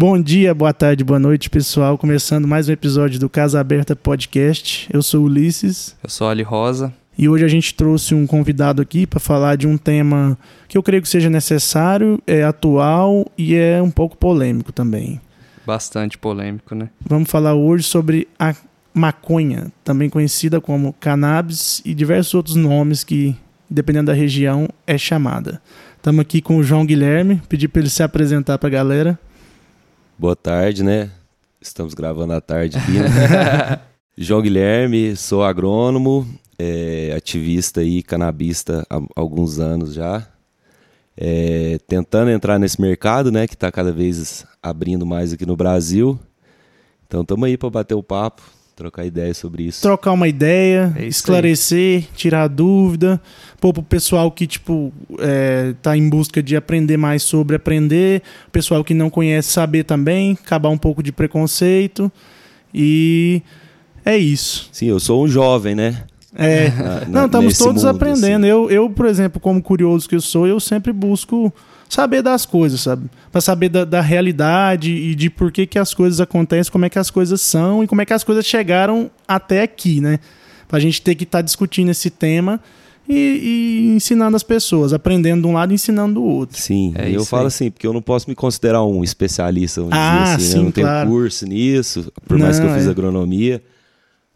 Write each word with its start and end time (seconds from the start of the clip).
Bom 0.00 0.18
dia, 0.18 0.54
boa 0.54 0.72
tarde, 0.72 1.04
boa 1.04 1.18
noite, 1.18 1.50
pessoal. 1.50 1.98
Começando 1.98 2.48
mais 2.48 2.70
um 2.70 2.72
episódio 2.72 3.20
do 3.20 3.28
Casa 3.28 3.60
Aberta 3.60 3.94
Podcast. 3.94 4.88
Eu 4.90 5.02
sou 5.02 5.24
Ulisses. 5.24 5.94
Eu 6.02 6.08
sou 6.08 6.26
Ali 6.26 6.42
Rosa. 6.42 6.90
E 7.18 7.28
hoje 7.28 7.44
a 7.44 7.48
gente 7.48 7.74
trouxe 7.74 8.14
um 8.14 8.26
convidado 8.26 8.80
aqui 8.80 9.06
para 9.06 9.20
falar 9.20 9.56
de 9.56 9.66
um 9.66 9.76
tema 9.76 10.38
que 10.68 10.78
eu 10.78 10.82
creio 10.82 11.02
que 11.02 11.08
seja 11.10 11.28
necessário, 11.28 12.18
é 12.26 12.42
atual 12.42 13.30
e 13.36 13.54
é 13.54 13.82
um 13.82 13.90
pouco 13.90 14.16
polêmico 14.16 14.72
também. 14.72 15.20
Bastante 15.66 16.16
polêmico, 16.16 16.74
né? 16.74 16.88
Vamos 17.06 17.30
falar 17.30 17.52
hoje 17.52 17.84
sobre 17.84 18.26
a 18.38 18.54
maconha, 18.94 19.70
também 19.84 20.08
conhecida 20.08 20.62
como 20.62 20.94
cannabis 20.94 21.82
e 21.84 21.92
diversos 21.92 22.32
outros 22.32 22.56
nomes 22.56 23.04
que, 23.04 23.36
dependendo 23.68 24.06
da 24.06 24.14
região, 24.14 24.66
é 24.86 24.96
chamada. 24.96 25.60
Estamos 25.98 26.22
aqui 26.22 26.40
com 26.40 26.56
o 26.56 26.62
João 26.62 26.86
Guilherme, 26.86 27.42
pedi 27.50 27.68
para 27.68 27.82
ele 27.82 27.90
se 27.90 28.02
apresentar 28.02 28.56
para 28.56 28.68
a 28.68 28.72
galera. 28.72 29.18
Boa 30.20 30.36
tarde, 30.36 30.84
né? 30.84 31.10
Estamos 31.62 31.94
gravando 31.94 32.34
à 32.34 32.42
tarde 32.42 32.76
aqui. 32.76 32.92
Né? 32.92 33.80
João 34.18 34.42
Guilherme, 34.42 35.16
sou 35.16 35.42
agrônomo, 35.42 36.28
é, 36.58 37.14
ativista 37.16 37.82
e 37.82 38.02
canabista 38.02 38.86
há 38.90 39.00
alguns 39.16 39.58
anos 39.58 39.94
já. 39.94 40.28
É, 41.16 41.78
tentando 41.88 42.30
entrar 42.30 42.58
nesse 42.58 42.78
mercado, 42.78 43.32
né, 43.32 43.46
que 43.46 43.54
está 43.54 43.72
cada 43.72 43.90
vez 43.92 44.44
abrindo 44.62 45.06
mais 45.06 45.32
aqui 45.32 45.46
no 45.46 45.56
Brasil. 45.56 46.20
Então 47.06 47.22
estamos 47.22 47.46
aí 47.46 47.56
para 47.56 47.70
bater 47.70 47.94
o 47.94 48.02
papo, 48.02 48.42
trocar 48.80 49.04
ideias 49.04 49.36
sobre 49.36 49.64
isso. 49.64 49.82
Trocar 49.82 50.12
uma 50.12 50.26
ideia, 50.26 50.90
é 50.96 51.04
esclarecer, 51.04 52.04
tirar 52.16 52.48
dúvida. 52.48 53.20
Pô, 53.60 53.74
pro 53.74 53.82
pessoal 53.82 54.30
que, 54.30 54.46
tipo, 54.46 54.90
é, 55.18 55.74
tá 55.82 55.94
em 55.94 56.08
busca 56.08 56.42
de 56.42 56.56
aprender 56.56 56.96
mais 56.96 57.22
sobre 57.22 57.56
aprender, 57.56 58.22
o 58.48 58.50
pessoal 58.50 58.82
que 58.82 58.94
não 58.94 59.10
conhece 59.10 59.50
saber 59.50 59.84
também, 59.84 60.32
acabar 60.32 60.70
um 60.70 60.78
pouco 60.78 61.02
de 61.02 61.12
preconceito. 61.12 62.10
E 62.72 63.42
é 64.02 64.16
isso. 64.16 64.70
Sim, 64.72 64.86
eu 64.86 64.98
sou 64.98 65.24
um 65.24 65.28
jovem, 65.28 65.74
né? 65.74 66.04
É. 66.34 66.70
Na, 66.70 66.82
na, 66.82 67.06
não, 67.06 67.26
estamos 67.26 67.58
todos 67.58 67.84
mundo, 67.84 67.94
aprendendo. 67.94 68.44
Assim. 68.44 68.50
Eu, 68.50 68.70
eu, 68.70 68.88
por 68.88 69.04
exemplo, 69.04 69.38
como 69.38 69.62
curioso 69.62 70.08
que 70.08 70.14
eu 70.14 70.22
sou, 70.22 70.46
eu 70.46 70.58
sempre 70.58 70.90
busco 70.90 71.52
saber 71.90 72.22
das 72.22 72.46
coisas, 72.46 72.80
sabe? 72.80 73.10
Para 73.30 73.40
saber 73.40 73.68
da, 73.68 73.84
da, 73.84 74.00
realidade 74.00 74.90
e 74.90 75.14
de 75.14 75.28
por 75.28 75.50
que, 75.50 75.66
que 75.66 75.78
as 75.78 75.92
coisas 75.92 76.20
acontecem, 76.20 76.72
como 76.72 76.84
é 76.84 76.88
que 76.88 76.98
as 76.98 77.10
coisas 77.10 77.40
são 77.40 77.82
e 77.82 77.86
como 77.86 78.00
é 78.00 78.06
que 78.06 78.12
as 78.12 78.24
coisas 78.24 78.46
chegaram 78.46 79.10
até 79.26 79.62
aqui, 79.62 80.00
né? 80.00 80.20
Pra 80.68 80.78
gente 80.78 81.02
ter 81.02 81.16
que 81.16 81.24
estar 81.24 81.38
tá 81.38 81.42
discutindo 81.42 81.90
esse 81.90 82.08
tema 82.08 82.60
e, 83.08 83.14
e, 83.14 83.96
ensinando 83.96 84.36
as 84.36 84.44
pessoas, 84.44 84.92
aprendendo 84.92 85.42
de 85.42 85.48
um 85.48 85.52
lado 85.52 85.72
e 85.72 85.74
ensinando 85.74 86.14
do 86.14 86.22
outro. 86.22 86.56
Sim, 86.56 86.94
é 86.96 87.10
eu 87.10 87.24
falo 87.24 87.42
aí. 87.42 87.48
assim, 87.48 87.70
porque 87.70 87.86
eu 87.86 87.92
não 87.92 88.00
posso 88.00 88.30
me 88.30 88.36
considerar 88.36 88.84
um 88.84 89.02
especialista, 89.02 89.80
vamos 89.80 89.96
ah, 89.98 90.36
dizer 90.36 90.36
assim, 90.36 90.46
sim, 90.46 90.52
né? 90.52 90.58
eu 90.60 90.64
não 90.64 90.72
claro. 90.72 91.08
tenho 91.08 91.20
curso 91.20 91.46
nisso, 91.46 92.12
por 92.24 92.38
não, 92.38 92.46
mais 92.46 92.60
que 92.60 92.66
eu 92.66 92.72
fiz 92.72 92.86
é. 92.86 92.90
agronomia. 92.90 93.60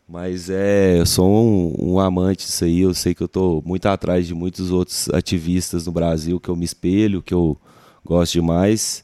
Mas 0.08 0.50
é, 0.50 0.98
eu 0.98 1.06
sou 1.06 1.26
um, 1.28 1.94
um, 1.94 2.00
amante 2.00 2.44
disso 2.44 2.64
aí. 2.64 2.80
Eu 2.80 2.92
sei 2.92 3.14
que 3.14 3.22
eu 3.22 3.26
estou 3.26 3.62
muito 3.64 3.86
atrás 3.86 4.26
de 4.26 4.34
muitos 4.34 4.70
outros 4.70 5.08
ativistas 5.10 5.86
no 5.86 5.92
Brasil 5.92 6.38
que 6.38 6.48
eu 6.48 6.56
me 6.56 6.64
espelho, 6.64 7.22
que 7.22 7.32
eu 7.32 7.58
gosto 8.04 8.32
demais. 8.32 9.02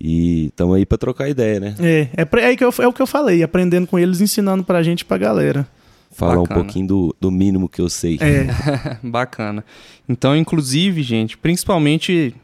E 0.00 0.46
estamos 0.46 0.76
aí 0.76 0.84
para 0.84 0.98
trocar 0.98 1.28
ideia, 1.28 1.60
né? 1.60 1.74
É, 1.78 2.08
é, 2.16 2.50
é, 2.50 2.56
que 2.56 2.64
eu, 2.64 2.74
é 2.80 2.86
o 2.86 2.92
que 2.92 3.00
eu 3.00 3.06
falei, 3.06 3.42
aprendendo 3.42 3.86
com 3.86 3.98
eles, 3.98 4.20
ensinando 4.20 4.62
para 4.62 4.78
a 4.78 4.82
gente, 4.82 5.04
para 5.04 5.16
a 5.16 5.20
galera. 5.20 5.68
Falar 6.10 6.36
Bacana. 6.36 6.60
um 6.60 6.64
pouquinho 6.64 6.86
do, 6.86 7.16
do 7.20 7.30
mínimo 7.30 7.68
que 7.68 7.80
eu 7.80 7.88
sei. 7.88 8.18
É. 8.20 8.98
Bacana. 9.02 9.64
Então, 10.08 10.36
inclusive, 10.36 11.02
gente, 11.02 11.38
principalmente 11.38 12.34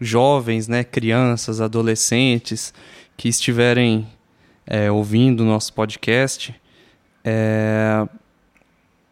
jovens, 0.00 0.68
né, 0.68 0.84
crianças, 0.84 1.60
adolescentes 1.60 2.72
que 3.16 3.28
estiverem 3.28 4.06
é, 4.66 4.90
ouvindo 4.90 5.40
o 5.40 5.46
nosso 5.46 5.72
podcast, 5.72 6.54
é, 7.24 8.06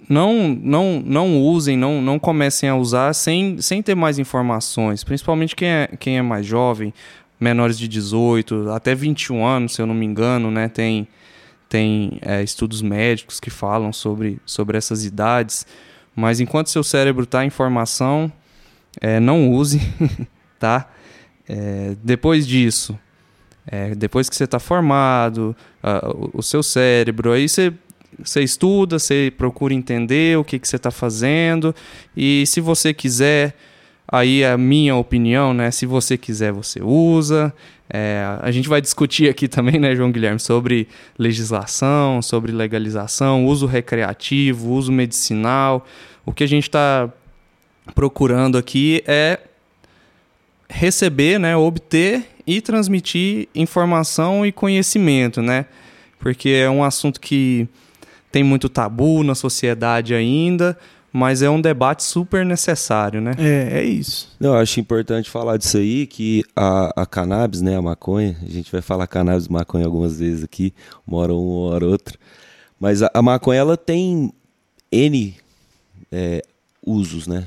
não, 0.08 0.48
não, 0.48 1.02
não 1.04 1.42
usem, 1.42 1.77
não, 1.77 2.00
não 2.00 2.18
comecem 2.18 2.68
a 2.68 2.77
usar 2.77 3.12
sem, 3.12 3.61
sem 3.61 3.83
ter 3.83 3.94
mais 3.94 4.18
informações, 4.18 5.02
principalmente 5.02 5.56
quem 5.56 5.68
é, 5.68 5.89
quem 5.98 6.18
é 6.18 6.22
mais 6.22 6.46
jovem, 6.46 6.95
menores 7.40 7.78
de 7.78 7.89
18, 7.89 8.70
até 8.70 8.95
21 8.95 9.45
anos, 9.45 9.74
se 9.74 9.83
eu 9.83 9.86
não 9.86 9.95
me 9.95 10.06
engano, 10.06 10.50
né? 10.50 10.68
Tem, 10.68 11.08
tem 11.68 12.18
é, 12.22 12.42
estudos 12.42 12.83
médicos 12.83 13.40
que 13.40 13.50
falam 13.50 13.92
sobre, 13.92 14.39
sobre 14.46 14.78
essas 14.78 15.05
idades, 15.05 15.66
mas 16.14 16.40
enquanto 16.40 16.70
seu 16.70 16.84
cérebro 16.84 17.24
está 17.24 17.45
em 17.45 17.50
formação, 17.50 18.33
é, 19.00 19.20
não 19.20 19.50
use, 19.50 19.80
tá? 20.58 20.89
É, 21.48 21.96
depois 22.02 22.46
disso, 22.46 22.98
é, 23.66 23.95
depois 23.95 24.28
que 24.28 24.36
você 24.36 24.45
está 24.45 24.58
formado, 24.58 25.55
uh, 25.83 26.30
o, 26.33 26.39
o 26.39 26.42
seu 26.42 26.62
cérebro, 26.62 27.33
aí 27.33 27.48
você 27.48 27.72
você 28.22 28.42
estuda, 28.42 28.98
você 28.98 29.32
procura 29.36 29.74
entender 29.74 30.38
o 30.38 30.44
que, 30.44 30.58
que 30.58 30.66
você 30.66 30.77
está 30.77 30.90
fazendo. 30.90 31.74
E 32.16 32.44
se 32.46 32.60
você 32.60 32.94
quiser, 32.94 33.54
aí 34.08 34.42
é 34.42 34.50
a 34.50 34.58
minha 34.58 34.96
opinião, 34.96 35.52
né? 35.52 35.70
Se 35.70 35.86
você 35.86 36.16
quiser, 36.16 36.52
você 36.52 36.80
usa. 36.82 37.52
É, 37.88 38.24
a 38.40 38.50
gente 38.50 38.68
vai 38.68 38.80
discutir 38.80 39.28
aqui 39.28 39.46
também, 39.48 39.78
né, 39.78 39.94
João 39.94 40.10
Guilherme, 40.10 40.40
sobre 40.40 40.88
legislação, 41.18 42.20
sobre 42.20 42.52
legalização, 42.52 43.46
uso 43.46 43.66
recreativo, 43.66 44.72
uso 44.72 44.90
medicinal. 44.90 45.86
O 46.24 46.33
que 46.33 46.44
a 46.44 46.48
gente 46.48 46.64
está 46.64 47.08
procurando 47.94 48.58
aqui 48.58 49.02
é 49.06 49.38
receber, 50.68 51.38
né, 51.38 51.56
obter 51.56 52.27
e 52.46 52.60
transmitir 52.60 53.48
informação 53.54 54.44
e 54.44 54.50
conhecimento, 54.50 55.40
né? 55.40 55.66
Porque 56.18 56.48
é 56.48 56.68
um 56.68 56.83
assunto 56.83 57.20
que 57.20 57.68
tem 58.36 58.45
muito 58.45 58.69
tabu 58.69 59.23
na 59.23 59.35
sociedade 59.35 60.13
ainda, 60.14 60.77
mas 61.11 61.41
é 61.41 61.48
um 61.48 61.58
debate 61.58 62.02
super 62.02 62.45
necessário, 62.45 63.19
né? 63.19 63.33
É, 63.39 63.79
é 63.79 63.83
isso. 63.83 64.29
Não, 64.39 64.51
eu 64.51 64.57
acho 64.57 64.79
importante 64.79 65.30
falar 65.30 65.57
disso 65.57 65.79
aí, 65.79 66.07
que 66.07 66.45
a, 66.55 67.05
a 67.05 67.07
cannabis, 67.07 67.63
né, 67.63 67.79
a 67.79 67.80
maconha, 67.80 68.36
a 68.42 68.51
gente 68.51 68.70
vai 68.70 68.83
falar 68.83 69.07
cannabis 69.07 69.46
e 69.46 69.51
maconha 69.51 69.86
algumas 69.86 70.19
vezes 70.19 70.45
aqui, 70.45 70.75
uma 71.07 71.17
hora 71.17 71.33
um, 71.33 71.61
uma 71.63 71.70
hora 71.70 71.86
outra, 71.86 72.19
mas 72.79 73.02
a, 73.02 73.11
a 73.14 73.23
maconha, 73.23 73.58
ela 73.58 73.75
tem 73.75 74.30
N 74.92 75.35
é, 76.13 76.42
usos, 76.85 77.27
né? 77.27 77.46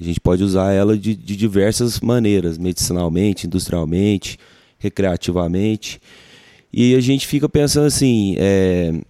A 0.00 0.02
gente 0.02 0.18
pode 0.20 0.42
usar 0.42 0.72
ela 0.72 0.96
de, 0.96 1.14
de 1.14 1.36
diversas 1.36 2.00
maneiras, 2.00 2.56
medicinalmente, 2.56 3.46
industrialmente, 3.46 4.38
recreativamente, 4.78 6.00
e 6.72 6.94
a 6.94 7.00
gente 7.00 7.26
fica 7.26 7.46
pensando 7.46 7.84
assim, 7.84 8.36
é, 8.38 9.02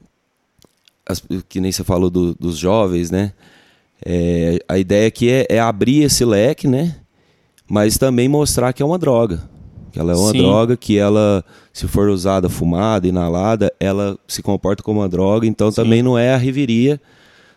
as, 1.10 1.22
que 1.48 1.60
nem 1.60 1.72
você 1.72 1.84
falou 1.84 2.10
do, 2.10 2.34
dos 2.34 2.56
jovens, 2.56 3.10
né? 3.10 3.32
É, 4.04 4.58
a 4.68 4.78
ideia 4.78 5.08
aqui 5.08 5.30
é, 5.30 5.46
é, 5.48 5.60
abrir 5.60 6.02
esse 6.02 6.24
leque, 6.24 6.66
né? 6.66 6.96
Mas 7.68 7.98
também 7.98 8.28
mostrar 8.28 8.72
que 8.72 8.82
é 8.82 8.86
uma 8.86 8.98
droga. 8.98 9.48
Que 9.92 9.98
ela 9.98 10.12
é 10.12 10.16
uma 10.16 10.30
Sim. 10.30 10.38
droga, 10.38 10.76
que 10.76 10.96
ela, 10.96 11.44
se 11.72 11.86
for 11.86 12.08
usada 12.08 12.48
fumada, 12.48 13.06
inalada, 13.06 13.72
ela 13.78 14.18
se 14.26 14.42
comporta 14.42 14.82
como 14.82 15.00
uma 15.00 15.08
droga, 15.08 15.46
então 15.46 15.70
Sim. 15.70 15.82
também 15.82 16.02
não 16.02 16.16
é 16.16 16.32
a 16.32 16.36
riveria. 16.36 17.00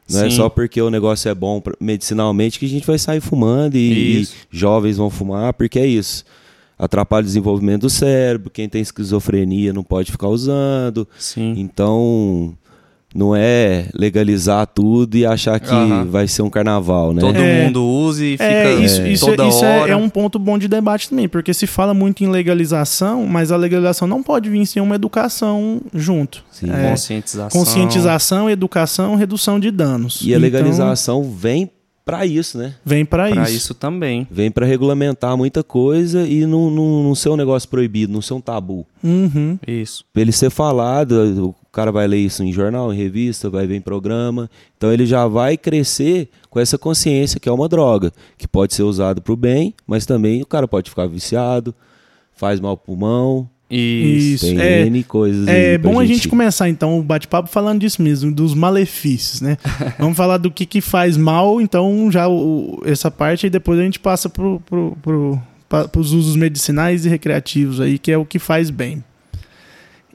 Não 0.09 0.19
é 0.19 0.23
Sim. 0.23 0.27
é 0.27 0.37
só 0.37 0.49
porque 0.49 0.81
o 0.81 0.89
negócio 0.89 1.29
é 1.29 1.33
bom 1.33 1.61
medicinalmente 1.79 2.59
que 2.59 2.65
a 2.65 2.69
gente 2.69 2.85
vai 2.85 2.97
sair 2.97 3.21
fumando 3.21 3.75
e, 3.75 4.23
e 4.23 4.27
jovens 4.51 4.97
vão 4.97 5.09
fumar, 5.09 5.53
porque 5.53 5.79
é 5.79 5.85
isso 5.85 6.25
atrapalha 6.77 7.23
o 7.23 7.25
desenvolvimento 7.25 7.81
do 7.81 7.89
cérebro, 7.89 8.49
quem 8.49 8.67
tem 8.67 8.81
esquizofrenia 8.81 9.71
não 9.71 9.83
pode 9.83 10.11
ficar 10.11 10.27
usando. 10.27 11.07
Sim. 11.17 11.53
Então, 11.57 12.57
não 13.13 13.35
é 13.35 13.87
legalizar 13.93 14.65
tudo 14.67 15.15
e 15.15 15.25
achar 15.25 15.59
que 15.59 15.73
uhum. 15.73 16.09
vai 16.09 16.27
ser 16.27 16.41
um 16.41 16.49
carnaval, 16.49 17.13
né? 17.13 17.21
Todo 17.21 17.37
é, 17.37 17.63
mundo 17.63 17.85
use 17.85 18.25
e 18.25 18.33
é, 18.33 18.37
fica 18.37 18.47
é, 18.47 18.73
isso, 18.75 19.01
é, 19.01 19.09
isso, 19.09 19.25
toda 19.25 19.47
isso 19.47 19.63
hora. 19.63 19.89
É, 19.89 19.91
é, 19.91 19.95
um 19.95 20.09
ponto 20.09 20.39
bom 20.39 20.57
de 20.57 20.67
debate 20.67 21.09
também, 21.09 21.27
porque 21.27 21.53
se 21.53 21.67
fala 21.67 21.93
muito 21.93 22.23
em 22.23 22.27
legalização, 22.27 23.25
mas 23.27 23.51
a 23.51 23.57
legalização 23.57 24.07
não 24.07 24.23
pode 24.23 24.49
vir 24.49 24.65
sem 24.65 24.81
uma 24.81 24.95
educação 24.95 25.81
junto. 25.93 26.43
Sim. 26.51 26.71
É, 26.71 26.89
conscientização. 26.89 27.59
Conscientização, 27.59 28.49
educação, 28.49 29.15
redução 29.15 29.59
de 29.59 29.69
danos. 29.69 30.21
E 30.23 30.33
a 30.33 30.39
legalização 30.39 31.19
então, 31.19 31.31
vem 31.31 31.69
para 32.05 32.25
isso, 32.25 32.57
né? 32.57 32.75
Vem 32.83 33.05
para 33.05 33.29
isso. 33.29 33.35
Para 33.35 33.49
isso 33.49 33.73
também. 33.73 34.27
Vem 34.29 34.51
para 34.51 34.65
regulamentar 34.65 35.37
muita 35.37 35.63
coisa 35.63 36.27
e 36.27 36.45
não, 36.45 36.69
não, 36.69 37.03
não 37.03 37.15
ser 37.15 37.29
um 37.29 37.37
negócio 37.37 37.69
proibido, 37.69 38.11
não 38.11 38.21
ser 38.21 38.33
um 38.33 38.41
tabu. 38.41 38.85
Uhum. 39.03 39.57
Isso. 39.65 40.03
Pra 40.11 40.21
ele 40.21 40.31
ser 40.31 40.49
falado, 40.49 41.55
cara 41.73 41.91
vai 41.91 42.07
ler 42.07 42.19
isso 42.19 42.43
em 42.43 42.53
jornal, 42.53 42.93
em 42.93 42.97
revista, 42.97 43.49
vai 43.49 43.67
ver 43.67 43.75
em 43.75 43.81
programa. 43.81 44.49
Então 44.77 44.93
ele 44.93 45.05
já 45.05 45.27
vai 45.27 45.57
crescer 45.57 46.29
com 46.49 46.59
essa 46.59 46.77
consciência 46.77 47.39
que 47.39 47.49
é 47.49 47.51
uma 47.51 47.67
droga, 47.67 48.11
que 48.37 48.47
pode 48.47 48.73
ser 48.73 48.83
usado 48.83 49.21
para 49.21 49.33
o 49.33 49.35
bem, 49.35 49.73
mas 49.85 50.05
também 50.05 50.41
o 50.41 50.45
cara 50.45 50.67
pode 50.67 50.89
ficar 50.89 51.07
viciado, 51.07 51.73
faz 52.35 52.59
mal 52.59 52.77
pro 52.77 52.87
pulmão, 52.87 53.49
isso. 53.75 54.45
Tem 54.45 54.59
é, 54.59 54.85
N 54.85 55.03
coisas 55.03 55.47
É 55.47 55.77
bom 55.79 55.93
gente... 55.93 56.01
a 56.01 56.05
gente 56.13 56.27
começar 56.27 56.69
então 56.69 56.99
o 56.99 57.03
bate-papo 57.03 57.49
falando 57.49 57.79
disso 57.79 58.03
mesmo, 58.03 58.31
dos 58.31 58.53
malefícios, 58.53 59.41
né? 59.41 59.57
Vamos 59.97 60.15
falar 60.15 60.37
do 60.37 60.51
que, 60.51 60.65
que 60.65 60.79
faz 60.79 61.17
mal, 61.17 61.59
então 61.59 62.11
já 62.11 62.27
o, 62.27 62.81
essa 62.85 63.09
parte 63.09 63.47
e 63.47 63.49
depois 63.49 63.79
a 63.79 63.83
gente 63.83 63.99
passa 63.99 64.29
pro, 64.29 64.59
pro, 64.59 64.95
pro, 65.01 65.41
para 65.67 65.99
os 65.99 66.11
usos 66.11 66.35
medicinais 66.35 67.05
e 67.05 67.09
recreativos 67.09 67.81
aí, 67.81 67.97
que 67.97 68.11
é 68.11 68.17
o 68.17 68.25
que 68.25 68.37
faz 68.37 68.69
bem. 68.69 69.03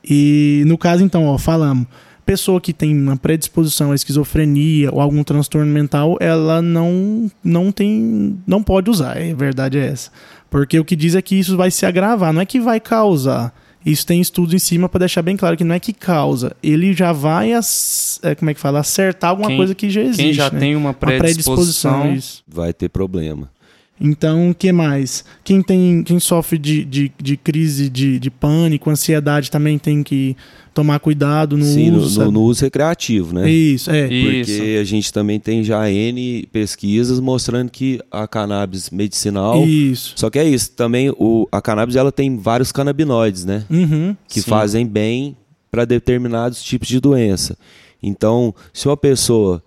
E 0.02 0.62
no 0.66 0.78
caso, 0.78 1.04
então, 1.04 1.26
ó, 1.26 1.38
falamos 1.38 1.86
pessoa 2.28 2.60
que 2.60 2.74
tem 2.74 2.94
uma 2.94 3.16
predisposição 3.16 3.90
à 3.90 3.94
esquizofrenia 3.94 4.90
ou 4.92 5.00
algum 5.00 5.24
transtorno 5.24 5.72
mental, 5.72 6.18
ela 6.20 6.60
não, 6.60 7.30
não 7.42 7.72
tem. 7.72 8.38
não 8.46 8.62
pode 8.62 8.90
usar. 8.90 9.16
A 9.16 9.34
verdade 9.34 9.78
é 9.78 9.86
essa. 9.86 10.10
Porque 10.50 10.78
o 10.78 10.84
que 10.84 10.94
diz 10.94 11.14
é 11.14 11.22
que 11.22 11.36
isso 11.36 11.56
vai 11.56 11.70
se 11.70 11.86
agravar, 11.86 12.30
não 12.30 12.42
é 12.42 12.44
que 12.44 12.60
vai 12.60 12.80
causar. 12.80 13.54
Isso 13.84 14.06
tem 14.06 14.20
estudos 14.20 14.52
em 14.52 14.58
cima 14.58 14.90
para 14.90 14.98
deixar 15.00 15.22
bem 15.22 15.38
claro 15.38 15.56
que 15.56 15.64
não 15.64 15.74
é 15.74 15.80
que 15.80 15.94
causa, 15.94 16.54
ele 16.62 16.92
já 16.92 17.12
vai, 17.12 17.52
é, 17.52 18.34
como 18.34 18.50
é 18.50 18.54
que 18.54 18.60
fala, 18.60 18.80
acertar 18.80 19.30
alguma 19.30 19.48
quem, 19.48 19.56
coisa 19.56 19.74
que 19.74 19.88
já 19.88 20.02
existe. 20.02 20.22
Quem 20.22 20.32
já 20.34 20.50
né? 20.50 20.60
tem 20.60 20.76
uma 20.76 20.92
predisposição, 20.92 21.92
uma 21.92 22.00
predisposição 22.02 22.42
vai 22.46 22.74
ter 22.74 22.90
problema. 22.90 23.50
Então, 24.00 24.50
o 24.50 24.54
que 24.54 24.70
mais? 24.70 25.24
Quem 25.42 25.62
tem, 25.62 26.02
quem 26.02 26.20
sofre 26.20 26.58
de, 26.58 26.84
de, 26.84 27.12
de 27.20 27.36
crise 27.36 27.88
de, 27.88 28.18
de 28.18 28.30
pânico, 28.30 28.90
ansiedade, 28.90 29.50
também 29.50 29.78
tem 29.78 30.02
que 30.02 30.36
tomar 30.72 31.00
cuidado 31.00 31.56
no 31.56 31.64
Sim, 31.64 31.90
uso. 31.90 32.24
No, 32.24 32.30
no, 32.30 32.42
uso 32.42 32.64
recreativo, 32.64 33.34
né? 33.34 33.50
Isso, 33.50 33.90
é. 33.90 34.02
Porque 34.02 34.52
Isso. 34.52 34.80
a 34.80 34.84
gente 34.84 35.12
também 35.12 35.40
tem 35.40 35.64
já 35.64 35.90
N 35.90 36.48
pesquisas 36.52 37.18
mostrando 37.18 37.70
que 37.70 38.00
a 38.10 38.28
cannabis 38.28 38.90
medicinal. 38.90 39.66
Isso. 39.66 40.12
Só 40.14 40.30
que 40.30 40.38
é 40.38 40.44
isso, 40.44 40.70
também 40.72 41.10
o, 41.10 41.48
a 41.50 41.60
cannabis 41.60 41.96
ela 41.96 42.12
tem 42.12 42.36
vários 42.36 42.70
canabinoides, 42.70 43.44
né? 43.44 43.64
Uhum. 43.68 44.16
Que 44.28 44.40
Sim. 44.40 44.48
fazem 44.48 44.86
bem 44.86 45.36
para 45.68 45.84
determinados 45.84 46.62
tipos 46.62 46.86
de 46.86 47.00
doença. 47.00 47.58
Então, 48.00 48.54
se 48.72 48.86
uma 48.86 48.96
pessoa 48.96 49.62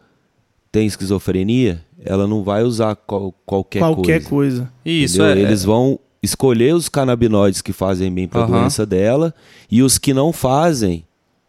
tem 0.72 0.86
esquizofrenia, 0.88 1.84
ela 2.04 2.26
não 2.26 2.44
vai 2.44 2.64
usar 2.64 2.96
qual, 2.96 3.34
qualquer, 3.46 3.80
Qualquer 3.80 4.24
coisa. 4.24 4.62
coisa. 4.62 4.74
Isso, 4.86 5.22
é. 5.22 5.38
Eles 5.40 5.64
vão 5.64 6.00
escolher 6.24 6.74
os 6.76 6.88
canabinoides 6.88 7.62
que 7.62 7.74
fazem 7.74 8.12
bem 8.14 8.28
para 8.28 8.42
a 8.42 8.44
Aham. 8.46 8.60
doença 8.62 8.86
dela 8.86 9.34
e 9.70 9.82
os 9.82 9.98
que 9.98 10.14
não 10.14 10.32
fazem 10.32 11.04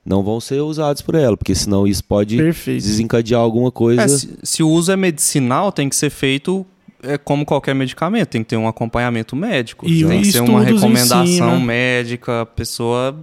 não 0.05 0.23
vão 0.25 0.41
ser 0.41 0.61
usados 0.61 1.01
por 1.01 1.15
ela, 1.15 1.37
porque 1.37 1.55
senão 1.55 1.87
isso 1.87 2.03
pode 2.03 2.37
Perfeito. 2.37 2.83
desencadear 2.83 3.41
alguma 3.41 3.71
coisa. 3.71 4.03
É, 4.03 4.09
se, 4.09 4.37
se 4.43 4.63
o 4.63 4.69
uso 4.69 4.91
é 4.91 4.97
medicinal, 4.97 5.71
tem 5.71 5.89
que 5.89 5.95
ser 5.95 6.11
feito 6.11 6.67
é 7.05 7.19
como 7.19 7.45
qualquer 7.45 7.75
medicamento, 7.75 8.29
tem 8.29 8.43
que 8.43 8.51
ter 8.51 8.57
um 8.57 8.69
acompanhamento 8.69 9.35
médico. 9.35 9.89
E 9.89 10.05
tem 10.07 10.23
que 10.23 10.31
ser 10.33 10.41
uma 10.41 10.63
recomendação 10.63 11.61
médica, 11.61 12.43
a 12.43 12.47
pessoa 12.47 13.17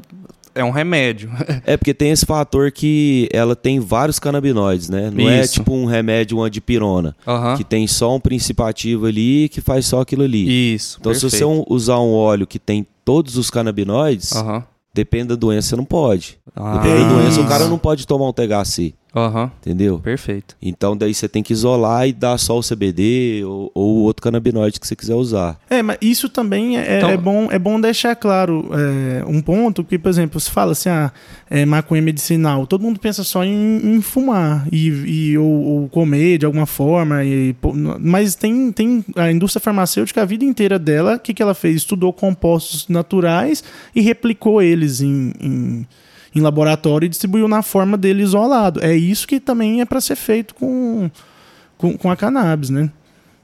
é 0.59 0.63
um 0.63 0.71
remédio. 0.71 1.29
É 1.65 1.77
porque 1.77 1.93
tem 1.93 2.09
esse 2.11 2.25
fator 2.25 2.71
que 2.71 3.27
ela 3.31 3.55
tem 3.55 3.79
vários 3.79 4.17
canabinoides, 4.19 4.89
né? 4.89 5.11
Não 5.13 5.29
é 5.29 5.41
Isso. 5.41 5.53
tipo 5.53 5.73
um 5.73 5.85
remédio, 5.85 6.37
uma 6.37 6.49
dipirona, 6.49 7.15
Aham. 7.27 7.57
que 7.57 7.63
tem 7.63 7.85
só 7.87 8.15
um 8.15 8.19
principal 8.19 8.67
ativo 8.67 9.05
ali 9.05 9.49
que 9.49 9.61
faz 9.61 9.85
só 9.85 10.01
aquilo 10.01 10.23
ali. 10.23 10.73
Isso. 10.73 10.97
Então, 10.99 11.13
se 11.13 11.21
você 11.21 11.39
perfeito. 11.39 11.69
um- 11.69 11.73
usar 11.75 11.99
um 11.99 12.11
óleo 12.13 12.47
que 12.47 12.57
tem 12.57 12.85
todos 13.05 13.37
os 13.37 13.49
canabinoides, 13.49 14.33
Aham. 14.35 14.63
depende 14.93 15.29
da 15.29 15.35
doença, 15.35 15.69
você 15.69 15.75
não 15.75 15.85
pode. 15.85 16.37
Ah, 16.55 16.77
Depende 16.77 17.03
da 17.03 17.09
doença, 17.09 17.41
o 17.41 17.47
cara 17.47 17.67
não 17.67 17.77
pode 17.77 18.05
tomar 18.07 18.27
um 18.27 18.33
THC, 18.33 18.93
Aham. 19.19 19.51
entendeu? 19.61 19.99
Perfeito. 19.99 20.55
Então, 20.61 20.95
daí 20.95 21.13
você 21.13 21.27
tem 21.27 21.43
que 21.43 21.53
isolar 21.53 22.07
e 22.07 22.13
dar 22.13 22.37
só 22.37 22.57
o 22.57 22.61
CBD 22.61 23.43
ou, 23.45 23.71
ou 23.73 23.95
o 23.97 24.01
outro 24.03 24.23
canabinoide 24.23 24.79
que 24.79 24.87
você 24.87 24.95
quiser 24.95 25.15
usar. 25.15 25.59
É, 25.69 25.81
mas 25.81 25.97
isso 26.01 26.29
também 26.29 26.77
é, 26.77 26.97
Então- 26.97 27.09
é 27.09 27.17
bom, 27.17 27.47
é 27.51 27.59
bom 27.59 27.79
deixar 27.79 28.15
claro 28.15 28.69
é, 28.73 29.23
um 29.25 29.41
ponto 29.41 29.83
que, 29.83 29.97
por 29.99 30.09
exemplo, 30.09 30.39
se 30.39 30.49
fala 30.49 30.71
assim, 30.71 30.89
ah, 30.89 31.11
é 31.49 31.65
maconha 31.65 32.01
medicinal, 32.01 32.65
todo 32.67 32.81
mundo 32.81 32.99
pensa 32.99 33.23
só 33.23 33.43
em, 33.43 33.77
em 33.95 34.01
fumar 34.01 34.67
e, 34.71 34.87
e 35.31 35.37
ou, 35.37 35.45
ou 35.47 35.89
comer 35.89 36.37
de 36.37 36.45
alguma 36.45 36.65
forma, 36.65 37.23
e, 37.23 37.55
mas 37.99 38.35
tem, 38.35 38.71
tem 38.71 39.03
a 39.15 39.31
indústria 39.31 39.61
farmacêutica, 39.61 40.21
a 40.21 40.25
vida 40.25 40.43
inteira 40.45 40.77
dela, 40.79 41.15
o 41.15 41.19
que, 41.19 41.33
que 41.33 41.41
ela 41.41 41.53
fez? 41.53 41.77
Estudou 41.77 42.13
compostos 42.13 42.87
naturais 42.87 43.63
e 43.95 44.01
replicou 44.01 44.61
eles 44.61 45.01
em, 45.01 45.31
em, 45.39 45.87
em 46.39 46.41
laboratório 46.43 47.05
e 47.05 47.09
distribuiu 47.09 47.47
na 47.47 47.61
forma 47.61 47.97
dele 47.97 48.23
isolado. 48.23 48.83
É 48.83 48.95
isso 48.95 49.27
que 49.27 49.39
também 49.39 49.81
é 49.81 49.85
para 49.85 50.01
ser 50.01 50.15
feito 50.15 50.55
com, 50.55 51.09
com, 51.77 51.97
com 51.97 52.09
a 52.09 52.15
cannabis, 52.15 52.69
né? 52.69 52.89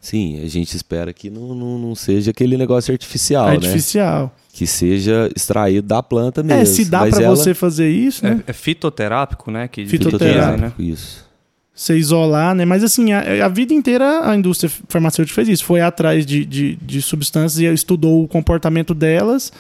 Sim, 0.02 0.40
a 0.44 0.48
gente 0.48 0.76
espera 0.76 1.12
que 1.12 1.30
não, 1.32 1.56
não, 1.56 1.80
não 1.80 1.96
seja 1.96 2.30
aquele 2.32 2.58
negócio 2.58 2.92
artificial, 2.92 3.48
né? 3.48 3.54
Artificial. 3.54 4.32
Que 4.54 4.68
seja 4.68 5.30
extraído 5.36 5.88
da 5.88 6.02
planta 6.04 6.44
mesmo. 6.44 6.62
É, 6.62 6.66
se 6.66 6.86
dá 6.86 7.00
Mas 7.00 7.16
pra 7.16 7.24
ela- 7.26 7.36
você 7.36 7.54
fazer 7.54 7.90
isso, 7.90 8.24
né? 8.24 8.42
É, 8.46 8.52
é 8.52 8.54
fitoterápico, 8.54 9.50
né? 9.52 9.68
Que 9.68 9.86
Fitoterápico. 9.86 10.62
né? 10.62 10.72
Isso. 10.78 11.26
Você 11.74 11.98
isolar, 11.98 12.56
né? 12.56 12.64
Mas 12.64 12.84
assim, 12.84 13.12
a, 13.12 13.46
a 13.46 13.50
vida 13.50 13.74
inteira 13.74 14.22
a 14.30 14.36
indústria 14.36 14.72
farmacêutica 14.88 15.36
fez 15.36 15.50
isso. 15.50 15.66
Foi 15.66 15.82
atrás 15.82 16.26
de, 16.26 16.46
de, 16.46 16.76
de 16.78 17.02
substâncias 17.02 17.60
e 17.60 17.66
estudou 17.66 18.24
o 18.24 18.28
comportamento 18.30 18.94
delas 18.94 19.52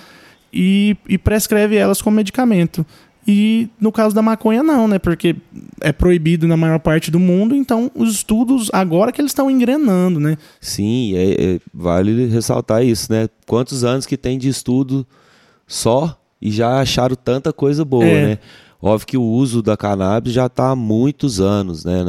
e, 0.53 0.95
e 1.09 1.17
prescreve 1.17 1.75
elas 1.75 2.01
como 2.01 2.15
medicamento. 2.15 2.85
E 3.27 3.69
no 3.81 3.91
caso 3.91 4.13
da 4.13 4.21
maconha, 4.21 4.61
não, 4.61 4.87
né? 4.87 4.99
Porque 4.99 5.35
é 5.81 5.91
proibido 5.91 6.47
na 6.47 6.55
maior 6.55 6.79
parte 6.79 7.09
do 7.09 7.19
mundo, 7.19 7.55
então 7.55 7.89
os 7.95 8.13
estudos, 8.13 8.69
agora 8.71 9.11
que 9.11 9.19
eles 9.19 9.31
estão 9.31 9.49
engrenando, 9.49 10.19
né? 10.19 10.37
Sim, 10.61 11.15
é- 11.15 11.55
é- 11.55 11.59
vale 11.73 12.27
ressaltar 12.27 12.83
isso, 12.85 13.11
né? 13.11 13.27
Quantos 13.47 13.83
anos 13.83 14.05
que 14.05 14.15
tem 14.15 14.37
de 14.37 14.47
estudo 14.47 15.05
só 15.67 16.19
e 16.41 16.51
já 16.51 16.79
acharam 16.79 17.15
tanta 17.15 17.51
coisa 17.51 17.83
boa, 17.83 18.05
É. 18.05 18.25
né? 18.27 18.37
Óbvio 18.81 19.07
que 19.07 19.17
o 19.17 19.23
uso 19.23 19.63
da 19.63 19.75
cannabis 19.75 20.31
já 20.31 20.45
está 20.45 20.69
há 20.69 20.75
muitos 20.75 21.39
anos, 21.39 21.83
né? 21.83 22.03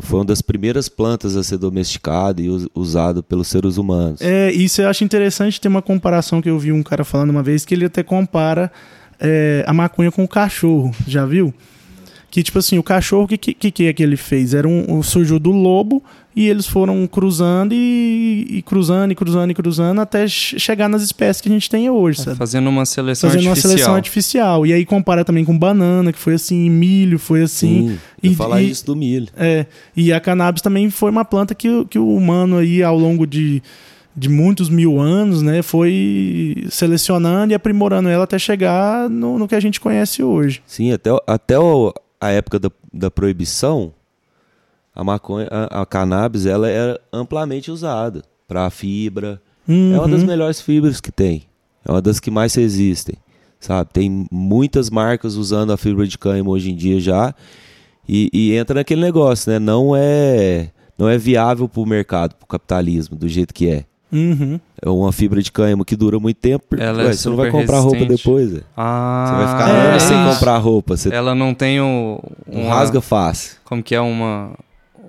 Foi 0.00 0.20
uma 0.20 0.24
das 0.24 0.40
primeiras 0.40 0.88
plantas 0.88 1.36
a 1.36 1.42
ser 1.44 1.58
domesticada 1.58 2.40
e 2.40 2.48
us- 2.48 2.66
usada 2.74 3.22
pelos 3.22 3.48
seres 3.48 3.76
humanos. 3.76 4.22
É, 4.22 4.50
isso 4.50 4.80
eu 4.80 4.88
acho 4.88 5.04
interessante 5.04 5.60
ter 5.60 5.68
uma 5.68 5.82
comparação 5.82 6.40
que 6.40 6.48
eu 6.48 6.58
vi 6.58 6.72
um 6.72 6.82
cara 6.82 7.04
falando 7.04 7.28
uma 7.30 7.42
vez, 7.42 7.66
que 7.66 7.74
ele 7.74 7.84
até 7.84 8.02
compara 8.02 8.72
é, 9.20 9.64
a 9.66 9.72
maconha 9.72 10.10
com 10.10 10.24
o 10.24 10.28
cachorro, 10.28 10.94
já 11.06 11.24
viu? 11.26 11.52
Que 12.30 12.42
tipo 12.42 12.58
assim, 12.58 12.76
o 12.76 12.82
cachorro, 12.82 13.24
o 13.24 13.28
que, 13.28 13.38
que, 13.38 13.70
que 13.70 13.86
é 13.86 13.92
que 13.92 14.02
ele 14.02 14.16
fez? 14.16 14.52
Era 14.52 14.68
um, 14.68 15.02
surgiu 15.02 15.38
do 15.38 15.50
lobo 15.50 16.02
e 16.34 16.46
eles 16.48 16.66
foram 16.66 17.06
cruzando 17.06 17.72
e, 17.72 18.46
e 18.50 18.62
cruzando 18.62 19.10
e 19.12 19.14
cruzando 19.14 19.50
e 19.52 19.54
cruzando 19.54 20.00
até 20.02 20.28
che- 20.28 20.58
chegar 20.58 20.86
nas 20.86 21.02
espécies 21.02 21.40
que 21.40 21.48
a 21.48 21.52
gente 21.52 21.70
tem 21.70 21.88
hoje, 21.88 22.20
sabe? 22.20 22.36
Fazendo 22.36 22.68
uma 22.68 22.84
seleção 22.84 23.30
Fazendo 23.30 23.44
uma 23.44 23.50
artificial. 23.52 23.70
seleção 23.72 23.94
artificial. 23.94 24.66
E 24.66 24.72
aí 24.74 24.84
compara 24.84 25.24
também 25.24 25.46
com 25.46 25.56
banana, 25.56 26.12
que 26.12 26.18
foi 26.18 26.34
assim, 26.34 26.68
milho, 26.68 27.18
foi 27.18 27.42
assim. 27.42 27.90
Sim, 27.90 27.98
e- 28.22 28.34
falar 28.34 28.60
e- 28.60 28.68
isso 28.70 28.84
do 28.84 28.94
milho. 28.94 29.28
É, 29.34 29.64
e 29.96 30.12
a 30.12 30.20
cannabis 30.20 30.60
também 30.60 30.90
foi 30.90 31.10
uma 31.10 31.24
planta 31.24 31.54
que, 31.54 31.70
o- 31.70 31.86
que 31.86 31.98
o 31.98 32.14
humano 32.14 32.58
aí, 32.58 32.82
ao 32.82 32.98
longo 32.98 33.26
de, 33.26 33.62
de 34.16 34.28
muitos 34.30 34.70
mil 34.70 34.98
anos, 34.98 35.42
né, 35.42 35.60
foi 35.62 36.64
selecionando 36.70 37.52
e 37.52 37.54
aprimorando 37.54 38.08
ela 38.08 38.24
até 38.24 38.38
chegar 38.38 39.10
no, 39.10 39.38
no 39.38 39.46
que 39.46 39.54
a 39.54 39.60
gente 39.60 39.78
conhece 39.80 40.22
hoje. 40.22 40.62
Sim, 40.66 40.90
até, 40.92 41.10
até 41.26 41.58
o- 41.58 41.92
a 42.20 42.30
época 42.30 42.58
da, 42.58 42.70
da 42.92 43.10
proibição, 43.10 43.92
a 44.94 45.04
maconha, 45.04 45.48
a, 45.50 45.82
a 45.82 45.86
cannabis, 45.86 46.46
ela 46.46 46.68
era 46.68 46.98
amplamente 47.12 47.70
usada 47.70 48.22
para 48.48 48.70
fibra. 48.70 49.40
É 49.68 49.98
uma 49.98 50.08
das 50.08 50.20
Uhum. 50.22 50.26
melhores 50.26 50.60
fibras 50.60 51.00
que 51.00 51.12
tem. 51.12 51.42
É 51.84 51.90
uma 51.92 52.00
das 52.00 52.18
que 52.18 52.30
mais 52.30 52.56
existem, 52.56 53.16
sabe? 53.60 53.90
Tem 53.92 54.26
muitas 54.30 54.88
marcas 54.88 55.34
usando 55.36 55.72
a 55.72 55.76
fibra 55.76 56.06
de 56.06 56.16
cânhamo 56.16 56.50
hoje 56.50 56.70
em 56.70 56.74
dia 56.74 56.98
já. 56.98 57.34
E, 58.08 58.30
e 58.32 58.54
entra 58.54 58.76
naquele 58.76 59.02
negócio, 59.02 59.52
né? 59.52 59.58
Não 59.58 59.94
é, 59.94 60.70
não 60.96 61.08
é 61.08 61.18
viável 61.18 61.68
para 61.68 61.80
o 61.82 61.86
mercado, 61.86 62.34
para 62.34 62.44
o 62.44 62.48
capitalismo, 62.48 63.16
do 63.16 63.28
jeito 63.28 63.52
que 63.52 63.68
é. 63.68 63.84
Uhum. 64.16 64.60
É 64.82 64.88
uma 64.88 65.12
fibra 65.12 65.42
de 65.42 65.50
cânhamo 65.52 65.84
que 65.84 65.96
dura 65.96 66.18
muito 66.18 66.36
tempo. 66.38 66.64
porque, 66.68 66.82
Ela 66.82 67.02
é 67.02 67.06
ué, 67.06 67.12
você 67.12 67.28
não 67.28 67.36
vai 67.36 67.50
comprar 67.50 67.78
roupa 67.80 67.96
resistente. 67.98 68.22
depois. 68.24 68.50
Você 68.50 68.62
Ah, 68.76 69.34
vai 69.38 69.48
ficar 69.48 69.68
é, 69.70 69.88
anos 69.90 70.02
sem 70.02 70.24
comprar 70.34 70.56
roupa. 70.58 70.96
Você 70.96 71.14
Ela 71.14 71.34
não 71.34 71.52
tem 71.54 71.80
o, 71.80 72.20
um 72.50 72.62
uma, 72.62 72.74
rasga 72.74 73.00
fácil. 73.00 73.56
Como 73.64 73.82
que 73.82 73.94
é 73.94 74.00
uma, 74.00 74.50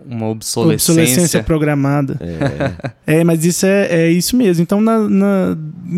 uma 0.09 0.27
obsolescência. 0.29 0.93
Obsolescência 0.93 1.43
programada. 1.43 2.17
É, 2.19 2.91
É, 3.19 3.23
mas 3.23 3.45
isso 3.45 3.65
é, 3.65 3.87
é 3.89 4.09
isso 4.11 4.35
mesmo. 4.35 4.61
Então, 4.63 4.81
na, 4.81 4.99
na- 5.07 5.57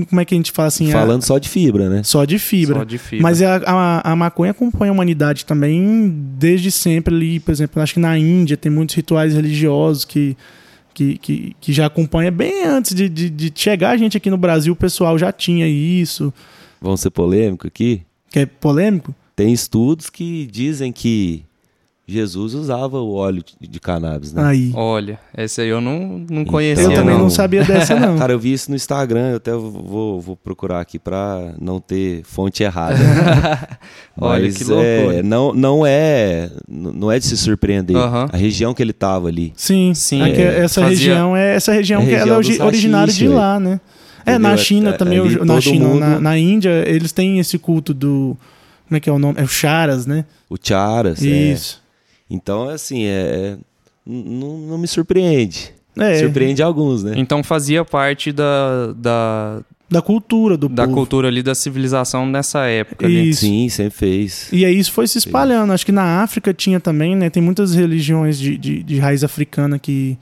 como 0.10 0.22
é 0.22 0.26
que 0.26 0.36
a 0.36 0.38
gente 0.38 0.52
fala 0.52 0.68
assim? 0.68 0.90
a- 0.90 0.94
falando 0.94 1.24
só 1.24 1.38
de 1.40 1.50
fibra, 1.50 1.90
né? 1.90 2.02
só 2.04 2.24
de 2.26 2.38
fibra. 2.38 2.80
Só 2.80 2.84
de 2.84 2.98
fibra. 3.00 3.24
Mas 3.24 3.42
a, 3.42 3.56
a, 3.66 4.12
a 4.12 4.16
maconha 4.16 4.52
acompanha 4.52 4.92
a 4.92 4.94
humanidade 4.94 5.46
também 5.46 6.14
desde 6.38 6.70
sempre 6.72 7.14
ali, 7.16 7.40
por 7.40 7.52
exemplo, 7.52 7.82
acho 7.82 7.94
que 7.96 8.00
na 8.00 8.18
Índia 8.18 8.56
tem 8.58 8.72
muitos 8.72 8.96
rituais 8.96 9.34
religiosos 9.34 10.06
que, 10.06 10.38
que, 11.00 11.18
que, 11.18 11.56
que 11.62 11.72
já 11.72 11.86
acompanha 11.86 12.30
bem 12.30 12.66
antes 12.66 12.94
de, 12.94 13.08
de, 13.08 13.30
de 13.30 13.52
chegar 13.56 13.92
a 13.92 13.98
gente 13.98 14.18
aqui 14.18 14.30
no 14.30 14.38
Brasil, 14.38 14.74
o 14.74 14.76
pessoal 14.76 15.18
já 15.18 15.32
tinha 15.32 15.66
isso. 15.66 16.34
Vamos 16.82 17.00
ser 17.00 17.10
polêmico 17.10 17.66
aqui. 17.66 18.02
Que 18.30 18.40
é 18.40 18.46
polêmico? 18.46 19.16
Tem 19.34 19.54
estudos 19.54 20.10
que 20.10 20.46
dizem 20.48 20.92
que 20.92 21.46
Jesus 22.12 22.54
usava 22.54 23.00
o 23.00 23.14
óleo 23.14 23.44
de- 23.62 23.80
cannabis, 23.80 24.34
né? 24.34 24.44
Aí. 24.44 24.72
Olha, 24.76 25.20
essa 25.34 25.62
aí 25.62 25.70
eu 25.70 25.80
não, 25.80 26.00
não 26.30 26.42
Então, 26.42 26.46
conhecia. 26.46 26.84
Eu 26.86 26.94
também 26.94 27.14
não, 27.16 27.24
não. 27.24 27.30
sabia 27.30 27.64
dessa, 27.64 27.96
não. 28.00 28.18
Cara, 28.20 28.34
eu 28.34 28.40
vi 28.40 28.52
isso 28.54 28.70
no 28.70 28.76
Instagram, 28.76 29.30
eu 29.32 29.38
até 29.38 29.52
vou, 29.54 30.20
vou 30.20 30.36
procurar 30.36 30.80
aqui 30.82 30.98
pra 31.00 31.54
não 31.62 31.80
ter 31.80 32.22
fonte 32.24 32.64
errada. 32.64 32.98
Olha, 34.20 34.44
Mas 34.46 34.58
que 34.58 34.64
loucura. 34.66 35.16
é, 35.18 35.24
não, 35.24 35.54
não 35.54 35.86
é 35.86 36.50
não 36.68 37.12
é 37.12 37.20
de 37.20 37.26
se 37.26 37.38
surpreender. 37.38 37.96
A 37.98 38.36
região 38.36 38.74
que 38.74 38.82
ele 38.82 38.94
tava 38.94 39.28
ali. 39.28 39.54
Sim, 39.56 39.94
Sim, 39.94 40.22
Aqui, 40.22 40.42
é. 40.42 40.60
essa 40.60 40.82
Fazia- 40.82 40.98
região 40.98 41.36
é 41.38 41.56
essa 41.56 41.72
região 41.72 42.02
É 42.02 42.06
que 42.06 42.14
ela 42.16 42.34
é 42.36 42.64
originária 42.66 43.14
de 43.14 43.28
lá, 43.28 43.60
né? 43.60 43.80
É, 44.26 44.38
na? 44.38 44.56
China 44.58 44.90
É- 44.90 44.94
também, 44.94 45.18
ali 45.20 45.44
na 45.46 45.60
China, 45.62 45.88
mundo- 45.88 46.00
na, 46.00 46.20
na 46.20 46.38
Índia, 46.38 46.84
eles 46.88 47.12
têm 47.12 47.40
esse 47.40 47.58
culto 47.58 47.94
do 47.94 48.38
Como 48.88 48.98
é 48.98 49.00
que 49.00 49.10
é 49.10 49.14
o 49.14 49.18
nome? 49.20 49.40
É 49.40 49.44
o 49.44 49.48
Charas, 49.48 50.06
né? 50.06 50.26
O 50.50 50.56
Charas, 50.62 51.24
é. 51.24 51.28
Isso. 51.28 51.82
É. 51.86 51.89
Então, 52.30 52.70
assim, 52.70 53.06
é, 53.06 53.58
não, 54.06 54.58
não 54.58 54.78
me 54.78 54.88
surpreende. 54.88 55.74
É. 55.98 56.20
Surpreende 56.20 56.62
alguns, 56.62 57.04
né? 57.04 57.14
Então 57.18 57.44
fazia 57.44 57.84
parte 57.84 58.32
da, 58.32 58.94
da, 58.96 59.62
da 59.90 60.02
cultura 60.02 60.56
do 60.56 60.70
da 60.70 60.84
povo. 60.84 60.96
cultura 60.96 61.28
ali 61.28 61.44
da 61.44 61.54
civilização 61.54 62.26
nessa 62.26 62.66
época 62.68 63.06
ali. 63.06 63.30
Isso. 63.30 63.42
Sim, 63.42 63.68
sempre 63.70 63.98
fez. 63.98 64.48
E 64.52 64.64
aí 64.64 64.78
isso 64.78 64.92
foi 64.92 65.08
se 65.08 65.18
espalhando. 65.18 65.74
Acho 65.74 65.86
que 65.86 65.92
na 65.92 66.22
África 66.22 66.54
tinha 66.54 66.80
também, 66.80 67.16
né? 67.16 67.30
Tem 67.30 67.42
muitas 67.44 67.74
religiões 67.74 68.40
de, 68.40 68.58
de, 68.58 68.84
de 68.84 69.00
raiz 69.00 69.24
africana 69.24 69.78
que, 69.78 70.18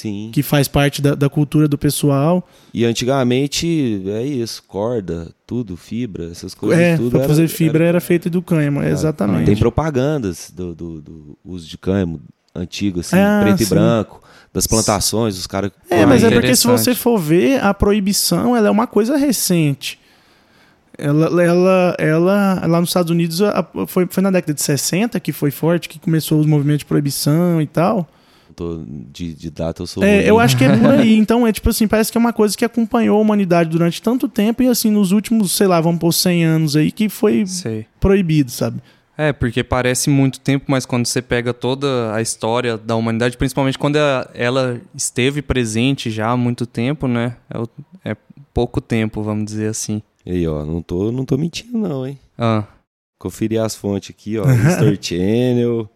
Sim. 0.00 0.30
que 0.32 0.42
faz 0.42 0.68
parte 0.68 1.02
da, 1.02 1.14
da 1.14 1.28
cultura 1.28 1.66
do 1.66 1.76
pessoal. 1.76 2.46
E 2.72 2.84
antigamente 2.84 4.02
é 4.06 4.22
isso, 4.24 4.62
corda, 4.68 5.32
tudo, 5.46 5.76
fibra, 5.76 6.30
essas 6.30 6.54
coisas 6.54 6.78
é, 6.78 6.96
tudo. 6.96 7.10
pra 7.10 7.20
era- 7.20 7.28
fazer 7.28 7.48
fibra 7.48 7.84
era, 7.84 8.00
feito 8.00 8.30
do 8.30 8.40
cânhamo, 8.40 8.80
era- 8.80 8.90
exatamente. 8.90 9.46
Tem 9.46 9.56
propagandas 9.56 10.52
do, 10.54 10.74
do, 10.74 11.00
do 11.00 11.38
uso 11.44 11.66
de 11.66 11.76
cânhamo 11.76 12.20
antigo, 12.54 13.00
assim, 13.00 13.16
Ah, 13.16 13.40
preto 13.42 13.58
sim. 13.58 13.64
e 13.64 13.66
branco, 13.66 14.22
das 14.54 14.66
plantações, 14.66 15.36
os 15.36 15.46
caras. 15.46 15.70
É, 15.90 16.06
mas 16.06 16.22
é 16.22 16.30
porque 16.30 16.54
se 16.54 16.66
você 16.66 16.94
for 16.94 17.18
ver, 17.18 17.62
a 17.64 17.74
proibição 17.74 18.56
ela 18.56 18.68
é 18.68 18.70
uma 18.70 18.86
coisa 18.86 19.16
recente. 19.16 19.98
Ela, 21.00 21.42
ela, 21.44 21.94
ela 21.98 22.66
lá 22.66 22.80
nos 22.80 22.88
Estados 22.90 23.10
Unidos 23.10 23.40
a- 23.42 23.64
foi, 23.86 24.06
foi 24.10 24.22
na 24.22 24.30
década 24.32 24.52
de 24.52 24.60
60 24.62 25.20
que 25.20 25.32
foi 25.32 25.50
forte, 25.50 25.88
que 25.88 25.98
começou 25.98 26.40
os 26.40 26.46
movimentos 26.46 26.80
de 26.80 26.86
proibição 26.86 27.60
e 27.62 27.66
tal. 27.66 28.08
Tô, 28.58 28.82
de, 29.12 29.34
de 29.34 29.50
data 29.52 29.82
eu 29.82 29.86
sou. 29.86 30.02
É, 30.02 30.28
eu 30.28 30.40
acho 30.40 30.56
que 30.56 30.64
é 30.64 30.76
por 30.76 30.90
aí. 30.90 31.14
Então, 31.16 31.46
é 31.46 31.52
tipo 31.52 31.68
assim, 31.68 31.86
parece 31.86 32.10
que 32.10 32.18
é 32.18 32.20
uma 32.20 32.32
coisa 32.32 32.56
que 32.56 32.64
acompanhou 32.64 33.16
a 33.16 33.20
humanidade 33.20 33.70
durante 33.70 34.02
tanto 34.02 34.28
tempo 34.28 34.62
e 34.64 34.66
assim, 34.66 34.90
nos 34.90 35.12
últimos, 35.12 35.52
sei 35.52 35.68
lá, 35.68 35.80
vamos 35.80 36.00
por 36.00 36.12
100 36.12 36.44
anos 36.44 36.74
aí, 36.74 36.90
que 36.90 37.08
foi 37.08 37.46
Sei. 37.46 37.86
proibido, 38.00 38.50
sabe? 38.50 38.80
É, 39.16 39.32
porque 39.32 39.62
parece 39.62 40.10
muito 40.10 40.40
tempo, 40.40 40.64
mas 40.68 40.84
quando 40.84 41.06
você 41.06 41.22
pega 41.22 41.52
toda 41.54 42.12
a 42.14 42.20
história 42.20 42.76
da 42.76 42.96
humanidade, 42.96 43.36
principalmente 43.36 43.78
quando 43.78 43.94
ela, 43.96 44.30
ela 44.34 44.80
esteve 44.94 45.40
presente 45.40 46.10
já 46.10 46.30
há 46.30 46.36
muito 46.36 46.66
tempo, 46.66 47.06
né? 47.06 47.36
É, 47.48 47.58
o- 47.58 47.68
é 48.04 48.16
pouco 48.52 48.80
tempo, 48.80 49.22
vamos 49.22 49.44
dizer 49.44 49.68
assim. 49.68 50.02
E 50.26 50.32
aí, 50.32 50.48
ó, 50.48 50.64
não 50.64 50.82
tô, 50.82 51.12
não 51.12 51.24
tô 51.24 51.36
mentindo, 51.38 51.78
não, 51.78 52.04
hein? 52.06 52.18
Ah, 52.36 52.64
Conferir 53.18 53.60
as 53.60 53.74
fontes 53.74 54.10
aqui, 54.10 54.38
ó. 54.38 54.44
History 54.50 54.98
Channel, 55.02 55.88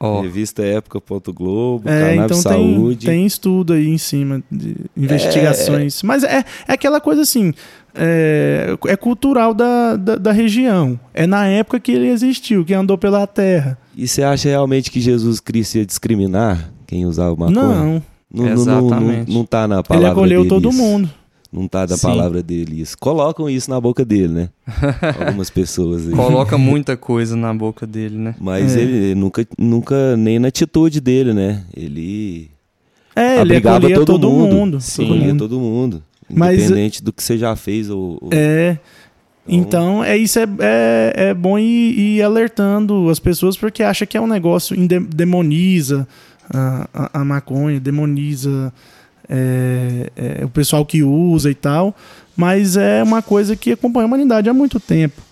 ó. 0.00 0.20
revista 0.22 0.62
Época.globo, 0.62 1.88
É, 1.88 2.14
Cannabis 2.14 2.38
então 2.38 2.52
tem, 2.52 2.74
Saúde. 2.74 3.06
tem 3.06 3.26
estudo 3.26 3.74
aí 3.74 3.86
em 3.88 3.98
cima 3.98 4.42
de 4.50 4.74
investigações. 4.96 6.02
Mas 6.02 6.24
é, 6.24 6.44
é 6.66 6.72
aquela 6.72 7.00
coisa 7.00 7.22
assim, 7.22 7.52
é, 7.94 8.76
é 8.86 8.96
cultural 8.96 9.52
da, 9.54 9.96
da, 9.96 10.16
da 10.16 10.32
região. 10.32 10.98
É 11.12 11.26
na 11.26 11.46
época 11.46 11.78
que 11.78 11.92
ele 11.92 12.08
existiu, 12.08 12.64
que 12.64 12.74
andou 12.74 12.96
pela 12.98 13.26
terra. 13.26 13.78
E 13.96 14.08
você 14.08 14.22
acha 14.22 14.48
realmente 14.48 14.90
que 14.90 15.00
Jesus 15.00 15.40
Cristo 15.40 15.76
ia 15.78 15.86
discriminar 15.86 16.70
quem 16.86 17.04
usava 17.06 17.36
maconha? 17.36 17.54
Não, 17.54 17.74
Não, 17.74 18.02
não, 18.32 18.44
não, 18.44 18.52
Exatamente. 18.52 19.28
não, 19.30 19.38
não 19.38 19.44
tá 19.44 19.66
na 19.68 19.76
ele 19.76 19.82
palavra 19.84 20.10
acolheu 20.10 20.40
dele 20.42 20.48
todo 20.48 20.68
isso. 20.70 20.78
mundo. 20.78 21.10
Não 21.52 21.66
tá 21.66 21.84
da 21.84 21.96
Sim. 21.96 22.06
palavra 22.06 22.42
dele 22.42 22.80
isso. 22.80 22.96
Colocam 22.96 23.50
isso 23.50 23.68
na 23.68 23.80
boca 23.80 24.04
dele, 24.04 24.28
né? 24.28 24.48
Algumas 25.26 25.50
pessoas 25.50 26.06
aí. 26.06 26.14
Coloca 26.14 26.56
muita 26.56 26.96
coisa 26.96 27.34
na 27.34 27.52
boca 27.52 27.86
dele, 27.86 28.16
né? 28.16 28.34
Mas 28.40 28.76
É. 28.76 28.80
ele 28.80 29.14
nunca, 29.16 29.44
nunca, 29.58 30.16
nem 30.16 30.38
na 30.38 30.46
atitude 30.48 31.00
dele, 31.00 31.32
né? 31.34 31.64
Ele 31.76 32.48
É, 33.16 33.40
ele 33.40 33.56
acolhia 33.56 33.96
todo 33.96 34.06
todo, 34.06 34.30
mundo. 34.30 34.54
mundo. 34.54 34.80
Sim. 34.80 35.02
todo 35.02 35.06
acolhia 35.12 35.28
mundo. 35.28 35.38
todo 35.38 35.58
mundo. 35.60 36.02
Mas- 36.32 36.60
Independente 36.60 37.02
do 37.02 37.12
que 37.12 37.20
você 37.22 37.36
já 37.36 37.56
fez 37.56 37.90
ou... 37.90 38.18
ou- 38.20 38.30
É. 38.32 38.78
Então, 39.48 40.04
é 40.04 40.16
isso 40.16 40.38
é, 40.38 40.46
é, 40.60 41.12
é 41.30 41.34
bom 41.34 41.58
ir, 41.58 41.98
ir 41.98 42.22
alertando 42.22 43.08
as 43.10 43.18
pessoas 43.18 43.56
porque 43.56 43.82
acha 43.82 44.06
que 44.06 44.16
é 44.16 44.20
um 44.20 44.26
negócio 44.28 44.76
demoniza 45.08 46.06
a, 46.52 46.88
a, 46.94 47.20
a 47.20 47.24
maconha, 47.24 47.80
demoniza 47.80 48.72
é, 49.30 50.10
é, 50.40 50.44
o 50.44 50.48
pessoal 50.48 50.84
que 50.84 51.02
usa 51.02 51.50
e 51.50 51.54
tal, 51.54 51.94
mas 52.36 52.76
é 52.76 53.02
uma 53.02 53.22
coisa 53.22 53.54
que 53.54 53.72
acompanha 53.72 54.04
a 54.04 54.08
humanidade 54.08 54.50
há 54.50 54.52
muito 54.52 54.80
tempo. 54.80 55.22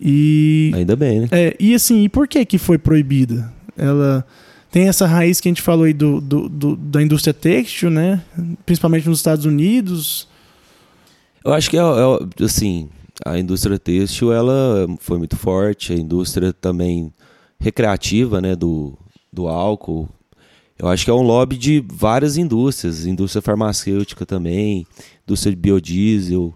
E, 0.00 0.72
Ainda 0.74 0.96
bem, 0.96 1.20
né? 1.20 1.28
é, 1.30 1.56
e 1.60 1.74
assim, 1.74 2.02
e 2.04 2.08
por 2.08 2.26
que 2.26 2.44
que 2.44 2.58
foi 2.58 2.78
proibida? 2.78 3.52
Ela 3.76 4.26
tem 4.70 4.88
essa 4.88 5.06
raiz 5.06 5.40
que 5.40 5.48
a 5.48 5.50
gente 5.50 5.62
falou 5.62 5.84
aí 5.84 5.92
do, 5.92 6.20
do, 6.20 6.48
do- 6.48 6.76
da 6.76 7.02
indústria 7.02 7.34
têxtil, 7.34 7.90
né? 7.90 8.22
Principalmente 8.64 9.08
nos 9.08 9.18
Estados 9.18 9.44
Unidos. 9.44 10.26
Eu 11.44 11.52
acho 11.52 11.68
que, 11.70 11.76
é, 11.76 11.80
é, 11.80 12.44
assim, 12.44 12.88
a 13.26 13.38
indústria 13.38 13.78
têxtil, 13.78 14.32
ela 14.32 14.86
foi 15.00 15.18
muito 15.18 15.36
forte. 15.36 15.92
A 15.92 15.96
indústria 15.96 16.52
também 16.52 17.12
recreativa, 17.58 18.40
né? 18.40 18.54
Do, 18.56 18.96
do 19.32 19.48
álcool. 19.48 20.08
Eu 20.80 20.88
acho 20.88 21.04
que 21.04 21.10
é 21.10 21.14
um 21.14 21.22
lobby 21.22 21.56
de 21.58 21.84
várias 21.92 22.36
indústrias. 22.36 23.04
Indústria 23.04 23.42
farmacêutica 23.42 24.24
também. 24.24 24.86
Indústria 25.26 25.54
de 25.54 25.60
biodiesel. 25.60 26.54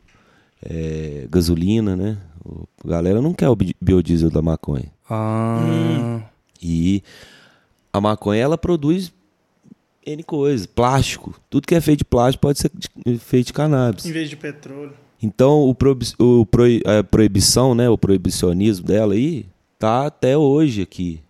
é, 0.65 1.27
gasolina, 1.31 1.95
né? 1.95 2.17
A 2.83 2.89
galera 2.89 3.21
não 3.21 3.35
quer 3.35 3.49
o 3.51 3.57
bi- 3.57 3.77
biodiesel 3.81 4.31
da 4.31 4.41
maconha. 4.41 4.91
Ah, 5.11 6.21
E 6.63 7.03
a 7.93 8.01
maconha, 8.01 8.41
ela 8.41 8.57
produz 8.57 9.13
N 10.07 10.23
coisas. 10.23 10.65
Plástico. 10.67 11.35
Tudo 11.51 11.67
que 11.67 11.75
é 11.75 11.81
feito 11.83 11.99
de 11.99 12.05
plástico 12.07 12.41
pode 12.43 12.59
ser 12.61 12.71
de- 12.75 13.19
feito 13.19 13.49
de 13.49 13.53
cannabis. 13.53 14.07
Em 14.07 14.13
vez 14.13 14.31
de 14.31 14.37
petróleo. 14.37 14.93
Então, 15.23 15.61
o, 15.69 15.77
o 16.41 16.47
proi- 16.47 16.83
a 16.87 17.03
proibição, 17.05 17.75
né, 17.75 17.89
o 17.91 17.99
proibicionismo 17.99 18.87
dela 18.87 19.13
aí, 19.15 19.45
tá 19.79 20.07
até 20.07 20.37
hoje 20.37 20.81
aqui. 20.81 21.21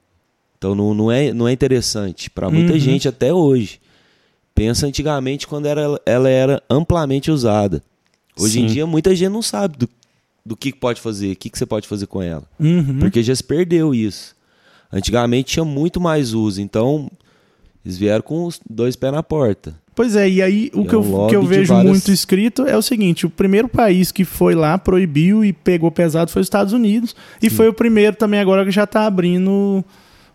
Então, 0.64 0.74
não, 0.74 0.94
não, 0.94 1.12
é, 1.12 1.30
não 1.34 1.46
é 1.46 1.52
interessante 1.52 2.30
para 2.30 2.48
muita 2.48 2.72
Uhum. 2.72 2.78
gente 2.78 3.06
até 3.06 3.30
hoje. 3.34 3.78
Pensa 4.54 4.86
antigamente 4.86 5.46
quando 5.46 5.66
era, 5.66 6.00
ela 6.06 6.28
era 6.30 6.62
amplamente 6.70 7.30
usada. 7.30 7.82
Hoje 8.38 8.60
em 8.60 8.68
Sim. 8.68 8.72
dia, 8.74 8.86
muita 8.86 9.14
gente 9.14 9.28
não 9.30 9.42
sabe 9.42 9.76
do, 9.76 9.88
do 10.44 10.56
que 10.56 10.72
pode 10.72 11.02
fazer, 11.02 11.32
o 11.32 11.36
que, 11.36 11.50
que 11.50 11.58
você 11.58 11.66
pode 11.66 11.86
fazer 11.86 12.06
com 12.06 12.22
ela. 12.22 12.44
Uhum. 12.58 12.98
Porque 12.98 13.22
já 13.22 13.34
se 13.34 13.44
perdeu 13.44 13.94
isso. 13.94 14.34
Antigamente 14.90 15.52
tinha 15.52 15.66
muito 15.66 16.00
mais 16.00 16.32
uso, 16.32 16.62
então 16.62 17.10
eles 17.84 17.98
vieram 17.98 18.22
com 18.22 18.46
os 18.46 18.58
dois 18.68 18.96
pés 18.96 19.12
na 19.12 19.22
porta. 19.22 19.74
Pois 19.94 20.16
é, 20.16 20.28
e 20.30 20.40
aí 20.40 20.70
o 20.72 20.80
E 20.80 20.86
que, 20.86 20.94
é 20.94 20.94
eu, 20.94 21.02
um 21.02 21.10
lobby 21.10 21.30
que 21.30 21.36
eu 21.36 21.42
vejo 21.42 21.74
várias- 21.74 21.90
muito 21.92 22.10
escrito 22.10 22.62
é 22.66 22.74
o 22.76 22.80
seguinte: 22.82 23.26
o 23.26 23.30
primeiro 23.30 23.68
país 23.68 24.10
que 24.10 24.24
foi 24.24 24.54
lá, 24.54 24.78
proibiu 24.78 25.44
e 25.44 25.52
pegou 25.52 25.90
pesado 25.90 26.30
foi 26.30 26.40
os 26.40 26.46
Estados 26.46 26.72
Unidos. 26.72 27.14
E 27.42 27.50
foi 27.50 27.68
o 27.68 27.74
primeiro 27.74 28.16
também 28.16 28.40
agora 28.40 28.64
que 28.64 28.70
já 28.70 28.86
tá 28.86 29.04
abrindo 29.06 29.84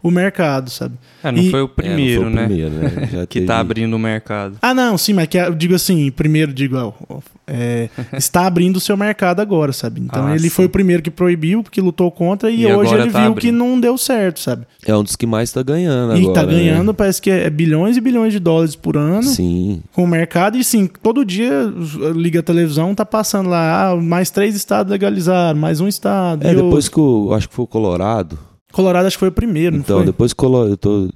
o 0.01 0.09
mercado, 0.09 0.69
sabe? 0.69 0.95
é, 1.23 1.31
não 1.31 1.39
E- 1.41 1.51
foi 1.51 1.61
o 1.61 1.65
É, 1.65 1.67
não 1.67 1.73
primeiro, 1.75 2.21
foi 2.21 2.31
o 2.31 2.35
né? 2.35 2.45
primeiro, 2.45 2.71
né? 2.75 3.09
Já 3.11 3.25
Que 3.25 3.39
teve- 3.39 3.45
tá 3.45 3.59
abrindo 3.59 3.93
o 3.95 3.99
mercado. 3.99 4.55
Ah, 4.61 4.73
não, 4.73 4.97
sim, 4.97 5.13
mas 5.13 5.27
que 5.27 5.37
eu 5.37 5.53
digo 5.53 5.75
assim, 5.75 6.09
primeiro 6.11 6.53
digo, 6.53 6.77
ó, 6.77 6.93
ó, 7.09 7.19
é, 7.45 7.89
está 8.13 8.45
abrindo 8.47 8.77
o 8.77 8.79
seu 8.79 8.95
mercado 8.95 9.41
agora, 9.41 9.73
sabe? 9.73 9.99
Então 9.99 10.25
Ah, 10.27 10.31
ele 10.31 10.43
sim. 10.43 10.49
foi 10.49 10.65
o 10.65 10.69
primeiro 10.69 11.03
que 11.03 11.11
proibiu, 11.11 11.61
que 11.63 11.81
lutou 11.81 12.09
contra, 12.11 12.49
e, 12.49 12.61
E 12.61 12.73
hoje 12.73 12.93
ele 12.93 13.11
tá 13.11 13.23
viu 13.23 13.33
que 13.35 13.47
abrindo. 13.49 13.57
não 13.57 13.79
deu 13.79 13.97
certo, 13.97 14.39
sabe? 14.39 14.65
É 14.85 14.95
um 14.95 15.03
dos 15.03 15.15
que 15.17 15.25
mais 15.25 15.51
tá 15.51 15.61
ganhando 15.61 16.15
e 16.15 16.21
agora. 16.21 16.33
tá 16.33 16.43
né? 16.45 16.53
ganhando, 16.53 16.93
parece 16.93 17.21
que 17.21 17.29
é 17.29 17.49
bilhões 17.49 17.97
e 17.97 18.01
bilhões 18.01 18.31
de 18.31 18.39
dólares 18.39 18.75
por 18.77 18.95
ano. 18.95 19.23
Sim. 19.23 19.81
com 19.91 20.03
o 20.03 20.07
mercado 20.07 20.57
e 20.57 20.63
sim, 20.63 20.87
todo 21.03 21.25
dia 21.25 21.69
liga 22.15 22.39
a 22.39 22.43
televisão, 22.43 22.95
tá 22.95 23.05
passando 23.05 23.49
lá, 23.49 23.89
ah, 23.91 23.95
mais 23.97 24.29
três 24.29 24.55
estados 24.55 24.89
legalizaram, 24.91 25.59
mais 25.59 25.81
um 25.81 25.87
estado. 25.87 26.45
É, 26.47 26.51
e 26.53 26.55
depois 26.55 26.85
outro. 26.85 26.91
que 26.91 26.99
o. 27.01 27.33
Acho 27.33 27.49
que 27.49 27.55
foi 27.55 27.63
o 27.65 27.67
Colorado. 27.67 28.39
Colorado 28.71 29.05
acho 29.07 29.15
que 29.17 29.19
foi 29.19 29.29
o 29.29 29.31
primeiro, 29.31 29.75
Então, 29.75 29.97
não 29.97 30.03
foi? 30.03 30.11
depois 30.11 30.33
Colorado. 30.33 30.71
Eu 30.71 30.77
tô 30.77 31.09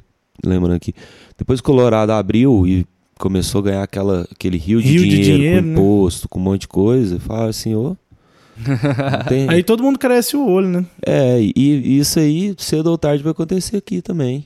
lembrando 0.45 0.75
aqui. 0.75 0.93
Depois 1.37 1.61
Colorado 1.61 2.11
abriu 2.11 2.65
e 2.67 2.85
começou 3.19 3.59
a 3.59 3.63
ganhar 3.63 3.83
aquela, 3.83 4.27
aquele 4.31 4.57
rio 4.57 4.81
de 4.81 4.89
Rio 4.89 5.01
de 5.03 5.09
dinheiro, 5.09 5.33
dinheiro, 5.37 5.61
com 5.61 5.67
né? 5.67 5.73
imposto, 5.73 6.29
com 6.29 6.39
um 6.39 6.43
monte 6.43 6.61
de 6.61 6.67
coisa, 6.67 7.19
fala 7.19 7.49
assim, 7.49 7.75
ô. 7.75 7.95
tem- 9.29 9.49
Aí 9.49 9.63
todo 9.63 9.81
mundo 9.83 9.97
cresce 9.97 10.35
o 10.35 10.45
olho, 10.47 10.67
né? 10.67 10.85
É, 11.05 11.39
e, 11.41 11.53
e 11.55 11.97
isso 11.99 12.19
aí, 12.19 12.53
cedo 12.57 12.87
ou 12.87 12.97
tarde, 12.97 13.23
vai 13.23 13.31
acontecer 13.31 13.77
aqui 13.77 14.01
também. 14.01 14.45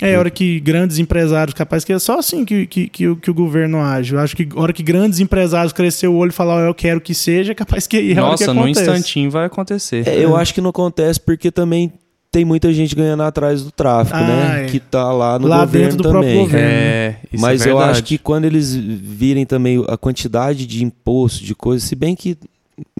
É 0.00 0.16
a 0.16 0.18
hora 0.18 0.30
que 0.30 0.58
grandes 0.58 0.98
empresários, 0.98 1.54
capaz 1.54 1.84
que 1.84 1.92
é 1.92 1.98
só 1.98 2.18
assim 2.18 2.44
que, 2.44 2.66
que, 2.66 2.88
que, 2.88 3.06
o- 3.08 3.14
que 3.16 3.30
o 3.30 3.34
governo 3.34 3.80
age. 3.80 4.14
Eu 4.14 4.18
acho 4.20 4.34
que 4.34 4.48
a 4.54 4.60
hora 4.60 4.72
que 4.72 4.82
grandes 4.82 5.20
empresários 5.20 5.72
crescer 5.72 6.08
o 6.08 6.14
olho 6.14 6.30
e 6.30 6.32
falar, 6.32 6.56
ó, 6.56 6.60
eu 6.60 6.74
quero 6.74 7.00
que 7.00 7.14
seja, 7.14 7.54
capaz 7.54 7.86
que 7.86 7.96
aí 7.98 8.12
é 8.12 8.18
a 8.18 8.24
hora 8.24 8.36
que 8.36 8.46
Nossa, 8.46 8.54
num 8.54 8.66
instantinho 8.66 9.30
vai 9.30 9.46
acontecer. 9.46 10.06
É, 10.08 10.24
eu 10.24 10.34
acho 10.36 10.52
que 10.54 10.60
não 10.60 10.70
acontece 10.70 11.20
porque 11.20 11.52
também 11.52 11.92
tem 12.32 12.44
muita 12.44 12.72
gente 12.72 12.96
ganhando 12.96 13.22
atrás 13.22 13.62
do 13.62 13.70
tráfico, 13.70 14.16
Ah, 14.16 14.26
né? 14.26 14.64
é. 14.64 14.66
Que 14.66 14.80
tá 14.80 15.12
lá 15.12 15.38
no 15.38 15.46
Lá 15.46 15.60
governo 15.66 15.88
dentro 15.90 16.02
do 16.02 16.08
próprio 16.08 16.30
também. 16.32 16.44
governo. 16.46 16.66
É, 16.68 17.16
isso 17.32 17.42
Mas 17.42 17.66
é 17.66 17.70
eu 17.70 17.78
acho 17.78 18.02
que 18.02 18.18
quando 18.18 18.44
eles 18.46 18.74
virem 18.74 19.44
também 19.46 19.84
a 19.86 19.96
quantidade 19.96 20.66
de 20.66 20.82
imposto, 20.82 21.44
de 21.44 21.54
coisas, 21.54 21.86
se 21.86 21.94
bem 21.94 22.16
que 22.16 22.36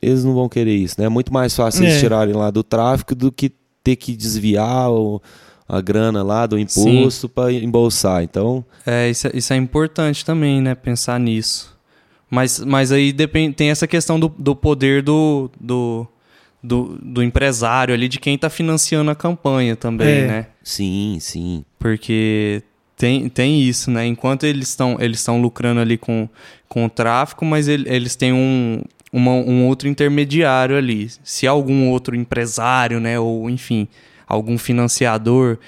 eles 0.01 0.23
não 0.23 0.35
vão 0.35 0.49
querer 0.49 0.77
isso, 0.77 0.97
né? 0.99 1.07
É 1.07 1.09
muito 1.09 1.33
mais 1.33 1.57
fácil 1.57 1.83
eles 1.83 1.95
É. 1.97 1.99
tirarem 2.01 2.35
lá 2.35 2.51
do 2.51 2.63
tráfico 2.63 3.15
do 3.15 3.33
que 3.33 3.51
ter 3.83 3.97
que 3.97 4.15
desviar 4.15 4.91
o- 4.91 5.21
a 5.69 5.81
grana 5.81 6.23
lá 6.23 6.47
do 6.47 6.59
imposto 6.59 7.29
para 7.29 7.53
embolsar. 7.53 8.23
Então, 8.23 8.65
É, 8.87 9.09
isso, 9.09 9.27
é, 9.29 9.31
isso 9.35 9.53
é 9.53 9.57
importante 9.57 10.25
também, 10.25 10.61
né? 10.61 10.75
Pensar 10.75 11.19
nisso. 11.19 11.73
Mas, 12.31 12.61
mas 12.61 12.91
aí 12.91 13.13
depende, 13.13 13.55
tem 13.55 13.71
essa 13.71 13.87
questão 13.87 14.19
do, 14.19 14.29
do 14.39 14.57
poder 14.57 15.03
do, 15.03 15.51
do, 15.61 16.07
do, 16.63 16.99
do 17.03 17.23
empresário 17.23 17.93
ali, 17.93 18.09
de 18.09 18.19
quem 18.19 18.37
está 18.37 18.49
financiando 18.49 19.11
a 19.11 19.15
campanha 19.15 19.77
também, 19.77 20.23
é. 20.23 20.27
né? 20.27 20.47
Sim, 20.63 21.19
sim. 21.21 21.65
Porque 21.79 22.63
tem, 22.97 23.29
tem 23.29 23.61
isso, 23.61 23.91
né? 23.91 24.07
Enquanto 24.07 24.45
eles 24.45 24.69
estão 24.69 24.97
eles 24.99 25.27
lucrando 25.27 25.81
ali 25.81 25.99
com, 25.99 26.29
com 26.69 26.87
o 26.87 26.89
tráfico, 26.89 27.45
mas 27.45 27.69
ele, 27.69 27.85
eles 27.87 28.17
têm 28.17 28.33
um, 28.33 28.81
uma, 29.13 29.33
um 29.33 29.67
outro 29.67 29.89
intermediário 29.89 30.77
ali. 30.77 31.11
Se 31.23 31.47
algum 31.47 31.91
outro 31.91 32.17
empresário, 32.17 32.99
né, 32.99 33.19
ou 33.19 33.51
enfim, 33.51 33.87
algum 34.33 34.57
financiador 34.57 35.59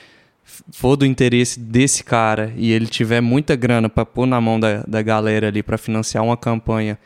for 0.72 0.96
do 0.96 1.04
interesse 1.04 1.60
desse 1.60 2.02
cara 2.02 2.52
e 2.56 2.72
ele 2.72 2.86
tiver 2.86 3.20
muita 3.20 3.54
grana 3.54 3.88
para 3.88 4.06
pôr 4.06 4.26
na 4.26 4.40
mão 4.40 4.58
da, 4.58 4.82
da 4.86 5.02
galera 5.02 5.48
ali 5.48 5.62
para 5.62 5.76
financiar 5.76 6.24
uma 6.24 6.36
campanha 6.36 6.98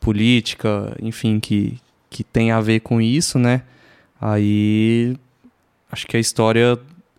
política, 0.00 0.96
enfim, 1.00 1.38
que, 1.38 1.78
que 2.10 2.24
tem 2.24 2.50
a 2.50 2.60
ver 2.60 2.80
com 2.80 3.00
isso, 3.00 3.38
né? 3.38 3.62
Aí 4.20 5.16
acho 5.90 6.06
que 6.06 6.16
a 6.16 6.20
história 6.20 6.78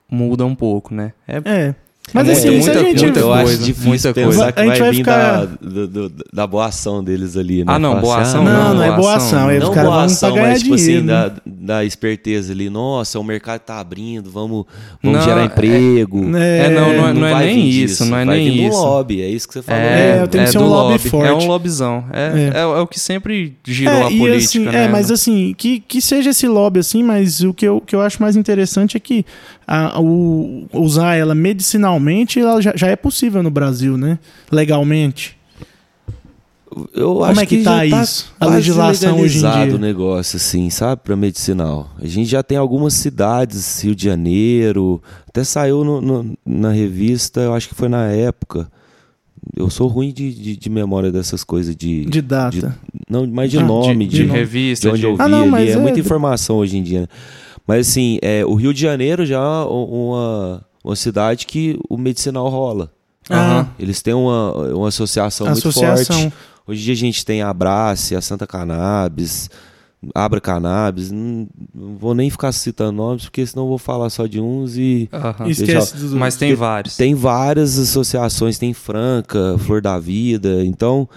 muda 0.09 0.45
um 0.45 0.55
pouco, 0.55 0.93
né? 0.93 1.13
É, 1.25 1.37
é. 1.45 1.75
Mas 2.13 2.29
assim, 2.29 2.51
muita, 2.51 2.63
se 2.63 2.77
a 2.77 2.83
gente... 2.83 3.03
Muita 3.03 3.19
eu 3.19 3.27
coisa, 3.27 3.43
acho 3.43 3.63
difícil 3.63 3.87
muita 3.87 4.13
coisa. 4.13 4.51
que 4.51 4.59
a 4.59 4.65
gente 4.65 4.79
vai, 4.79 4.91
vir 4.91 4.97
ficar... 4.97 5.45
da, 5.45 5.45
do, 5.45 5.87
do, 5.87 6.11
da 6.31 6.47
boa 6.47 6.65
ação 6.67 7.03
deles 7.03 7.35
ali, 7.35 7.59
né? 7.59 7.65
Ah, 7.67 7.79
não, 7.79 7.99
boa 7.99 8.19
ação 8.19 8.43
não. 8.43 8.53
Não, 8.53 8.73
não 8.75 8.83
é 8.83 8.95
boa 8.95 9.15
ação. 9.15 9.47
Não, 9.47 9.59
não 9.59 9.73
boa 9.73 10.03
ação, 10.03 10.35
mas 10.35 10.61
tipo 10.61 10.75
assim, 10.75 10.85
dinheiro, 10.85 11.11
assim, 11.11 11.31
né? 11.31 11.31
da, 11.45 11.75
da 11.77 11.85
esperteza 11.85 12.53
ali. 12.53 12.69
Nossa, 12.69 13.19
o 13.19 13.23
mercado 13.23 13.61
tá 13.61 13.79
abrindo, 13.79 14.29
vamos, 14.29 14.65
vamos 15.01 15.19
não, 15.19 15.25
gerar 15.25 15.41
é- 15.41 15.45
emprego. 15.45 16.37
É, 16.37 16.65
é, 16.65 16.69
não, 16.69 16.93
não, 16.93 17.07
é, 17.07 17.13
não 17.13 17.27
é 17.27 17.45
nem 17.45 17.69
isso, 17.69 18.05
não 18.05 18.17
é 18.17 18.25
vai 18.25 18.37
nem 18.37 18.67
isso. 18.67 18.77
lobby, 18.77 19.21
é 19.21 19.27
isso 19.27 19.47
que 19.47 19.53
você 19.55 19.61
falou. 19.61 19.81
É, 19.81 20.19
né? 20.19 20.27
tem 20.27 20.43
que 20.43 20.51
ser 20.51 20.57
um 20.59 20.67
lobby 20.67 20.99
forte. 20.99 21.27
É 21.27 21.33
um 21.33 21.47
lobbyzão. 21.47 22.05
É, 22.11 22.59
é. 22.59 22.65
o 22.65 22.87
que 22.87 22.99
sempre 22.99 23.55
girou 23.65 24.07
a 24.07 24.09
política, 24.09 24.37
assim, 24.37 24.59
né? 24.59 24.85
É, 24.85 24.87
mas 24.87 25.09
assim, 25.09 25.53
que, 25.57 25.79
que 25.79 26.01
seja 26.01 26.29
esse 26.29 26.47
lobby 26.47 26.79
assim, 26.79 27.01
mas 27.03 27.41
o 27.41 27.53
que 27.53 27.65
eu, 27.65 27.81
que 27.81 27.95
eu 27.95 28.01
acho 28.01 28.21
mais 28.21 28.35
interessante 28.35 28.97
é 28.97 28.99
que 28.99 29.25
a, 29.67 29.99
o, 29.99 30.67
usar 30.73 31.15
ela 31.15 31.33
medicinalmente 31.33 32.39
ela 32.39 32.61
já, 32.61 32.73
já 32.75 32.87
é 32.87 32.95
possível 32.95 33.41
no 33.41 33.49
Brasil, 33.49 33.97
né? 33.97 34.19
Legalmente. 34.51 35.37
Eu 36.93 37.15
Como 37.15 37.39
é 37.39 37.45
que, 37.45 37.57
que 37.57 37.63
tá 37.63 37.85
isso? 37.85 38.33
Tá 38.39 38.47
a 38.47 38.49
legislação 38.49 39.19
hoje 39.19 39.37
em 39.37 39.41
dia? 39.41 39.75
o 39.75 39.77
negócio, 39.77 40.37
assim, 40.37 40.69
sabe? 40.69 41.01
Para 41.03 41.15
medicinal. 41.15 41.89
A 41.99 42.07
gente 42.07 42.29
já 42.29 42.41
tem 42.41 42.57
algumas 42.57 42.93
cidades, 42.93 43.83
Rio 43.83 43.95
de 43.95 44.05
Janeiro, 44.05 45.01
até 45.27 45.43
saiu 45.43 45.83
no, 45.83 46.01
no, 46.01 46.37
na 46.45 46.71
revista, 46.71 47.41
eu 47.41 47.53
acho 47.53 47.69
que 47.69 47.75
foi 47.75 47.89
na 47.89 48.07
época. 48.07 48.67
Eu 49.55 49.69
sou 49.69 49.87
ruim 49.87 50.11
de, 50.11 50.33
de, 50.33 50.55
de 50.55 50.69
memória 50.69 51.11
dessas 51.11 51.43
coisas 51.43 51.75
de. 51.75 52.05
De 52.05 52.21
data. 52.21 52.77
De, 52.91 53.01
não, 53.09 53.27
mas 53.27 53.51
de 53.51 53.59
ah, 53.59 53.63
nome, 53.63 54.07
de, 54.07 54.23
de, 54.23 54.25
revista. 54.25 54.87
De 54.87 54.95
onde 54.95 55.03
eu 55.03 55.15
vi 55.15 55.21
ah, 55.21 55.27
não, 55.27 55.53
ali. 55.53 55.69
É, 55.69 55.73
é, 55.73 55.77
muita 55.77 55.99
informação 55.99 56.57
hoje 56.57 56.77
em 56.77 56.83
dia. 56.83 57.01
Né? 57.01 57.07
Mas 57.67 57.87
assim, 57.87 58.19
é, 58.21 58.45
o 58.45 58.55
Rio 58.55 58.73
de 58.73 58.81
Janeiro 58.81 59.25
já 59.25 59.37
é 59.37 59.65
uma, 59.65 60.65
uma 60.83 60.95
cidade 60.95 61.45
que 61.45 61.79
o 61.89 61.97
medicinal 61.97 62.47
rola. 62.49 62.91
Ah. 63.29 63.67
Eles 63.79 64.01
têm 64.01 64.13
uma, 64.13 64.51
uma 64.73 64.87
associação, 64.89 65.47
associação, 65.47 66.15
muito 66.15 66.29
forte. 66.29 66.37
Hoje 66.67 66.81
em 66.81 66.83
dia 66.85 66.93
a 66.93 66.97
gente 66.97 67.25
tem 67.25 67.41
a 67.41 67.49
Abrace, 67.49 68.15
a 68.15 68.21
Santa 68.21 68.45
Cannabis, 68.45 69.49
Abra 70.13 70.41
Cannabis. 70.41 71.11
Não, 71.11 71.47
não, 71.73 71.97
vou 71.97 72.13
nem 72.13 72.29
ficar 72.29 72.51
citando 72.51 72.93
nomes, 72.93 73.23
porque 73.23 73.45
senão 73.45 73.63
eu 73.63 73.69
vou 73.69 73.77
falar 73.77 74.09
só 74.09 74.25
de 74.25 74.39
uns 74.39 74.77
e. 74.77 75.09
Uhum. 75.39 75.49
Esquece 75.49 75.95
dos 75.95 76.13
Mas 76.13 76.35
tem 76.35 76.53
vários. 76.55 76.97
Tem 76.97 77.15
várias 77.15 77.77
associações, 77.77 78.57
tem 78.57 78.73
Franca, 78.73 79.57
Flor 79.59 79.81
da 79.81 79.99
Vida. 79.99 80.63
Então, 80.65 81.07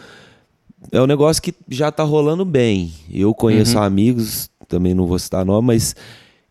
é 0.92 1.00
um 1.00 1.06
negócio 1.06 1.42
que 1.42 1.54
já 1.68 1.88
está 1.88 2.02
rolando 2.02 2.44
bem. 2.44 2.92
Eu 3.10 3.34
conheço 3.34 3.76
uhum. 3.76 3.82
amigos, 3.82 4.50
também 4.68 4.94
não 4.94 5.06
vou 5.06 5.18
citar 5.18 5.44
nome, 5.44 5.68
mas 5.68 5.94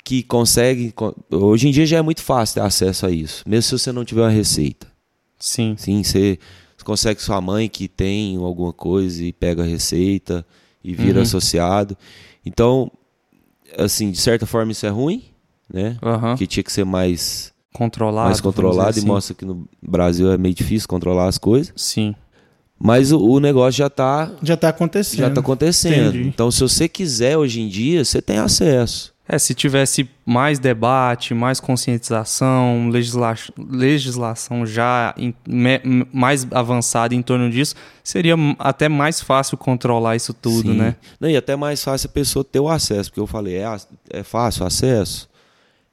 que 0.06 0.22
consegue. 0.22 0.94
Hoje 1.32 1.68
em 1.68 1.72
dia 1.72 1.86
já 1.86 1.98
é 1.98 2.02
muito 2.02 2.22
fácil 2.22 2.56
ter 2.56 2.62
acesso 2.62 3.08
a 3.08 3.12
isso, 3.12 3.44
mesmo 3.46 3.64
se 3.64 3.84
você 3.84 3.92
não 3.92 4.06
tiver 4.06 4.22
uma 4.22 4.30
receita. 4.30 4.88
Sim. 5.38 5.76
Sim, 5.78 6.04
você, 6.04 6.40
consegue 6.84 7.22
sua 7.22 7.42
mãe 7.42 7.68
que 7.68 7.88
tem 7.88 8.38
alguma 8.38 8.72
coisa 8.72 9.24
e 9.24 9.34
pega 9.34 9.64
a 9.64 9.66
receita 9.66 10.46
e 10.84 10.94
vira 10.94 11.18
uhum. 11.18 11.24
associado. 11.24 11.98
Então, 12.46 12.92
assim, 13.76 14.12
de 14.12 14.20
certa 14.20 14.46
forma 14.46 14.72
isso 14.72 14.86
é 14.86 14.90
ruim, 14.90 15.24
né? 15.72 15.98
Uhum. 16.02 16.36
Que 16.36 16.46
tinha 16.46 16.64
que 16.64 16.72
ser 16.72 16.86
mais 16.86 17.52
controlado, 17.74 18.28
mais 18.28 18.40
controlado 18.40 18.98
e 18.98 19.00
assim. 19.00 19.08
mostra 19.08 19.34
que 19.34 19.44
no 19.44 19.68
Brasil 19.82 20.32
é 20.32 20.38
meio 20.38 20.54
difícil 20.54 20.88
controlar 20.88 21.28
as 21.28 21.40
coisas. 21.40 21.74
Sim. 21.76 22.14
Mas 22.78 23.12
o, 23.12 23.20
o 23.20 23.40
negócio 23.40 23.80
já 23.80 23.88
está 23.88 24.32
já 24.44 24.54
está 24.54 24.70
acontecendo. 24.70 25.20
Já 25.20 25.28
está 25.30 25.42
acontecendo. 25.42 26.10
Entendi. 26.10 26.28
Então, 26.28 26.52
se 26.52 26.62
você 26.62 26.88
quiser 26.88 27.36
hoje 27.36 27.62
em 27.62 27.68
dia, 27.68 28.06
você 28.06 28.22
tem 28.22 28.38
acesso. 28.38 29.15
É, 29.28 29.40
se 29.40 29.56
tivesse 29.56 30.08
mais 30.24 30.60
debate, 30.60 31.34
mais 31.34 31.60
conscientização, 31.60 32.90
legisla 32.90 33.34
legislação 33.58 34.66
já 34.66 35.16
me, 35.48 35.82
mais 36.14 36.48
avançada 36.52 37.16
em 37.16 37.24
torno 37.24 37.50
disso, 37.50 37.74
seria 38.04 38.36
até 38.60 38.88
mais 38.88 39.22
fácil 39.22 39.58
controlar 39.58 40.16
isso 40.16 40.34
tudo, 40.34 40.72
Sim. 40.72 40.78
né? 40.78 40.96
Não, 41.20 41.28
e 41.28 41.36
até 41.36 41.56
mais 41.56 41.84
fácil 41.84 42.08
a 42.08 42.14
pessoa 42.14 42.46
ter 42.46 42.60
o 42.60 42.70
acesso, 42.70 43.10
porque 43.10 43.20
eu 43.20 43.28
falei, 43.28 43.56
é, 43.56 43.78
é 44.12 44.24
fácil 44.24 44.64
acesso? 44.66 45.28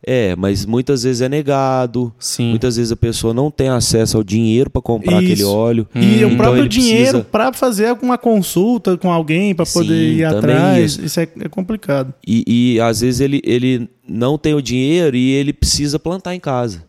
É, 0.05 0.35
mas 0.35 0.67
muitas 0.67 1.05
vezes 1.05 1.23
é 1.23 1.29
negado. 1.29 2.13
Sim. 2.19 2.51
Muitas 2.51 2.77
vezes 2.77 2.91
a 2.91 2.97
pessoa 2.97 3.33
não 3.33 3.51
tem 3.51 3.69
acesso 3.69 4.17
ao 4.17 4.25
dinheiro 4.25 4.69
para 4.69 4.83
comprar 4.83 5.23
Isso. 5.23 5.33
aquele 5.33 5.45
óleo. 5.45 5.87
E 5.95 5.99
hum. 5.99 6.03
o 6.03 6.15
então 6.15 6.37
próprio 6.37 6.69
dinheiro 6.69 7.03
precisa... 7.03 7.25
para 7.25 7.53
fazer 7.53 7.97
uma 8.03 8.19
consulta 8.19 8.97
com 8.97 9.13
alguém 9.13 9.55
para 9.55 9.65
poder 9.65 10.11
Sim, 10.11 10.17
ir 10.17 10.25
atrás. 10.25 10.93
Isso, 10.93 11.05
isso 11.05 11.21
é, 11.21 11.29
é, 11.41 11.49
complicado. 11.49 12.13
E, 12.27 12.75
e 12.75 12.81
às 12.81 13.01
vezes 13.01 13.21
ele, 13.21 13.41
ele 13.45 13.89
não 14.09 14.37
tem 14.37 14.55
o 14.55 14.63
dinheiro 14.63 15.17
e 15.17 15.31
ele 15.31 15.53
precisa 15.53 15.99
plantar 15.99 16.35
em 16.35 16.41
casa. 16.41 16.85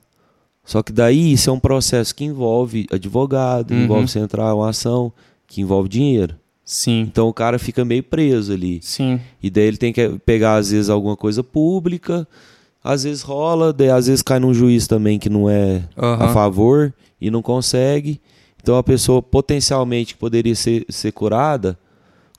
Só 0.66 0.82
que 0.82 0.92
daí 0.92 1.34
isso 1.34 1.50
é 1.50 1.54
um 1.54 1.60
processo 1.60 2.16
que 2.16 2.24
envolve 2.24 2.88
advogado, 2.92 3.72
uhum. 3.72 3.84
envolve 3.84 4.08
você 4.08 4.20
entrar 4.20 4.56
uma 4.56 4.70
ação, 4.70 5.12
que 5.46 5.62
envolve 5.62 5.88
dinheiro. 5.88 6.36
Sim. 6.66 7.02
Então 7.02 7.28
o 7.28 7.34
cara 7.34 7.60
fica 7.60 7.84
meio 7.84 8.02
preso 8.02 8.54
ali. 8.54 8.80
Sim. 8.82 9.20
E 9.42 9.50
daí 9.50 9.66
ele 9.66 9.78
tem 9.78 9.92
que 9.92 10.18
pegar, 10.26 10.56
às 10.56 10.72
vezes, 10.72 10.90
alguma 10.90 11.18
coisa 11.18 11.44
pública 11.44 12.26
às 12.84 13.04
vezes 13.04 13.22
rola, 13.22 13.74
às 13.96 14.08
vezes 14.08 14.22
cai 14.22 14.40
num 14.40 14.54
juiz 14.54 14.88
também 14.88 15.18
que 15.18 15.30
não 15.30 15.50
é 15.50 15.84
uhum. 15.96 16.14
a 16.14 16.28
favor 16.30 16.94
e 17.20 17.32
não 17.32 17.42
consegue. 17.42 18.20
Então 18.62 18.78
a 18.78 18.84
pessoa 18.84 19.22
potencialmente 19.22 20.16
poderia 20.16 20.56
ser, 20.56 20.86
ser 20.90 21.12
curada 21.12 21.78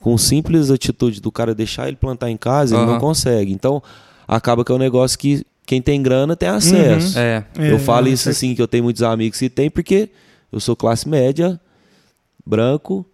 com 0.01 0.19
simples 0.19 0.71
atitude 0.71 1.21
do 1.21 1.33
cara 1.33 1.55
deixar 1.55 1.89
ele 1.89 1.97
plantar 1.97 2.31
em 2.31 2.37
casa, 2.37 2.77
uhum. 2.77 2.83
ele 2.83 2.93
não 2.93 3.01
consegue. 3.01 3.53
Então 3.53 3.83
acaba 4.29 4.65
que 4.65 4.71
é 4.71 4.75
um 4.75 4.79
negócio 4.79 5.19
que 5.19 5.47
quem 5.67 5.81
tem 5.81 6.03
grana 6.03 6.37
tem 6.37 6.49
acesso. 6.49 7.17
Uhum. 7.17 7.25
É. 7.25 7.45
Eu 7.57 7.77
é, 7.77 7.79
falo 7.79 8.09
isso 8.09 8.29
assim, 8.29 8.55
que 8.55 8.61
eu 8.61 8.69
tenho 8.69 8.85
muitos 8.85 9.03
amigos 9.03 9.39
que 9.39 9.49
tem, 9.49 9.71
porque 9.71 10.11
eu 10.53 10.61
sou 10.61 10.77
classe 10.77 11.09
média, 11.09 11.59
branco, 12.45 13.07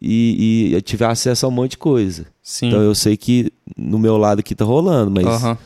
e, 0.00 0.68
e 0.70 0.72
eu 0.72 0.80
tive 0.80 1.04
acesso 1.04 1.46
a 1.46 1.48
um 1.48 1.52
monte 1.52 1.72
de 1.72 1.78
coisa. 1.78 2.26
Sim. 2.42 2.68
Então 2.68 2.80
eu 2.80 2.94
sei 2.94 3.16
que 3.16 3.52
no 3.76 3.98
meu 3.98 4.16
lado 4.16 4.38
aqui 4.38 4.54
tá 4.54 4.64
rolando, 4.64 5.10
mas 5.10 5.42
uhum. 5.42 5.56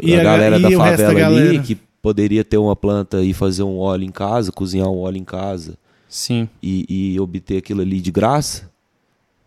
E 0.00 0.14
a, 0.14 0.20
a 0.20 0.24
galera 0.24 0.60
da 0.60 0.70
favela 0.70 0.96
da 0.96 1.14
galera? 1.14 1.50
ali 1.50 1.58
que 1.60 1.78
poderia 2.02 2.44
ter 2.44 2.58
uma 2.58 2.76
planta 2.76 3.22
e 3.22 3.32
fazer 3.32 3.62
um 3.62 3.78
óleo 3.78 4.04
em 4.04 4.10
casa, 4.10 4.52
cozinhar 4.52 4.88
um 4.88 4.98
óleo 4.98 5.16
em 5.16 5.24
casa. 5.24 5.78
Sim. 6.08 6.48
E, 6.62 7.14
e 7.14 7.20
obter 7.20 7.58
aquilo 7.58 7.80
ali 7.80 8.00
de 8.00 8.12
graça. 8.12 8.70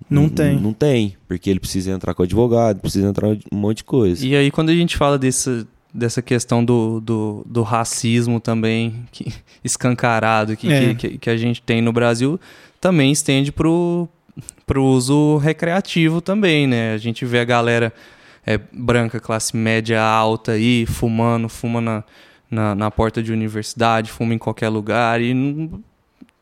Não 0.09 0.29
tem. 0.29 0.59
Não 0.59 0.73
tem, 0.73 1.15
porque 1.27 1.49
ele 1.49 1.59
precisa 1.59 1.91
entrar 1.91 2.13
com 2.13 2.23
advogado, 2.23 2.79
precisa 2.79 3.07
entrar 3.07 3.29
um 3.29 3.57
monte 3.57 3.77
de 3.77 3.83
coisa. 3.83 4.25
E 4.25 4.35
aí, 4.35 4.51
quando 4.51 4.69
a 4.69 4.73
gente 4.73 4.95
fala 4.95 5.17
desse, 5.17 5.67
dessa 5.93 6.21
questão 6.21 6.63
do, 6.63 7.01
do, 7.01 7.43
do 7.45 7.61
racismo 7.61 8.39
também 8.39 9.05
que, 9.11 9.31
escancarado 9.63 10.55
que, 10.55 10.71
é. 10.71 10.93
que, 10.93 11.17
que, 11.17 11.29
a 11.29 11.37
gente 11.37 11.61
tem 11.61 11.81
no 11.81 11.91
Brasil, 11.91 12.39
também 12.79 13.11
estende 13.11 13.51
pro, 13.51 14.07
pro 14.65 14.83
uso 14.83 15.37
recreativo 15.37 16.21
também, 16.21 16.67
né? 16.67 16.93
A 16.93 16.97
gente 16.97 17.25
vê 17.25 17.39
a 17.39 17.45
galera 17.45 17.91
é, 18.47 18.57
branca, 18.71 19.19
classe 19.19 19.57
média 19.57 20.01
alta 20.01 20.53
aí, 20.53 20.85
fumando, 20.85 21.49
fuma 21.49 21.81
na, 21.81 22.03
na, 22.49 22.73
na, 22.73 22.89
porta 22.89 23.21
de 23.21 23.33
universidade, 23.33 24.09
fuma 24.09 24.33
em 24.33 24.37
qualquer 24.37 24.69
lugar 24.69 25.21
e 25.21 25.33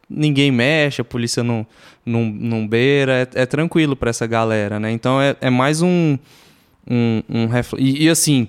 ninguém 0.08 0.52
mexe, 0.52 1.02
a 1.02 1.04
polícia 1.04 1.44
não, 1.44 1.66
não, 2.06 2.26
não 2.26 2.68
beira, 2.68 3.28
é, 3.34 3.42
é 3.42 3.46
tranquilo 3.48 3.96
para 3.96 4.12
essa 4.12 4.28
galera, 4.28 4.80
né? 4.80 4.92
Então 4.92 5.20
é, 5.20 5.36
é 5.42 5.50
mais 5.50 5.82
um, 5.82 6.16
um, 6.88 7.24
um 7.28 7.50
e, 7.80 8.04
e 8.04 8.10
assim, 8.10 8.48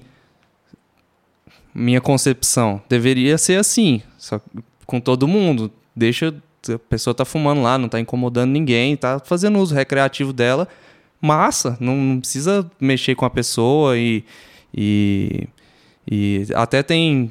minha 1.74 2.02
concepção 2.02 2.82
deveria 2.90 3.38
ser 3.38 3.58
assim, 3.58 4.02
só 4.18 4.38
com 4.84 5.00
todo 5.00 5.26
mundo, 5.26 5.72
deixa 5.96 6.34
a 6.68 6.78
pessoa 6.78 7.14
tá 7.14 7.24
fumando 7.24 7.62
lá, 7.62 7.78
não 7.78 7.88
tá 7.88 7.98
incomodando 7.98 8.50
ninguém, 8.50 8.96
tá 8.96 9.18
fazendo 9.18 9.58
uso 9.58 9.74
recreativo 9.74 10.32
dela, 10.32 10.68
massa, 11.20 11.76
não, 11.80 11.96
não 11.96 12.20
precisa 12.20 12.70
mexer 12.80 13.14
com 13.14 13.24
a 13.24 13.30
pessoa 13.30 13.96
e, 13.96 14.24
e, 14.74 15.48
e 16.10 16.46
até 16.54 16.82
tem, 16.82 17.30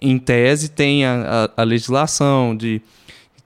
em 0.00 0.18
tese, 0.18 0.68
tem 0.68 1.04
a, 1.04 1.48
a, 1.56 1.62
a 1.62 1.64
legislação 1.64 2.56
de 2.56 2.82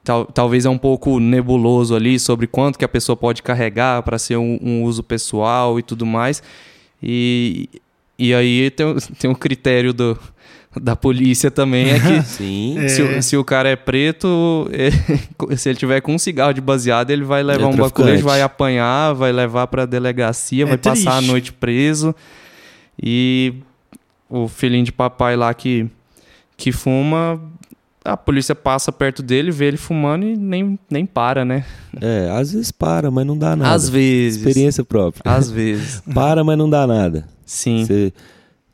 tal, 0.04 0.26
talvez 0.26 0.66
é 0.66 0.70
um 0.70 0.78
pouco 0.78 1.18
nebuloso 1.18 1.96
ali 1.96 2.18
sobre 2.18 2.46
quanto 2.46 2.78
que 2.78 2.84
a 2.84 2.88
pessoa 2.88 3.16
pode 3.16 3.42
carregar 3.42 4.02
para 4.02 4.18
ser 4.18 4.36
um, 4.36 4.58
um, 4.62 4.82
uso 4.82 5.02
pessoal 5.02 5.78
e 5.78 5.82
tudo 5.82 6.04
mais. 6.04 6.42
E, 7.02 7.68
e 8.18 8.34
aí 8.34 8.70
tem, 8.70 8.94
tem 9.18 9.30
um 9.30 9.34
critério 9.34 9.92
do, 9.92 10.18
da 10.80 10.96
polícia 10.96 11.50
também 11.50 11.90
é 11.90 12.00
que 12.00 12.22
Sim. 12.26 12.76
se, 12.88 13.02
o- 13.02 13.22
se 13.22 13.36
o 13.36 13.44
cara 13.44 13.68
é 13.68 13.76
preto, 13.76 14.68
ele- 14.72 15.56
se 15.56 15.68
ele 15.68 15.78
tiver 15.78 16.00
com 16.00 16.14
um 16.14 16.18
cigarro 16.18 16.52
de 16.52 16.60
baseado, 16.60 17.10
ele 17.10 17.24
vai 17.24 17.42
levar 17.42 17.62
é 17.62 17.66
um 17.66 17.76
baculejo, 17.76 18.24
vai 18.24 18.42
apanhar, 18.42 19.12
vai 19.14 19.32
levar 19.32 19.66
pra 19.68 19.86
delegacia, 19.86 20.64
É 20.64 20.66
vai 20.66 20.78
passar 20.78 21.12
a 21.12 21.16
triste. 21.16 21.30
noite 21.30 21.52
preso. 21.52 22.14
E 23.02 23.54
o 24.28 24.48
filhinho 24.48 24.84
de 24.84 24.92
papai 24.92 25.36
lá 25.36 25.52
que, 25.52 25.86
que 26.56 26.70
fuma, 26.72 27.40
a 28.04 28.16
polícia 28.16 28.54
passa 28.54 28.92
perto 28.92 29.22
dele, 29.22 29.50
vê 29.50 29.66
ele 29.66 29.76
fumando 29.76 30.24
e 30.26 30.36
nem, 30.36 30.78
nem 30.90 31.06
para, 31.06 31.44
né? 31.44 31.64
É, 32.00 32.28
às 32.32 32.52
vezes 32.52 32.70
para, 32.70 33.10
mas 33.10 33.26
não 33.26 33.36
dá 33.36 33.56
nada. 33.56 33.74
Às 33.74 33.88
vezes. 33.88 34.38
Experiência 34.44 34.84
própria. 34.84 35.22
Às 35.24 35.50
vezes. 35.50 36.02
Para, 36.14 36.44
mas 36.44 36.56
não 36.58 36.68
dá 36.68 36.86
nada. 36.86 37.26
Sim. 37.46 37.84
Você- 37.84 38.12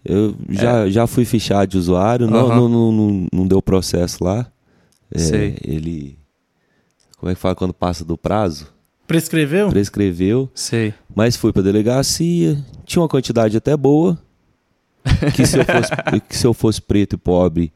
eu 0.05 0.35
já, 0.49 0.89
já 0.89 1.07
fui 1.07 1.25
fichado 1.25 1.67
de 1.73 1.79
usuário, 1.79 2.27
não, 2.29 2.47
Aham. 2.47 2.57
não, 2.57 2.69
não, 2.69 2.93
não, 2.93 3.27
não 3.33 3.47
deu 3.47 3.61
processo 3.61 4.23
lá. 4.25 4.47
É, 5.13 5.19
Sei. 5.19 5.57
Ele. 5.65 6.19
Como 7.19 7.31
é 7.31 7.35
que 7.35 7.41
fala 7.41 7.55
quando 7.55 7.75
passa 7.75 8.05
do 8.05 8.17
prazo? 8.17 8.73
Prescreveu? 9.07 9.69
Prescreveu, 9.69 10.49
Sei. 10.55 10.95
mas 11.15 11.37
fui 11.37 11.53
pra 11.53 11.63
delegacia. 11.63 12.65
Tinha 12.87 13.03
uma 13.03 13.09
quantidade 13.09 13.57
até 13.57 13.77
boa. 13.77 14.19
Que 15.35 15.47
se 15.47 15.59
eu 15.59 15.65
fosse, 15.65 16.21
que 16.29 16.37
se 16.37 16.47
eu 16.47 16.55
fosse 16.55 16.81
preto 16.83 17.15
e 17.15 17.17
pobre, 17.19 17.73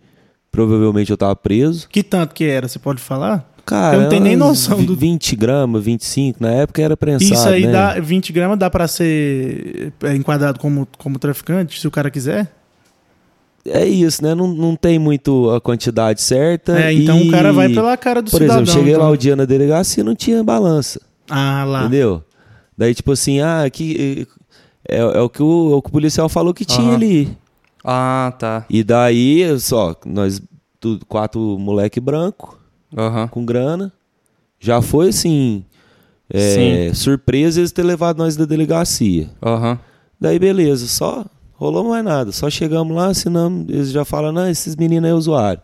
provavelmente 0.53 1.11
eu 1.11 1.17
tava 1.17 1.35
preso. 1.35 1.89
Que 1.89 2.03
tanto 2.03 2.35
que 2.35 2.45
era? 2.45 2.69
Você 2.69 2.79
pode 2.79 3.01
falar? 3.01 3.51
Cara, 3.67 3.97
Eu 3.97 4.01
não 4.03 4.09
tenho 4.11 4.23
nem 4.23 4.37
noção 4.37 4.77
vi- 4.79 4.87
do- 4.87 4.95
20 4.97 5.35
gramas, 5.37 5.83
25, 5.83 6.43
na 6.43 6.51
época 6.51 6.83
era 6.83 6.97
prensado, 6.97 7.33
Isso 7.35 7.49
aí 7.49 7.65
né? 7.67 7.73
dá 7.73 7.99
20 7.99 8.33
gramas, 8.33 8.59
dá 8.59 8.69
pra 8.69 8.87
ser 8.87 9.93
é, 10.03 10.15
enquadrado 10.15 10.59
como, 10.59 10.87
como 10.99 11.19
traficante, 11.19 11.81
se 11.81 11.89
o 11.89 11.91
cara 11.91 12.11
quiser? 12.11 12.53
É 13.67 13.87
isso, 13.87 14.23
né? 14.23 14.35
Não, 14.35 14.47
não 14.47 14.77
tem 14.77 14.99
muito 14.99 15.49
a 15.51 15.59
quantidade 15.61 16.21
certa. 16.21 16.79
É, 16.79 16.93
então 16.93 17.19
e, 17.19 17.29
o 17.29 17.31
cara 17.31 17.51
vai 17.51 17.71
pela 17.71 17.97
cara 17.97 18.21
do 18.21 18.31
Por 18.31 18.39
cidadão. 18.43 18.63
exemplo, 18.63 18.79
cheguei 18.81 18.93
então. 18.95 19.05
lá 19.07 19.11
o 19.11 19.17
dia 19.17 19.35
na 19.35 19.47
delegacia 19.47 20.03
e 20.03 20.05
não 20.05 20.15
tinha 20.15 20.45
balança. 20.45 21.01
Ah, 21.31 21.65
lá. 21.67 21.81
Entendeu? 21.83 22.23
Daí, 22.77 22.95
tipo 22.95 23.13
assim, 23.13 23.41
ah, 23.41 23.63
aqui. 23.65 24.29
É, 24.87 24.99
é 24.99 25.21
o, 25.23 25.31
que 25.31 25.43
o, 25.43 25.73
é 25.73 25.75
o 25.77 25.81
que 25.81 25.89
o 25.89 25.93
policial 25.93 26.29
falou 26.29 26.53
que 26.53 26.67
tinha 26.67 26.89
Aham. 26.89 26.95
ali. 26.97 27.39
Ah, 27.83 28.35
tá. 28.39 28.67
E 28.69 28.85
daí, 28.85 29.59
só, 29.59 29.97
nós, 30.05 30.43
tudo, 30.79 31.07
quatro 31.07 31.41
moleque 31.59 31.99
branco, 32.01 32.59
Aham. 32.97 33.29
com 33.29 33.45
grana. 33.45 33.93
Já 34.61 34.81
foi 34.81 35.09
assim. 35.09 35.65
É, 36.33 36.91
surpresa 36.95 37.61
eles 37.61 37.71
ter 37.73 37.83
levado 37.83 38.17
nós 38.19 38.37
da 38.37 38.45
delegacia. 38.45 39.29
Aham. 39.45 39.79
Daí, 40.21 40.39
beleza, 40.39 40.87
só 40.87 41.25
rolou 41.53 41.85
mais 41.89 42.05
nada. 42.05 42.33
Só 42.33 42.49
chegamos 42.49 42.97
lá, 42.97 43.09
assinamos. 43.09 43.69
Eles 43.69 43.91
já 43.91 44.05
falam, 44.05 44.33
não, 44.33 44.49
esses 44.49 44.75
meninos 44.75 45.11
é 45.11 45.15
usuário. 45.15 45.61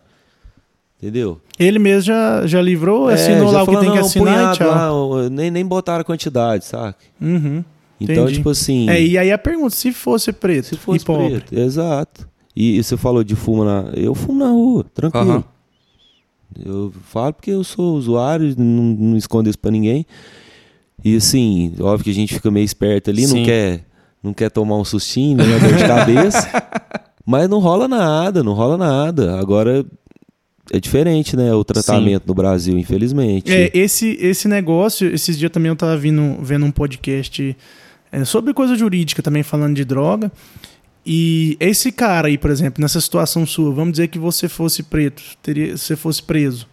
Entendeu? 0.98 1.40
Ele 1.58 1.78
mesmo 1.78 2.02
já, 2.02 2.46
já 2.46 2.60
livrou, 2.60 3.08
assinou 3.08 3.48
É, 3.48 3.52
já 3.52 3.56
lá 3.58 3.62
o 3.62 3.66
que 3.66 3.72
tem 3.78 3.90
que 3.90 3.96
não, 3.96 4.04
assinar 4.04 4.54
tchau. 4.56 5.08
lá, 5.14 5.30
nem, 5.30 5.50
nem 5.50 5.64
botaram 5.64 6.02
a 6.02 6.04
quantidade, 6.04 6.66
saca? 6.66 6.98
Uhum. 7.20 7.64
Então, 7.98 8.24
Entendi. 8.24 8.34
tipo 8.34 8.50
assim. 8.50 8.88
É, 8.88 9.02
e 9.02 9.16
aí 9.16 9.32
a 9.32 9.38
pergunta, 9.38 9.70
se 9.74 9.92
fosse 9.92 10.30
preto 10.32 10.66
se 10.68 10.76
fosse 10.76 11.02
e 11.02 11.06
pobre? 11.06 11.30
preto, 11.40 11.58
exato. 11.58 12.28
E, 12.54 12.76
e 12.78 12.84
você 12.84 12.96
falou 12.98 13.24
de 13.24 13.34
fumo 13.34 13.64
na. 13.64 13.90
Eu 13.94 14.14
fumo 14.14 14.38
na 14.38 14.50
rua, 14.50 14.84
tranquilo. 14.94 15.30
Aham. 15.30 15.44
Eu 16.58 16.92
falo 17.04 17.32
porque 17.32 17.50
eu 17.50 17.62
sou 17.62 17.96
usuário, 17.96 18.54
não, 18.58 18.84
não 18.84 19.16
escondo 19.16 19.48
isso 19.48 19.58
pra 19.58 19.70
ninguém. 19.70 20.06
E 21.04 21.16
assim, 21.16 21.74
óbvio 21.80 22.04
que 22.04 22.10
a 22.10 22.14
gente 22.14 22.34
fica 22.34 22.50
meio 22.50 22.64
esperto 22.64 23.10
ali, 23.10 23.26
Sim. 23.26 23.38
não 23.38 23.44
quer, 23.44 23.86
não 24.22 24.34
quer 24.34 24.50
tomar 24.50 24.76
um 24.76 24.84
sustinho, 24.84 25.38
né, 25.38 25.58
dor 25.58 25.74
de 25.74 25.86
cabeça. 25.86 26.48
Mas 27.24 27.48
não 27.48 27.58
rola 27.58 27.86
nada, 27.86 28.42
não 28.42 28.52
rola 28.52 28.76
nada. 28.76 29.38
Agora 29.38 29.84
é 30.72 30.80
diferente, 30.80 31.36
né, 31.36 31.54
o 31.54 31.64
tratamento 31.64 32.24
no 32.26 32.34
Brasil, 32.34 32.78
infelizmente. 32.78 33.52
É, 33.52 33.70
esse, 33.72 34.16
esse 34.20 34.48
negócio, 34.48 35.08
esses 35.12 35.38
dias 35.38 35.50
também 35.50 35.68
eu 35.68 35.76
tava 35.76 35.96
vindo, 35.96 36.36
vendo 36.42 36.66
um 36.66 36.70
podcast 36.70 37.56
é, 38.12 38.24
sobre 38.24 38.52
coisa 38.52 38.74
jurídica 38.74 39.22
também, 39.22 39.42
falando 39.42 39.76
de 39.76 39.84
droga. 39.84 40.30
E 41.04 41.56
esse 41.58 41.90
cara 41.90 42.28
aí, 42.28 42.36
por 42.36 42.50
exemplo, 42.50 42.80
nessa 42.82 43.00
situação 43.00 43.46
sua, 43.46 43.72
vamos 43.72 43.92
dizer 43.92 44.08
que 44.08 44.18
você 44.18 44.48
fosse 44.48 44.82
preto, 44.82 45.22
teria, 45.42 45.76
você 45.76 45.96
fosse 45.96 46.22
preso, 46.22 46.66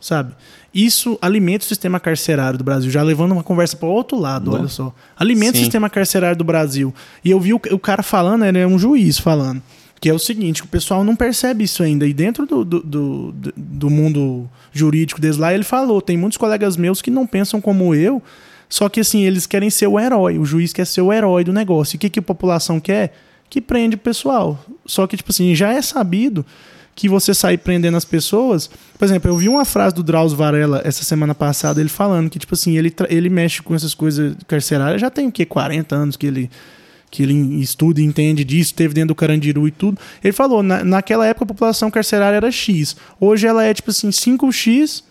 sabe? 0.00 0.34
Isso 0.74 1.18
alimenta 1.22 1.64
o 1.64 1.68
sistema 1.68 1.98
carcerário 1.98 2.58
do 2.58 2.64
Brasil, 2.64 2.90
já 2.90 3.02
levando 3.02 3.32
uma 3.32 3.42
conversa 3.42 3.74
para 3.76 3.88
outro 3.88 4.18
lado, 4.18 4.52
olha 4.52 4.68
só. 4.68 4.94
Alimenta 5.16 5.52
o 5.52 5.56
Sim. 5.56 5.62
sistema 5.64 5.88
carcerário 5.88 6.36
do 6.36 6.44
Brasil. 6.44 6.94
E 7.24 7.30
eu 7.30 7.40
vi 7.40 7.54
o, 7.54 7.60
o 7.70 7.78
cara 7.78 8.02
falando, 8.02 8.44
ele 8.44 8.58
é 8.58 8.66
um 8.66 8.78
juiz 8.78 9.18
falando, 9.18 9.62
que 9.98 10.10
é 10.10 10.12
o 10.12 10.18
seguinte, 10.18 10.60
que 10.60 10.68
o 10.68 10.70
pessoal 10.70 11.02
não 11.02 11.16
percebe 11.16 11.64
isso 11.64 11.82
ainda. 11.82 12.06
E 12.06 12.12
dentro 12.12 12.44
do, 12.44 12.62
do, 12.62 12.80
do, 12.82 13.32
do- 13.32 13.54
do 13.56 13.90
mundo 13.90 14.46
jurídico 14.70 15.18
deles 15.18 15.38
lá, 15.38 15.54
ele 15.54 15.64
falou, 15.64 16.02
tem 16.02 16.18
muitos 16.18 16.36
colegas 16.36 16.76
meus 16.76 17.00
que 17.00 17.10
não 17.10 17.26
pensam 17.26 17.58
como 17.58 17.94
eu, 17.94 18.22
só 18.68 18.90
que 18.90 19.00
assim, 19.00 19.22
eles 19.22 19.46
querem 19.46 19.70
ser 19.70 19.86
o 19.86 19.98
herói, 19.98 20.38
o 20.38 20.44
juiz 20.44 20.74
quer 20.74 20.86
ser 20.86 21.00
o 21.00 21.10
herói 21.10 21.42
do 21.42 21.54
negócio. 21.54 21.94
E 21.94 21.96
o 21.96 22.00
que, 22.00 22.10
que 22.10 22.18
a 22.18 22.22
população 22.22 22.78
quer? 22.78 23.16
Que 23.48 23.60
prende 23.60 23.96
o 23.96 23.98
pessoal. 23.98 24.58
Só 24.84 25.06
que, 25.06 25.16
tipo 25.16 25.30
assim, 25.30 25.54
já 25.54 25.72
é 25.72 25.80
sabido 25.80 26.44
que 26.94 27.08
você 27.08 27.34
sair 27.34 27.58
prendendo 27.58 27.96
as 27.96 28.04
pessoas. 28.04 28.70
Por 28.98 29.04
exemplo, 29.04 29.30
eu 29.30 29.36
vi 29.36 29.48
uma 29.48 29.64
frase 29.64 29.94
do 29.94 30.02
Drauzio 30.02 30.36
Varela 30.36 30.80
essa 30.84 31.04
semana 31.04 31.34
passada, 31.34 31.78
ele 31.78 31.90
falando 31.90 32.30
que, 32.30 32.38
tipo 32.38 32.54
assim, 32.54 32.76
ele, 32.78 32.92
ele 33.08 33.28
mexe 33.28 33.62
com 33.62 33.74
essas 33.74 33.94
coisas 33.94 34.34
carcerárias, 34.48 35.00
já 35.00 35.10
tem 35.10 35.28
o 35.28 35.32
quê? 35.32 35.44
40 35.44 35.94
anos 35.94 36.16
que 36.16 36.26
ele, 36.26 36.50
que 37.10 37.22
ele 37.22 37.60
estuda 37.60 38.00
e 38.00 38.04
entende 38.04 38.42
disso, 38.44 38.74
teve 38.74 38.94
dentro 38.94 39.08
do 39.08 39.14
Carandiru 39.14 39.68
e 39.68 39.70
tudo. 39.70 39.98
Ele 40.24 40.32
falou, 40.32 40.62
na, 40.62 40.82
naquela 40.82 41.26
época 41.26 41.44
a 41.44 41.48
população 41.48 41.90
carcerária 41.90 42.36
era 42.36 42.50
X. 42.50 42.96
Hoje 43.20 43.46
ela 43.46 43.62
é, 43.62 43.74
tipo 43.74 43.90
assim, 43.90 44.08
5X, 44.08 45.02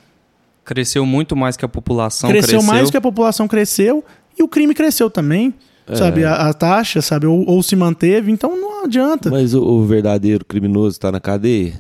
Cresceu 0.66 1.06
muito 1.06 1.36
mais 1.36 1.56
que 1.56 1.64
a 1.64 1.68
população 1.68 2.28
cresceu, 2.28 2.58
cresceu. 2.58 2.74
mais 2.74 2.90
que 2.90 2.98
a 2.98 3.02
população 3.02 3.48
cresceu 3.48 4.04
e 4.36 4.42
o 4.42 4.48
crime 4.48 4.74
cresceu 4.74 5.12
também. 5.12 5.54
É. 5.88 5.96
Sabe, 5.96 6.24
a, 6.26 6.34
a 6.34 6.54
taxa, 6.54 7.02
sabe, 7.02 7.28
ou, 7.28 7.48
ou 7.48 7.62
se 7.62 7.76
manteve, 7.76 8.32
então 8.32 8.60
não 8.60 8.84
adianta. 8.86 9.30
Mas 9.30 9.54
o, 9.54 9.62
o 9.64 9.86
verdadeiro 9.86 10.44
criminoso 10.44 11.00
tá 11.00 11.12
na 11.12 11.20
cadeia? 11.20 11.74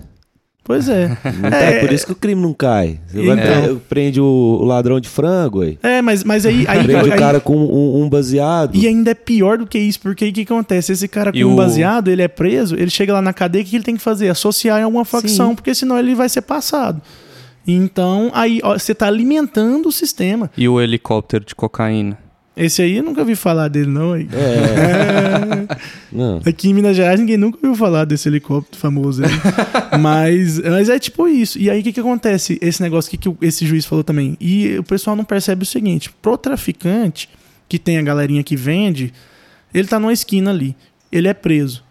Pois 0.63 0.89
é. 0.89 1.09
Não 1.41 1.49
tá, 1.51 1.57
é 1.57 1.79
por 1.79 1.93
isso 1.93 2.07
que 2.07 2.11
o 2.11 2.15
crime 2.15 2.41
não 2.41 2.51
cai. 2.51 2.99
Você 3.07 3.23
vai 3.23 3.37
Então. 3.39 3.63
pre- 3.63 3.75
prende 3.87 4.19
o, 4.19 4.25
o 4.25 4.65
ladrão 4.65 4.99
de 4.99 5.07
frango, 5.07 5.61
aí. 5.61 5.77
É, 5.83 6.01
mas, 6.01 6.23
mas 6.23 6.43
aí. 6.43 6.65
aí, 6.67 6.83
Prende 6.83 7.09
o 7.09 7.13
aí- 7.13 7.19
cara 7.19 7.39
com 7.39 7.55
um, 7.55 8.01
um 8.03 8.09
baseado. 8.09 8.75
E 8.75 8.87
ainda 8.87 9.11
é 9.11 9.13
pior 9.13 9.59
do 9.59 9.67
que 9.67 9.77
isso, 9.77 9.99
porque 9.99 10.25
aí 10.25 10.31
o 10.31 10.33
que 10.33 10.41
acontece? 10.41 10.91
Esse 10.91 11.07
cara 11.07 11.31
com 11.31 11.37
E 11.37 11.45
um 11.45 11.53
o- 11.53 11.55
baseado, 11.55 12.07
ele 12.07 12.23
é 12.23 12.27
preso, 12.27 12.75
ele 12.75 12.89
chega 12.89 13.13
lá 13.13 13.21
na 13.21 13.31
cadeia, 13.31 13.63
o 13.63 13.67
que 13.67 13.75
ele 13.75 13.83
tem 13.83 13.95
que 13.95 14.01
fazer? 14.01 14.27
Associar 14.29 14.79
em 14.79 14.83
alguma 14.83 15.05
facção, 15.05 15.53
porque 15.55 15.73
senão 15.75 15.99
ele 15.99 16.15
vai 16.15 16.27
ser 16.29 16.41
passado. 16.41 16.99
Então, 17.67 18.31
aí 18.33 18.59
ó, 18.63 18.77
você 18.77 18.93
tá 18.95 19.07
alimentando 19.07 19.89
o 19.89 19.91
sistema. 19.91 20.49
E 20.57 20.67
o 20.67 20.79
helicóptero 20.81 21.45
de 21.45 21.53
cocaína. 21.55 22.17
Esse 22.55 22.81
aí 22.81 22.97
eu 22.97 23.03
nunca 23.03 23.19
ouvi 23.19 23.35
falar 23.35 23.67
dele, 23.67 23.87
não. 23.87 24.15
É. 24.15 24.25
Não. 26.11 26.41
Aqui 26.45 26.69
em 26.69 26.73
Minas 26.73 26.95
Gerais 26.95 27.19
ninguém 27.19 27.35
nunca 27.35 27.57
ouviu 27.57 27.75
falar 27.75 28.05
desse 28.05 28.29
helicóptero 28.29 28.79
famoso 28.79 29.21
aí. 29.25 29.29
mas, 29.99 30.59
mas 30.59 30.87
é 30.87 30.97
tipo 30.97 31.27
isso. 31.27 31.59
E 31.59 31.69
aí 31.69 31.81
o 31.81 31.83
que, 31.83 31.91
que 31.91 31.99
acontece? 31.99 32.57
Esse 32.61 32.81
negócio 32.81 33.11
que, 33.11 33.17
que 33.17 33.35
esse 33.41 33.65
juiz 33.65 33.85
falou 33.85 34.03
também. 34.03 34.37
E 34.39 34.77
o 34.77 34.83
pessoal 34.83 35.15
não 35.15 35.25
percebe 35.25 35.63
o 35.63 35.65
seguinte: 35.65 36.09
pro 36.21 36.37
traficante, 36.37 37.27
que 37.67 37.77
tem 37.77 37.97
a 37.97 38.01
galerinha 38.01 38.43
que 38.43 38.55
vende, 38.55 39.13
ele 39.73 39.87
tá 39.87 39.99
numa 39.99 40.13
esquina 40.13 40.51
ali. 40.51 40.73
Ele 41.11 41.27
é 41.27 41.33
preso. 41.33 41.83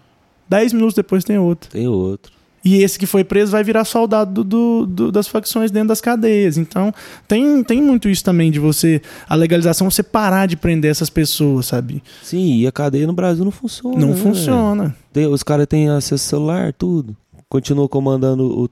Dez 0.48 0.72
minutos 0.72 0.94
depois 0.94 1.24
tem 1.24 1.36
outro. 1.36 1.70
Tem 1.70 1.86
outro. 1.86 2.32
E 2.64 2.82
esse 2.82 2.98
que 2.98 3.04
foi 3.04 3.22
preso 3.22 3.52
vai 3.52 3.62
virar 3.62 3.84
soldado 3.84 4.42
do, 4.42 4.86
do- 4.86 5.12
das 5.12 5.28
facções 5.28 5.70
dentro 5.70 5.88
das 5.88 6.00
cadeias. 6.00 6.56
Então, 6.56 6.94
tem, 7.28 7.62
tem 7.62 7.82
muito 7.82 8.08
isso 8.08 8.24
também 8.24 8.50
de 8.50 8.58
você. 8.58 9.02
A 9.28 9.34
legalização, 9.34 9.90
você 9.90 10.02
parar 10.02 10.46
de 10.46 10.56
prender 10.56 10.90
essas 10.90 11.10
pessoas, 11.10 11.66
sabe? 11.66 12.02
Sim, 12.22 12.56
e 12.60 12.66
a 12.66 12.72
cadeia 12.72 13.06
no 13.06 13.12
Brasil 13.12 13.44
não 13.44 13.50
funciona. 13.52 13.98
Não 13.98 14.08
né, 14.08 14.16
funciona. 14.16 14.96
Tem- 15.12 15.26
os 15.26 15.42
caras 15.42 15.66
têm 15.66 15.90
acesso 15.90 16.14
ao 16.14 16.18
celular, 16.40 16.72
tudo. 16.72 17.14
Continuam 17.50 17.86
comandando 17.86 18.44
o, 18.44 18.64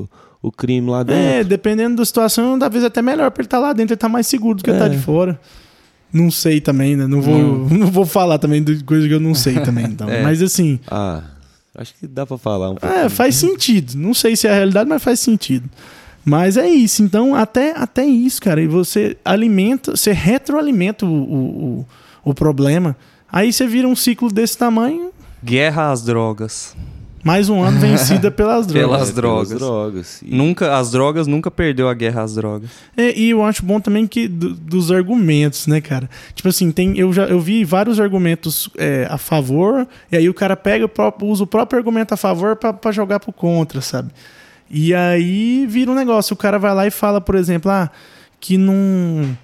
o, 0.00 0.08
o 0.42 0.50
crime 0.52 0.90
lá 0.90 1.00
É, 1.02 1.04
dentro. 1.04 1.48
dependendo 1.48 1.96
da 1.96 2.04
situação, 2.04 2.58
talvez 2.58 2.82
até 2.82 3.00
melhor 3.00 3.30
pra 3.30 3.42
ele 3.42 3.46
estar 3.46 3.58
lá 3.60 3.72
dentro, 3.72 3.92
ele 3.94 3.98
tá 3.98 4.08
mais 4.08 4.26
seguro 4.26 4.58
do 4.58 4.64
que 4.64 4.70
ele 4.70 4.78
tá 4.78 4.86
É. 4.86 4.88
de 4.88 4.98
fora. 4.98 5.40
Não 6.12 6.30
sei 6.30 6.60
também, 6.60 6.96
né? 6.96 7.06
Não 7.06 7.20
vou, 7.22 7.38
não 7.70 7.86
vou 7.92 8.04
falar 8.06 8.38
também 8.38 8.62
de 8.62 8.82
coisa 8.84 9.06
que 9.06 9.14
eu 9.14 9.20
não 9.20 9.34
sei 9.34 9.54
também. 9.60 9.84
Então. 9.86 10.08
É. 10.10 10.22
Mas 10.22 10.42
assim, 10.42 10.78
Ah, 10.90 11.22
acho 11.76 11.94
que 11.94 12.06
dá 12.06 12.26
pra 12.26 12.38
falar 12.38 12.70
um 12.70 12.74
pouco. 12.76 12.94
é, 12.94 13.08
faz 13.08 13.34
sentido. 13.36 13.94
Não 13.96 14.14
sei 14.14 14.36
se 14.36 14.46
é 14.46 14.50
a 14.50 14.54
realidade, 14.54 14.88
mas 14.88 15.02
faz 15.02 15.20
sentido. 15.20 15.68
Mas 16.24 16.56
é 16.56 16.68
isso. 16.68 17.02
Então, 17.02 17.34
até, 17.34 17.72
até 17.76 18.04
isso, 18.04 18.40
cara. 18.40 18.60
E 18.60 18.66
você 18.66 19.16
alimenta, 19.24 19.96
você 19.96 20.12
retroalimenta 20.12 21.06
o, 21.06 21.08
o, 21.08 21.36
o, 21.80 21.86
o 22.24 22.34
problema. 22.34 22.96
Aí 23.30 23.52
você 23.52 23.66
vira 23.66 23.86
um 23.86 23.94
ciclo 23.94 24.30
desse 24.32 24.58
tamanho. 24.58 25.10
Guerra 25.44 25.92
às 25.92 26.02
drogas. 26.02 26.74
Mais 27.26 27.48
um 27.48 27.60
ano 27.60 27.80
vencida 27.80 28.30
pelas 28.30 28.66
drogas. 28.68 28.88
Pelas 28.88 29.12
drogas. 29.12 29.48
Pelas 29.48 29.60
drogas. 29.60 30.22
Nunca, 30.24 30.76
as 30.78 30.92
drogas 30.92 31.26
nunca 31.26 31.50
perdeu 31.50 31.88
a 31.88 31.94
guerra 31.94 32.22
às 32.22 32.36
drogas. 32.36 32.70
É, 32.96 33.18
e 33.18 33.30
eu 33.30 33.42
acho 33.42 33.64
bom 33.64 33.80
também 33.80 34.06
que 34.06 34.28
do- 34.28 34.54
dos 34.54 34.92
argumentos, 34.92 35.66
né, 35.66 35.80
cara? 35.80 36.08
Tipo 36.36 36.48
assim, 36.48 36.70
tem, 36.70 36.96
eu 36.96 37.12
já 37.12 37.24
eu 37.24 37.40
vi 37.40 37.64
vários 37.64 37.98
argumentos 37.98 38.70
é, 38.78 39.08
a 39.10 39.18
favor, 39.18 39.88
e 40.12 40.16
aí 40.16 40.28
o 40.28 40.34
cara 40.34 40.56
pega 40.56 40.84
o 40.84 40.88
próprio, 40.88 41.28
usa 41.28 41.42
o 41.42 41.46
próprio 41.48 41.78
argumento 41.80 42.14
a 42.14 42.16
favor 42.16 42.54
pra, 42.54 42.72
pra 42.72 42.92
jogar 42.92 43.18
pro 43.18 43.32
contra, 43.32 43.80
sabe? 43.80 44.10
E 44.70 44.94
aí 44.94 45.66
vira 45.68 45.90
um 45.90 45.94
negócio. 45.96 46.32
O 46.34 46.36
cara 46.36 46.58
vai 46.60 46.72
lá 46.74 46.86
e 46.86 46.92
fala, 46.92 47.20
por 47.20 47.34
exemplo, 47.34 47.70
ah, 47.72 47.90
que 48.38 48.56
não, 48.56 49.36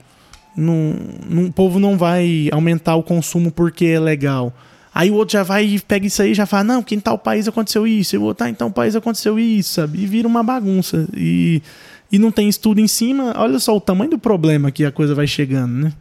não, 0.57 0.95
não- 1.29 1.45
o 1.47 1.53
povo 1.53 1.81
não 1.81 1.99
vai 1.99 2.49
aumentar 2.53 2.95
o 2.95 3.03
consumo 3.03 3.51
porque 3.51 3.87
é 3.87 3.99
legal. 3.99 4.53
Aí 4.95 5.11
o 5.11 5.15
outro 5.15 5.33
já 5.33 5.43
vai 5.43 5.65
e 5.65 5.81
pega 5.81 6.07
isso 6.07 6.21
aí 6.23 6.33
e 6.33 6.35
já 6.35 6.45
fala, 6.47 6.65
não, 6.65 6.83
porque 6.83 6.95
em 6.95 7.01
tal 7.01 7.19
país 7.19 7.49
aconteceu 7.49 7.87
isso, 7.87 8.15
e 8.15 8.19
o 8.19 8.23
outro, 8.23 8.45
ah, 8.45 8.51
em 8.51 8.55
tal 8.55 8.71
país 8.71 8.95
aconteceu 8.95 9.39
isso, 9.39 9.75
sabe? 9.75 10.03
E 10.03 10.07
vira 10.07 10.29
uma 10.29 10.43
bagunça. 10.43 11.09
E, 11.17 11.63
e 12.11 12.19
não 12.19 12.31
tem 12.31 12.49
estudo 12.49 12.81
em 12.81 12.89
cima, 12.89 13.33
olha 13.37 13.59
só 13.59 13.75
o 13.77 13.81
tamanho 13.81 14.11
do 14.11 14.19
problema 14.19 14.71
que 14.71 14.85
a 14.85 14.93
coisa 14.93 15.15
vai 15.15 15.27
chegando, 15.27 15.73
né? 15.73 15.93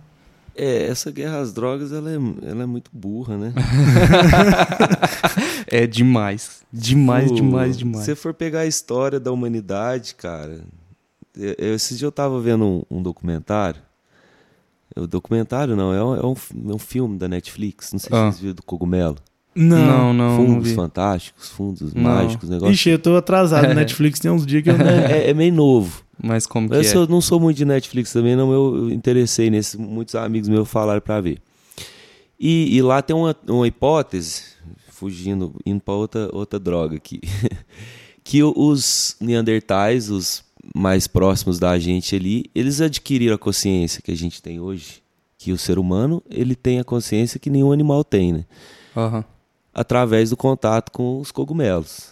É, 0.53 0.87
essa 0.87 1.09
guerra 1.09 1.39
às 1.39 1.53
drogas, 1.53 1.93
ela 1.93 2.11
é, 2.11 2.15
ela 2.49 2.63
é 2.63 2.65
muito 2.65 2.91
burra, 2.93 3.37
né? 3.37 3.53
É 5.67 5.87
demais. 5.87 6.61
Demais, 6.71 7.29
Pô, 7.29 7.35
demais, 7.35 7.77
demais. 7.77 8.05
Se 8.05 8.11
você 8.11 8.15
for 8.15 8.33
pegar 8.33 8.61
a 8.61 8.65
história 8.65 9.19
da 9.19 9.31
humanidade, 9.31 10.15
cara. 10.15 10.59
eu- 11.37 11.55
eu- 11.57 11.75
Esse 11.75 11.95
dia 11.95 12.05
eu 12.07 12.11
tava 12.11 12.39
vendo 12.41 12.65
um, 12.65 12.83
um 12.97 13.01
documentário. 13.01 13.81
O 14.95 15.07
documentário 15.07 15.75
não, 15.75 15.93
é 15.93 16.03
um, 16.03 16.15
é 16.15 16.25
um, 16.25 16.35
é 16.71 16.75
um 16.75 16.79
filme 16.79 17.17
da 17.17 17.27
Netflix. 17.27 17.91
Não 17.93 17.99
sei 17.99 18.09
se 18.09 18.15
Ah. 18.15 18.25
vocês 18.31 18.39
viram 18.41 18.55
do 18.55 18.63
cogumelo. 18.63 19.15
Não. 19.55 19.77
Não, 19.77 20.13
não, 20.13 20.37
não 20.37 20.45
fundos 20.47 20.69
vi. 20.69 20.75
fantásticos, 20.75 21.49
fundos 21.49 21.93
Não. 21.93 22.03
mágicos, 22.03 22.47
negócio. 22.49 22.73
Ixi, 22.73 22.89
eu 22.91 22.99
tô 22.99 23.15
atrasado 23.17 23.67
no 23.67 23.73
Netflix, 23.73 24.19
tem 24.19 24.31
uns 24.31 24.45
dias 24.45 24.63
que 24.63 24.69
eu 24.69 24.77
não... 24.77 24.85
É, 25.11 25.29
é 25.29 25.33
meio 25.33 25.53
novo. 25.53 26.03
Mas 26.23 26.45
como 26.47 26.69
que 26.69 26.75
Eu 26.75 26.79
é? 26.81 26.83
sou- 26.83 27.07
não 27.07 27.19
sou 27.19 27.39
muito 27.39 27.57
de 27.57 27.65
Netflix 27.65 28.13
também, 28.13 28.35
não. 28.35 28.51
Eu, 28.53 28.75
eu 28.77 28.89
interessei 28.91 29.49
nesse. 29.49 29.77
Muitos 29.77 30.13
amigos 30.15 30.47
meus 30.47 30.69
falaram 30.69 31.01
pra 31.01 31.19
ver. 31.19 31.39
E, 32.39 32.75
e 32.77 32.81
lá 32.81 33.01
tem 33.01 33.15
uma, 33.15 33.35
uma 33.47 33.67
hipótese, 33.67 34.43
fugindo, 34.89 35.53
indo 35.65 35.81
pra 35.81 35.93
outra, 35.95 36.29
outra 36.31 36.59
droga 36.59 36.95
aqui. 36.95 37.19
que 38.23 38.41
os 38.43 39.15
Neandertais, 39.19 40.09
os 40.09 40.43
mais 40.75 41.07
próximos 41.07 41.59
da 41.59 41.77
gente 41.79 42.15
ali, 42.15 42.45
eles 42.53 42.81
adquiriram 42.81 43.35
a 43.35 43.37
consciência 43.37 44.01
que 44.01 44.11
a 44.11 44.15
gente 44.17 44.41
tem 44.41 44.59
hoje. 44.59 45.01
Que 45.37 45.51
o 45.51 45.57
ser 45.57 45.79
humano, 45.79 46.21
ele 46.29 46.55
tem 46.55 46.79
a 46.79 46.83
consciência 46.83 47.39
que 47.39 47.49
nenhum 47.49 47.71
animal 47.71 48.03
tem, 48.03 48.31
né? 48.33 48.45
Aham. 48.95 49.25
Através 49.73 50.29
do 50.29 50.37
contato 50.37 50.91
com 50.91 51.19
os 51.19 51.31
cogumelos. 51.31 52.11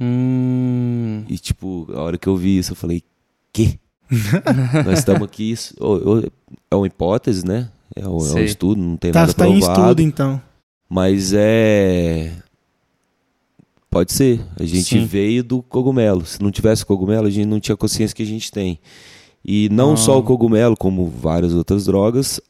Hum. 0.00 1.24
E, 1.28 1.38
tipo, 1.38 1.86
a 1.94 2.02
hora 2.02 2.18
que 2.18 2.26
eu 2.28 2.36
vi 2.36 2.58
isso, 2.58 2.72
eu 2.72 2.76
falei, 2.76 3.02
quê? 3.52 3.78
Nós 4.84 5.00
estamos 5.00 5.22
aqui, 5.22 5.50
isso, 5.50 5.74
é 6.70 6.76
uma 6.76 6.86
hipótese, 6.86 7.44
né? 7.46 7.68
É 7.94 8.06
um, 8.06 8.18
é 8.18 8.32
um 8.34 8.38
estudo, 8.38 8.80
não 8.80 8.96
tem 8.96 9.10
Tá, 9.12 9.20
nada 9.22 9.32
tá 9.34 9.48
em 9.48 9.58
provado. 9.58 9.80
estudo, 9.80 10.02
então. 10.02 10.40
Mas 10.88 11.32
é... 11.34 12.32
Pode 13.90 14.12
ser. 14.12 14.40
A 14.58 14.64
gente 14.64 14.98
Sim. 14.98 15.04
veio 15.06 15.42
do 15.42 15.62
cogumelo. 15.62 16.24
Se 16.26 16.42
não 16.42 16.50
tivesse 16.50 16.84
cogumelo, 16.84 17.26
a 17.26 17.30
gente 17.30 17.46
não 17.46 17.60
tinha 17.60 17.76
consciência 17.76 18.14
que 18.14 18.22
a 18.22 18.26
gente 18.26 18.50
tem. 18.50 18.78
E 19.44 19.68
não 19.70 19.92
Ah. 19.92 19.96
só 19.96 20.18
o 20.18 20.22
cogumelo, 20.22 20.76
como 20.76 21.06
várias 21.08 21.54
outras 21.54 21.84
drogas, 21.84 22.40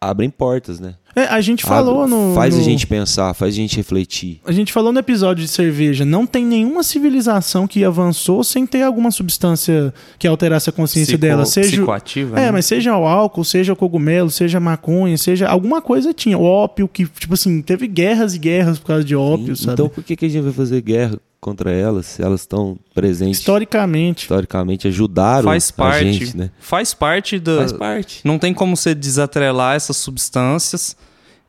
abrem 0.00 0.30
portas, 0.30 0.80
né? 0.80 0.94
É, 1.14 1.24
a 1.24 1.40
gente 1.40 1.64
falou 1.64 2.04
Abre- 2.04 2.14
no... 2.14 2.34
Faz 2.34 2.54
no- 2.54 2.60
a 2.60 2.64
gente 2.64 2.86
pensar, 2.86 3.34
faz 3.34 3.52
a 3.52 3.56
gente 3.56 3.76
refletir. 3.76 4.40
A 4.46 4.52
gente 4.52 4.72
falou 4.72 4.92
no 4.92 4.98
episódio 4.98 5.44
de 5.44 5.50
cerveja, 5.50 6.04
não 6.04 6.24
tem 6.24 6.44
nenhuma 6.46 6.82
civilização 6.82 7.66
que 7.66 7.84
avançou 7.84 8.42
sem 8.44 8.64
ter 8.64 8.82
alguma 8.82 9.10
substância 9.10 9.92
que 10.18 10.26
alterasse 10.26 10.70
a 10.70 10.72
consciência 10.72 11.12
Psico- 11.18 11.20
dela. 11.20 11.44
Seja, 11.44 11.68
Psicoativa, 11.76 12.38
É, 12.38 12.44
né? 12.46 12.50
mas 12.52 12.64
seja 12.64 12.96
o 12.96 13.06
álcool, 13.06 13.44
seja 13.44 13.72
o 13.72 13.76
cogumelo, 13.76 14.30
seja 14.30 14.58
a 14.58 14.60
maconha, 14.60 15.18
seja 15.18 15.48
alguma 15.48 15.82
coisa 15.82 16.14
tinha. 16.14 16.38
O 16.38 16.44
ópio, 16.44 16.86
que, 16.88 17.04
tipo 17.06 17.34
assim, 17.34 17.60
teve 17.60 17.86
guerras 17.88 18.34
e 18.34 18.38
guerras 18.38 18.78
por 18.78 18.86
causa 18.86 19.04
de 19.04 19.14
ópio, 19.16 19.56
sabe? 19.56 19.72
Então 19.72 19.88
por 19.88 20.02
que, 20.04 20.14
que 20.16 20.24
a 20.26 20.28
gente 20.28 20.42
vai 20.44 20.52
fazer 20.52 20.80
guerra 20.80 21.18
contra 21.40 21.70
elas 21.72 22.06
se 22.06 22.22
elas 22.22 22.40
estão 22.42 22.78
presentes? 22.94 23.38
Historicamente. 23.38 24.22
historicamente 24.22 24.86
ajudaram 24.88 25.44
Faz 25.44 25.70
a 25.70 25.72
parte. 25.72 26.12
gente, 26.12 26.36
né? 26.36 26.50
Faz 26.60 26.92
parte 26.94 27.38
da. 27.38 27.56
Faz 27.58 27.72
parte. 27.72 28.20
Não 28.24 28.38
tem 28.38 28.52
como 28.52 28.76
você 28.76 28.94
desatrelar 28.94 29.74
essas 29.76 29.96
substâncias 29.96 30.96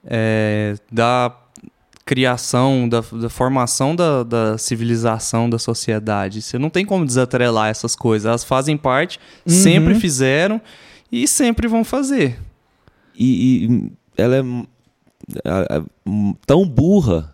é, 0.05 0.75
da 0.91 1.35
criação, 2.05 2.89
da, 2.89 3.01
da 3.01 3.29
formação 3.29 3.95
da, 3.95 4.23
da 4.23 4.57
civilização, 4.57 5.49
da 5.49 5.59
sociedade. 5.59 6.41
Você 6.41 6.57
não 6.57 6.69
tem 6.69 6.85
como 6.85 7.05
desatrelar 7.05 7.69
essas 7.69 7.95
coisas. 7.95 8.25
Elas 8.27 8.43
fazem 8.43 8.75
parte, 8.77 9.19
Uhum. 9.45 9.53
sempre 9.53 9.95
fizeram 9.95 10.59
e 11.11 11.27
sempre 11.27 11.67
vão 11.67 11.83
fazer. 11.83 12.39
E, 13.15 13.65
e 13.65 13.91
ela 14.17 14.35
é 14.37 14.41
a- 15.45 15.77
a- 15.77 15.83
hum, 16.05 16.33
tão 16.45 16.67
burra, 16.67 17.31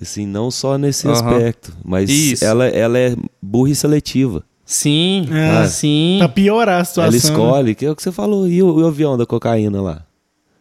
assim, 0.00 0.26
não 0.26 0.50
só 0.50 0.76
nesse 0.76 1.06
Aham. 1.08 1.14
aspecto, 1.36 1.72
mas 1.84 2.10
Isso. 2.10 2.44
ela, 2.44 2.66
ela 2.66 2.98
é 2.98 3.16
burra 3.40 3.70
e 3.70 3.74
seletiva. 3.74 4.44
Sim, 4.64 5.28
É. 5.30 5.66
sim. 5.68 6.16
Pra 6.18 6.28
piorar 6.28 6.80
a 6.80 6.84
situação. 6.84 7.06
Ela 7.08 7.16
escolhe, 7.16 7.74
que 7.74 7.86
é 7.86 7.90
o 7.90 7.94
que 7.96 8.02
você 8.02 8.10
falou, 8.12 8.48
e 8.48 8.62
o, 8.62 8.80
e 8.80 8.82
o 8.82 8.86
avião 8.86 9.16
da 9.16 9.24
cocaína 9.24 9.80
lá? 9.80 10.04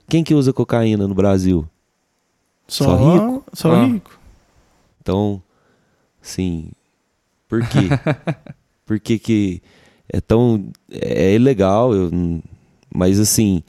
Quem 0.07 0.23
que 0.23 0.33
usa 0.35 0.53
cocaína 0.53 1.07
no 1.07 1.15
Brasil? 1.15 1.67
Só, 2.67 2.83
Só 2.85 2.95
rico? 2.95 3.45
Só 3.53 3.71
Ah. 3.73 3.85
rico. 3.85 4.19
Então, 5.01 5.41
sim, 6.21 6.69
por 7.47 7.65
quê? 7.67 7.89
por 8.85 8.99
que 8.99 9.17
que 9.19 9.61
é 10.11 10.21
tão... 10.21 10.69
é 10.91 11.33
ilegal, 11.33 11.93
eu 11.93 12.11
mas 12.93 13.19
assim, 13.19 13.61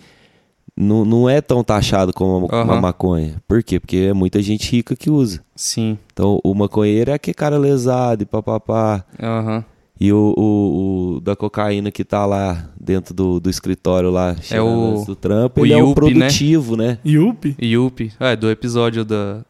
não, 0.76 1.04
não 1.04 1.28
é 1.28 1.40
tão 1.40 1.64
taxado 1.64 2.12
como 2.12 2.48
a, 2.50 2.60
a 2.62 2.80
maconha. 2.80 3.42
Por 3.48 3.62
quê? 3.62 3.80
Porque 3.80 3.96
é 3.96 4.12
muita 4.12 4.42
gente 4.42 4.70
rica 4.70 4.94
que 4.94 5.08
usa. 5.10 5.40
Sim. 5.54 5.98
Então, 6.12 6.38
o 6.44 6.54
maconheiro 6.54 7.10
é 7.10 7.14
aquele 7.14 7.34
cara 7.34 7.56
lesado 7.58 8.22
e 8.22 8.26
papapá. 8.26 9.04
Aham. 9.22 9.64
E 9.98 10.12
o, 10.12 10.34
o, 10.36 11.14
o 11.16 11.20
da 11.22 11.34
cocaína 11.34 11.90
que 11.90 12.04
tá 12.04 12.26
lá 12.26 12.68
dentro 12.78 13.14
do, 13.14 13.40
do 13.40 13.48
escritório 13.48 14.10
lá, 14.10 14.36
cheirando 14.42 15.00
o- 15.00 15.04
do 15.06 15.16
trampo, 15.16 15.62
o 15.62 15.64
ele 15.64 15.72
é 15.72 15.76
o 15.82 15.88
Yuppie, 15.88 16.00
né? 16.12 16.18
produtivo, 16.20 16.76
né? 16.76 16.98
Yuppie? 17.02 17.56
Yuppie. 17.62 18.12
É, 18.20 18.36
do 18.36 18.50
episódio 18.50 19.06
da, 19.06 19.40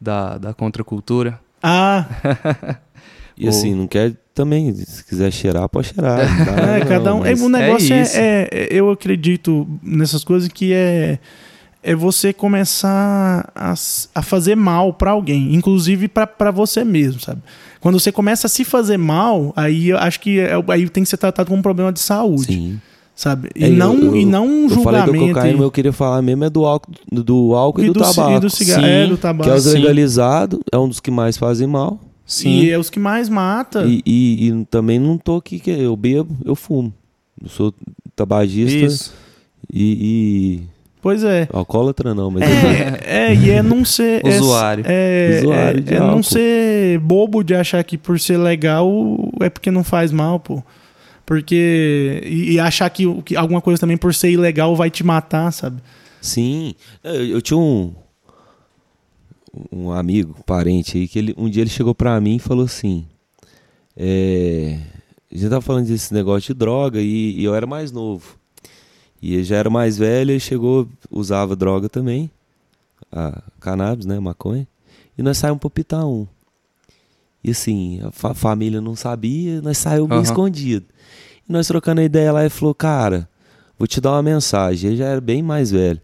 da, 0.00 0.38
da 0.38 0.54
contracultura. 0.54 1.38
Ah, 1.62 2.06
E 3.40 3.46
O- 3.46 3.48
assim, 3.48 3.74
não 3.74 3.86
quer 3.86 4.12
também, 4.34 4.72
se 4.74 5.02
quiser 5.04 5.32
cheirar, 5.32 5.68
pode 5.68 5.88
cheirar. 5.88 6.18
dá 6.18 6.44
nada 6.52 6.62
é, 6.76 6.78
não, 6.80 6.86
cada 6.86 7.14
um. 7.14 7.24
é, 7.24 7.32
o 7.34 7.48
negócio 7.48 7.92
é, 7.94 8.02
isso. 8.02 8.16
é- 8.16 8.48
é- 8.52 8.68
Eu 8.70 8.90
acredito 8.90 9.66
nessas 9.82 10.22
coisas 10.22 10.48
que 10.48 10.72
é. 10.72 11.18
É 11.82 11.94
você 11.94 12.30
começar 12.34 13.50
a, 13.54 13.72
a 14.14 14.22
fazer 14.22 14.54
mal 14.54 14.92
pra 14.92 15.12
alguém, 15.12 15.54
inclusive 15.54 16.08
pra 16.08 16.26
pra 16.26 16.50
você 16.50 16.84
mesmo, 16.84 17.20
sabe? 17.22 17.40
Quando 17.80 17.98
você 17.98 18.12
começa 18.12 18.46
a 18.46 18.50
se 18.50 18.64
fazer 18.64 18.98
mal, 18.98 19.52
aí 19.56 19.88
eu 19.88 19.96
acho 19.96 20.20
que 20.20 20.38
é- 20.38 20.52
aí 20.68 20.86
tem 20.90 21.02
que 21.02 21.08
ser 21.08 21.16
tratado 21.16 21.48
como 21.48 21.58
um 21.58 21.62
problema 21.62 21.90
de 21.90 22.00
saúde, 22.00 22.52
Sim. 22.52 22.80
sabe? 23.16 23.48
E 23.56 23.64
É, 23.64 23.68
não 23.70 23.94
eu- 23.98 24.14
e 24.16 24.26
não 24.26 24.46
um 24.46 24.64
Eu 24.64 24.68
falei 24.82 25.00
julgamento. 25.00 25.26
do 25.28 25.34
cocaína, 25.34 25.58
e- 25.58 25.62
eu 25.62 25.70
queria 25.70 25.92
falar 25.92 26.20
mesmo 26.20 26.44
é 26.44 26.50
do 26.50 26.66
álcool, 26.66 26.92
do 27.10 27.54
álcool 27.54 27.82
e, 27.82 27.90
do, 27.90 28.04
ci- 28.04 28.14
tabaco. 28.16 28.36
e 28.36 28.40
do 28.40 28.50
cigarro, 28.50 28.82
Sim, 28.82 28.86
é, 28.90 29.06
do 29.06 29.16
que 29.16 29.22
tabaco. 29.22 29.50
é 29.50 29.54
os 29.54 29.64
Sim. 29.64 29.78
legalizados, 29.78 30.60
é 30.70 30.76
um 30.76 30.86
dos 30.86 31.00
que 31.00 31.10
mais 31.10 31.38
fazem 31.38 31.66
mal. 31.66 31.98
Sim. 32.32 32.60
E 32.62 32.70
é 32.70 32.78
os 32.78 32.88
que 32.88 33.00
mais 33.00 33.28
mata. 33.28 33.84
E, 33.84 34.00
e- 34.06 34.48
e 34.48 34.64
também 34.66 34.98
não 35.00 35.18
tô 35.18 35.36
aqui, 35.36 35.58
que 35.58 35.70
eu 35.70 35.96
bebo, 35.96 36.36
eu 36.44 36.54
fumo. 36.54 36.92
Eu 37.42 37.48
sou 37.48 37.74
tabagista 38.14 38.76
Isso. 38.78 39.12
e, 39.72 40.60
Pois 41.02 41.24
é. 41.24 41.48
e 41.52 41.56
alcoólatra 41.56 42.14
não, 42.14 42.30
mas 42.30 42.42
É, 42.42 43.30
é, 43.30 43.34
e 43.34 43.50
é 43.50 43.62
não 43.62 43.84
ser. 43.84 44.24
é- 44.24 44.38
Usuário. 44.38 44.84
É, 44.86 45.38
Usuário 45.42 45.78
é, 45.78 45.82
de 45.82 45.94
é 45.94 45.98
não 45.98 46.22
ser 46.22 46.98
bobo 47.00 47.42
de 47.42 47.54
achar 47.54 47.82
que 47.82 47.98
por 47.98 48.20
ser 48.20 48.36
legal 48.36 48.88
é 49.40 49.50
porque 49.50 49.70
não 49.70 49.82
faz 49.82 50.12
mal, 50.12 50.38
pô. 50.38 50.62
Porque. 51.26 52.20
E, 52.24 52.52
e 52.52 52.60
achar 52.60 52.88
que, 52.90 53.06
o- 53.06 53.22
que 53.22 53.34
alguma 53.36 53.60
coisa 53.60 53.80
também 53.80 53.96
por 53.96 54.14
ser 54.14 54.30
ilegal 54.30 54.76
vai 54.76 54.90
te 54.90 55.02
matar, 55.04 55.50
sabe? 55.52 55.80
sim. 56.20 56.74
Eu, 57.02 57.26
eu 57.26 57.42
tinha 57.42 57.58
um 57.58 57.92
um 59.70 59.90
amigo, 59.90 60.34
um 60.38 60.42
parente 60.42 60.96
aí, 60.98 61.08
que 61.08 61.18
ele, 61.18 61.34
um 61.36 61.48
dia 61.48 61.62
ele 61.62 61.70
chegou 61.70 61.94
pra 61.94 62.20
mim 62.20 62.36
e 62.36 62.38
falou 62.38 62.64
assim: 62.64 63.06
é, 63.96 64.78
a 65.30 65.34
gente 65.36 65.48
tava 65.50 65.60
falando 65.60 65.86
desse 65.86 66.12
negócio 66.14 66.54
de 66.54 66.58
droga 66.58 67.00
e, 67.00 67.32
e 67.38 67.44
eu 67.44 67.54
era 67.54 67.66
mais 67.66 67.90
novo. 67.92 68.36
E 69.22 69.34
ele 69.34 69.44
já 69.44 69.56
era 69.56 69.68
mais 69.68 69.98
velho, 69.98 70.30
ele 70.30 70.40
chegou, 70.40 70.88
usava 71.10 71.54
droga 71.54 71.88
também, 71.88 72.30
a 73.12 73.42
cannabis, 73.60 74.06
né, 74.06 74.18
maconha, 74.18 74.66
e 75.18 75.22
nós 75.22 75.36
saímos 75.36 75.60
pra 75.60 75.68
pitar 75.68 76.06
um. 76.06 76.26
E 77.42 77.50
assim, 77.50 78.00
a 78.02 78.10
fa- 78.10 78.34
família 78.34 78.80
não 78.80 78.94
sabia, 78.96 79.60
nós 79.60 79.78
saímos 79.78 80.08
bem 80.08 80.18
Aham. 80.18 80.24
escondido. 80.24 80.86
E 81.48 81.52
nós 81.52 81.66
trocando 81.66 82.00
a 82.00 82.04
ideia 82.04 82.32
lá, 82.32 82.40
ele 82.42 82.50
falou, 82.50 82.74
cara, 82.74 83.28
vou 83.78 83.86
te 83.88 84.00
dar 84.00 84.12
uma 84.12 84.22
mensagem. 84.22 84.88
Ele 84.90 84.96
já 84.98 85.06
era 85.06 85.20
bem 85.22 85.42
mais 85.42 85.70
velho. 85.70 86.00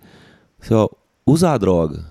Assim, 0.60 0.72
ó, 0.74 0.88
usa 1.26 1.50
a 1.52 1.58
droga. 1.58 2.04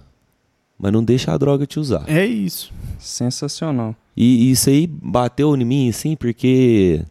Mas 0.77 0.91
não 0.91 1.03
deixa 1.03 1.31
a 1.31 1.37
droga 1.37 1.65
te 1.65 1.79
usar. 1.79 2.03
É 2.07 2.25
isso. 2.25 2.71
Sensacional. 2.99 3.95
E 4.15 4.51
isso 4.51 4.69
aí 4.69 4.87
bateu 4.87 5.55
em 5.55 5.65
mim, 5.65 5.89
assim, 5.89 6.15
porque 6.15 7.03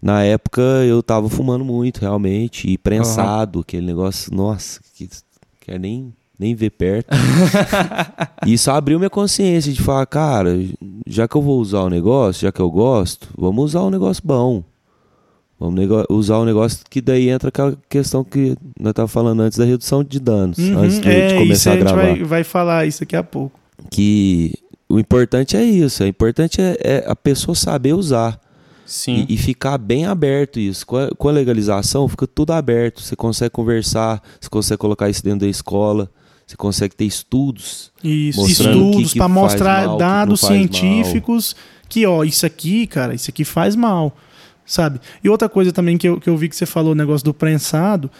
na 0.00 0.22
época 0.22 0.60
eu 0.60 1.02
tava 1.02 1.28
fumando 1.28 1.64
muito, 1.64 2.00
realmente, 2.00 2.68
e 2.68 2.78
prensado, 2.78 3.58
uhum. 3.58 3.62
aquele 3.62 3.86
negócio, 3.86 4.34
nossa, 4.34 4.80
que 4.94 5.08
quer 5.60 5.78
nem, 5.78 6.12
nem 6.38 6.54
ver 6.54 6.70
perto. 6.70 7.08
e 8.46 8.52
isso 8.54 8.70
abriu 8.70 8.98
minha 8.98 9.10
consciência 9.10 9.72
de 9.72 9.80
falar, 9.80 10.06
cara, 10.06 10.50
já 11.06 11.26
que 11.26 11.36
eu 11.36 11.42
vou 11.42 11.60
usar 11.60 11.82
o 11.82 11.90
negócio, 11.90 12.42
já 12.42 12.52
que 12.52 12.60
eu 12.60 12.70
gosto, 12.70 13.28
vamos 13.36 13.64
usar 13.64 13.82
um 13.82 13.90
negócio 13.90 14.22
bom. 14.24 14.62
Vamos 15.62 16.04
usar 16.10 16.40
um 16.40 16.44
negócio 16.44 16.80
que 16.90 17.00
daí 17.00 17.28
entra 17.28 17.48
aquela 17.48 17.78
questão 17.88 18.24
que 18.24 18.56
nós 18.80 18.90
estávamos 18.90 19.12
falando 19.12 19.40
antes 19.42 19.56
da 19.56 19.64
redução 19.64 20.02
de 20.02 20.18
danos, 20.18 20.58
uhum, 20.58 20.78
antes 20.78 20.98
de, 20.98 21.08
é, 21.08 21.28
de 21.28 21.34
começar 21.36 21.72
a 21.74 21.76
gravar. 21.76 22.02
A 22.02 22.06
gente 22.06 22.18
vai, 22.18 22.24
vai 22.24 22.44
falar 22.44 22.84
isso 22.84 23.00
daqui 23.00 23.14
a 23.14 23.22
pouco. 23.22 23.60
Que 23.88 24.54
o 24.88 24.98
importante 24.98 25.56
é 25.56 25.62
isso, 25.62 26.02
o 26.02 26.06
importante 26.06 26.60
é, 26.60 26.76
é 26.80 27.04
a 27.06 27.14
pessoa 27.14 27.54
saber 27.54 27.92
usar. 27.92 28.40
Sim. 28.84 29.24
E, 29.28 29.34
e, 29.34 29.38
ficar 29.38 29.78
bem 29.78 30.04
aberto 30.04 30.58
isso. 30.58 30.84
Com 30.84 30.96
a, 30.96 31.08
com 31.14 31.28
a, 31.28 31.32
legalização, 31.32 32.08
fica 32.08 32.26
tudo 32.26 32.52
aberto. 32.52 33.00
Você 33.00 33.14
consegue 33.14 33.50
conversar, 33.50 34.20
você 34.40 34.50
consegue 34.50 34.78
colocar 34.78 35.08
isso 35.08 35.22
dentro 35.22 35.40
da 35.40 35.46
escola, 35.46 36.10
você 36.44 36.56
consegue 36.56 36.94
ter 36.96 37.04
estudos. 37.04 37.92
Isso, 38.02 38.44
estudos 38.48 39.14
para 39.14 39.28
mostrar 39.28 39.86
mal, 39.86 39.96
dados 39.96 40.40
científicos 40.40 41.54
mal. 41.54 41.86
que, 41.88 42.04
ó, 42.04 42.24
isso 42.24 42.44
aqui, 42.44 42.86
cara, 42.86 43.14
isso 43.14 43.30
aqui 43.30 43.44
faz 43.44 43.76
mal. 43.76 44.14
Sabe? 44.72 45.02
E 45.22 45.28
outra 45.28 45.50
coisa 45.50 45.70
também 45.70 45.98
que 45.98 46.08
eu, 46.08 46.18
que 46.18 46.30
eu 46.30 46.34
vi 46.34 46.48
que 46.48 46.56
você 46.56 46.64
falou, 46.64 46.92
o 46.92 46.94
negócio 46.94 47.22
do 47.26 47.34
prensado, 47.34 48.10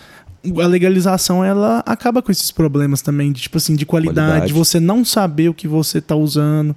a 0.62 0.66
legalização 0.66 1.42
ela 1.42 1.82
acaba 1.86 2.20
com 2.20 2.30
esses 2.30 2.50
problemas 2.50 3.00
também, 3.00 3.32
de, 3.32 3.40
tipo 3.40 3.56
assim, 3.56 3.74
de 3.74 3.86
qualidade, 3.86 4.28
qualidade. 4.28 4.46
de 4.48 4.52
você 4.52 4.78
não 4.78 5.02
saber 5.02 5.48
o 5.48 5.54
que 5.54 5.66
você 5.66 5.96
está 5.96 6.14
usando. 6.14 6.76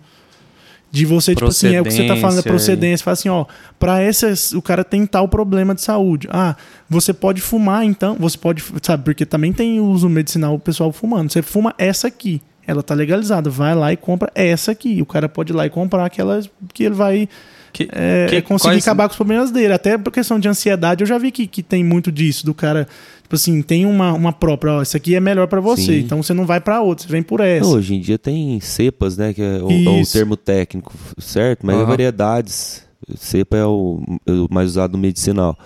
De 0.89 1.05
você, 1.05 1.35
tipo 1.35 1.47
assim, 1.47 1.75
é 1.75 1.81
o 1.81 1.83
que 1.83 1.91
você 1.91 2.07
tá 2.07 2.15
falando 2.15 2.37
da 2.37 2.43
procedência. 2.43 3.03
Fala 3.03 3.13
assim, 3.15 3.27
ó, 3.27 3.45
pra 3.77 3.99
essas, 3.99 4.53
o 4.53 4.61
cara 4.61 4.81
tem 4.81 5.05
tal 5.05 5.27
problema 5.27 5.75
de 5.75 5.81
saúde. 5.81 6.29
Ah, 6.31 6.55
você 6.89 7.11
pode 7.11 7.41
fumar, 7.41 7.83
então, 7.83 8.15
você 8.17 8.37
pode, 8.37 8.63
sabe, 8.81 9.03
porque 9.03 9.25
também 9.25 9.51
tem 9.51 9.81
uso 9.81 10.07
medicinal 10.07 10.55
o 10.55 10.59
pessoal 10.59 10.93
fumando. 10.93 11.29
Você 11.33 11.41
fuma 11.41 11.75
essa 11.77 12.07
aqui, 12.07 12.41
ela 12.65 12.81
tá 12.81 12.93
legalizada. 12.93 13.49
Vai 13.49 13.75
lá 13.75 13.91
e 13.91 13.97
compra 13.97 14.31
essa 14.33 14.71
aqui. 14.71 15.01
O 15.01 15.05
cara 15.05 15.27
pode 15.27 15.51
ir 15.51 15.55
lá 15.55 15.65
e 15.65 15.69
comprar 15.69 16.05
aquela 16.05 16.39
que 16.73 16.85
ele 16.85 16.95
vai 16.95 17.27
que, 17.75 17.89
é, 17.91 18.27
que, 18.29 18.41
conseguir 18.41 18.75
quais... 18.75 18.87
acabar 18.87 19.07
com 19.07 19.11
os 19.11 19.17
problemas 19.17 19.51
dele. 19.51 19.73
Até 19.73 19.97
por 19.97 20.11
questão 20.11 20.39
de 20.39 20.47
ansiedade, 20.47 21.03
eu 21.03 21.07
já 21.07 21.17
vi 21.17 21.29
que, 21.29 21.45
que 21.45 21.61
tem 21.61 21.83
muito 21.83 22.09
disso, 22.09 22.45
do 22.45 22.53
cara 22.53 22.87
Tipo 23.23 23.37
assim, 23.37 23.63
tem 23.63 23.87
uma, 23.87 24.13
uma 24.13 24.31
própria, 24.31 24.73
ó, 24.73 24.81
isso 24.83 24.95
aqui 24.95 25.15
é 25.15 25.19
melhor 25.19 25.47
para 25.47 25.59
você, 25.59 25.81
Sim. 25.81 25.99
então 26.01 26.21
você 26.21 26.31
não 26.31 26.45
vai 26.45 26.61
para 26.61 26.79
outra, 26.79 27.07
você 27.07 27.11
vem 27.11 27.23
por 27.23 27.39
essa. 27.39 27.67
Não, 27.67 27.77
hoje 27.77 27.95
em 27.95 27.99
dia 27.99 28.19
tem 28.19 28.59
cepas, 28.59 29.17
né, 29.17 29.33
que 29.33 29.41
é 29.41 29.63
o, 29.63 29.71
é 29.71 30.01
o 30.01 30.05
termo 30.05 30.37
técnico, 30.37 30.93
certo? 31.17 31.65
Mas 31.65 31.75
uhum. 31.75 31.81
é 31.81 31.85
variedades. 31.85 32.85
Cepa 33.17 33.57
é 33.57 33.65
o, 33.65 33.99
é 34.27 34.31
o, 34.31 34.47
mais 34.51 34.69
usado 34.69 34.91
no 34.91 34.99
medicinal. 34.99 35.57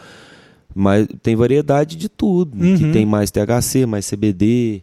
Mas 0.73 1.05
tem 1.21 1.35
variedade 1.35 1.97
de 1.97 2.07
tudo, 2.07 2.57
uhum. 2.57 2.77
que 2.77 2.91
tem 2.93 3.05
mais 3.05 3.29
THC, 3.29 3.85
mais 3.85 4.09
CBD, 4.09 4.81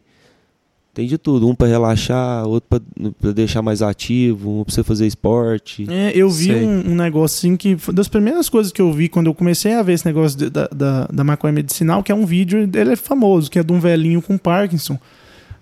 tem 0.97 1.07
de 1.07 1.19
tudo, 1.19 1.47
um 1.47 1.55
para 1.55 1.69
relaxar, 1.69 2.47
outro 2.47 2.81
para 3.21 3.33
deixar 3.33 3.61
mais 3.61 3.83
ativo, 3.83 4.61
um 4.61 4.65
para 4.65 4.73
você 4.73 4.83
fazer 4.83 5.07
esporte. 5.07 5.87
É, 5.91 6.11
eu 6.15 6.31
vi 6.31 6.55
um, 6.55 6.93
um, 6.93 6.95
negócio 6.95 7.37
assim 7.37 7.55
que 7.55 7.77
das 7.93 8.09
primeiras 8.09 8.49
coisas 8.49 8.73
que 8.73 8.81
eu 8.81 8.91
vi 8.91 9.07
quando 9.07 9.27
eu 9.27 9.35
comecei 9.35 9.75
a 9.75 9.83
ver 9.83 9.93
esse 9.93 10.07
negócio 10.07 10.39
de, 10.39 10.49
da, 10.49 10.67
da, 10.69 11.05
da 11.05 11.23
maconha 11.23 11.53
medicinal, 11.53 12.03
que 12.03 12.11
é 12.11 12.15
um 12.15 12.25
vídeo, 12.25 12.59
ele 12.61 12.93
é 12.95 12.97
famoso, 12.97 13.51
que 13.51 13.59
é 13.59 13.63
de 13.63 13.71
um 13.71 13.79
velhinho 13.79 14.23
com 14.23 14.39
Parkinson. 14.39 14.99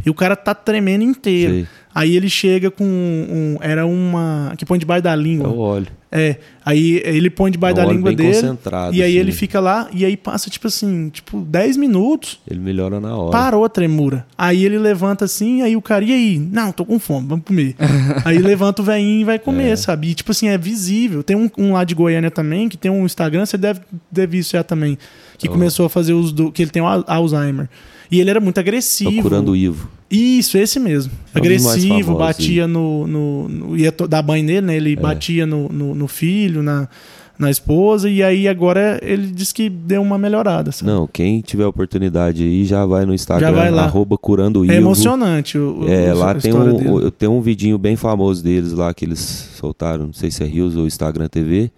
E 0.06 0.08
o 0.08 0.14
cara 0.14 0.36
tá 0.36 0.54
tremendo 0.54 1.02
inteiro. 1.02 1.52
Sei. 1.52 1.66
Aí 1.94 2.16
ele 2.16 2.28
chega 2.28 2.70
com 2.70 2.84
um. 2.84 3.56
Era 3.60 3.86
uma. 3.86 4.52
que 4.58 4.66
põe 4.66 4.78
debaixo 4.78 5.04
da 5.04 5.14
língua. 5.14 5.48
Eu 5.48 5.58
olho. 5.58 5.86
É. 6.10 6.36
Aí 6.64 7.02
ele 7.04 7.28
põe 7.28 7.50
debaixo 7.50 7.76
da 7.76 7.84
língua 7.84 8.12
dele. 8.12 8.32
Concentrado, 8.32 8.94
e 8.94 9.02
aí 9.02 9.10
assim. 9.12 9.18
ele 9.18 9.32
fica 9.32 9.58
lá, 9.58 9.88
e 9.92 10.04
aí 10.04 10.16
passa, 10.16 10.48
tipo 10.48 10.68
assim, 10.68 11.08
tipo, 11.08 11.40
10 11.40 11.76
minutos. 11.76 12.40
Ele 12.48 12.60
melhora 12.60 13.00
na 13.00 13.16
hora. 13.16 13.32
Parou 13.32 13.64
a 13.64 13.68
tremura. 13.68 14.24
Aí 14.38 14.64
ele 14.64 14.78
levanta 14.78 15.24
assim, 15.24 15.62
aí 15.62 15.76
o 15.76 15.82
cara, 15.82 16.04
e 16.04 16.12
aí? 16.12 16.38
Não, 16.38 16.70
tô 16.70 16.84
com 16.84 17.00
fome, 17.00 17.26
vamos 17.26 17.44
comer. 17.44 17.74
aí 18.24 18.38
levanta 18.38 18.80
o 18.80 18.84
velhinho 18.84 19.22
e 19.22 19.24
vai 19.24 19.40
comer, 19.40 19.70
é. 19.70 19.76
sabe? 19.76 20.10
E 20.10 20.14
tipo 20.14 20.30
assim, 20.30 20.48
é 20.48 20.56
visível. 20.56 21.24
Tem 21.24 21.36
um, 21.36 21.50
um, 21.58 21.72
lá 21.72 21.82
de 21.82 21.96
Goiânia 21.96 22.30
também, 22.30 22.68
que 22.68 22.76
tem 22.76 22.90
um 22.90 23.04
Instagram, 23.04 23.44
você 23.44 23.58
deve 23.58 23.80
ter 24.12 24.28
visto 24.28 24.52
já 24.52 24.62
também. 24.62 24.96
Que 25.36 25.48
oh. 25.48 25.52
começou 25.52 25.86
a 25.86 25.90
fazer 25.90 26.12
os 26.12 26.32
do. 26.32 26.52
que 26.52 26.62
ele 26.62 26.70
tem 26.70 26.82
Alzheimer. 27.06 27.68
E 28.14 28.20
ele 28.20 28.30
era 28.30 28.38
muito 28.38 28.58
agressivo. 28.58 29.10
Procurando 29.10 29.50
o 29.50 29.56
Ivo. 29.56 29.88
Isso, 30.08 30.56
esse 30.56 30.78
mesmo. 30.78 31.12
É 31.34 31.38
agressivo, 31.38 32.14
batia 32.14 32.68
no, 32.68 33.08
no, 33.08 33.48
no, 33.48 33.76
ia 33.76 33.92
dar 34.08 34.22
banho 34.22 34.44
nele, 34.44 34.60
né? 34.60 34.76
Ele 34.76 34.92
é. 34.92 34.96
batia 34.96 35.44
no, 35.44 35.68
no, 35.68 35.96
no, 35.96 36.06
filho, 36.06 36.62
na, 36.62 36.88
na 37.36 37.50
esposa, 37.50 38.08
e 38.08 38.22
aí 38.22 38.46
agora 38.46 39.00
ele 39.02 39.26
disse 39.26 39.52
que 39.52 39.68
deu 39.68 40.00
uma 40.00 40.16
melhorada. 40.16 40.70
Sabe? 40.70 40.92
Não, 40.92 41.08
quem 41.08 41.40
tiver 41.40 41.66
oportunidade 41.66 42.44
aí 42.44 42.64
já 42.64 42.86
vai 42.86 43.04
no 43.04 43.12
Instagram, 43.12 43.48
já 43.48 43.52
vai 43.52 43.72
lá. 43.72 43.82
arroba 43.82 44.16
curando 44.16 44.64
É 44.70 44.76
emocionante 44.76 45.58
o, 45.58 45.88
É, 45.88 46.14
o, 46.14 46.18
lá 46.18 46.36
tem 46.36 46.52
um, 46.52 47.10
tem 47.10 47.28
um 47.28 47.40
vidinho 47.40 47.78
bem 47.78 47.96
famoso 47.96 48.44
deles 48.44 48.72
lá 48.72 48.94
que 48.94 49.04
eles 49.04 49.18
soltaram, 49.18 50.06
não 50.06 50.12
sei 50.12 50.30
se 50.30 50.44
é 50.44 50.46
Rios 50.46 50.76
ou 50.76 50.86
Instagram 50.86 51.26
TV, 51.26 51.72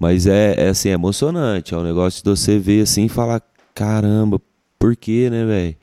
mas 0.00 0.26
é, 0.26 0.54
é 0.56 0.68
assim, 0.70 0.88
é 0.88 0.92
emocionante, 0.92 1.74
é 1.74 1.76
um 1.76 1.82
negócio 1.82 2.24
de 2.24 2.30
você 2.30 2.58
ver 2.58 2.84
assim 2.84 3.04
e 3.04 3.08
falar, 3.10 3.42
caramba, 3.74 4.40
por 4.78 4.94
quê, 4.96 5.28
né, 5.30 5.44
velho? 5.44 5.76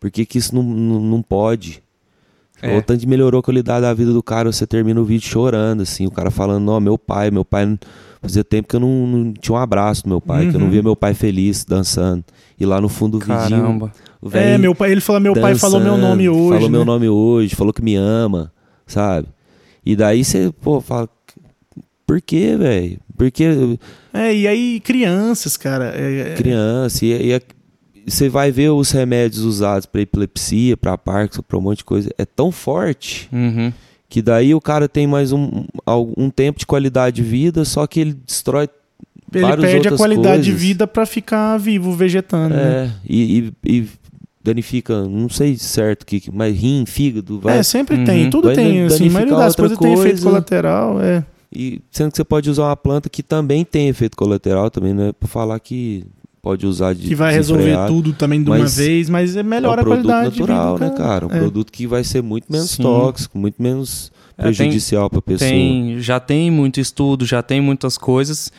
Por 0.00 0.10
que, 0.10 0.24
que 0.24 0.38
isso 0.38 0.54
não, 0.54 0.62
não, 0.62 1.00
não 1.00 1.22
pode? 1.22 1.82
É. 2.60 2.76
O 2.76 2.82
tanto 2.82 3.08
melhorou 3.08 3.40
a 3.40 3.42
qualidade 3.42 3.82
da 3.82 3.94
vida 3.94 4.12
do 4.12 4.22
cara, 4.22 4.50
você 4.50 4.66
termina 4.66 5.00
o 5.00 5.04
vídeo 5.04 5.28
chorando, 5.28 5.82
assim, 5.82 6.06
o 6.06 6.10
cara 6.10 6.30
falando, 6.30 6.64
não, 6.64 6.80
meu 6.80 6.98
pai, 6.98 7.30
meu 7.30 7.44
pai. 7.44 7.78
Fazia 8.20 8.42
tempo 8.42 8.68
que 8.68 8.74
eu 8.74 8.80
não, 8.80 9.06
não 9.06 9.32
tinha 9.32 9.54
um 9.54 9.58
abraço 9.58 10.02
do 10.02 10.08
meu 10.08 10.20
pai, 10.20 10.44
uhum. 10.44 10.50
que 10.50 10.56
eu 10.56 10.58
não 10.58 10.66
uhum. 10.66 10.72
via 10.72 10.82
meu 10.82 10.96
pai 10.96 11.14
feliz 11.14 11.64
dançando. 11.64 12.24
E 12.58 12.66
lá 12.66 12.80
no 12.80 12.88
fundo 12.88 13.16
do 13.16 13.24
vídeo. 13.24 13.92
É, 14.32 14.58
meu 14.58 14.74
pai, 14.74 14.90
ele 14.90 15.00
falou, 15.00 15.20
meu 15.20 15.34
pai 15.34 15.54
falou 15.54 15.80
meu 15.80 15.96
nome 15.96 16.28
hoje. 16.28 16.54
Falou 16.54 16.68
né? 16.68 16.68
meu 16.68 16.84
nome 16.84 17.08
hoje, 17.08 17.54
falou 17.54 17.72
que 17.72 17.82
me 17.82 17.94
ama, 17.94 18.52
sabe? 18.84 19.28
E 19.86 19.94
daí 19.94 20.24
você, 20.24 20.52
pô, 20.60 20.80
fala. 20.80 21.08
Por 22.04 22.20
quê, 22.20 22.56
velho? 22.56 22.98
Porque. 23.16 23.78
É, 24.12 24.34
e 24.34 24.48
aí 24.48 24.80
crianças, 24.80 25.56
cara. 25.56 25.92
É, 25.94 26.32
é 26.32 26.34
criança, 26.34 27.04
e, 27.04 27.28
e 27.28 27.40
você 28.10 28.28
vai 28.28 28.50
ver 28.50 28.70
os 28.70 28.90
remédios 28.90 29.42
usados 29.42 29.86
para 29.86 30.00
epilepsia, 30.00 30.76
para 30.76 30.96
Parkinson, 30.96 31.42
para 31.42 31.58
um 31.58 31.60
monte 31.60 31.78
de 31.78 31.84
coisa, 31.84 32.10
é 32.18 32.24
tão 32.24 32.50
forte 32.50 33.28
uhum. 33.32 33.72
que 34.08 34.22
daí 34.22 34.54
o 34.54 34.60
cara 34.60 34.88
tem 34.88 35.06
mais 35.06 35.32
um, 35.32 35.64
um 36.16 36.30
tempo 36.30 36.58
de 36.58 36.66
qualidade 36.66 37.16
de 37.16 37.22
vida, 37.22 37.64
só 37.64 37.86
que 37.86 38.00
ele 38.00 38.14
destrói 38.14 38.68
ele 39.32 39.56
perde 39.56 39.88
a 39.88 39.96
qualidade 39.96 40.28
coisas. 40.28 40.46
de 40.46 40.52
vida 40.52 40.86
para 40.86 41.04
ficar 41.04 41.58
vivo, 41.58 41.92
vegetando. 41.92 42.54
É, 42.54 42.86
né? 42.86 42.92
e, 43.06 43.52
e, 43.64 43.78
e, 43.80 43.88
danifica, 44.42 45.06
não 45.06 45.28
sei 45.28 45.56
certo 45.56 46.06
que, 46.06 46.22
mas 46.32 46.56
rim, 46.56 46.84
fígado, 46.86 47.38
vai. 47.38 47.58
É, 47.58 47.62
sempre 47.62 47.96
uhum. 47.96 48.04
tem, 48.04 48.30
tudo 48.30 48.52
tem, 48.54 48.84
assim, 48.84 49.08
a 49.08 49.12
maioria 49.12 49.36
das 49.36 49.54
coisas 49.54 49.76
coisa. 49.76 49.94
tem 49.94 50.02
efeito 50.02 50.22
colateral, 50.22 51.00
é. 51.00 51.24
E 51.52 51.80
sendo 51.90 52.10
que 52.10 52.16
você 52.16 52.24
pode 52.24 52.50
usar 52.50 52.64
uma 52.64 52.76
planta 52.76 53.08
que 53.08 53.22
também 53.22 53.64
tem 53.64 53.88
efeito 53.88 54.16
colateral 54.16 54.70
também, 54.70 54.92
não 54.92 55.04
é 55.04 55.12
para 55.12 55.28
falar 55.28 55.58
que 55.60 56.04
pode 56.48 56.66
usar 56.66 56.94
de 56.94 57.08
que 57.08 57.14
vai 57.14 57.30
resolver 57.30 57.76
tudo 57.86 58.14
também 58.14 58.42
de 58.42 58.48
uma 58.48 58.64
vez, 58.64 59.10
mas 59.10 59.36
é 59.36 59.42
melhor 59.42 59.78
é 59.78 59.82
um 59.82 59.84
a 59.84 59.86
qualidade 59.86 60.40
natural, 60.40 60.78
de 60.78 60.84
vida, 60.84 60.92
né, 60.92 60.96
cara? 60.96 61.26
Um 61.26 61.30
é. 61.30 61.38
produto 61.38 61.70
que 61.70 61.86
vai 61.86 62.02
ser 62.02 62.22
muito 62.22 62.50
menos 62.50 62.70
Sim. 62.70 62.82
tóxico, 62.82 63.36
muito 63.36 63.62
menos 63.62 64.10
prejudicial 64.34 65.06
é, 65.06 65.08
para 65.10 65.18
a 65.18 65.22
pessoa. 65.22 65.50
Tem, 65.50 66.00
já 66.00 66.18
tem 66.18 66.50
muito 66.50 66.80
estudo, 66.80 67.26
já 67.26 67.42
tem 67.42 67.60
muitas 67.60 67.98
coisas 67.98 68.50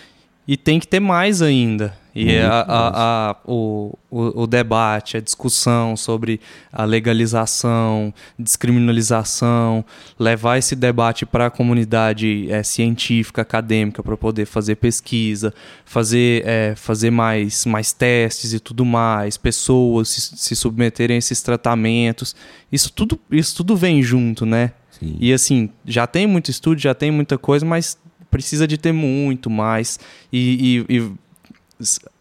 e 0.47 0.55
tem 0.55 0.79
que 0.79 0.87
ter 0.87 0.99
mais 0.99 1.41
ainda. 1.41 1.95
E 2.21 2.37
a, 2.37 2.59
a, 2.67 3.29
a, 3.29 3.35
o, 3.45 3.97
o, 4.11 4.41
o, 4.43 4.47
debate, 4.47 5.15
a 5.15 5.21
discussão 5.21 5.95
sobre 5.95 6.41
a 6.71 6.83
legalização, 6.83 8.13
descriminalização, 8.37 9.85
levar 10.19 10.57
esse 10.57 10.75
debate 10.75 11.25
para 11.25 11.45
a 11.45 11.49
comunidade 11.49 12.51
é, 12.51 12.61
científica, 12.61 13.41
acadêmica, 13.41 14.03
para 14.03 14.17
poder 14.17 14.45
fazer 14.45 14.75
pesquisa, 14.75 15.53
fazer, 15.85 16.43
é, 16.45 16.75
fazer 16.75 17.09
mais, 17.09 17.65
mais 17.65 17.93
testes 17.93 18.51
e 18.51 18.59
tudo 18.59 18.83
mais, 18.83 19.37
pessoas 19.37 20.09
se, 20.09 20.37
se 20.37 20.55
submeterem 20.57 21.15
a 21.15 21.19
esses 21.19 21.41
tratamentos. 21.41 22.35
Isso 22.69 22.91
tudo, 22.91 23.17
isso 23.31 23.55
tudo 23.55 23.77
vem 23.77 24.03
junto, 24.03 24.45
né? 24.45 24.73
Sim. 24.91 25.15
E 25.21 25.31
assim, 25.31 25.69
já 25.85 26.05
tem 26.05 26.27
muito 26.27 26.51
estudo, 26.51 26.81
já 26.81 26.93
tem 26.93 27.11
muita 27.11 27.37
coisa, 27.37 27.65
mas 27.65 27.97
precisa 28.29 28.67
de 28.67 28.77
ter 28.77 28.91
muito 28.91 29.49
mais. 29.49 29.97
E, 30.33 30.85
e, 30.89 30.97
e 30.97 31.11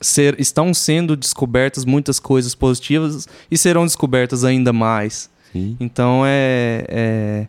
ser, 0.00 0.38
estão 0.38 0.72
sendo 0.72 1.16
descobertas 1.16 1.84
muitas 1.84 2.18
coisas 2.20 2.54
positivas 2.54 3.26
e 3.50 3.58
serão 3.58 3.84
descobertas 3.84 4.44
ainda 4.44 4.72
mais. 4.72 5.28
Sim. 5.52 5.76
Então 5.80 6.22
é. 6.24 6.84
É, 6.88 7.46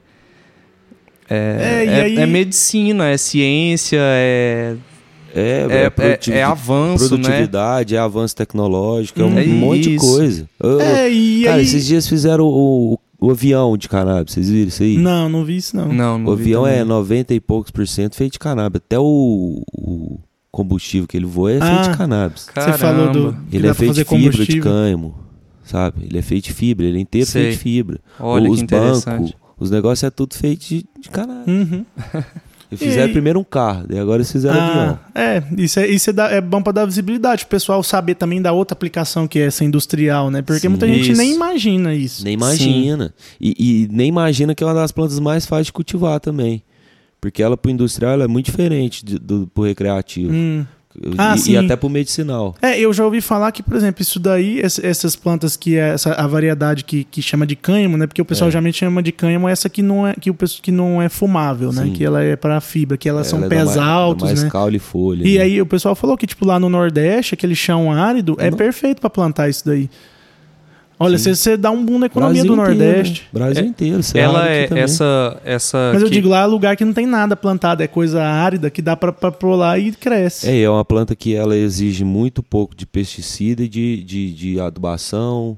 é, 1.30 1.36
é, 1.36 1.86
é, 1.86 2.02
aí... 2.04 2.18
é, 2.18 2.26
medicina, 2.26 3.08
é 3.08 3.18
ciência, 3.18 4.00
é. 4.02 4.76
É, 5.32 5.68
é, 5.70 6.32
é, 6.32 6.38
é 6.40 6.44
avanço, 6.44 7.16
né? 7.16 7.24
produtividade, 7.24 7.94
né? 7.94 8.00
é 8.00 8.04
avanço 8.04 8.36
tecnológico, 8.36 9.22
é 9.22 9.26
um 9.26 9.48
monte 9.60 9.92
de 9.92 9.98
coisa. 9.98 10.50
é, 10.82 11.08
e 11.08 11.44
cara, 11.44 11.58
aí... 11.58 11.62
esses 11.62 11.86
dias 11.86 12.08
fizeram 12.08 12.46
o, 12.46 12.94
o 12.94 13.00
o 13.22 13.32
avião 13.32 13.78
de 13.78 13.90
cannabis, 13.90 14.34
vocês 14.34 14.50
viram 14.50 14.70
isso 14.70 14.82
aí? 14.82 14.98
Não, 14.98 15.28
não 15.28 15.44
vi 15.44 15.58
isso 15.58 15.76
não. 15.76 15.90
Não, 15.92 16.18
não 16.18 16.32
o 16.32 16.36
vi 16.36 16.44
avião 16.44 16.64
também. 16.64 16.80
é 16.80 16.84
90 16.86 17.34
e 17.34 17.40
poucos 17.40 17.70
por 17.70 17.86
cento 17.86 18.16
feito 18.16 18.34
de 18.34 18.40
cannabis. 18.40 18.82
Até 18.84 18.98
o, 18.98 19.62
o 19.74 20.20
combustível 20.52 21.08
que 21.08 21.16
ele 21.18 21.26
voa 21.26 21.52
é 21.52 21.60
feito 21.60 21.66
Ah. 21.72 21.82
de 21.92 21.98
cannabis. 21.98 22.48
Você 22.54 22.74
falou 22.74 23.12
do. 23.12 23.32
Caramba. 23.32 23.44
Ele 23.52 23.68
é 23.68 23.74
feito 23.74 23.94
de 23.94 24.04
fazer 24.04 24.22
fibra 24.30 24.46
de 24.46 24.60
cânhamo, 24.60 25.16
sabe? 25.64 26.06
Ele 26.06 26.18
é 26.18 26.22
feito 26.22 26.46
de 26.46 26.54
fibra, 26.54 26.86
ele 26.86 26.98
é 26.98 27.02
inteiro 27.02 27.28
Sei. 27.28 27.42
feito 27.44 27.56
de 27.58 27.60
fibra. 27.64 28.00
Olha 28.20 28.50
os 28.50 28.58
que 28.58 28.64
interessante. 28.64 29.06
bancos, 29.22 29.34
os 29.60 29.72
negócios 29.72 30.04
é 30.04 30.10
tudo 30.10 30.36
feito 30.36 30.66
de, 30.66 30.86
de 31.00 31.10
cannabis. 31.10 31.48
Uhum. 31.48 31.86
Eles 32.72 32.84
fizeram 32.84 33.10
E- 33.10 33.14
primeiro 33.14 33.40
um 33.40 33.44
carro, 33.44 33.88
daí 33.90 33.98
agora 33.98 34.18
eles 34.18 34.32
fizeram 34.32 34.60
avião. 34.62 35.00
Ah, 35.16 35.22
é, 35.22 35.44
isso, 35.58 35.80
é, 35.80 35.88
isso 35.88 36.12
é, 36.12 36.14
da- 36.14 36.30
é 36.30 36.40
bom 36.40 36.62
pra 36.62 36.72
dar 36.72 36.86
visibilidade, 36.86 37.44
o 37.44 37.48
pessoal 37.48 37.82
saber 37.82 38.14
também 38.14 38.40
da 38.40 38.52
outra 38.52 38.74
aplicação 38.74 39.28
que 39.28 39.40
é 39.40 39.48
essa 39.48 39.66
industrial, 39.66 40.30
né? 40.30 40.44
Porque 40.44 40.60
Sim. 40.62 40.68
muita 40.70 40.88
gente 40.88 41.10
Isso. 41.12 41.20
nem 41.20 41.34
imagina 41.34 41.96
isso. 41.96 42.24
Nem 42.24 42.36
imagina. 42.36 43.12
E, 43.42 43.56
e 43.58 43.88
nem 43.92 44.08
imagina 44.08 44.54
que 44.54 44.64
é 44.64 44.68
uma 44.68 44.76
das 44.76 44.92
plantas 44.92 45.20
mais 45.20 45.48
fáceis 45.48 45.66
de 45.68 45.74
cultivar 45.74 46.20
também. 46.20 46.62
Porque 47.22 47.44
ela 47.44 47.58
pro 47.58 47.70
industrial 47.72 48.14
ela 48.14 48.24
é 48.24 48.28
muito 48.28 48.46
diferente 48.46 49.04
de- 49.04 49.20
do, 49.20 49.48
pro 49.54 49.64
recreativo. 49.64 50.32
Hum. 50.34 50.66
E- 51.02 51.14
Ah, 51.18 51.36
e, 51.36 51.40
sim. 51.40 51.56
até 51.56 51.76
pro 51.76 51.88
medicinal. 51.88 52.56
É, 52.62 52.78
eu 52.80 52.92
já 52.92 53.06
ouvi 53.06 53.22
falar 53.22 53.52
que, 53.52 53.62
por 53.62 53.76
exemplo, 53.76 54.02
isso 54.02 54.20
daí, 54.20 54.60
ess- 54.60 54.80
essas 54.84 55.16
plantas 55.16 55.56
que 55.56 55.76
é 55.78 55.90
essa, 55.90 56.14
a 56.14 56.26
variedade 56.26 56.84
que, 56.84 57.04
que 57.04 57.22
chama 57.22 57.46
de 57.46 57.56
cânhamo, 57.56 57.96
né? 57.96 58.08
Porque 58.08 58.22
o 58.22 58.26
pessoal 58.26 58.48
É. 58.48 58.52
geralmente 58.52 58.80
chama 58.80 59.02
de 59.04 59.12
cânhamo 59.12 59.48
essa 59.48 59.70
que 59.70 59.82
não 59.84 60.08
é, 60.08 60.14
que 60.20 60.32
o, 60.32 60.34
pessoal- 60.34 60.62
que 60.64 60.72
não 60.72 61.00
é 61.02 61.08
fumável, 61.08 61.72
né? 61.72 61.84
Sim. 61.84 61.94
Que 61.94 62.04
ela 62.04 62.24
é 62.24 62.36
para 62.36 62.60
fibra, 62.60 62.98
que 62.98 63.08
elas 63.08 63.28
são 63.28 63.38
Ela 63.38 63.46
é 63.46 63.50
pés 63.50 63.76
da 63.76 63.86
altos, 63.86 64.24
mais 64.30 64.44
né? 64.44 64.50
caule 64.50 64.78
e 64.78 64.80
folha. 64.80 65.28
E 65.28 65.38
né? 65.38 65.44
aí 65.44 65.62
o 65.62 65.66
pessoal 65.66 65.94
falou 65.94 66.18
que, 66.18 66.26
tipo, 66.26 66.44
lá 66.46 66.60
no 66.60 66.68
Nordeste, 66.70 67.36
aquele 67.36 67.56
chão 67.56 67.92
árido 67.94 68.36
é 68.40 68.50
perfeito 68.50 69.00
pra 69.00 69.10
plantar 69.12 69.48
isso 69.48 69.64
daí. 69.66 69.90
Olha, 71.00 71.18
Sim. 71.18 71.24
você 71.34 71.36
você 71.36 71.58
dá 71.58 71.72
um 71.72 71.86
boom 71.86 71.98
na 72.00 72.08
economia 72.08 72.44
Brasil 72.44 72.56
do 72.56 72.62
inteiro, 72.62 72.78
Nordeste. 72.86 73.22
né? 73.24 73.28
Brasil 73.32 73.64
É, 73.64 73.68
inteiro. 73.68 74.04
você 74.04 74.20
Ela 74.20 74.50
é 74.50 74.68
essa 74.80 75.42
essa 75.46 75.92
Mas 75.94 76.02
eu 76.02 76.10
que- 76.10 76.14
digo, 76.16 76.28
lá 76.28 76.42
é 76.42 76.46
lugar 76.46 76.76
que 76.76 76.84
não 76.84 76.92
tem 76.94 77.06
nada 77.06 77.36
plantado, 77.38 77.82
é 77.82 77.88
coisa 77.88 78.22
árida 78.22 78.70
que 78.70 78.82
dá 78.82 78.98
pôr 78.98 79.56
lá 79.56 79.80
e 79.80 79.94
cresce. 79.94 80.50
É, 80.50 80.62
é 80.62 80.70
uma 80.70 80.84
planta 80.84 81.16
que 81.16 81.34
ela 81.34 81.56
exige 81.56 82.04
muito 82.04 82.44
pouco 82.44 82.76
de 82.76 82.86
pesticida 82.86 83.64
e 83.64 83.70
de, 83.70 84.04
de, 84.04 84.34
de 84.34 84.60
adubação. 84.60 85.58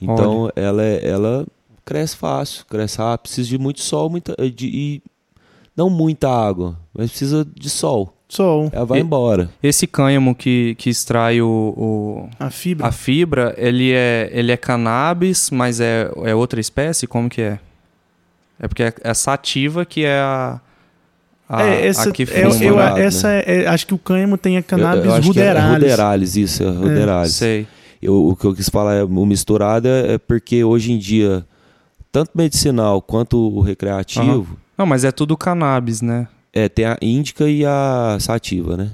Então 0.00 0.50
ela, 0.54 0.82
é- 0.84 1.08
ela 1.08 1.46
cresce 1.84 2.16
fácil, 2.16 2.66
cresce 2.66 2.98
rápido, 2.98 3.22
precisa 3.22 3.48
de 3.48 3.56
muito 3.58 3.80
sol 3.80 4.10
muita, 4.10 4.34
de, 4.54 4.66
e 4.66 5.02
não 5.74 5.88
muita 5.88 6.28
água, 6.28 6.76
mas 6.92 7.08
precisa 7.10 7.46
de 7.58 7.70
sol. 7.70 8.12
Sol, 8.28 8.68
Ela 8.72 8.84
vai 8.84 8.98
E- 8.98 9.02
embora. 9.02 9.48
esse 9.62 9.86
cânhamo 9.86 10.34
que, 10.34 10.74
que 10.74 10.90
extrai 10.90 11.40
o, 11.40 11.46
o- 11.48 12.28
a 12.38 12.50
fibra. 12.50 12.86
a 12.86 12.92
fibra, 12.92 13.54
ele 13.56 13.90
é 13.92 14.28
ele 14.32 14.52
é 14.52 14.56
cannabis, 14.56 15.50
mas 15.50 15.80
é, 15.80 16.10
é 16.24 16.34
outra 16.34 16.60
espécie, 16.60 17.06
como 17.06 17.28
que 17.30 17.40
é? 17.40 17.58
É 18.60 18.68
porque 18.68 18.82
é 18.82 18.92
a 19.02 19.14
sativa 19.14 19.84
que 19.86 20.04
é 20.04 20.18
a 20.20 20.60
a, 21.48 21.62
é, 21.62 21.86
essa, 21.86 22.10
a 22.10 22.12
que 22.12 22.24
é, 22.24 22.26
fuma. 22.26 22.62
eu, 22.62 22.76
né? 22.76 23.02
essa 23.02 23.30
é, 23.32 23.62
é- 23.62 23.66
acho 23.66 23.86
que 23.86 23.94
o 23.94 23.98
cânhamo 23.98 24.36
tem 24.36 24.58
a 24.58 24.62
cannabis 24.62 25.06
eu, 25.06 25.10
eu 25.12 25.20
que 25.22 25.26
é 25.40 25.48
ruderalis. 25.48 25.72
ruderalis, 25.72 26.36
isso, 26.36 26.62
é 26.62 26.68
ruderalis. 26.68 27.34
Sei. 27.34 27.66
Eu, 28.02 28.28
o 28.28 28.36
que 28.36 28.44
eu 28.44 28.54
quis 28.54 28.68
falar 28.68 28.94
é 28.96 29.02
o 29.02 29.08
misturado 29.26 29.88
é 29.88 30.14
é 30.14 30.18
porque 30.18 30.62
hoje 30.62 30.92
em 30.92 30.98
dia, 30.98 31.46
tanto 32.12 32.32
medicinal 32.34 33.00
quanto 33.00 33.38
o 33.38 33.62
recreativo, 33.62 34.58
Não, 34.76 34.84
mas 34.84 35.02
é 35.04 35.10
tudo 35.10 35.34
cannabis, 35.38 36.02
né? 36.02 36.28
É, 36.52 36.68
tem 36.68 36.84
a 36.84 36.96
índica 37.02 37.48
e 37.48 37.64
a 37.64 38.16
sativa, 38.20 38.76
né? 38.76 38.90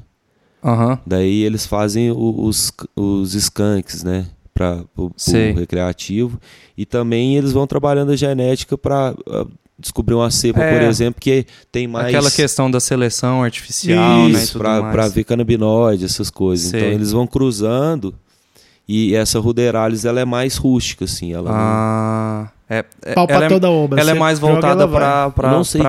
Aham. 0.63 0.99
Daí 1.07 1.43
eles 1.43 1.67
fazem 1.67 2.11
os, 2.11 2.73
os 2.97 3.35
skunks, 3.35 4.03
né? 4.03 4.27
Para 4.55 4.83
o 4.97 5.11
recreativo. 5.57 6.41
E 6.77 6.87
também 6.87 7.37
eles 7.37 7.53
vão 7.53 7.67
trabalhando 7.67 8.13
a 8.13 8.17
genética 8.17 8.79
para 8.79 9.15
descobrir 9.79 10.15
uma 10.15 10.31
cepa, 10.31 10.63
É. 10.63 10.73
por 10.79 10.83
exemplo, 10.89 11.21
que 11.21 11.45
tem 11.73 11.87
mais. 11.89 12.07
Aquela 12.07 12.31
questão 12.31 12.71
da 12.71 12.79
seleção 12.81 13.43
artificial, 13.43 14.25
né? 14.29 14.31
Isso, 14.31 14.59
mais. 14.59 14.93
pra 14.93 15.09
ver 15.09 15.25
canabinoide, 15.25 16.05
essas 16.05 16.31
coisas. 16.31 16.71
Sei. 16.71 16.81
Então 16.81 16.93
eles 16.93 17.11
vão 17.13 17.27
cruzando. 17.27 18.15
E 18.87 19.15
essa 19.15 19.39
ruderalis, 19.41 20.05
ela 20.05 20.21
é 20.21 20.25
mais 20.27 20.57
rústica, 20.57 21.05
assim. 21.07 21.33
Ela 21.33 21.51
não- 21.51 21.57
Ah, 21.59 22.51
é, 22.64 22.64
é- 22.69 22.83
Pau 23.15 23.27
pra 23.27 23.37
ela, 23.37 23.45
é, 23.45 23.49
toda 23.49 23.71
obra. 23.71 24.01
ela 24.01 24.11
é 24.11 24.15
mais 24.15 24.39
voltada 24.39 24.89
pra 24.89 25.31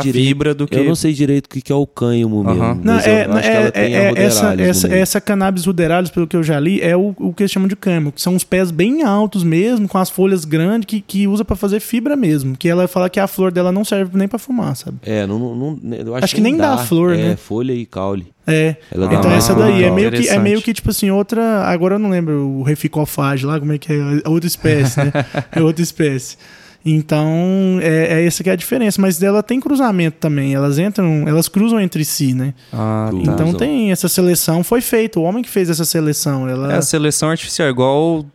direito. 0.01 0.27
fibra 0.27 0.53
do 0.53 0.67
que. 0.67 0.75
Eu 0.77 0.83
não 0.83 0.95
sei 0.95 1.13
direito 1.13 1.45
o 1.45 1.49
que 1.49 1.61
que 1.61 1.71
é 1.71 1.75
o 1.75 1.87
cânhamo 1.87 2.43
mesmo. 2.43 2.75
Não, 2.83 2.93
mas 2.95 3.07
eu 3.07 3.13
é, 3.13 3.21
acho 3.23 3.41
que 3.41 3.47
é- 3.47 3.55
ela 3.55 3.71
tem 3.71 3.95
é- 3.95 4.09
a 4.09 4.11
essa, 4.21 4.61
essa, 4.61 4.87
essa 4.93 5.21
cannabis 5.21 5.65
ruderalis, 5.65 6.09
pelo 6.11 6.27
que 6.27 6.35
eu 6.35 6.43
já 6.43 6.59
li, 6.59 6.81
é 6.81 6.95
o, 6.95 7.15
o 7.17 7.33
que 7.33 7.43
eles 7.43 7.51
chamam 7.51 7.67
de 7.67 7.75
cânhamo, 7.75 8.11
que 8.11 8.21
são 8.21 8.35
uns 8.35 8.43
pés 8.43 8.71
bem 8.71 9.03
altos 9.03 9.43
mesmo, 9.43 9.87
com 9.87 9.97
as 9.97 10.09
folhas 10.09 10.43
grandes, 10.43 10.85
que, 10.85 10.99
que 10.99 11.27
usa 11.27 11.45
pra 11.45 11.55
fazer 11.55 11.79
fibra 11.79 12.15
mesmo. 12.15 12.57
Que 12.57 12.67
ela 12.67 12.87
fala 12.87 13.09
que 13.09 13.19
a 13.19 13.27
flor 13.27 13.51
dela 13.51 13.71
não 13.71 13.85
serve 13.85 14.17
nem 14.17 14.27
pra 14.27 14.37
fumar, 14.37 14.75
sabe? 14.75 14.97
É, 15.03 15.25
não, 15.25 15.39
não, 15.39 15.55
não- 15.55 15.95
eu 15.95 16.15
acho, 16.15 16.25
Acho 16.25 16.35
que 16.35 16.41
nem 16.41 16.57
dá 16.57 16.77
flor, 16.77 17.13
é, 17.13 17.29
né? 17.29 17.35
folha 17.37 17.71
e 17.73 17.85
caule. 17.85 18.27
É. 18.47 18.75
Ela 18.93 19.07
dá 19.07 19.15
então 19.15 19.31
essa 19.31 19.55
daí 19.55 19.83
é 19.83 19.89
meio, 19.89 20.11
que, 20.11 20.27
é 20.27 20.37
meio 20.37 20.61
que, 20.61 20.71
tipo 20.73 20.89
assim, 20.91 21.09
outra. 21.09 21.63
Agora 21.63 21.95
eu 21.95 21.99
não 21.99 22.09
lembro 22.09 22.47
o 22.47 22.63
reficofage 22.63 23.45
lá, 23.45 23.59
como 23.59 23.73
é 23.73 23.77
que 23.77 23.91
é? 23.91 23.95
É 24.25 24.29
outra 24.29 24.47
espécie, 24.47 24.99
né? 24.99 25.11
É 25.51 25.61
outra 25.61 25.81
espécie. 25.81 26.37
Então, 26.85 27.79
é, 27.81 28.21
é 28.21 28.25
essa 28.25 28.43
que 28.43 28.49
é 28.49 28.53
a 28.53 28.55
diferença. 28.55 29.01
Mas 29.01 29.17
dela 29.17 29.41
tem 29.41 29.59
cruzamento 29.59 30.17
também. 30.19 30.53
Elas 30.53 30.77
entram, 30.77 31.27
elas 31.27 31.47
cruzam 31.47 31.79
entre 31.81 32.05
si, 32.05 32.33
né? 32.33 32.53
Ah, 32.71 33.07
Tudo. 33.09 33.23
tá. 33.25 33.31
Então 33.33 33.53
tem 33.53 33.91
essa 33.91 34.07
seleção, 34.07 34.63
foi 34.63 34.81
feito. 34.81 35.19
O 35.19 35.23
homem 35.23 35.43
que 35.43 35.49
fez 35.49 35.69
essa 35.69 35.83
seleção. 35.85 36.47
Ela... 36.47 36.73
É 36.73 36.77
a 36.77 36.81
seleção 36.81 37.29
artificial, 37.29 37.67
igual 37.69 38.25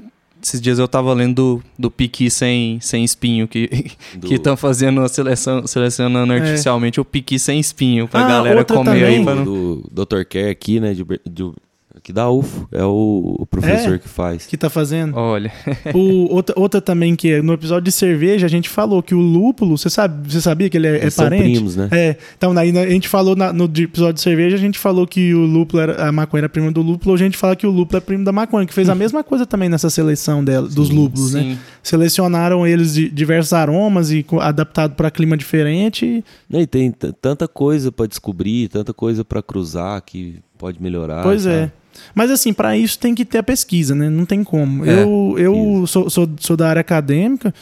esses 0.42 0.59
dias 0.61 0.78
eu 0.78 0.88
tava 0.88 1.12
lendo 1.12 1.34
do, 1.34 1.62
do 1.78 1.90
piqui 1.90 2.30
sem, 2.30 2.80
sem 2.80 3.05
espinho, 3.05 3.46
que 3.46 3.68
Do- 4.16 4.26
que 4.26 4.34
estão 4.34 4.57
fazendo 4.57 5.03
a 5.03 5.09
seleção, 5.09 5.66
selecionando 5.66 6.32
artificialmente 6.32 6.98
o 6.98 7.05
piqui 7.05 7.38
sem 7.38 7.61
espinho, 7.61 8.09
pra 8.09 8.20
É. 8.20 8.24
Ah, 8.24 8.28
galera 8.28 8.64
comer 8.64 8.90
aí. 8.90 9.01
também. 9.16 9.24
Pra 9.24 9.34
não... 9.34 9.44
do, 9.44 9.88
do 9.92 10.05
Dr. 10.07 10.24
Care 10.24 10.48
aqui, 10.48 10.80
né? 10.80 10.94
De, 10.94 11.05
de- 11.05 11.53
aqui 11.95 12.12
da 12.12 12.30
UFO. 12.30 12.68
É 12.72 12.84
o, 12.84 13.36
o 13.41 13.47
professor 13.47 13.95
É? 13.95 13.99
que 13.99 14.09
faz. 14.09 14.47
que 14.47 14.57
tá 14.57 14.70
fazendo. 14.70 15.16
Olha, 15.16 15.53
O, 15.95 16.32
outra, 16.34 16.55
outra 16.59 16.80
também 16.80 17.14
que 17.16 17.30
é, 17.32 17.43
no 17.43 17.53
episódio 17.53 17.84
de 17.84 17.93
cerveja 17.93 18.47
a 18.47 18.49
gente 18.51 18.68
falou 18.68 19.03
que 19.03 19.14
o 19.14 19.20
lúpulo, 19.20 19.76
você 19.76 19.91
sabe, 19.91 20.30
você 20.32 20.41
sabia 20.41 20.68
que 20.70 20.76
ele 20.76 20.86
é, 20.86 20.97
é 20.99 21.03
Eles 21.03 21.14
são 21.14 21.24
parente? 21.26 21.43
primos, 21.53 21.76
né? 21.76 21.88
É, 21.91 22.16
então 22.36 22.55
daí 22.55 22.76
a 22.76 22.88
gente 22.91 23.09
falou 23.09 23.34
na- 23.36 23.53
no 23.53 23.64
episódio 23.64 24.14
de 24.14 24.20
cerveja, 24.20 24.57
a 24.57 24.59
gente 24.59 24.78
falou 24.78 25.07
que 25.07 25.34
o 25.34 25.45
lúpulo 25.45 25.82
era 25.82 26.09
a 26.09 26.12
maconha 26.12 26.41
era 26.41 26.49
prima 26.49 26.70
do 26.70 26.80
lúpulo, 26.82 27.14
hoje 27.14 27.24
a 27.24 27.26
gente 27.26 27.36
fala 27.36 27.55
que 27.57 27.66
o 27.66 27.70
lúpulo 27.70 27.99
é 27.99 28.01
primo 28.01 28.24
da 28.24 28.32
maconha, 28.32 28.66
que 28.66 28.74
fez 28.74 28.88
a 28.88 28.95
mesma 28.97 29.22
coisa 29.24 29.45
também 29.45 29.68
nessa 29.68 29.91
seleção 29.91 30.45
dela, 30.45 30.68
dos 30.68 30.91
lúpulos, 30.91 31.34
né? 31.34 31.43
sim. 31.43 31.59
Selecionaram 31.82 32.66
eles 32.66 32.95
de 32.95 33.09
diversos 33.11 33.53
aromas 33.53 34.11
e 34.11 34.24
adaptado 34.41 34.95
para 34.95 35.11
clima 35.11 35.36
diferente. 35.36 36.07
e- 36.07 36.24
Não, 36.49 36.64
tem 36.66 36.91
tanta 36.93 37.49
coisa 37.49 37.91
pra 37.91 38.07
descobrir, 38.07 38.68
tanta 38.68 38.93
coisa 38.95 39.24
pra 39.24 39.43
cruzar 39.43 40.01
que 40.03 40.36
pode 40.61 40.80
melhorar. 40.80 41.22
pois 41.22 41.42
sabe? 41.42 41.54
é. 41.54 41.72
Mas 42.14 42.30
assim, 42.30 42.52
para 42.52 42.76
isso 42.76 42.98
tem 42.98 43.14
que 43.14 43.24
ter 43.24 43.38
a 43.38 43.42
pesquisa, 43.42 43.94
né? 43.94 44.08
Não 44.08 44.24
tem 44.24 44.44
como. 44.44 44.84
É, 44.84 45.02
eu 45.02 45.34
eu 45.38 45.86
sou, 45.86 46.08
sou, 46.08 46.28
sou 46.38 46.56
da 46.56 46.68
área 46.68 46.80
acadêmica 46.80 47.52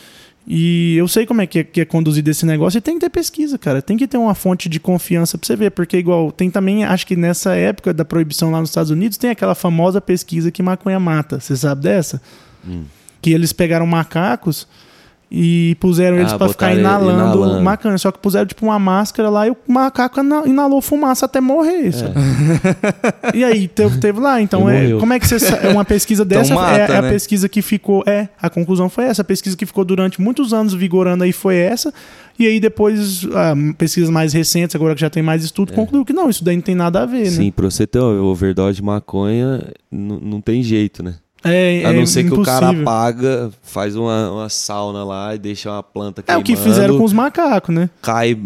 e 0.46 0.96
eu 0.96 1.07
sei 1.07 1.26
como 1.26 1.40
é 1.40 1.46
que, 1.46 1.61
é 1.61 1.64
que 1.64 1.80
é 1.80 1.84
conduzido 1.84 2.30
esse 2.30 2.44
negócio 2.44 2.78
e 2.78 2.80
tem 2.80 2.94
que 2.94 3.01
ter 3.01 3.11
pesquisa, 3.11 3.57
cara. 3.57 3.80
Tem 3.80 3.96
que 3.96 4.07
ter 4.07 4.18
uma 4.18 4.34
fonte 4.34 4.68
de 4.68 4.80
confiança 4.80 5.38
pra 5.38 5.46
você 5.46 5.57
ver, 5.57 5.70
porque 5.70 5.96
igual 5.96 6.32
tem 6.32 6.51
também, 6.51 6.84
acho 6.84 7.07
que 7.07 7.16
nessa 7.16 7.55
época 7.55 7.94
da 7.94 8.05
proibição 8.05 8.51
lá 8.51 8.61
nos 8.61 8.70
Estados 8.70 8.90
Unidos, 8.90 9.16
tem 9.16 9.30
aquela 9.30 9.55
famosa 9.55 10.01
pesquisa 10.01 10.51
que 10.51 10.62
maconha 10.62 10.99
mata. 10.99 11.40
Você 11.40 11.57
sabe 11.57 11.82
dessa? 11.82 12.20
Hum. 12.66 12.84
Que 13.20 13.32
eles 13.32 13.53
pegaram 13.53 13.86
macacos 13.86 14.66
e 15.31 15.76
puseram 15.79 16.16
eles 16.18 16.33
Ah, 16.33 16.39
pra 16.39 16.49
ficar 16.49 16.74
inalando, 16.74 17.12
inalando. 17.39 17.62
maconha. 17.62 17.99
Só 17.99 18.11
que 18.11 18.18
puseram 18.18 18.47
tipo 18.47 18.64
uma 18.64 18.79
máscara 18.79 19.29
lá 19.29 19.47
e 19.47 19.51
o 19.51 19.57
macaco 19.66 20.20
ina- 20.20 20.43
inalou 20.47 20.81
fumaça 20.81 21.26
até 21.26 21.41
morrer. 21.41 21.93
sabe? 21.93 22.14
E 23.35 23.45
aí, 23.45 23.68
teve, 23.68 23.99
teve 23.99 24.20
lá. 24.20 24.41
Então, 24.41 24.68
é, 24.68 24.93
como 24.99 25.12
é 25.12 25.18
que 25.20 25.26
você. 25.29 25.55
É 25.55 25.68
uma 25.68 25.85
pesquisa 25.85 26.24
dessa. 26.26 26.55
mata, 26.55 26.76
é, 26.76 26.81
é 26.81 26.97
a 26.97 27.03
né? 27.03 27.11
pesquisa 27.11 27.49
que 27.49 27.61
ficou. 27.62 28.03
É, 28.07 28.29
a 28.41 28.49
conclusão 28.49 28.89
foi 28.89 29.05
essa. 29.05 29.22
A 29.22 29.24
pesquisa 29.24 29.57
que 29.57 29.66
ficou 29.66 29.85
durante 29.85 30.20
muitos 30.20 30.53
anos 30.53 30.72
vigorando 30.74 31.24
aí 31.24 31.33
foi 31.33 31.57
essa. 31.57 31.93
E 32.39 32.47
aí, 32.47 32.61
depois, 32.61 33.26
ah, 33.35 33.53
pesquisas 33.76 34.09
mais 34.11 34.33
recentes, 34.33 34.74
agora 34.76 34.95
que 34.95 35.01
já 35.01 35.11
tem 35.11 35.22
mais 35.22 35.43
estudo, 35.45 35.72
concluiu 35.72 36.05
que 36.05 36.12
não, 36.12 36.31
isso 36.31 36.45
daí 36.45 36.55
não 36.57 36.62
tem 36.62 36.74
nada 36.74 37.03
a 37.03 37.07
ver, 37.07 37.22
É. 37.22 37.31
Sim, 37.31 37.47
né? 37.47 37.53
pra 37.55 37.68
você 37.68 37.85
ter 37.87 37.99
uma 37.99 38.22
overdose 38.22 38.76
de 38.76 38.83
maconha, 38.83 39.62
não 39.91 40.41
tem 40.41 40.62
jeito, 40.62 41.03
né? 41.03 41.16
É, 41.45 41.84
A 41.86 41.91
é 41.91 41.93
não 41.93 42.05
ser 42.07 42.24
que 42.24 42.34
o 42.34 42.43
cara 42.43 42.66
impossível. 42.66 42.82
apaga, 42.89 43.51
faz 43.62 43.95
uma, 43.95 44.30
uma 44.32 44.49
sauna 44.49 45.05
lá 45.05 45.34
e 45.34 45.39
deixa 45.39 45.70
uma 45.70 45.82
planta 45.82 46.20
É 46.20 46.24
queimando. 46.24 46.43
o 46.43 46.45
que 46.45 46.57
fizeram 46.57 46.99
com 46.99 47.05
os 47.05 47.12
macacos, 47.12 47.72
né? 47.74 47.89
Cai 48.03 48.36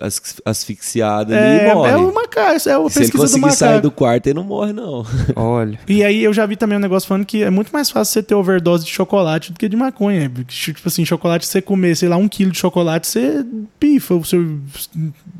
as- 0.00 0.36
asfixiado 0.44 1.32
ali 1.34 1.42
É, 1.42 1.70
e 1.70 1.74
morre. 1.74 1.90
é 1.90 1.96
o 1.96 2.14
macaco, 2.14 2.50
é 2.54 2.58
Se 2.58 2.68
ele 2.70 2.82
pesquisa 2.90 3.10
do 3.12 3.18
conseguir 3.18 3.40
macaco. 3.40 3.58
sair 3.58 3.80
do 3.80 3.90
quarto, 3.90 4.26
ele 4.26 4.34
não 4.34 4.44
morre, 4.44 4.72
não. 4.72 5.04
Olha. 5.34 5.78
E 5.88 6.04
aí 6.04 6.22
eu 6.22 6.32
já 6.32 6.44
vi 6.46 6.54
também 6.54 6.76
um 6.76 6.80
negócio 6.80 7.08
falando 7.08 7.24
que 7.24 7.42
é 7.42 7.50
muito 7.50 7.70
mais 7.72 7.90
fácil 7.90 8.12
você 8.12 8.22
ter 8.22 8.34
overdose 8.34 8.84
de 8.84 8.90
chocolate 8.90 9.52
do 9.52 9.58
que 9.58 9.68
de 9.68 9.76
maconha. 9.76 10.30
Tipo 10.46 10.86
assim, 10.86 11.04
chocolate, 11.04 11.46
você 11.46 11.60
comer, 11.62 11.96
sei 11.96 12.08
lá, 12.08 12.16
um 12.16 12.28
quilo 12.28 12.52
de 12.52 12.58
chocolate, 12.58 13.06
você 13.06 13.44
pifa 13.80 14.14
o 14.14 14.24
seu 14.24 14.58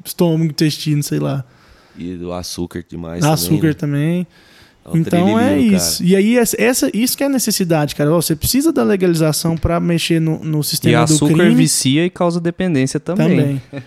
estômago, 0.04 0.44
intestino, 0.50 1.02
sei 1.02 1.18
lá. 1.18 1.44
E 1.98 2.14
o 2.16 2.32
açúcar 2.32 2.84
demais 2.88 3.24
Açúcar 3.24 3.74
também. 3.74 4.18
né? 4.20 4.24
também. 4.24 4.26
Então 4.94 5.38
é 5.38 5.58
isso. 5.58 5.98
Cara. 5.98 6.10
E 6.10 6.16
aí, 6.16 6.36
essa, 6.36 6.90
isso 6.94 7.16
que 7.16 7.22
é 7.22 7.26
a 7.26 7.30
necessidade, 7.30 7.94
cara. 7.94 8.10
Você 8.10 8.36
precisa 8.36 8.72
da 8.72 8.82
legalização 8.82 9.56
para 9.56 9.80
mexer 9.80 10.20
no, 10.20 10.38
no 10.44 10.62
sistema 10.62 11.04
do 11.04 11.18
crime. 11.18 11.30
E 11.30 11.32
açúcar 11.32 11.54
vicia 11.54 12.04
e 12.04 12.10
causa 12.10 12.40
dependência 12.40 13.00
também. 13.00 13.28
Também. 13.28 13.62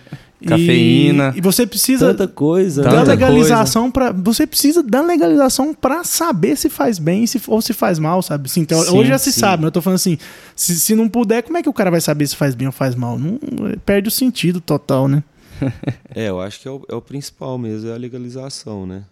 Cafeína. 0.46 1.32
E, 1.34 1.38
e, 1.38 1.40
você 1.42 1.66
precisa 1.66 2.08
tanta 2.08 2.26
coisa, 2.26 2.82
da 2.82 2.90
tanta 2.90 3.10
legalização 3.10 3.90
para 3.90 4.10
você 4.10 4.46
precisa 4.46 4.82
da 4.82 5.02
legalização 5.02 5.74
para 5.74 6.02
saber 6.02 6.56
se 6.56 6.70
faz 6.70 6.98
bem 6.98 7.26
se, 7.26 7.40
ou 7.46 7.60
se 7.60 7.72
faz 7.72 7.98
mal, 7.98 8.22
sabe? 8.22 8.46
Assim, 8.46 8.60
então, 8.60 8.82
sim, 8.82 8.96
hoje 8.96 9.10
já 9.10 9.18
se 9.18 9.32
sim. 9.32 9.40
sabe, 9.40 9.62
mas 9.62 9.66
eu 9.66 9.72
tô 9.72 9.82
falando 9.82 9.96
assim, 9.96 10.16
se, 10.56 10.80
se 10.80 10.94
não 10.94 11.08
puder, 11.08 11.42
como 11.42 11.58
é 11.58 11.62
que 11.62 11.68
o 11.68 11.72
cara 11.72 11.90
vai 11.90 12.00
saber 12.00 12.26
se 12.26 12.36
faz 12.36 12.54
bem 12.54 12.66
ou 12.66 12.72
faz 12.72 12.94
mal? 12.94 13.18
Não, 13.18 13.38
perde 13.84 14.08
o 14.08 14.10
sentido 14.10 14.60
total, 14.60 15.08
né? 15.08 15.22
é, 16.14 16.30
eu 16.30 16.40
acho 16.40 16.60
que 16.60 16.66
é 16.66 16.70
o, 16.70 16.82
é 16.88 16.94
o 16.94 17.02
principal 17.02 17.58
mesmo, 17.58 17.90
é 17.90 17.92
a 17.92 17.98
legalização, 17.98 18.86
né? 18.86 19.04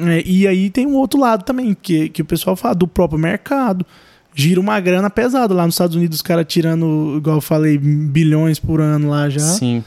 É, 0.00 0.22
e 0.24 0.46
aí 0.46 0.70
tem 0.70 0.86
um 0.86 0.94
outro 0.94 1.20
lado 1.20 1.44
também, 1.44 1.76
que, 1.80 2.08
que 2.08 2.22
o 2.22 2.24
pessoal 2.24 2.56
fala 2.56 2.74
do 2.74 2.86
próprio 2.86 3.18
mercado. 3.18 3.86
Gira 4.34 4.60
uma 4.60 4.80
grana 4.80 5.08
pesada. 5.08 5.54
Lá 5.54 5.64
nos 5.64 5.74
Estados 5.74 5.94
Unidos, 5.94 6.16
os 6.16 6.22
caras 6.22 6.44
tirando, 6.48 7.14
igual 7.18 7.36
eu 7.36 7.40
falei, 7.40 7.78
bilhões 7.78 8.58
por 8.58 8.80
ano 8.80 9.10
lá 9.10 9.28
já. 9.28 9.40
Sim. 9.40 9.84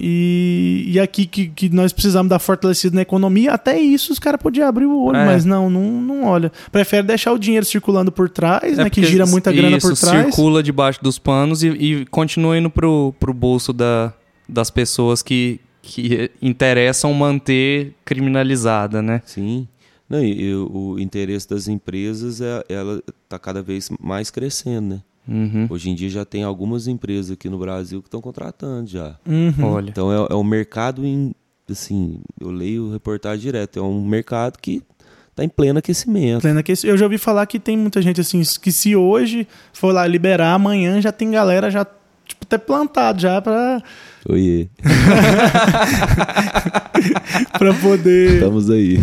E, 0.00 0.84
e 0.86 1.00
aqui 1.00 1.26
que, 1.26 1.48
que 1.48 1.68
nós 1.70 1.92
precisamos 1.92 2.30
dar 2.30 2.38
fortalecida 2.38 2.94
na 2.94 3.02
economia, 3.02 3.52
até 3.52 3.80
isso 3.80 4.12
os 4.12 4.20
caras 4.20 4.40
podiam 4.40 4.68
abrir 4.68 4.84
o 4.84 4.96
olho, 5.02 5.16
é. 5.16 5.26
mas 5.26 5.44
não, 5.44 5.68
não, 5.68 5.82
não 6.00 6.24
olha. 6.24 6.52
Prefere 6.70 7.04
deixar 7.04 7.32
o 7.32 7.38
dinheiro 7.38 7.66
circulando 7.66 8.12
por 8.12 8.30
trás, 8.30 8.78
é 8.78 8.84
né? 8.84 8.90
Que 8.90 9.02
gira 9.04 9.26
muita 9.26 9.50
grana 9.50 9.76
isso, 9.76 9.88
por 9.88 9.96
trás. 9.96 10.26
circula 10.26 10.62
debaixo 10.62 11.02
dos 11.02 11.18
panos 11.18 11.64
e, 11.64 11.68
e 11.70 12.06
continua 12.06 12.56
indo 12.56 12.70
pro, 12.70 13.12
pro 13.18 13.34
bolso 13.34 13.72
da, 13.72 14.12
das 14.48 14.70
pessoas 14.70 15.20
que, 15.20 15.60
que 15.88 16.30
interessam 16.42 17.14
manter 17.14 17.94
criminalizada, 18.04 19.00
né? 19.00 19.22
Sim. 19.24 19.66
Não, 20.08 20.22
e, 20.22 20.42
e 20.42 20.54
o 20.54 20.98
interesse 20.98 21.48
das 21.48 21.66
empresas 21.66 22.42
é, 22.42 22.62
ela 22.68 23.02
está 23.24 23.38
cada 23.38 23.62
vez 23.62 23.90
mais 23.98 24.30
crescendo, 24.30 24.96
né? 24.96 25.02
Uhum. 25.26 25.66
Hoje 25.68 25.90
em 25.90 25.94
dia 25.94 26.08
já 26.08 26.24
tem 26.24 26.42
algumas 26.42 26.86
empresas 26.86 27.32
aqui 27.32 27.48
no 27.48 27.58
Brasil 27.58 28.00
que 28.00 28.08
estão 28.08 28.20
contratando 28.20 28.88
já. 28.88 29.16
Uhum. 29.26 29.64
Olha. 29.64 29.90
Então 29.90 30.12
é, 30.12 30.28
é 30.30 30.34
um 30.34 30.44
mercado 30.44 31.04
em, 31.04 31.34
assim, 31.70 32.20
eu 32.38 32.50
leio 32.50 32.90
reportagem 32.90 33.40
direto, 33.40 33.78
é 33.78 33.82
um 33.82 34.02
mercado 34.04 34.58
que 34.58 34.82
está 35.30 35.44
em 35.44 35.48
pleno 35.48 35.78
aquecimento. 35.78 36.42
Pleno 36.42 36.60
aquecimento. 36.60 36.94
Eu 36.94 36.98
já 36.98 37.06
ouvi 37.06 37.18
falar 37.18 37.46
que 37.46 37.58
tem 37.58 37.76
muita 37.76 38.00
gente 38.02 38.20
assim, 38.20 38.42
que 38.60 38.72
se 38.72 38.96
hoje 38.96 39.46
for 39.72 39.92
lá 39.92 40.06
liberar, 40.06 40.54
amanhã 40.54 41.00
já 41.00 41.12
tem 41.12 41.30
galera 41.30 41.70
já 41.70 41.86
tipo 42.28 42.44
até 42.44 42.58
plantado 42.58 43.20
já 43.20 43.40
para 43.40 43.82
Oiê. 44.28 44.68
pra 47.58 47.72
poder. 47.74 48.34
Estamos 48.34 48.68
aí. 48.68 48.98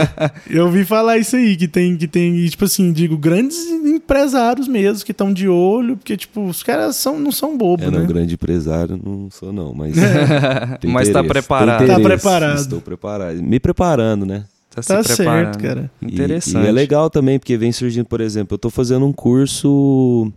Eu 0.48 0.66
ouvi 0.66 0.86
falar 0.86 1.18
isso 1.18 1.36
aí, 1.36 1.54
que 1.54 1.68
tem, 1.68 1.98
que 1.98 2.08
tem, 2.08 2.46
tipo 2.46 2.64
assim, 2.64 2.90
digo, 2.90 3.18
grandes 3.18 3.58
empresários 3.58 4.66
mesmo 4.66 5.04
que 5.04 5.12
estão 5.12 5.34
de 5.34 5.46
olho, 5.48 5.98
porque, 5.98 6.16
tipo, 6.16 6.46
os 6.46 6.62
caras 6.62 6.96
são, 6.96 7.18
não 7.18 7.30
são 7.30 7.58
bobos, 7.58 7.86
é, 7.86 7.90
né? 7.90 7.98
Não, 7.98 8.06
grande 8.06 8.32
empresário 8.34 8.98
não 9.04 9.28
sou, 9.30 9.52
não, 9.52 9.74
mas. 9.74 9.94
mas 10.86 11.10
tá 11.10 11.22
preparado. 11.22 11.86
Tá 11.86 12.00
preparado. 12.00 12.58
Estou 12.58 12.80
preparado. 12.80 13.42
Me 13.42 13.60
preparando, 13.60 14.24
né? 14.24 14.44
Tá, 14.74 14.82
tá 14.82 15.02
certo, 15.02 15.58
cara. 15.58 15.90
Interessante. 16.00 16.62
E, 16.62 16.66
e, 16.66 16.68
é 16.68 16.72
legal 16.72 17.10
também, 17.10 17.38
porque 17.38 17.56
vem 17.56 17.72
surgindo, 17.72 18.06
por 18.06 18.20
exemplo, 18.20 18.54
eu 18.54 18.56
estou 18.56 18.70
fazendo 18.70 19.04
um 19.04 19.12
curso 19.12 20.32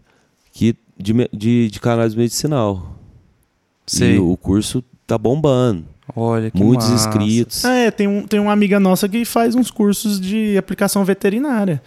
que, 0.52 0.76
de, 0.98 1.14
de, 1.34 1.70
de 1.70 1.80
cannabis 1.80 2.16
medicinal. 2.16 2.98
Sim. 3.86 4.16
E 4.16 4.20
o 4.20 4.38
curso 4.38 4.84
tá 5.06 5.18
bombando. 5.18 5.86
Olha 6.16 6.52
que 6.52 6.62
Muitos 6.62 6.90
massa. 6.90 7.10
inscritos. 7.10 7.64
É, 7.64 7.90
tem, 7.90 8.08
um, 8.08 8.28
tem 8.28 8.40
uma 8.40 8.52
amiga 8.52 8.80
nossa 8.80 9.08
que 9.08 9.24
faz 9.24 9.56
uns 9.56 9.72
cursos 9.72 10.20
de 10.20 10.58
aplicação 10.58 11.04
veterinária. 11.06 11.82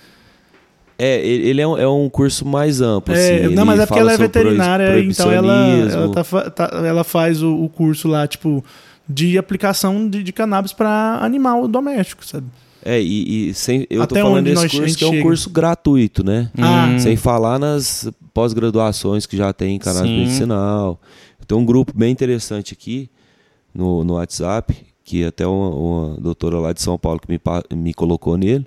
É, 0.99 1.27
ele 1.27 1.61
é 1.61 1.69
um, 1.69 1.77
é 1.77 1.87
um 1.87 2.09
curso 2.09 2.47
mais 2.47 2.81
amplo. 2.81 3.15
É, 3.15 3.45
assim, 3.45 3.55
não, 3.55 3.67
mas 3.67 3.81
é 3.81 3.87
porque 3.87 4.01
ela 4.01 4.13
é 4.13 4.17
veterinária, 4.17 4.99
então 5.01 5.31
ela, 5.31 5.69
ela, 5.69 6.11
tá, 6.11 6.51
tá, 6.51 6.71
ela 6.87 7.05
faz 7.05 7.43
o, 7.43 7.55
o, 7.55 7.69
curso 7.69 8.09
lá, 8.09 8.27
tipo, 8.27 8.65
de 9.07 9.37
aplicação 9.37 10.09
de, 10.09 10.23
de 10.23 10.33
cannabis 10.33 10.73
para 10.73 11.19
animal 11.21 11.69
doméstico, 11.69 12.25
sabe? 12.25 12.47
É, 12.83 12.99
e, 12.99 13.51
e 13.51 13.55
sem, 13.55 13.87
eu 13.91 14.01
Até 14.01 14.15
tô 14.15 14.27
falando 14.27 14.45
desse 14.45 14.69
curso 14.71 14.97
que 14.97 15.05
é 15.05 15.09
um 15.09 15.21
curso 15.21 15.51
gratuito, 15.51 16.25
né? 16.25 16.51
Ah. 16.57 16.97
Sem 16.99 17.17
falar 17.17 17.59
nas 17.59 18.09
pós-graduações 18.37 19.25
que 19.25 19.35
já 19.35 19.51
tem 19.51 19.77
em 19.77 19.79
cannabis 19.79 20.11
Sim. 20.11 20.19
medicinal. 20.19 21.01
Tem 21.47 21.57
um 21.57 21.65
grupo 21.65 21.95
bem 21.97 22.13
interessante 22.13 22.75
aqui 22.75 23.09
no, 23.75 24.05
no 24.05 24.17
WhatsApp, 24.17 24.77
que 25.03 25.25
até 25.25 25.47
uma, 25.47 25.71
uma 25.71 26.21
doutora 26.21 26.59
lá 26.59 26.75
de 26.75 26.83
São 26.83 26.99
Paulo 26.99 27.19
que 27.19 27.33
me, 27.33 27.41
me 27.75 27.95
colocou 27.95 28.37
nele. 28.37 28.67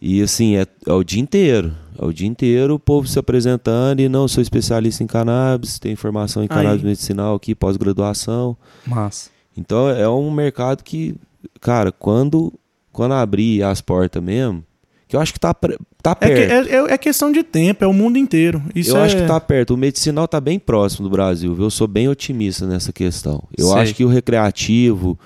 E 0.00 0.22
assim, 0.22 0.54
é, 0.54 0.64
é, 0.86 0.92
o 0.92 1.02
dia 1.02 1.20
inteiro. 1.20 1.74
É 1.98 2.04
o 2.04 2.12
dia 2.12 2.28
inteiro 2.28 2.74
o 2.74 2.78
povo 2.78 3.08
se 3.08 3.18
apresentando 3.18 3.98
e 3.98 4.08
não, 4.08 4.28
sou 4.28 4.40
especialista 4.40 5.02
em 5.02 5.08
cannabis, 5.08 5.80
tenho 5.80 5.96
formação 5.96 6.44
em 6.44 6.46
cannabis 6.46 6.82
Aí. 6.82 6.86
medicinal 6.86 7.34
aqui, 7.34 7.56
pós-graduação. 7.56 8.56
Mas. 8.86 9.32
Então 9.56 9.88
é 9.88 10.08
um 10.08 10.30
mercado 10.30 10.84
que, 10.84 11.16
cara, 11.60 11.90
quando, 11.90 12.52
quando 12.92 13.14
abrir 13.14 13.64
as 13.64 13.80
portas 13.80 14.22
mesmo, 14.22 14.62
que 15.08 15.14
eu 15.14 15.20
acho 15.20 15.32
que 15.32 15.40
tá, 15.40 15.54
tá 16.02 16.16
perto. 16.16 16.70
É, 16.70 16.76
é, 16.76 16.94
é, 16.94 16.98
questão 16.98 17.30
de 17.30 17.42
tempo, 17.42 17.84
é 17.84 17.86
o 17.86 17.92
mundo 17.92 18.18
inteiro. 18.18 18.62
Isso 18.74 18.90
eu 18.90 18.96
é... 18.98 19.04
acho 19.04 19.16
que 19.16 19.26
tá 19.26 19.40
perto. 19.40 19.74
O 19.74 19.76
medicinal 19.76 20.26
tá 20.26 20.40
bem 20.40 20.58
próximo 20.58 21.08
do 21.08 21.10
Brasil, 21.10 21.54
viu? 21.54 21.66
Eu 21.66 21.70
sou 21.70 21.86
bem 21.86 22.08
otimista 22.08 22.66
nessa 22.66 22.92
questão. 22.92 23.44
Eu 23.56 23.68
Sei. 23.68 23.78
acho 23.78 23.94
que 23.94 24.04
o 24.04 24.08
recreativo. 24.08 25.18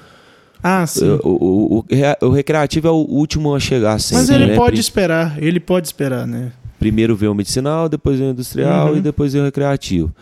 Ah, 0.62 0.86
sim. 0.86 1.08
O, 1.22 1.28
o, 1.28 1.78
o, 1.78 2.26
o, 2.26 2.30
recreativo 2.30 2.86
é 2.86 2.90
o 2.90 3.06
último 3.08 3.54
a 3.54 3.60
chegar 3.60 3.98
sempre. 3.98 4.18
Mas 4.18 4.30
ele 4.30 4.46
né? 4.48 4.56
pode 4.56 4.78
esperar, 4.78 5.42
ele 5.42 5.58
pode 5.58 5.86
esperar, 5.86 6.26
né? 6.26 6.52
Primeiro 6.78 7.16
vem 7.16 7.30
o 7.30 7.34
medicinal, 7.34 7.88
depois 7.88 8.18
vem 8.18 8.28
o 8.28 8.30
industrial 8.32 8.90
uhum. 8.90 8.98
e 8.98 9.00
depois 9.00 9.32
vem 9.32 9.40
o 9.40 9.44
recreativo. 9.46 10.14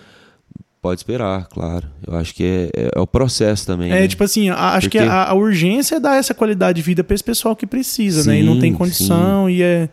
Pode 0.81 1.01
esperar, 1.01 1.49
claro. 1.49 1.89
Eu 2.07 2.15
acho 2.15 2.35
que 2.35 2.45
é, 2.45 2.71
é, 2.75 2.91
é 2.95 3.01
o 3.01 3.07
processo 3.07 3.67
também. 3.67 3.91
É, 3.91 4.01
né? 4.01 4.09
tipo 4.09 4.23
assim, 4.23 4.49
acho 4.49 4.87
Porque... 4.87 4.99
que 4.99 5.05
a, 5.05 5.31
a, 5.31 5.35
urgência 5.35 5.97
é 5.97 6.01
dar 6.01 6.17
essa 6.17 6.33
qualidade 6.33 6.77
de 6.77 6.83
vida 6.83 7.03
para 7.03 7.15
esse 7.15 7.25
pessoal 7.25 7.57
que 7.57 7.67
precisa, 7.67 8.23
sim, 8.23 8.29
né? 8.29 8.41
E 8.41 8.43
não 8.45 8.61
tem 8.61 8.73
condição 8.73 9.47
sim. 9.47 9.55
e 9.55 9.63
é. 9.63 9.89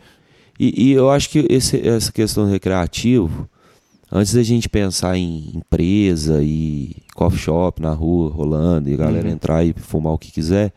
E, 0.58 0.90
e, 0.90 0.92
eu 0.92 1.10
acho 1.10 1.28
que 1.28 1.44
esse, 1.50 1.86
essa 1.86 2.10
questão 2.10 2.44
do 2.44 2.50
recreativo, 2.50 3.48
antes 4.10 4.32
da 4.32 4.42
gente 4.42 4.68
pensar 4.68 5.16
em 5.16 5.50
empresa 5.54 6.40
e 6.42 6.96
coffee 7.14 7.38
shop 7.38 7.82
na 7.82 7.92
rua 7.92 8.30
rolando 8.30 8.88
e 8.88 8.94
a 8.94 8.96
galera 8.96 9.26
uhum. 9.26 9.34
entrar 9.34 9.64
e 9.64 9.74
fumar 9.76 10.14
o 10.14 10.18
que 10.18 10.32
quiser, 10.32 10.72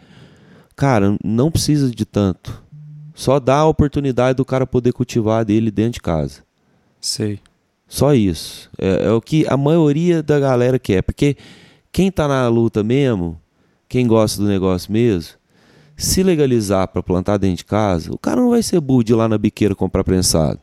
cara, 0.76 1.16
não 1.24 1.52
precisa 1.52 1.90
de 1.90 2.04
tanto. 2.04 2.62
Só 3.14 3.40
dá 3.40 3.58
a 3.58 3.68
oportunidade 3.68 4.38
do 4.38 4.44
cara 4.46 4.66
poder 4.66 4.92
cultivar 4.92 5.46
dele 5.46 5.70
dentro 5.72 5.94
de 5.94 6.02
casa. 6.02 6.42
Sei. 7.00 7.40
Só 7.90 8.14
isso. 8.14 8.70
É, 8.78 9.08
é, 9.08 9.12
o 9.12 9.20
que 9.20 9.46
a 9.50 9.58
maioria 9.58 10.22
da 10.22 10.40
galera 10.40 10.78
quer. 10.78 11.02
Porque 11.02 11.36
quem 11.92 12.12
tá 12.12 12.28
na 12.28 12.48
luta 12.48 12.84
mesmo, 12.84 13.38
quem 13.90 14.06
gosta 14.06 14.42
do 14.42 14.48
negócio 14.48 14.94
mesmo, 14.94 15.34
se 15.98 16.22
legalizar 16.22 16.88
para 16.88 17.02
plantar 17.02 17.38
dentro 17.38 17.58
de 17.58 17.66
casa, 17.66 18.14
o 18.14 18.18
cara 18.18 18.40
não 18.40 18.52
vai 18.52 18.62
ser 18.62 18.80
burro 18.80 19.04
de 19.04 19.12
ir 19.12 19.16
lá 19.16 19.28
na 19.28 19.38
biqueira 19.38 19.74
comprar 19.74 20.04
prensado. 20.04 20.60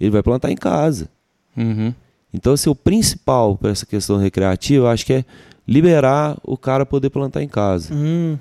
Ele 0.00 0.10
vai 0.10 0.22
plantar 0.22 0.50
em 0.52 0.56
casa. 0.56 1.10
Uhum. 1.56 1.92
Então, 2.32 2.54
assim, 2.54 2.70
o 2.70 2.74
principal 2.74 3.56
para 3.56 3.70
essa 3.70 3.84
questão 3.84 4.16
recreativa, 4.16 4.86
eu 4.86 4.88
acho 4.88 5.04
que 5.04 5.12
é 5.12 5.24
liberar 5.66 6.38
o 6.42 6.56
cara 6.56 6.86
poder 6.86 7.10
plantar 7.10 7.42
em 7.42 7.48
casa. 7.48 7.92
Uhum. 7.92 8.38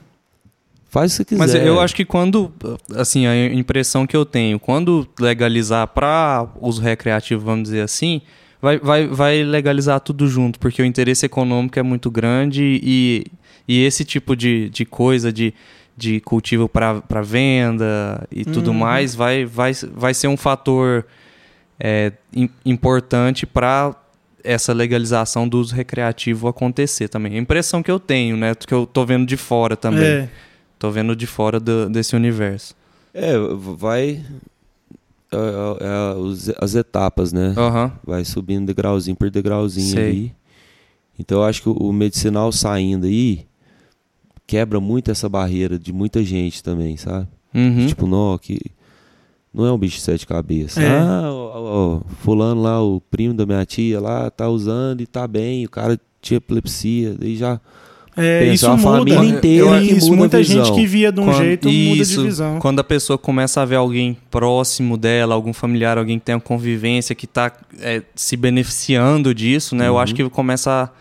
Faz 0.91 1.15
o 1.15 1.17
que 1.19 1.35
quiser. 1.35 1.39
Mas 1.39 1.55
eu 1.55 1.79
acho 1.79 1.95
que 1.95 2.03
quando, 2.03 2.51
assim, 2.97 3.25
a 3.25 3.45
impressão 3.53 4.05
que 4.05 4.15
eu 4.15 4.25
tenho, 4.25 4.59
quando 4.59 5.07
legalizar 5.17 5.87
para 5.87 6.49
uso 6.59 6.81
recreativo, 6.81 7.45
vamos 7.45 7.63
dizer 7.63 7.79
assim, 7.79 8.21
vai, 8.61 8.77
vai, 8.77 9.07
vai 9.07 9.41
legalizar 9.41 10.01
tudo 10.01 10.27
junto, 10.27 10.59
porque 10.59 10.81
o 10.81 10.85
interesse 10.85 11.25
econômico 11.25 11.79
é 11.79 11.81
muito 11.81 12.11
grande 12.11 12.77
e, 12.83 13.25
e 13.65 13.85
esse 13.85 14.03
tipo 14.03 14.35
de, 14.35 14.69
de 14.69 14.83
coisa, 14.83 15.31
de, 15.31 15.53
de 15.95 16.19
cultivo 16.19 16.67
para 16.67 17.21
venda 17.23 18.27
e 18.29 18.43
tudo 18.43 18.71
uhum. 18.71 18.77
mais, 18.77 19.15
vai, 19.15 19.45
vai, 19.45 19.71
vai 19.93 20.13
ser 20.13 20.27
um 20.27 20.35
fator 20.35 21.05
é, 21.79 22.11
importante 22.65 23.45
para 23.45 23.95
essa 24.43 24.73
legalização 24.73 25.47
do 25.47 25.57
uso 25.57 25.73
recreativo 25.73 26.49
acontecer 26.49 27.07
também. 27.07 27.35
A 27.35 27.37
impressão 27.37 27.81
que 27.81 27.89
eu 27.89 27.99
tenho, 27.99 28.35
né? 28.35 28.53
Que 28.55 28.73
eu 28.73 28.85
tô 28.85 29.05
vendo 29.05 29.25
de 29.25 29.37
fora 29.37 29.77
também. 29.77 30.03
É. 30.03 30.29
Tô 30.81 30.89
vendo 30.89 31.15
de 31.15 31.27
fora 31.27 31.59
do, 31.59 31.87
desse 31.87 32.15
universo. 32.15 32.73
É, 33.13 33.37
vai. 33.37 34.19
É, 35.31 35.37
é, 35.37 35.85
é 35.85 36.55
as 36.59 36.73
etapas, 36.73 37.31
né? 37.31 37.53
Uhum. 37.55 37.91
Vai 38.03 38.25
subindo 38.25 38.65
degrauzinho 38.65 39.15
por 39.15 39.29
degrauzinho 39.29 39.93
Sei. 39.93 40.09
ali. 40.09 40.35
Então 41.19 41.37
eu 41.37 41.43
acho 41.43 41.61
que 41.61 41.69
o 41.69 41.93
medicinal 41.93 42.51
saindo 42.51 43.05
aí 43.05 43.45
quebra 44.47 44.79
muito 44.79 45.11
essa 45.11 45.29
barreira 45.29 45.77
de 45.77 45.93
muita 45.93 46.23
gente 46.23 46.63
também, 46.63 46.97
sabe? 46.97 47.27
Uhum. 47.53 47.85
Tipo, 47.85 48.07
não, 48.07 48.35
que 48.39 48.59
não 49.53 49.67
é 49.67 49.71
um 49.71 49.77
bicho 49.77 49.97
de 49.97 50.01
sete 50.01 50.25
cabeças. 50.25 50.83
É. 50.83 50.89
Ah, 50.89 51.29
ó, 51.31 51.99
ó, 51.99 52.01
fulano 52.23 52.59
lá, 52.59 52.81
o 52.81 52.99
primo 52.99 53.35
da 53.35 53.45
minha 53.45 53.63
tia 53.67 54.01
lá, 54.01 54.31
tá 54.31 54.49
usando 54.49 55.01
e 55.01 55.05
tá 55.05 55.27
bem, 55.27 55.63
o 55.63 55.69
cara 55.69 56.01
tinha 56.19 56.39
epilepsia, 56.39 57.13
daí 57.13 57.35
já 57.35 57.61
É, 58.17 58.41
Pensa, 58.41 58.53
isso 58.53 58.67
uma 58.67 58.75
muda. 58.77 59.13
família 59.15 59.37
inteira 59.37 59.65
Eu- 59.67 59.81
isso, 59.81 60.05
muda 60.07 60.17
muita 60.17 60.37
visão. 60.39 60.65
gente 60.65 60.75
que 60.75 60.85
via 60.85 61.11
de 61.13 61.21
um 61.21 61.25
Quando- 61.25 61.37
jeito 61.37 61.67
muda 61.69 62.01
isso, 62.01 62.19
de 62.21 62.27
visão. 62.27 62.59
Quando 62.59 62.79
a 62.79 62.83
pessoa 62.83 63.17
começa 63.17 63.61
a 63.61 63.65
ver 63.65 63.75
alguém 63.77 64.17
próximo 64.29 64.97
dela, 64.97 65.33
algum 65.33 65.53
familiar, 65.53 65.97
alguém 65.97 66.19
que 66.19 66.25
tem 66.25 66.35
uma 66.35 66.41
convivência, 66.41 67.15
que 67.15 67.25
está 67.25 67.51
se 68.13 68.35
beneficiando 68.35 69.33
disso, 69.33 69.75
né? 69.75 69.87
Eu 69.87 69.97
acho 69.97 70.13
que 70.13 70.29
começa 70.29 70.91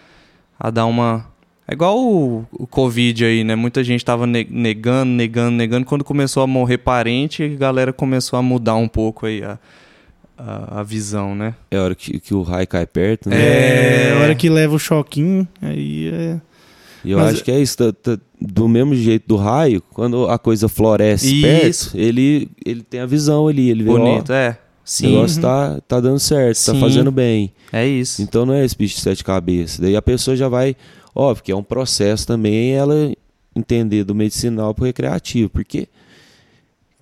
a, 0.58 0.68
a 0.68 0.70
dar 0.70 0.86
uma. 0.86 1.26
É 1.66 1.72
igual 1.72 1.98
o, 1.98 2.44
o 2.52 2.66
Covid 2.66 3.24
aí, 3.24 3.42
né? 3.44 3.54
Muita 3.56 3.82
gente 3.84 4.04
tava 4.04 4.26
ne- 4.26 4.46
negando, 4.50 5.10
negando, 5.12 5.56
negando. 5.56 5.86
Quando 5.86 6.04
começou 6.04 6.42
a 6.42 6.46
morrer 6.46 6.78
parente, 6.78 7.42
a 7.42 7.48
galera 7.48 7.92
começou 7.92 8.38
a 8.38 8.42
mudar 8.42 8.74
um 8.76 8.88
pouco 8.88 9.26
aí 9.26 9.42
a, 9.42 9.58
a, 10.38 10.80
a 10.80 10.82
visão, 10.82 11.34
né? 11.34 11.54
É 11.70 11.76
a 11.76 11.82
hora 11.82 11.94
que, 11.94 12.18
que 12.20 12.34
o 12.34 12.42
raio 12.42 12.66
cai 12.66 12.86
perto, 12.86 13.28
né? 13.28 13.36
É, 13.36 14.08
É. 14.10 14.12
a 14.16 14.22
hora 14.22 14.34
que 14.34 14.48
leva 14.48 14.74
o 14.74 14.78
choquinho, 14.78 15.46
aí 15.62 16.08
é. 16.12 16.40
E 17.04 17.10
eu 17.12 17.18
Mas- 17.18 17.34
acho 17.34 17.44
que 17.44 17.50
é 17.50 17.60
isso. 17.60 17.76
tá- 17.76 17.92
tá- 17.92 18.18
do 18.40 18.68
mesmo 18.68 18.94
jeito 18.94 19.26
do 19.28 19.36
raio, 19.36 19.82
quando 19.94 20.26
a 20.28 20.38
coisa 20.38 20.68
floresce 20.68 21.26
Isso. 21.40 21.90
perto, 21.92 21.98
ele, 21.98 22.48
ele 22.64 22.82
tem 22.82 23.00
a 23.00 23.06
visão 23.06 23.48
ali. 23.48 23.70
Ele 23.70 23.84
vê, 23.84 23.90
ó, 23.90 23.98
Bonito, 23.98 24.32
é. 24.32 24.50
o 24.52 24.56
Sim, 24.84 25.06
negócio 25.14 25.40
tá, 25.42 25.80
tá 25.86 26.00
dando 26.00 26.18
certo, 26.18 26.56
tá 26.64 26.72
Sim. 26.72 26.80
fazendo 26.80 27.10
bem. 27.10 27.52
é 27.72 27.86
isso. 27.86 28.20
Então 28.22 28.44
não 28.46 28.54
é 28.54 28.64
esse 28.64 28.76
bicho 28.76 28.96
de 28.96 29.00
sete 29.02 29.22
cabeças. 29.24 29.78
Daí 29.78 29.94
a 29.96 30.02
pessoa 30.02 30.36
já 30.36 30.48
vai, 30.48 30.74
óbvio 31.14 31.44
que 31.44 31.52
é 31.52 31.56
um 31.56 31.62
processo 31.62 32.26
também 32.26 32.72
ela 32.72 33.12
entender 33.54 34.04
do 34.04 34.14
medicinal 34.14 34.74
pro 34.74 34.84
recreativo, 34.84 35.48
porque 35.50 35.86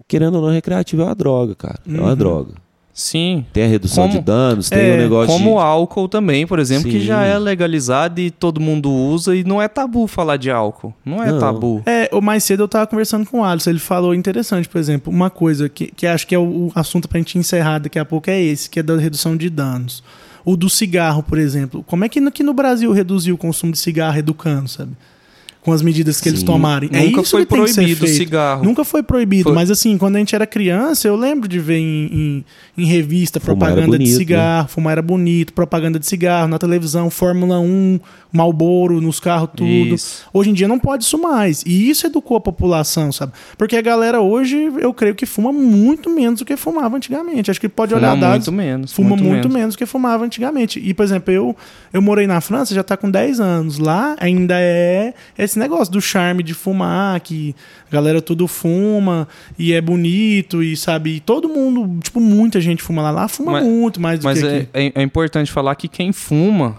querendo 0.06 0.36
ou 0.36 0.42
não, 0.42 0.50
recreativo 0.50 1.02
é 1.02 1.04
uma 1.06 1.14
droga, 1.14 1.54
cara. 1.54 1.78
É 1.86 1.90
uma 2.00 2.10
Uhum. 2.10 2.16
droga. 2.16 2.54
Sim. 3.00 3.46
Tem 3.52 3.62
a 3.62 3.68
redução 3.68 4.08
Como- 4.08 4.18
de 4.18 4.24
danos, 4.24 4.68
tem 4.68 4.80
É, 4.80 4.94
o 4.94 4.96
negócio 4.96 5.32
Como 5.32 5.44
de... 5.50 5.54
o 5.54 5.58
álcool 5.60 6.08
também, 6.08 6.44
por 6.48 6.58
exemplo, 6.58 6.90
que 6.90 6.98
Sim. 6.98 7.06
já 7.06 7.22
é 7.24 7.38
legalizado 7.38 8.20
e 8.20 8.28
todo 8.28 8.60
mundo 8.60 8.90
usa 8.90 9.36
e 9.36 9.44
não 9.44 9.62
é 9.62 9.68
tabu 9.68 10.08
falar 10.08 10.36
de 10.36 10.50
álcool. 10.50 10.92
Não 11.04 11.22
é 11.22 11.30
Não. 11.30 11.38
tabu. 11.38 11.80
É, 11.86 12.10
o 12.12 12.20
mais 12.20 12.42
cedo 12.42 12.64
eu 12.64 12.68
tava 12.68 12.88
conversando 12.88 13.24
com 13.24 13.38
o 13.38 13.44
Alisson, 13.44 13.70
ele 13.70 13.78
falou 13.78 14.12
interessante, 14.16 14.68
por 14.68 14.78
exemplo, 14.78 15.12
uma 15.12 15.30
coisa 15.30 15.68
que, 15.68 15.86
que 15.92 16.08
acho 16.08 16.26
que 16.26 16.34
é 16.34 16.38
o, 16.40 16.42
o 16.42 16.72
assunto 16.74 17.08
pra 17.08 17.18
gente 17.18 17.38
encerrar 17.38 17.78
daqui 17.78 18.00
a 18.00 18.04
pouco 18.04 18.28
é 18.30 18.42
esse, 18.42 18.68
que 18.68 18.80
é 18.80 18.82
da 18.82 18.96
redução 18.96 19.36
de 19.36 19.48
danos. 19.48 20.02
O 20.44 20.56
do 20.56 20.68
cigarro, 20.68 21.22
por 21.22 21.38
exemplo. 21.38 21.84
Como 21.86 22.04
é 22.04 22.08
que 22.08 22.20
no, 22.20 22.32
que 22.32 22.42
no 22.42 22.52
Brasil 22.52 22.90
reduziu 22.90 23.36
o 23.36 23.38
consumo 23.38 23.70
de 23.70 23.78
cigarro 23.78 24.18
educando, 24.18 24.68
sabe? 24.68 24.90
Com 25.68 25.74
as 25.74 25.82
medidas 25.82 26.20
que 26.20 26.28
eles 26.28 26.40
Sim. 26.40 26.46
tomarem. 26.46 26.88
é 26.92 27.04
Nunca 27.04 27.20
isso 27.20 27.30
foi 27.30 27.44
que 27.44 27.54
tem 27.54 27.62
proibido 27.62 28.04
o 28.04 28.08
cigarro. 28.08 28.64
Nunca 28.64 28.84
foi 28.84 29.02
proibido, 29.02 29.44
Foi. 29.44 29.52
mas 29.52 29.70
assim, 29.70 29.98
quando 29.98 30.16
a 30.16 30.18
gente 30.18 30.34
era 30.34 30.46
criança, 30.46 31.06
eu 31.06 31.14
lembro 31.14 31.46
de 31.46 31.58
ver 31.58 31.76
em, 31.78 32.06
em, 32.06 32.44
em 32.82 32.86
revista 32.86 33.38
Fumar 33.38 33.56
propaganda 33.58 33.86
bonito, 33.88 34.04
de 34.06 34.12
né? 34.12 34.16
cigarro, 34.16 34.68
fumar 34.68 34.92
era 34.92 35.02
bonito, 35.02 35.52
propaganda 35.52 35.98
de 35.98 36.06
cigarro 36.06 36.48
na 36.48 36.58
televisão, 36.58 37.10
Fórmula 37.10 37.60
1, 37.60 38.00
Malboro 38.32 39.00
nos 39.00 39.18
carros, 39.20 39.50
tudo. 39.56 39.68
Isso. 39.68 40.24
Hoje 40.32 40.50
em 40.50 40.52
dia 40.52 40.68
não 40.68 40.78
pode 40.78 41.04
isso 41.04 41.16
mais. 41.18 41.62
E 41.66 41.88
isso 41.88 42.06
educou 42.06 42.36
a 42.36 42.40
população, 42.40 43.10
sabe? 43.10 43.32
Porque 43.56 43.76
a 43.76 43.80
galera 43.80 44.20
hoje, 44.20 44.70
eu 44.78 44.92
creio 44.92 45.14
que 45.14 45.24
fuma 45.24 45.52
muito 45.52 46.10
menos 46.10 46.40
do 46.40 46.44
que 46.44 46.56
fumava 46.56 46.96
antigamente. 46.96 47.50
Acho 47.50 47.60
que 47.60 47.68
pode 47.68 47.94
Fuma 47.94 48.06
olhar 48.06 48.16
dados. 48.20 48.46
muito 48.48 48.52
menos. 48.52 48.92
Fuma 48.92 49.10
muito, 49.10 49.24
menos. 49.24 49.46
menos. 49.54 49.74
do 49.74 49.78
que 49.78 49.86
fumava 49.86 50.24
antigamente. 50.24 50.78
E, 50.78 50.92
por 50.92 51.02
exemplo, 51.04 51.32
eu, 51.32 51.56
eu 51.92 52.02
morei 52.02 52.26
na 52.26 52.40
França, 52.40 52.74
já 52.74 52.82
tá 52.82 52.96
com 52.96 53.10
10 53.10 53.40
anos. 53.40 53.78
Lá 53.78 54.14
ainda 54.20 54.54
é 54.58 55.14
esse 55.36 55.58
negócio 55.58 55.92
do 55.92 56.00
charme 56.00 56.42
de 56.42 56.52
fumar, 56.54 57.18
que 57.20 57.54
a 57.90 57.94
galera 57.94 58.20
tudo 58.20 58.46
fuma 58.46 59.26
e 59.58 59.72
é 59.72 59.80
bonito, 59.80 60.62
e 60.62 60.76
sabe, 60.76 61.16
e 61.16 61.20
todo 61.20 61.48
mundo, 61.48 61.98
tipo, 62.02 62.20
muita 62.20 62.60
gente 62.60 62.82
fuma 62.82 63.00
lá. 63.02 63.10
Lá 63.10 63.28
fuma 63.28 63.52
Mas- 63.52 63.64
muito 63.64 64.00
mais 64.00 64.20
do 64.20 64.24
Mas 64.24 64.40
que 64.40 64.46
é, 64.46 64.56
aqui. 64.58 64.68
é, 64.74 64.92
é 64.96 65.02
importante 65.02 65.50
falar 65.50 65.74
que 65.76 65.88
quem 65.88 66.12
fuma 66.12 66.76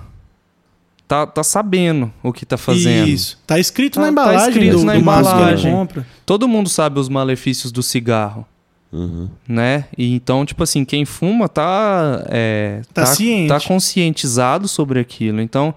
tá, 1.10 1.26
tá 1.28 1.44
sabendo 1.44 2.14
o 2.24 2.32
que 2.32 2.46
tá 2.46 2.56
fazendo. 2.56 3.10
Isso. 3.10 3.38
Tá 3.48 3.58
escrito 3.60 3.96
Tá- 3.96 4.02
na 4.02 4.06
tá 4.08 4.12
embalagem 4.12 4.50
escrito 4.50 4.78
do, 4.78 4.86
na 4.86 4.94
do 4.94 5.00
embalagem. 5.00 5.72
compra. 5.74 6.06
Todo 6.26 6.48
mundo 6.48 6.70
sabe 6.70 7.00
os 7.00 7.10
malefícios 7.10 7.72
do 7.72 7.82
cigarro, 7.84 8.46
Uhum. 8.94 9.28
né? 9.48 9.86
E 9.98 10.14
então, 10.14 10.46
tipo 10.46 10.62
assim, 10.64 10.86
quem 10.86 11.04
fuma 11.06 11.50
tá, 11.50 12.24
é, 12.30 12.82
Tá 12.94 13.06
ciente. 13.08 13.48
tá 13.50 13.60
conscientizado 13.60 14.68
sobre 14.68 15.00
aquilo. 15.00 15.42
Então, 15.42 15.74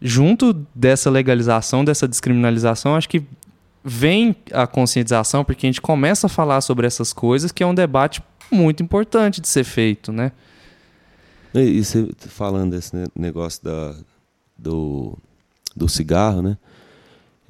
junto 0.00 0.52
dessa 0.74 1.08
legalização, 1.10 1.84
dessa 1.84 2.06
descriminalização, 2.06 2.94
acho 2.94 3.08
que 3.08 3.22
vem 3.82 4.36
a 4.52 4.66
conscientização, 4.66 5.42
porque 5.44 5.66
a 5.66 5.68
gente 5.68 5.80
começa 5.80 6.26
a 6.26 6.30
falar 6.30 6.60
sobre 6.60 6.86
essas 6.86 7.12
coisas, 7.12 7.50
que 7.50 7.62
é 7.62 7.66
um 7.66 7.74
debate 7.74 8.22
muito 8.50 8.82
importante 8.82 9.40
de 9.40 9.48
ser 9.48 9.64
feito, 9.64 10.12
né? 10.12 10.32
E 11.54 11.60
e 11.60 11.84
você 11.84 12.08
falando 12.28 12.72
desse 12.72 12.94
ne- 12.94 13.06
negócio 13.16 13.62
da, 13.64 13.94
do, 14.56 15.16
do 15.76 15.88
cigarro, 15.88 16.42
né? 16.42 16.56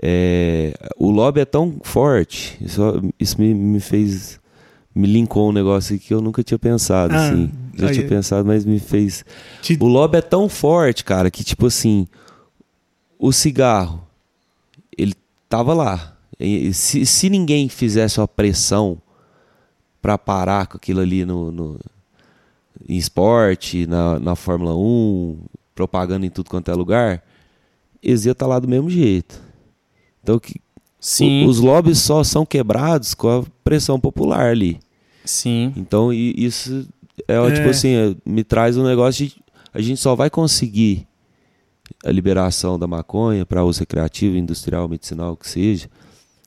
É, 0.03 0.75
o 0.99 1.11
lobby 1.11 1.41
é 1.41 1.45
tão 1.45 1.77
forte, 1.83 2.59
isso, 2.61 2.83
isso 3.19 3.41
me, 3.41 3.55
me 3.55 3.81
fez. 3.81 4.41
Me 4.97 5.09
linkou 5.09 5.49
um 5.49 5.53
negócio 5.53 5.99
que 5.99 6.15
eu 6.15 6.21
nunca 6.21 6.41
tinha 6.45 6.59
pensado, 6.59 7.13
Ah, 7.15 7.29
assim. 7.29 7.51
Já 7.77 7.89
aí. 7.89 7.95
tinha 7.95 8.07
pensado, 8.07 8.47
mas 8.47 8.65
me 8.65 8.79
fez. 8.79 9.25
Te- 9.61 9.77
O 9.81 9.87
lobby 9.89 10.19
é 10.19 10.23
tão 10.23 10.49
forte, 10.49 11.03
cara, 11.03 11.33
que 11.33 11.43
tipo 11.43 11.67
assim, 11.67 12.07
o 13.19 13.33
cigarro, 13.33 14.07
ele 14.97 15.15
tava 15.49 15.75
lá. 15.75 16.17
E 16.39 16.73
se, 16.73 17.05
se 17.07 17.29
ninguém 17.29 17.69
fizesse 17.69 18.21
uma 18.21 18.29
pressão 18.29 18.97
pra 20.01 20.17
parar 20.17 20.69
com 20.69 20.77
aquilo 20.77 21.01
ali 21.01 21.25
no, 21.25 21.51
no- 21.51 21.81
em 22.89 22.97
esporte, 22.97 23.87
na, 23.89 24.21
na 24.21 24.37
Fórmula 24.37 24.77
1, 24.77 25.39
propaganda 25.75 26.25
em 26.27 26.31
tudo 26.31 26.51
quanto 26.51 26.71
é 26.71 26.75
lugar, 26.75 27.23
eles 28.03 28.25
iam 28.25 28.33
estar 28.33 28.47
lá 28.47 28.59
do 28.59 28.69
mesmo 28.69 28.89
jeito. 28.91 29.41
Então, 30.23 30.39
que, 30.39 30.61
Sim, 31.01 31.45
o- 31.45 31.49
os 31.49 31.59
lobbies 31.59 31.99
só 31.99 32.23
são 32.25 32.47
quebrados 32.47 33.15
com 33.15 33.29
a 33.41 33.45
pressão 33.63 33.99
popular 34.01 34.47
ali. 34.51 34.79
sim. 35.25 35.73
Então, 35.77 36.13
i- 36.13 36.35
isso 36.37 36.87
é, 37.29 37.35
É. 37.35 37.51
tipo 37.53 37.69
assim, 37.69 37.89
é, 37.95 38.15
me 38.27 38.45
traz 38.45 38.77
um 38.77 38.85
negócio 38.85 39.27
de. 39.27 39.37
A 39.73 39.81
gente 39.81 39.99
só 40.01 40.15
vai 40.15 40.29
conseguir 40.31 41.07
a 42.05 42.11
liberação 42.11 42.79
da 42.79 42.87
maconha 42.87 43.45
para 43.47 43.65
uso 43.65 43.81
recreativo, 43.81 44.37
industrial, 44.37 44.89
medicinal, 44.89 45.33
o 45.33 45.37
que 45.37 45.49
seja, 45.49 45.89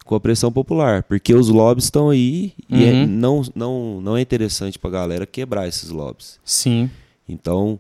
com 0.06 0.16
a 0.16 0.20
pressão 0.20 0.52
popular. 0.52 1.04
Porque 1.04 1.34
os 1.34 1.50
lobbies 1.50 1.86
estão 1.86 2.10
aí 2.10 2.54
e 2.70 2.86
é- 2.86 2.92
Uhum. 2.94 3.08
não, 3.08 3.42
não, 3.56 4.02
não 4.02 4.18
é 4.18 4.22
interessante 4.22 4.78
para 4.80 4.90
a 4.90 4.94
galera 4.94 5.26
quebrar 5.26 5.68
esses 5.68 5.90
lobbies. 5.90 6.40
Sim. 6.46 6.90
Então, 7.28 7.80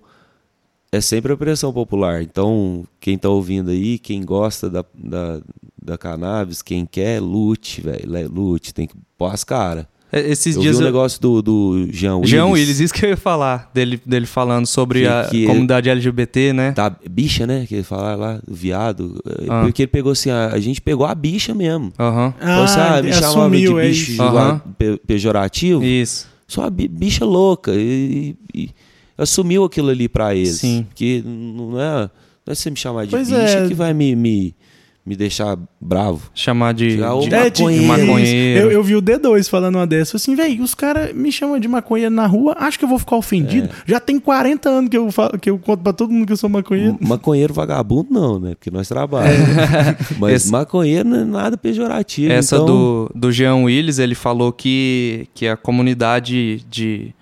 é 0.91 1.01
sempre 1.01 1.33
a 1.33 1.37
pressão 1.37 1.71
popular. 1.73 2.21
Então, 2.21 2.85
quem 2.99 3.15
está 3.15 3.29
ouvindo 3.29 3.71
aí, 3.71 3.97
quem 3.99 4.23
gosta 4.23 4.69
da, 4.69 4.85
da, 4.93 5.39
da 5.81 5.97
cannabis, 5.97 6.61
quem 6.61 6.85
quer, 6.85 7.21
lute, 7.21 7.81
velho. 7.81 8.31
Lute, 8.31 8.73
tem 8.73 8.87
que 8.87 8.95
pôr 9.17 9.33
as 9.33 9.43
caras. 9.43 9.85
É, 10.09 10.21
Esses 10.21 10.55
Eu 10.55 10.61
vi 10.61 10.67
dias 10.67 10.77
um 10.77 10.81
eu... 10.83 10.85
negócio 10.85 11.19
do, 11.21 11.41
do 11.41 11.87
Jean 11.91 12.15
Willis. 12.15 12.29
Jean 12.29 12.45
Willis, 12.45 12.79
isso 12.79 12.93
que 12.93 13.05
eu 13.05 13.09
ia 13.09 13.17
falar, 13.17 13.69
dele, 13.73 13.99
dele 14.05 14.25
falando 14.25 14.65
sobre 14.65 15.01
Que- 15.01 15.07
a 15.07 15.27
que- 15.29 15.45
comunidade 15.45 15.89
LGBT, 15.89 16.53
né? 16.53 16.71
Da 16.71 16.89
bicha, 16.89 17.45
né? 17.45 17.65
Que 17.67 17.75
ele 17.75 17.83
fala 17.83 18.15
lá, 18.15 18.39
viado. 18.47 19.21
é, 19.27 19.45
Ah. 19.49 19.63
Porque 19.65 19.81
ele 19.81 19.87
pegou 19.87 20.13
assim, 20.13 20.29
a, 20.29 20.47
a 20.53 20.59
gente 20.61 20.79
pegou 20.79 21.05
a 21.05 21.13
bicha 21.13 21.53
mesmo. 21.53 21.91
Aham. 21.99 22.33
Falou 22.39 22.63
assim, 22.63 22.79
ah, 22.79 23.01
me 23.03 23.11
chamava 23.11 23.49
de 23.49 23.65
assumiu, 23.65 23.79
é 23.81 23.87
bicho 23.89 24.11
isso. 24.13 24.61
Pe- 24.77 24.97
pejorativo. 25.05 25.83
Isso. 25.83 26.25
Só 26.47 26.63
a 26.63 26.69
bi- 26.69 26.87
bicha 26.87 27.25
louca. 27.25 27.73
E- 27.75 28.37
e 28.55 28.69
assumiu 29.17 29.63
aquilo 29.63 29.89
ali 29.89 30.07
pra 30.07 30.33
eles. 30.35 30.57
Sim. 30.59 30.85
Porque 30.87 31.23
não 31.25 31.79
é, 31.79 32.09
não 32.45 32.51
é 32.51 32.55
você 32.55 32.69
me 32.69 32.77
chamar 32.77 33.05
de 33.05 33.11
Pois 33.11 33.29
bicha 33.29 33.41
é. 33.41 33.67
que 33.67 33.73
vai 33.73 33.93
me, 33.93 34.15
me, 34.15 34.55
me 35.05 35.15
deixar 35.15 35.57
bravo. 35.79 36.29
Chamar 36.35 36.73
de, 36.73 36.99
o 37.01 37.19
de 37.21 37.33
É, 37.33 37.49
tipo, 37.49 37.69
maconheiro. 37.69 37.87
maconheiro. 38.07 38.59
Eu, 38.65 38.71
eu 38.71 38.83
vi 38.83 38.95
o 38.95 39.01
D2 39.01 39.49
falando 39.49 39.75
uma 39.75 39.87
dessa. 39.87 40.17
Assim, 40.17 40.35
velho, 40.35 40.61
os 40.63 40.75
caras 40.75 41.13
me 41.15 41.31
chamam 41.31 41.57
de 41.59 41.67
maconheiro 41.67 42.13
na 42.13 42.25
rua, 42.27 42.55
acho 42.59 42.77
que 42.77 42.83
eu 42.85 42.89
vou 42.89 42.99
ficar 42.99 43.15
ofendido. 43.15 43.69
Já 43.85 43.99
tem 43.99 44.19
40 44.19 44.69
anos 44.69 44.89
que 44.89 44.97
eu, 44.97 45.09
falo, 45.11 45.37
que 45.39 45.49
eu 45.49 45.57
conto 45.57 45.81
pra 45.81 45.93
todo 45.93 46.11
mundo 46.11 46.25
que 46.27 46.33
eu 46.33 46.37
sou 46.37 46.49
maconheiro. 46.49 46.97
Maconheiro 47.01 47.53
vagabundo 47.53 48.07
não, 48.11 48.37
né? 48.39 48.49
Porque 48.55 48.69
nós 48.69 48.87
trabalhamos. 48.87 49.47
Mas 50.19 50.33
Esse- 50.43 50.51
maconheiro 50.51 51.07
não 51.07 51.17
é 51.19 51.23
nada 51.25 51.57
pejorativo. 51.57 52.31
Essa 52.33 52.55
então... 52.55 52.65
do, 52.65 53.11
do 53.15 53.31
Jean 53.31 53.55
Willis, 53.63 53.99
ele 53.99 54.15
falou 54.15 54.51
que, 54.51 55.27
que 55.33 55.47
a 55.47 55.55
comunidade 55.57 56.65
de, 56.69 57.13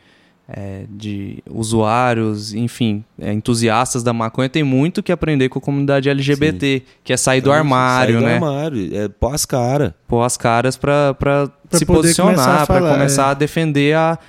é, 0.47 0.85
de 0.89 1.43
usuários, 1.49 2.53
enfim, 2.53 3.03
é, 3.19 3.33
entusiastas 3.33 4.03
da 4.03 4.13
maconha 4.13 4.47
tem 4.47 4.63
muito 4.63 5.01
que 5.01 5.11
aprender 5.11 5.49
com 5.49 5.57
a 5.59 5.61
comunidade 5.61 6.09
LGBT, 6.09 6.83
que 7.03 7.11
é 7.11 7.17
sair 7.17 7.41
do 7.41 7.51
armário, 7.51 8.13
sai 8.15 8.21
do 8.21 8.27
né? 8.27 8.35
armário, 8.35 8.95
é 8.95 9.07
pôr 9.07 9.33
as 9.33 9.45
caras. 9.45 9.93
Pôr 10.07 10.21
as 10.21 10.37
caras 10.37 10.77
pra, 10.77 11.13
pra, 11.15 11.49
Pra 11.69 11.79
se 11.79 11.85
posicionar, 11.85 12.65
pra 12.65 12.79
falar, 12.79 12.93
começar 12.93 13.27
é. 13.27 13.31
a 13.31 13.33
defender 13.33 13.95
a, 13.95 14.19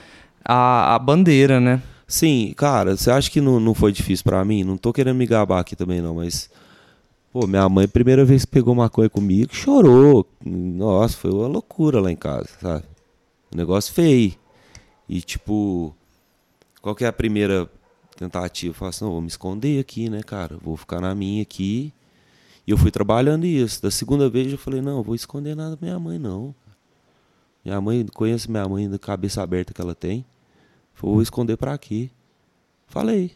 a, 0.45 0.95
a 0.95 0.99
bandeira, 0.99 1.61
né? 1.61 1.83
Sim, 2.09 2.55
cara, 2.57 2.97
você 2.97 3.11
acha 3.11 3.31
que 3.31 3.41
não, 3.41 3.59
não 3.61 3.75
foi 3.75 3.93
difícil 3.93 4.25
pra 4.25 4.45
mim? 4.45 4.63
Não 4.65 4.77
tô 4.77 4.93
querendo 4.93 5.17
me 5.17 5.27
gabar 5.27 5.61
aqui 5.61 5.75
também, 5.77 6.01
não, 6.01 6.15
mas. 6.15 6.49
Pô, 7.33 7.47
minha 7.47 7.69
mãe, 7.69 7.87
primeira 7.87 8.25
vez 8.25 8.45
que 8.45 8.51
pegou 8.51 8.75
maconha 8.75 9.11
comigo, 9.11 9.55
chorou. 9.55 10.27
Nossa, 10.43 11.17
foi 11.17 11.31
uma 11.31 11.49
loucura 11.49 12.01
lá 12.01 12.11
em 12.11 12.17
casa, 12.17 12.49
sabe? 12.63 12.85
Um 13.53 13.59
negócio 13.59 13.93
feio. 13.93 14.33
E, 15.09 15.21
tipo, 15.21 15.95
qual 16.87 16.95
que 16.95 17.05
é 17.05 17.09
a 17.09 17.13
primeira 17.13 17.69
tentativa? 18.17 18.73
Falo 18.73 18.91
assim, 18.91 19.05
não, 19.05 19.11
vou 19.11 19.21
me 19.21 19.27
esconder 19.27 19.81
aqui, 19.81 20.09
né, 20.09 20.23
cara? 20.23 20.57
Vou 20.59 20.77
ficar 20.77 21.01
na 21.01 21.17
minha 21.17 21.43
aqui. 21.43 21.93
E 22.65 22.71
eu 22.71 22.79
fui 22.79 22.93
trabalhando 22.93 23.45
isso. 23.45 23.83
Da 23.83 23.91
segunda 23.91 24.31
vez 24.31 24.53
eu 24.53 24.57
falei, 24.57 24.81
não, 24.81 24.99
eu 24.99 25.03
vou 25.03 25.17
esconder 25.17 25.57
nada 25.57 25.75
da 25.75 25.79
minha 25.85 25.99
mãe, 25.99 26.17
não. 26.17 26.55
Minha 27.65 27.81
mãe, 27.81 28.07
conheço 28.15 28.49
minha 28.49 28.69
mãe 28.69 28.89
da 28.89 29.01
cabeça 29.01 29.43
aberta 29.43 29.75
que 29.75 29.81
ela 29.81 29.97
tem. 29.97 30.25
Vou 30.95 31.21
esconder 31.21 31.57
para 31.57 31.75
aqui. 31.75 32.09
Falei. 32.87 33.33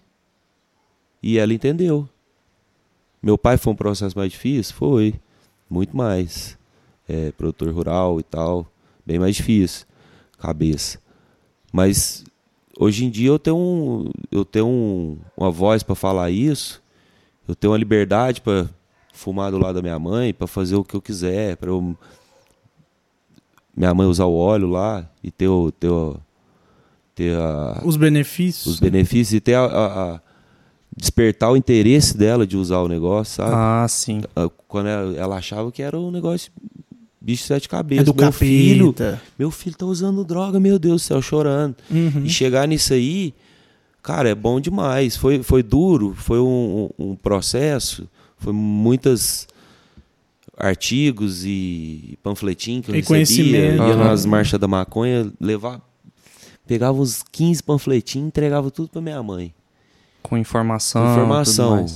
E 1.20 1.36
ela 1.36 1.52
entendeu. 1.52 2.08
Meu 3.20 3.36
pai 3.36 3.56
foi 3.56 3.72
um 3.72 3.76
processo 3.76 4.16
mais 4.16 4.30
difícil? 4.30 4.76
Foi. 4.76 5.20
Muito 5.68 5.96
mais. 5.96 6.56
É, 7.08 7.32
produtor 7.32 7.68
rural 7.72 8.20
e 8.20 8.22
tal. 8.22 8.72
Bem 9.04 9.18
mais 9.18 9.34
difícil. 9.34 9.88
Cabeça. 10.38 11.00
Mas 11.72 12.22
hoje 12.80 13.04
em 13.04 13.10
dia 13.10 13.28
eu 13.28 13.38
tenho, 13.38 13.56
um, 13.56 14.10
eu 14.32 14.42
tenho 14.42 14.66
um, 14.66 15.18
uma 15.36 15.50
voz 15.50 15.82
para 15.82 15.94
falar 15.94 16.30
isso. 16.30 16.82
Eu 17.46 17.54
tenho 17.54 17.72
uma 17.72 17.78
liberdade 17.78 18.40
para 18.40 18.68
fumar 19.12 19.50
do 19.50 19.58
lado 19.58 19.74
da 19.74 19.82
minha 19.82 19.98
mãe, 19.98 20.32
para 20.32 20.46
fazer 20.46 20.76
o 20.76 20.84
que 20.84 20.94
eu 20.94 21.02
quiser, 21.02 21.56
para 21.56 21.68
eu 21.68 21.96
minha 23.76 23.94
mãe 23.94 24.06
usar 24.06 24.24
o 24.24 24.34
óleo 24.34 24.68
lá 24.68 25.08
e 25.22 25.30
ter 25.30 25.48
o, 25.48 25.70
ter, 25.70 25.88
o, 25.88 26.16
ter 27.14 27.36
a, 27.36 27.80
os 27.84 27.96
benefícios 27.96 28.74
os 28.74 28.80
benefícios 28.80 29.32
e 29.32 29.40
ter 29.40 29.54
a, 29.54 29.64
a, 29.64 30.14
a, 30.14 30.20
despertar 30.96 31.50
o 31.50 31.56
interesse 31.56 32.16
dela 32.16 32.46
de 32.46 32.56
usar 32.56 32.80
o 32.80 32.88
negócio 32.88 33.36
sabe? 33.36 33.52
Ah 33.54 33.86
sim. 33.88 34.22
Quando 34.66 34.88
ela, 34.88 35.16
ela 35.16 35.36
achava 35.36 35.70
que 35.70 35.82
era 35.82 35.98
um 35.98 36.10
negócio 36.10 36.52
bicho 37.20 37.42
de 37.42 37.48
sete 37.48 37.68
cabeças. 37.68 38.02
É 38.02 38.04
do 38.04 38.14
meu 38.14 38.32
capeta. 38.32 38.38
filho, 38.38 38.94
meu 39.38 39.50
filho 39.50 39.76
tá 39.76 39.86
usando 39.86 40.24
droga, 40.24 40.58
meu 40.58 40.78
Deus 40.78 41.02
do 41.02 41.04
céu, 41.04 41.20
chorando. 41.20 41.76
Uhum. 41.90 42.24
E 42.24 42.28
chegar 42.30 42.66
nisso 42.66 42.94
aí, 42.94 43.34
cara, 44.02 44.28
é 44.30 44.34
bom 44.34 44.60
demais. 44.60 45.16
Foi, 45.16 45.42
foi 45.42 45.62
duro, 45.62 46.14
foi 46.16 46.40
um, 46.40 46.88
um, 46.98 47.14
processo, 47.14 48.08
foi 48.38 48.52
muitas 48.52 49.46
artigos 50.56 51.44
e 51.44 52.18
panfletinhos 52.22 52.86
que 52.86 52.90
eu 52.90 52.94
E 52.94 53.00
recebia, 53.00 53.16
conhecimento. 53.16 53.82
ia 53.82 53.94
Aham. 53.94 54.04
nas 54.04 54.24
marchas 54.24 54.58
da 54.58 54.68
maconha, 54.68 55.30
levar, 55.38 55.80
pegava 56.66 57.00
uns 57.00 57.22
15 57.30 57.62
panfletinhos, 57.62 58.28
entregava 58.28 58.70
tudo 58.70 58.88
pra 58.88 59.00
minha 59.00 59.22
mãe. 59.22 59.54
Com 60.22 60.36
informação. 60.36 61.02
tudo 61.02 61.12
Informação. 61.12 61.86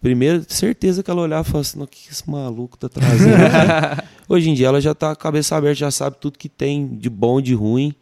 Primeiro, 0.00 0.44
certeza 0.48 1.02
que 1.02 1.10
ela 1.10 1.22
olhava 1.22 1.42
e 1.48 1.50
falava 1.50 1.60
assim, 1.60 1.78
"Não, 1.78 1.84
o 1.84 1.88
que 1.88 2.10
esse 2.10 2.28
maluco 2.28 2.76
tá 2.78 2.88
trazendo 2.88 3.34
aqui?" 3.34 4.02
Hoje 4.28 4.50
em 4.50 4.54
dia 4.54 4.66
ela 4.68 4.80
já 4.80 4.94
tá 4.94 5.08
com 5.08 5.12
a 5.12 5.16
cabeça 5.16 5.56
aberta, 5.56 5.74
já 5.74 5.90
sabe 5.90 6.16
tudo 6.20 6.38
que 6.38 6.48
tem 6.48 6.96
de 6.96 7.10
bom 7.10 7.38
e 7.40 7.42
de 7.42 7.54
ruim. 7.54 7.94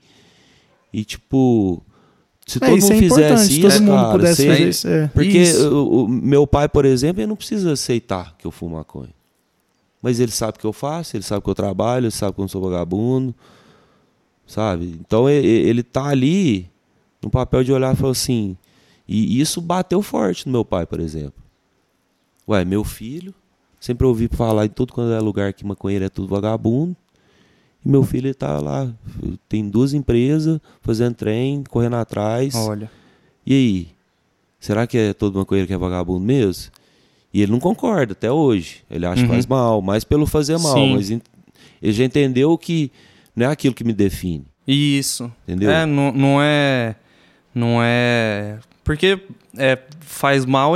E 0.92 1.04
tipo, 1.04 1.82
se 2.46 2.58
É, 2.58 2.60
todo 2.68 2.80
mundo 2.80 2.92
é 2.92 2.98
fizesse 2.98 3.60
isso, 3.60 3.70
todo 3.78 3.80
mundo 3.82 3.96
cara, 3.96 4.12
pudesse 4.12 4.46
fazer 4.46 4.68
isso. 4.68 4.88
É. 4.88 5.06
Porque 5.08 5.38
Isso. 5.38 5.68
o, 5.74 6.04
o 6.04 6.08
meu 6.08 6.46
pai, 6.46 6.68
por 6.68 6.84
exemplo, 6.84 7.20
ele 7.20 7.26
não 7.28 7.36
precisa 7.36 7.72
aceitar 7.72 8.36
que 8.38 8.46
eu 8.46 8.50
fumo 8.50 8.76
maconha. 8.76 9.14
Mas 10.02 10.18
ele 10.20 10.32
sabe 10.32 10.58
que 10.58 10.64
eu 10.64 10.72
faço, 10.72 11.16
ele 11.16 11.22
sabe 11.24 11.42
que 11.42 11.48
eu 11.50 11.54
trabalho, 11.54 12.04
ele 12.04 12.10
sabe 12.10 12.34
que 12.34 12.40
eu 12.40 12.42
não 12.42 12.48
sou 12.48 12.60
vagabundo. 12.60 13.34
Sabe? 14.46 14.98
Então 15.00 15.28
e- 15.30 15.40
e- 15.40 15.68
ele 15.68 15.82
tá 15.82 16.06
ali 16.08 16.68
no 17.22 17.30
papel 17.30 17.62
de 17.64 17.72
olhar 17.72 17.94
e 17.94 17.96
falar 17.96 18.12
assim. 18.12 18.56
E 19.08 19.40
isso 19.40 19.60
bateu 19.60 20.02
forte 20.02 20.46
no 20.46 20.52
meu 20.52 20.64
pai, 20.64 20.86
por 20.86 21.00
exemplo. 21.00 21.41
Ué, 22.48 22.64
meu 22.64 22.82
filho, 22.84 23.34
sempre 23.80 24.06
ouvi 24.06 24.28
falar 24.28 24.66
em 24.66 24.68
tudo 24.68 24.92
quando 24.92 25.12
é 25.12 25.20
lugar 25.20 25.52
que 25.52 25.64
maconheiro 25.64 26.04
é 26.04 26.08
tudo 26.08 26.28
vagabundo. 26.28 26.96
E 27.84 27.88
meu 27.88 28.04
filho 28.04 28.26
ele 28.28 28.34
tá 28.34 28.58
lá, 28.60 28.92
tem 29.48 29.68
duas 29.68 29.92
empresas, 29.92 30.60
fazendo 30.80 31.14
trem, 31.14 31.64
correndo 31.68 31.96
atrás. 31.96 32.54
Olha. 32.54 32.90
E 33.44 33.52
aí? 33.54 33.88
Será 34.60 34.86
que 34.86 34.96
é 34.96 35.12
todo 35.12 35.38
maconheiro 35.38 35.66
que 35.66 35.74
é 35.74 35.78
vagabundo 35.78 36.20
mesmo? 36.24 36.70
E 37.34 37.42
ele 37.42 37.50
não 37.50 37.58
concorda 37.58 38.12
até 38.12 38.30
hoje. 38.30 38.84
Ele 38.90 39.04
acha 39.06 39.22
Uhum. 39.22 39.26
que 39.28 39.32
faz 39.32 39.46
mal, 39.46 39.82
mais 39.82 40.04
pelo 40.04 40.26
fazer 40.26 40.58
mal. 40.58 40.74
Sim. 40.74 40.94
Mas 40.94 41.10
ele 41.10 41.22
já 41.92 42.04
entendeu 42.04 42.56
que 42.56 42.92
não 43.34 43.46
é 43.46 43.48
aquilo 43.50 43.74
que 43.74 43.82
me 43.82 43.92
define. 43.92 44.44
Isso. 44.68 45.32
Entendeu? 45.48 45.70
É, 45.70 45.84
não, 45.84 46.12
não 46.12 46.38
é. 46.40 46.94
Não 47.52 47.78
é. 47.82 48.58
Porque 48.84 49.20
é, 49.56 49.76
faz 50.00 50.44
mal, 50.46 50.74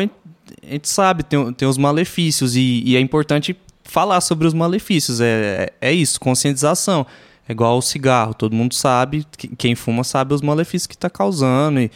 a 0.68 0.72
gente- 0.72 0.88
sabe, 0.88 1.22
tem, 1.22 1.52
tem 1.52 1.66
os 1.68 1.78
malefícios. 1.78 2.56
E, 2.56 2.82
e 2.84 2.96
é 2.96 3.00
importante 3.00 3.56
falar 3.84 4.20
sobre 4.20 4.46
os 4.46 4.54
malefícios. 4.54 5.20
É, 5.20 5.72
é, 5.80 5.88
é 5.88 5.92
isso, 5.92 6.18
conscientização. 6.20 7.06
É 7.48 7.52
igual 7.52 7.78
o 7.78 7.82
cigarro, 7.82 8.34
todo 8.34 8.54
mundo 8.54 8.74
sabe, 8.74 9.24
que- 9.36 9.48
quem 9.56 9.74
fuma 9.74 10.02
sabe 10.04 10.34
os 10.34 10.42
malefícios 10.42 10.86
que 10.86 10.94
está 10.94 11.08
causando 11.08 11.78
e, 11.80 11.90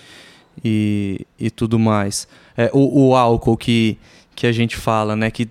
e, 0.64 1.26
e 1.38 1.50
tudo 1.50 1.78
mais. 1.78 2.28
É, 2.56 2.70
o, 2.72 3.08
o 3.08 3.16
álcool 3.16 3.56
que, 3.56 3.98
que 4.36 4.46
a 4.46 4.52
gente 4.52 4.76
fala, 4.76 5.16
né? 5.16 5.30
Que 5.30 5.48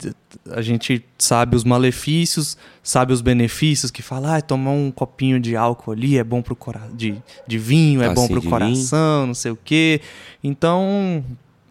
a 0.51 0.61
gente 0.61 1.03
sabe 1.17 1.55
os 1.55 1.63
malefícios, 1.63 2.57
sabe 2.81 3.11
os 3.11 3.19
benefícios, 3.21 3.91
que 3.91 4.01
fala, 4.01 4.37
ah, 4.37 4.41
tomar 4.41 4.71
um 4.71 4.89
copinho 4.89 5.39
de 5.39 5.55
álcool 5.55 5.91
ali 5.91 6.17
é 6.17 6.23
bom 6.23 6.41
pro 6.41 6.55
coração, 6.55 6.95
de, 6.95 7.15
de 7.45 7.57
vinho 7.57 8.01
é 8.01 8.07
bom 8.07 8.15
Tacinha 8.21 8.27
pro 8.29 8.39
de 8.41 8.47
vinho. 8.47 8.51
coração, 8.51 9.27
não 9.27 9.33
sei 9.33 9.51
o 9.51 9.59
quê. 9.63 9.99
Então, 10.43 11.23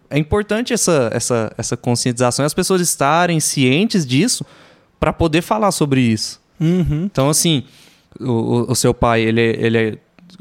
é 0.09 0.17
importante 0.17 0.73
essa, 0.73 1.09
essa, 1.13 1.51
essa 1.57 1.77
conscientização 1.77 2.43
e 2.43 2.47
as 2.47 2.53
pessoas 2.53 2.81
estarem 2.81 3.39
cientes 3.39 4.05
disso 4.05 4.45
para 4.99 5.13
poder 5.13 5.41
falar 5.41 5.71
sobre 5.71 6.01
isso. 6.01 6.39
Uhum. 6.59 7.05
Então, 7.05 7.29
assim, 7.29 7.63
o, 8.19 8.71
o- 8.71 8.75
seu 8.75 8.93
pai, 8.93 9.21
ele, 9.21 9.39
é- 9.41 9.65
ele, 9.65 9.77
é, 9.77 9.97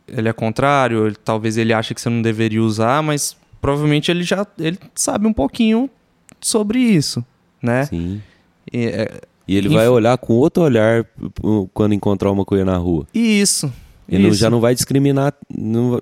ele 0.09 0.29
é 0.29 0.33
contrário, 0.33 1.07
ele- 1.07 1.17
talvez 1.25 1.57
ele 1.57 1.73
ache 1.73 1.95
que 1.95 2.01
você 2.01 2.09
não 2.09 2.23
deveria 2.23 2.63
usar, 2.63 3.03
mas 3.03 3.37
provavelmente 3.61 4.11
ele 4.11 4.23
já 4.25 4.47
ele 4.59 4.79
sabe 4.95 5.27
um 5.27 5.33
pouquinho 5.33 5.89
sobre 6.41 6.79
isso, 6.81 7.25
né? 7.63 7.85
Sim. 7.87 8.21
E, 8.73 8.87
é- 8.87 9.21
E 9.47 9.57
ele 9.57 9.69
vai 9.69 9.89
olhar 9.89 10.17
com 10.19 10.35
outro 10.35 10.63
olhar 10.63 11.07
quando 11.73 11.95
encontrar 11.95 12.31
uma 12.31 12.45
coisa 12.45 12.65
na 12.65 12.77
rua. 12.77 13.07
e 13.15 13.41
isso. 13.41 13.73
Ele 14.09 14.23
não- 14.25 14.31
isso. 14.31 14.39
já 14.39 14.49
não 14.51 14.61
vai 14.61 14.75
discriminar. 14.75 15.35
Não, 15.57 15.91
vai- 15.93 16.01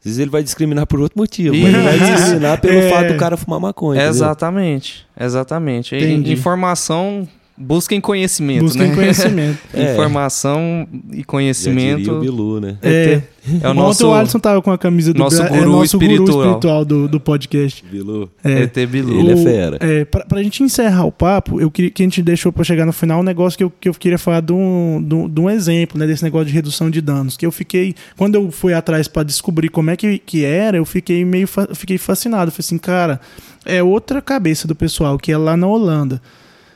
às 0.00 0.04
vezes 0.04 0.18
ele 0.18 0.30
vai 0.30 0.42
discriminar 0.42 0.86
por 0.86 1.00
outro 1.00 1.18
motivo. 1.18 1.54
Mas 1.56 1.74
ele 1.74 1.82
vai 1.82 1.98
discriminar 1.98 2.60
pelo 2.60 2.78
É. 2.78 2.90
fato 2.90 3.08
do 3.12 3.16
cara 3.18 3.36
fumar 3.36 3.60
maconha. 3.60 3.96
entendeu? 4.00 4.10
Exatamente, 4.14 5.06
exatamente. 5.18 5.94
E 5.94 5.98
Entendi. 5.98 6.32
informação, 6.32 7.26
busquem 7.58 8.00
conhecimento, 8.00 8.62
Busquem 8.64 8.88
né? 8.88 8.94
conhecimento. 8.94 9.58
É. 9.74 9.92
Informação 9.92 10.86
e 10.90 10.94
Já 10.94 11.08
diria 11.08 11.24
conhecimento 11.26 12.12
o 12.12 12.20
Bilu, 12.20 12.60
né? 12.60 12.78
É. 12.82 13.20
é 13.62 13.66
o 13.66 13.70
Ontem 13.70 13.74
nosso 13.74 14.08
o 14.08 14.14
Alisson 14.14 14.38
tava 14.38 14.62
com 14.62 14.70
a 14.70 14.78
camisa 14.78 15.12
do 15.12 15.18
nosso 15.18 15.36
Bra- 15.38 15.46
é 15.46 15.58
guru 15.58 15.70
nosso 15.72 15.98
guru 15.98 16.10
espiritual. 16.12 16.44
espiritual 16.44 16.84
do, 16.84 17.08
do 17.08 17.18
podcast. 17.18 17.84
Bilu. 17.90 18.30
É. 18.44 18.62
ET 18.62 18.86
Bilu. 18.86 19.18
Ele 19.20 19.30
é 19.32 19.34
O- 19.34 19.42
fera. 19.42 19.76
É, 19.80 20.04
pra, 20.04 20.24
pra 20.24 20.42
gente 20.42 20.62
encerrar 20.62 21.04
o 21.04 21.12
papo, 21.12 21.60
eu 21.60 21.70
queria 21.70 21.90
que 21.90 22.02
a 22.02 22.06
gente 22.06 22.22
deixou 22.22 22.52
pra 22.52 22.62
chegar 22.64 22.86
no 22.86 22.92
final 22.92 23.20
um 23.20 23.24
negócio 23.24 23.56
que 23.58 23.64
eu, 23.64 23.70
que 23.80 23.88
eu 23.88 23.94
queria 23.94 24.18
falar 24.18 24.40
de 24.40 24.52
um, 24.52 25.02
de 25.06 25.14
um- 25.14 25.28
de 25.28 25.40
um 25.40 25.50
exemplo, 25.50 25.98
né, 25.98 26.06
desse 26.06 26.22
negócio 26.22 26.46
de 26.46 26.52
redução 26.52 26.88
de 26.90 27.00
danos. 27.00 27.36
Que 27.36 27.44
eu 27.46 27.50
fiquei, 27.52 27.94
quando 28.16 28.34
eu 28.34 28.50
fui 28.50 28.72
atrás 28.74 29.08
pra 29.08 29.22
descobrir 29.22 29.68
como 29.68 29.90
é 29.90 29.96
que, 29.96 30.18
que 30.18 30.44
era, 30.44 30.76
eu 30.76 30.84
fiquei 30.84 31.24
meio 31.24 31.48
fa- 31.48 31.68
fiquei 31.74 31.98
fascinado. 31.98 32.48
Eu 32.48 32.52
falei 32.52 32.60
assim, 32.60 32.78
cara, 32.78 33.20
é 33.64 33.82
outra 33.82 34.20
cabeça 34.22 34.68
do 34.68 34.74
pessoal, 34.74 35.18
que 35.18 35.32
é 35.32 35.36
lá 35.38 35.56
na 35.56 35.66
Holanda. 35.66 36.20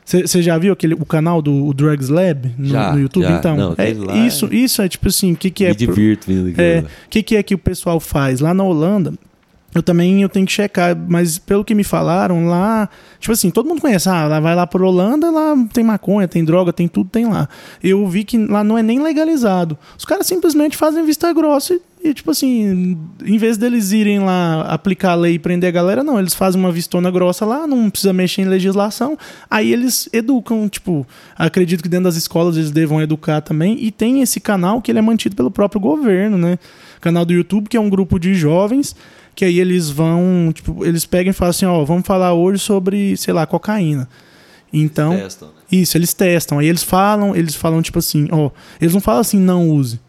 Você 0.04 0.42
já 0.42 0.58
viu 0.58 0.72
aquele, 0.72 0.94
o 0.94 1.06
canal 1.06 1.40
do 1.40 1.66
o 1.66 1.72
Drugs 1.72 2.08
Lab 2.08 2.52
no, 2.58 2.66
Já, 2.66 2.92
no 2.92 3.00
YouTube? 3.00 3.22
já. 3.22 3.38
Então, 3.38 3.56
Não, 3.56 3.74
é, 3.78 3.94
lá 3.94 4.16
isso, 4.26 4.52
isso 4.52 4.82
é 4.82 4.88
tipo 4.88 5.08
assim, 5.08 5.32
o 5.32 5.36
que, 5.36 5.50
que 5.50 5.64
é. 5.64 5.68
Me 5.68 5.74
divirto. 5.76 6.26
É, 6.58 6.80
o 6.80 7.08
que, 7.08 7.22
que 7.22 7.36
é 7.36 7.42
que 7.42 7.54
o 7.54 7.58
pessoal 7.58 8.00
faz? 8.00 8.40
Lá 8.40 8.52
na 8.52 8.64
Holanda, 8.64 9.14
eu 9.74 9.82
também 9.82 10.22
eu 10.22 10.28
tenho 10.28 10.44
que 10.44 10.52
checar, 10.52 10.96
mas 11.08 11.38
pelo 11.38 11.64
que 11.64 11.74
me 11.74 11.84
falaram, 11.84 12.46
lá, 12.46 12.88
tipo 13.18 13.32
assim, 13.32 13.50
todo 13.50 13.68
mundo 13.68 13.80
conhece, 13.80 14.08
ah, 14.08 14.26
lá 14.26 14.40
vai 14.40 14.54
lá 14.54 14.66
por 14.66 14.82
Holanda, 14.82 15.30
lá 15.30 15.54
tem 15.72 15.82
maconha, 15.82 16.28
tem 16.28 16.44
droga, 16.44 16.72
tem 16.72 16.86
tudo, 16.86 17.08
tem 17.08 17.26
lá. 17.26 17.48
Eu 17.82 18.06
vi 18.06 18.22
que 18.24 18.36
lá 18.36 18.62
não 18.62 18.76
é 18.76 18.82
nem 18.82 19.02
legalizado. 19.02 19.78
Os 19.96 20.04
caras 20.04 20.26
simplesmente 20.26 20.76
fazem 20.76 21.04
vista 21.06 21.32
grossa 21.32 21.74
e, 21.74 21.80
e, 22.04 22.12
tipo 22.12 22.30
assim, 22.32 22.98
em 23.24 23.38
vez 23.38 23.56
deles 23.56 23.92
irem 23.92 24.18
lá 24.18 24.62
aplicar 24.62 25.12
a 25.12 25.14
lei 25.14 25.34
e 25.34 25.38
prender 25.38 25.68
a 25.68 25.72
galera, 25.72 26.04
não, 26.04 26.18
eles 26.18 26.34
fazem 26.34 26.60
uma 26.60 26.72
vistona 26.72 27.10
grossa 27.10 27.46
lá, 27.46 27.66
não 27.66 27.88
precisa 27.88 28.12
mexer 28.12 28.42
em 28.42 28.46
legislação, 28.46 29.16
aí 29.48 29.72
eles 29.72 30.08
educam, 30.12 30.68
tipo, 30.68 31.06
acredito 31.38 31.82
que 31.82 31.88
dentro 31.88 32.04
das 32.04 32.16
escolas 32.16 32.56
eles 32.56 32.72
devam 32.72 33.00
educar 33.00 33.40
também, 33.40 33.76
e 33.80 33.90
tem 33.90 34.20
esse 34.20 34.40
canal 34.40 34.82
que 34.82 34.90
ele 34.90 34.98
é 34.98 35.02
mantido 35.02 35.36
pelo 35.36 35.50
próprio 35.50 35.80
governo, 35.80 36.36
né? 36.36 36.58
Canal 37.00 37.24
do 37.24 37.32
YouTube, 37.32 37.68
que 37.68 37.76
é 37.76 37.80
um 37.80 37.88
grupo 37.88 38.18
de 38.18 38.34
jovens 38.34 38.96
que 39.34 39.44
aí 39.44 39.58
eles 39.58 39.90
vão, 39.90 40.50
tipo, 40.52 40.84
eles 40.84 41.04
pegam 41.06 41.30
e 41.30 41.34
falam 41.34 41.50
assim, 41.50 41.66
ó, 41.66 41.84
vamos 41.84 42.06
falar 42.06 42.34
hoje 42.34 42.58
sobre, 42.58 43.16
sei 43.16 43.32
lá, 43.32 43.46
cocaína. 43.46 44.08
Então, 44.72 45.16
Testam, 45.16 45.48
né? 45.48 45.54
isso, 45.70 45.96
eles 45.98 46.14
testam. 46.14 46.58
Aí 46.58 46.66
eles 46.66 46.82
falam, 46.82 47.36
eles 47.36 47.54
falam 47.54 47.82
tipo 47.82 47.98
assim, 47.98 48.28
ó, 48.30 48.50
eles 48.80 48.94
não 48.94 49.00
falam 49.00 49.20
assim, 49.20 49.38
não 49.38 49.68
use. 49.68 50.00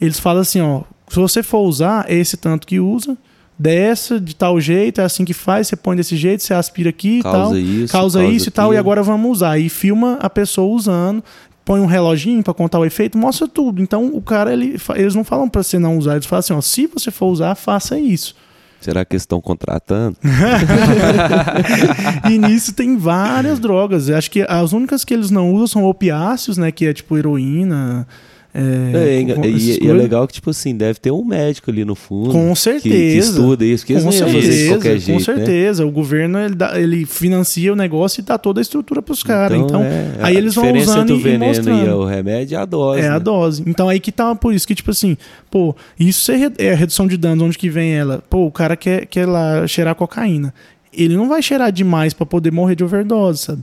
Eles 0.00 0.18
falam 0.18 0.42
assim, 0.42 0.60
ó, 0.60 0.82
se 1.08 1.16
você 1.16 1.42
for 1.42 1.60
usar, 1.60 2.04
é 2.08 2.14
esse 2.14 2.36
tanto 2.36 2.66
que 2.66 2.78
usa, 2.78 3.16
dessa, 3.58 4.18
de 4.18 4.34
tal 4.34 4.58
jeito, 4.58 5.00
é 5.00 5.04
assim 5.04 5.24
que 5.24 5.34
faz, 5.34 5.68
você 5.68 5.76
põe 5.76 5.94
desse 5.94 6.16
jeito, 6.16 6.42
você 6.42 6.54
aspira 6.54 6.88
aqui 6.88 7.18
e 7.18 7.22
tal. 7.22 7.32
Causa 7.32 7.58
isso. 7.60 7.92
Causa, 7.92 8.24
isso 8.24 8.48
e 8.48 8.50
tal, 8.50 8.66
e 8.66 8.68
aquilo. 8.68 8.80
agora 8.80 9.02
vamos 9.02 9.30
usar. 9.30 9.58
E 9.58 9.68
filma 9.68 10.18
a 10.20 10.30
pessoa 10.30 10.74
usando, 10.74 11.22
põe 11.64 11.80
um 11.80 11.86
reloginho 11.86 12.42
pra 12.42 12.54
contar 12.54 12.78
o 12.78 12.84
efeito, 12.84 13.18
mostra 13.18 13.46
tudo. 13.46 13.82
Então 13.82 14.14
o 14.14 14.22
cara, 14.22 14.52
ele, 14.52 14.80
eles 14.94 15.14
não 15.14 15.24
falam 15.24 15.48
pra 15.48 15.62
você 15.62 15.78
não 15.78 15.98
usar, 15.98 16.12
eles 16.12 16.26
falam 16.26 16.40
assim, 16.40 16.52
ó, 16.54 16.60
se 16.60 16.86
você 16.86 17.10
for 17.10 17.26
usar, 17.26 17.54
faça 17.54 17.98
isso. 17.98 18.34
Será 18.80 19.04
que 19.04 19.14
estão 19.14 19.40
contratando? 19.40 20.16
e 22.30 22.38
nisso 22.38 22.72
tem 22.72 22.96
várias 22.96 23.58
drogas. 23.58 24.08
Eu 24.08 24.16
acho 24.16 24.30
que 24.30 24.44
as 24.48 24.72
únicas 24.72 25.04
que 25.04 25.12
eles 25.12 25.30
não 25.30 25.52
usam 25.52 25.66
são 25.66 25.84
opiáceos, 25.84 26.56
né? 26.56 26.72
Que 26.72 26.86
é 26.86 26.94
tipo 26.94 27.16
heroína. 27.16 28.06
É, 28.52 29.20
é, 29.20 29.48
e, 29.48 29.84
e, 29.84 29.88
é 29.88 29.92
legal 29.92 30.26
que, 30.26 30.34
tipo 30.34 30.50
assim, 30.50 30.76
deve 30.76 30.98
ter 30.98 31.12
um 31.12 31.24
médico 31.24 31.70
ali 31.70 31.84
no 31.84 31.94
fundo. 31.94 32.32
Com 32.32 32.52
certeza. 32.56 32.82
Que, 32.82 33.12
que 33.12 33.18
estuda 33.18 33.64
isso, 33.64 33.86
que 33.86 33.92
eles 33.92 34.02
com 34.02 34.10
não 34.10 34.16
certeza, 34.16 34.68
qualquer 34.70 34.98
jeito. 34.98 35.24
Com 35.24 35.32
né? 35.32 35.36
certeza. 35.36 35.84
Né? 35.84 35.88
O 35.88 35.92
governo 35.92 36.38
ele, 36.38 36.54
dá, 36.56 36.80
ele, 36.80 37.06
financia 37.06 37.72
o 37.72 37.76
negócio 37.76 38.20
e 38.20 38.24
dá 38.24 38.36
toda 38.36 38.60
a 38.60 38.62
estrutura 38.62 39.00
pros 39.00 39.22
caras. 39.22 39.56
Então, 39.56 39.80
então 39.80 39.82
é, 39.84 40.16
aí 40.20 40.36
eles 40.36 40.54
vão 40.54 40.72
usando 40.72 41.02
entre 41.02 41.12
o 41.12 41.18
e, 41.18 41.22
veneno 41.22 41.46
mostrando. 41.46 41.86
e 41.86 41.90
o 41.90 42.04
remédio 42.04 42.56
é 42.56 42.60
a 42.60 42.64
dose. 42.64 42.98
É 42.98 43.02
né? 43.02 43.08
a 43.10 43.18
dose. 43.20 43.62
Então 43.66 43.88
aí 43.88 44.00
que 44.00 44.10
tá 44.10 44.34
por 44.34 44.52
isso 44.52 44.66
que, 44.66 44.74
tipo 44.74 44.90
assim, 44.90 45.16
pô, 45.48 45.74
isso 45.98 46.32
é 46.32 46.72
a 46.72 46.74
redução 46.74 47.06
de 47.06 47.16
danos, 47.16 47.44
onde 47.44 47.56
que 47.56 47.70
vem 47.70 47.92
ela? 47.92 48.22
Pô, 48.28 48.46
o 48.46 48.52
cara 48.52 48.76
quer, 48.76 49.06
quer 49.06 49.26
lá 49.26 49.64
cheirar 49.68 49.94
cocaína. 49.94 50.52
Ele 50.92 51.16
não 51.16 51.28
vai 51.28 51.40
cheirar 51.40 51.70
demais 51.70 52.12
para 52.12 52.26
poder 52.26 52.50
morrer 52.50 52.74
de 52.74 52.82
overdose, 52.82 53.42
sabe? 53.42 53.62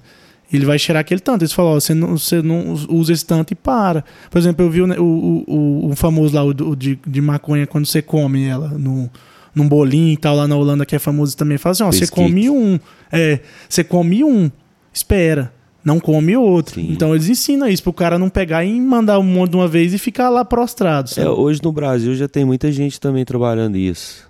Ele 0.52 0.66
vai 0.66 0.80
cheirar 0.80 1.02
aquele 1.02 1.20
tanto. 1.20 1.42
Eles 1.42 1.52
falam, 1.52 1.74
ó, 1.74 1.80
você 1.80 1.94
não, 1.94 2.18
você 2.18 2.42
não 2.42 2.74
usa 2.90 3.12
esse 3.12 3.26
tanto 3.26 3.52
e 3.52 3.56
para. 3.56 4.04
Por 4.30 4.38
exemplo, 4.38 4.66
eu 4.66 4.70
vi 4.70 4.82
o, 4.82 5.02
o, 5.02 5.44
o, 5.48 5.92
o 5.92 5.96
famoso 5.96 6.36
lá, 6.36 6.44
o, 6.44 6.76
de, 6.76 6.98
de 7.06 7.22
maconha, 7.22 7.68
quando 7.68 7.86
você 7.86 8.02
come 8.02 8.46
ela 8.46 8.70
no, 8.70 9.10
num 9.54 9.68
bolinho 9.68 10.14
e 10.14 10.18
tal, 10.18 10.36
lá 10.36 10.48
na 10.48 10.56
Holanda, 10.56 10.86
que 10.86 10.96
é 10.96 11.00
famoso 11.00 11.36
também. 11.36 11.58
Fala 11.58 11.72
assim, 11.72 11.84
ó, 11.84 11.92
você 11.92 12.08
come 12.08 12.50
um. 12.50 12.80
É, 13.12 13.40
você 13.68 13.84
come 13.84 14.24
um, 14.24 14.50
espera. 14.94 15.54
Não 15.84 16.00
come 16.02 16.36
outro. 16.36 16.76
Sim. 16.76 16.92
Então 16.92 17.14
eles 17.16 17.30
ensinam 17.30 17.68
isso 17.68 17.82
pro 17.82 17.94
cara 17.94 18.20
não 18.20 18.30
pegar 18.30 18.64
e 18.66 18.80
mandar 18.80 19.20
um 19.20 19.24
monte 19.24 19.52
de 19.52 19.58
uma 19.58 19.68
vez 19.70 19.94
e 19.94 19.98
ficar 19.98 20.30
lá 20.30 20.44
prostrado. 20.44 21.10
É, 21.16 21.30
hoje 21.30 21.62
no 21.64 21.72
Brasil 21.72 22.14
já 22.14 22.28
tem 22.28 22.44
muita 22.44 22.70
gente 22.72 23.00
também 23.00 23.24
trabalhando 23.24 23.78
isso 23.78 24.27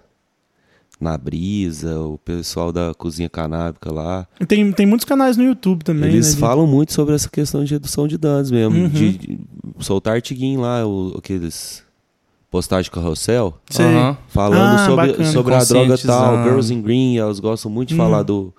na 1.00 1.18
brisa, 1.18 2.00
o 2.00 2.18
pessoal 2.18 2.72
da 2.72 2.94
cozinha 2.94 3.30
canábica 3.30 3.92
lá. 3.92 4.28
Tem, 4.48 4.72
tem 4.72 4.86
muitos 4.86 5.06
canais 5.06 5.38
no 5.38 5.44
YouTube 5.44 5.84
também. 5.84 6.10
Eles 6.10 6.34
né, 6.34 6.40
falam 6.40 6.66
de... 6.66 6.72
muito 6.72 6.94
sobre 6.94 7.14
essa 7.14 7.30
questão 7.30 7.64
de 7.64 7.74
redução 7.74 8.08
de 8.08 8.18
danos 8.18 8.50
mesmo. 8.50 8.76
Uhum. 8.76 8.90
De, 8.90 9.18
de, 9.18 9.40
soltar 9.80 10.16
artiguinho 10.16 10.62
lá, 10.62 10.86
o, 10.86 11.16
aqueles 11.18 11.84
postagem 12.50 12.92
carrossel. 12.92 13.60
Uhum. 13.80 14.18
Falando 14.28 14.80
ah, 14.80 14.86
sobre, 14.86 15.26
sobre 15.26 15.54
a 15.54 15.64
droga 15.64 15.98
tal. 15.98 16.44
Girls 16.44 16.74
in 16.74 16.82
Green, 16.82 17.18
elas 17.18 17.40
gostam 17.40 17.70
muito 17.70 17.90
de 17.90 17.96
uhum. 17.96 18.02
falar 18.02 18.24
do, 18.24 18.54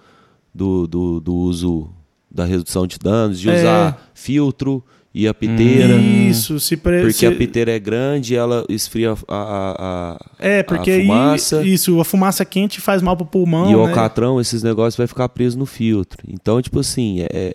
do, 0.54 0.86
do, 0.86 1.20
do, 1.20 1.34
uso 1.34 1.90
da 2.30 2.44
redução 2.44 2.86
de 2.86 2.98
danos, 2.98 3.40
de 3.40 3.50
é. 3.50 3.56
usar 3.56 4.10
filtro 4.14 4.84
e 5.14 5.26
a 5.26 5.34
piteira. 5.34 5.94
Isso, 5.96 6.60
se 6.60 6.76
pre... 6.76 7.00
Porque 7.00 7.12
se... 7.12 7.26
a 7.26 7.34
piteira 7.34 7.72
é 7.72 7.78
grande 7.78 8.36
ela 8.36 8.64
esfria 8.68 9.12
a, 9.12 9.16
a, 9.28 9.74
a 9.78 10.18
É, 10.38 10.62
porque 10.62 10.90
a 10.90 11.00
fumaça. 11.00 11.58
Aí, 11.60 11.72
isso, 11.72 12.00
a 12.00 12.04
fumaça 12.04 12.44
quente 12.44 12.80
faz 12.80 13.02
mal 13.02 13.16
pro 13.16 13.26
pulmão. 13.26 13.66
E 13.66 13.70
né? 13.70 13.76
o 13.76 13.80
alcatrão, 13.80 14.40
esses 14.40 14.62
negócios 14.62 14.96
vai 14.96 15.06
ficar 15.06 15.28
preso 15.28 15.58
no 15.58 15.66
filtro. 15.66 16.22
Então, 16.28 16.60
tipo 16.60 16.80
assim, 16.80 17.22
é, 17.32 17.54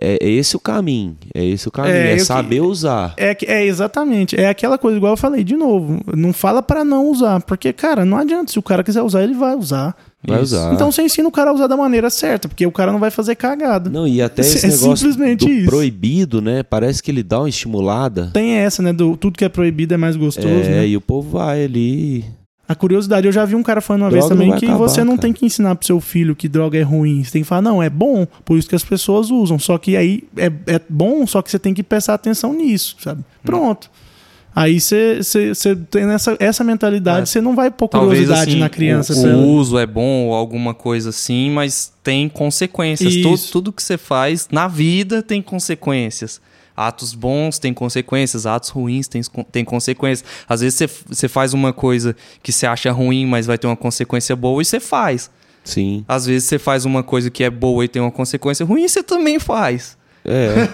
é, 0.00 0.18
é 0.20 0.28
esse 0.28 0.56
o 0.56 0.60
caminho. 0.60 1.16
É 1.34 1.44
esse 1.44 1.68
o 1.68 1.70
caminho. 1.70 1.94
É, 1.94 2.12
é 2.14 2.18
saber 2.18 2.56
que... 2.56 2.60
usar. 2.60 3.14
É, 3.16 3.36
é 3.46 3.66
exatamente. 3.66 4.38
É 4.38 4.48
aquela 4.48 4.78
coisa, 4.78 4.96
igual 4.96 5.12
eu 5.12 5.16
falei 5.16 5.44
de 5.44 5.56
novo. 5.56 6.00
Não 6.14 6.32
fala 6.32 6.62
para 6.62 6.84
não 6.84 7.08
usar. 7.08 7.40
Porque, 7.42 7.72
cara, 7.72 8.04
não 8.04 8.18
adianta. 8.18 8.52
Se 8.52 8.58
o 8.58 8.62
cara 8.62 8.82
quiser 8.82 9.02
usar, 9.02 9.22
ele 9.22 9.34
vai 9.34 9.54
usar. 9.54 9.96
Vai 10.26 10.42
Isso. 10.42 10.54
usar. 10.54 10.72
Então 10.72 10.90
você 10.90 11.02
ensina 11.02 11.28
o 11.28 11.32
cara 11.32 11.50
a 11.50 11.52
usar 11.52 11.66
da 11.66 11.76
maneira 11.76 12.08
certa, 12.08 12.48
porque 12.48 12.66
o 12.66 12.72
cara 12.72 12.90
não 12.90 12.98
vai 12.98 13.10
fazer 13.10 13.34
cagada. 13.34 13.90
Não, 13.90 14.08
e 14.08 14.22
até 14.22 14.40
esse 14.42 14.64
é 14.64 14.70
negócio 14.70 14.96
simplesmente 14.96 15.44
do 15.44 15.52
isso. 15.52 15.68
proibido, 15.68 16.40
né? 16.40 16.62
Parece 16.62 17.02
que 17.02 17.10
ele 17.10 17.22
dá 17.22 17.40
uma 17.40 17.48
estimulada. 17.48 18.30
Tem 18.32 18.52
essa, 18.52 18.82
né? 18.82 18.92
Do 18.92 19.16
tudo 19.16 19.36
que 19.36 19.44
é 19.44 19.48
proibido 19.48 19.92
é 19.92 19.96
mais 19.96 20.16
gostoso. 20.16 20.48
É, 20.48 20.68
né? 20.68 20.88
e 20.88 20.96
o 20.96 21.00
povo 21.00 21.38
vai 21.38 21.64
ali. 21.64 22.24
A 22.66 22.74
curiosidade, 22.74 23.26
eu 23.26 23.32
já 23.32 23.44
vi 23.44 23.54
um 23.54 23.62
cara 23.62 23.80
falando 23.82 24.02
uma 24.02 24.10
droga 24.10 24.26
vez 24.26 24.38
também 24.38 24.58
que 24.58 24.64
acabar, 24.64 24.78
você 24.78 25.04
não 25.04 25.12
cara. 25.12 25.22
tem 25.22 25.32
que 25.34 25.44
ensinar 25.44 25.74
pro 25.74 25.86
seu 25.86 26.00
filho 26.00 26.34
que 26.34 26.48
droga 26.48 26.78
é 26.78 26.82
ruim. 26.82 27.22
Você 27.22 27.32
tem 27.32 27.42
que 27.42 27.48
falar, 27.48 27.60
não, 27.60 27.82
é 27.82 27.90
bom, 27.90 28.26
por 28.42 28.58
isso 28.58 28.68
que 28.68 28.74
as 28.74 28.84
pessoas 28.84 29.30
usam. 29.30 29.58
Só 29.58 29.76
que 29.76 29.96
aí 29.96 30.24
é, 30.36 30.46
é 30.66 30.80
bom, 30.88 31.26
só 31.26 31.42
que 31.42 31.50
você 31.50 31.58
tem 31.58 31.74
que 31.74 31.82
prestar 31.82 32.14
atenção 32.14 32.54
nisso, 32.54 32.96
sabe? 33.00 33.20
Hum. 33.20 33.24
Pronto. 33.44 33.90
Hum. 33.92 34.04
Aí 34.56 34.80
você 34.80 35.20
tem 35.90 36.04
essa, 36.04 36.36
essa 36.38 36.62
mentalidade, 36.62 37.28
você 37.28 37.40
é. 37.40 37.42
não 37.42 37.56
vai 37.56 37.72
pôr 37.72 37.88
curiosidade 37.88 38.50
assim, 38.50 38.60
na 38.60 38.68
criança. 38.68 39.12
O, 39.12 39.40
o 39.40 39.48
uso 39.56 39.76
é 39.76 39.84
bom 39.84 40.28
ou 40.28 40.34
alguma 40.34 40.72
coisa 40.72 41.10
assim, 41.10 41.50
mas 41.50 41.92
tem 42.04 42.28
consequências. 42.28 43.16
Tudo, 43.16 43.40
tudo 43.50 43.72
que 43.72 43.82
você 43.82 43.98
faz 43.98 44.48
na 44.52 44.68
vida 44.68 45.22
tem 45.22 45.42
consequências. 45.42 46.40
Atos 46.76 47.14
bons 47.14 47.58
têm 47.58 47.72
consequências, 47.72 48.46
atos 48.46 48.70
ruins 48.70 49.06
têm, 49.06 49.22
têm 49.52 49.64
consequências. 49.64 50.28
Às 50.48 50.60
vezes 50.60 50.74
você, 50.76 50.90
você 51.08 51.28
faz 51.28 51.54
uma 51.54 51.72
coisa 51.72 52.16
que 52.42 52.50
você 52.50 52.66
acha 52.66 52.90
ruim, 52.90 53.26
mas 53.26 53.46
vai 53.46 53.56
ter 53.56 53.66
uma 53.66 53.76
consequência 53.76 54.34
boa 54.34 54.60
e 54.60 54.64
você 54.64 54.80
faz. 54.80 55.30
Sim. 55.62 56.04
Às 56.06 56.26
vezes 56.26 56.48
você 56.48 56.58
faz 56.58 56.84
uma 56.84 57.02
coisa 57.02 57.30
que 57.30 57.42
é 57.42 57.50
boa 57.50 57.84
e 57.84 57.88
tem 57.88 58.02
uma 58.02 58.10
consequência 58.10 58.66
ruim 58.66 58.84
e 58.84 58.88
você 58.88 59.02
também 59.02 59.38
faz. 59.38 59.96
É. 60.24 60.68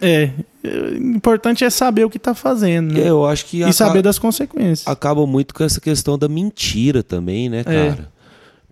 é. 0.00 0.30
O 0.64 1.16
importante 1.16 1.62
é 1.64 1.68
saber 1.68 2.04
o 2.04 2.10
que 2.10 2.16
está 2.16 2.34
fazendo. 2.34 2.94
Né? 2.94 3.08
Eu 3.08 3.26
acho 3.26 3.44
que. 3.46 3.62
E 3.62 3.72
saber 3.72 4.02
das 4.02 4.18
consequências. 4.18 4.86
Acaba 4.86 5.26
muito 5.26 5.54
com 5.54 5.62
essa 5.62 5.80
questão 5.80 6.16
da 6.16 6.28
mentira 6.28 7.02
também, 7.02 7.48
né, 7.48 7.60
é. 7.60 7.64
cara? 7.64 8.08
É. 8.10 8.14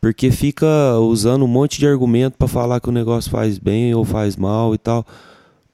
Porque 0.01 0.31
fica 0.33 0.99
usando 0.99 1.45
um 1.45 1.49
monte 1.49 1.79
de 1.79 1.87
argumento 1.87 2.37
para 2.37 2.49
falar 2.49 2.81
que 2.81 2.89
o 2.89 2.93
negócio 2.93 3.31
faz 3.31 3.59
bem 3.59 3.95
ou 3.95 4.05
faz 4.05 4.37
mal 4.37 4.75
e 4.75 4.79
tal. 4.79 5.07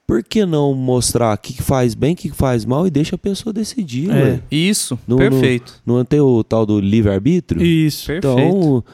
Por 0.09 0.23
que 0.23 0.43
não 0.43 0.73
mostrar 0.73 1.35
o 1.35 1.37
que 1.37 1.61
faz 1.61 1.93
bem, 1.93 2.15
o 2.15 2.17
que 2.17 2.31
faz 2.31 2.65
mal 2.65 2.87
e 2.87 2.89
deixa 2.89 3.13
a 3.13 3.19
pessoa 3.19 3.53
decidir, 3.53 4.09
é. 4.09 4.41
Isso, 4.49 4.97
no, 5.07 5.17
perfeito. 5.17 5.79
Não 5.85 6.03
tem 6.03 6.19
o 6.19 6.43
tal 6.43 6.65
do 6.65 6.79
livre-arbítrio? 6.79 7.61
Isso, 7.61 8.11
então, 8.11 8.35
perfeito. 8.35 8.85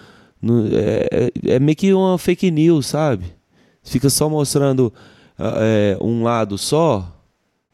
No, 0.41 0.68
é, 0.74 1.32
é 1.45 1.57
meio 1.57 1.74
que 1.74 1.93
uma 1.93 2.18
fake 2.18 2.51
news, 2.51 2.88
sabe? 2.88 3.28
Fica 3.82 4.09
só 4.09 4.28
mostrando 4.30 4.91
é, 5.39 5.97
um 6.01 6.22
lado 6.22 6.57
só, 6.57 7.18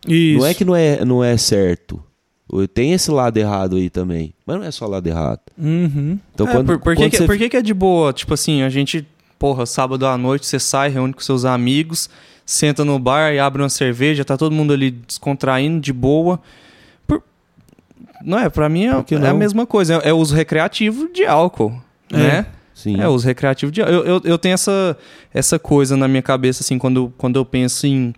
Isso. 0.08 0.38
não 0.38 0.46
é 0.46 0.54
que 0.54 0.64
não 0.64 0.76
é, 0.76 1.04
não 1.04 1.24
é 1.24 1.36
certo. 1.36 2.00
Tem 2.76 2.94
esse 2.94 3.10
lado 3.10 3.38
errado 3.38 3.78
aí 3.78 3.90
também. 3.90 4.36
Mas 4.46 4.58
não 4.58 4.64
é 4.64 4.70
só 4.70 4.86
lado 4.86 5.08
errado. 5.08 5.42
Uhum. 5.58 6.20
Então, 6.32 6.48
é, 6.48 6.52
quando, 6.52 6.68
por, 6.68 6.80
por, 6.80 6.96
quando 6.96 7.10
que, 7.10 7.18
você... 7.18 7.26
por 7.26 7.40
que, 7.40 7.50
que 7.50 7.58
é 7.58 7.62
de 7.64 7.74
boa? 7.74 8.14
Tipo 8.14 8.36
assim, 8.36 8.62
a 8.62 8.70
gente, 8.70 9.04
porra, 9.40 9.66
sábado 9.66 10.06
à 10.06 10.16
noite 10.16 10.46
você 10.46 10.60
sai, 10.60 10.90
reúne 10.90 11.12
com 11.12 11.22
seus 11.22 11.44
amigos, 11.44 12.08
senta 12.46 12.84
no 12.84 12.98
bar 13.00 13.34
e 13.34 13.40
abre 13.40 13.62
uma 13.62 13.70
cerveja, 13.70 14.26
tá 14.26 14.38
todo 14.38 14.54
mundo 14.54 14.74
ali 14.74 14.92
descontraindo, 14.92 15.80
de 15.80 15.94
boa. 15.94 16.40
Por... 17.08 17.24
Não 18.24 18.38
é, 18.38 18.50
pra 18.50 18.70
mim 18.70 18.86
é, 18.86 19.06
é 19.24 19.28
a 19.28 19.34
mesma 19.34 19.66
coisa. 19.66 20.02
É, 20.04 20.10
é 20.10 20.14
uso 20.14 20.36
recreativo 20.36 21.10
de 21.12 21.26
álcool, 21.26 21.74
é. 22.12 22.18
né? 22.18 22.46
Sim. 22.74 23.00
É, 23.00 23.08
uso 23.08 23.28
recreativo 23.28 23.72
de 23.72 23.80
eu, 23.80 23.88
eu, 23.88 24.22
eu 24.24 24.38
tenho 24.38 24.54
essa, 24.54 24.98
essa 25.34 25.60
coisa 25.60 25.96
na 25.96 26.08
minha 26.08 26.22
cabeça, 26.24 26.64
assim, 26.64 26.80
quando, 26.80 27.14
quando 27.18 27.38
eu 27.38 27.46
penso 27.46 27.86
em, 27.86 28.14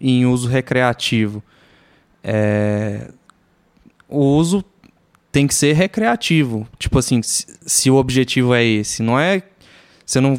em 0.00 0.26
uso 0.26 0.48
recreativo. 0.48 1.42
É, 2.22 3.10
o 4.08 4.20
uso 4.20 4.64
tem 5.32 5.46
que 5.46 5.54
ser 5.54 5.74
recreativo. 5.74 6.66
Tipo 6.78 6.98
assim, 6.98 7.20
se, 7.22 7.46
se 7.66 7.90
o 7.90 7.96
objetivo 7.96 8.54
é 8.54 8.64
esse, 8.64 9.02
não 9.02 9.18
é. 9.18 9.42
Você 10.04 10.20
não. 10.20 10.36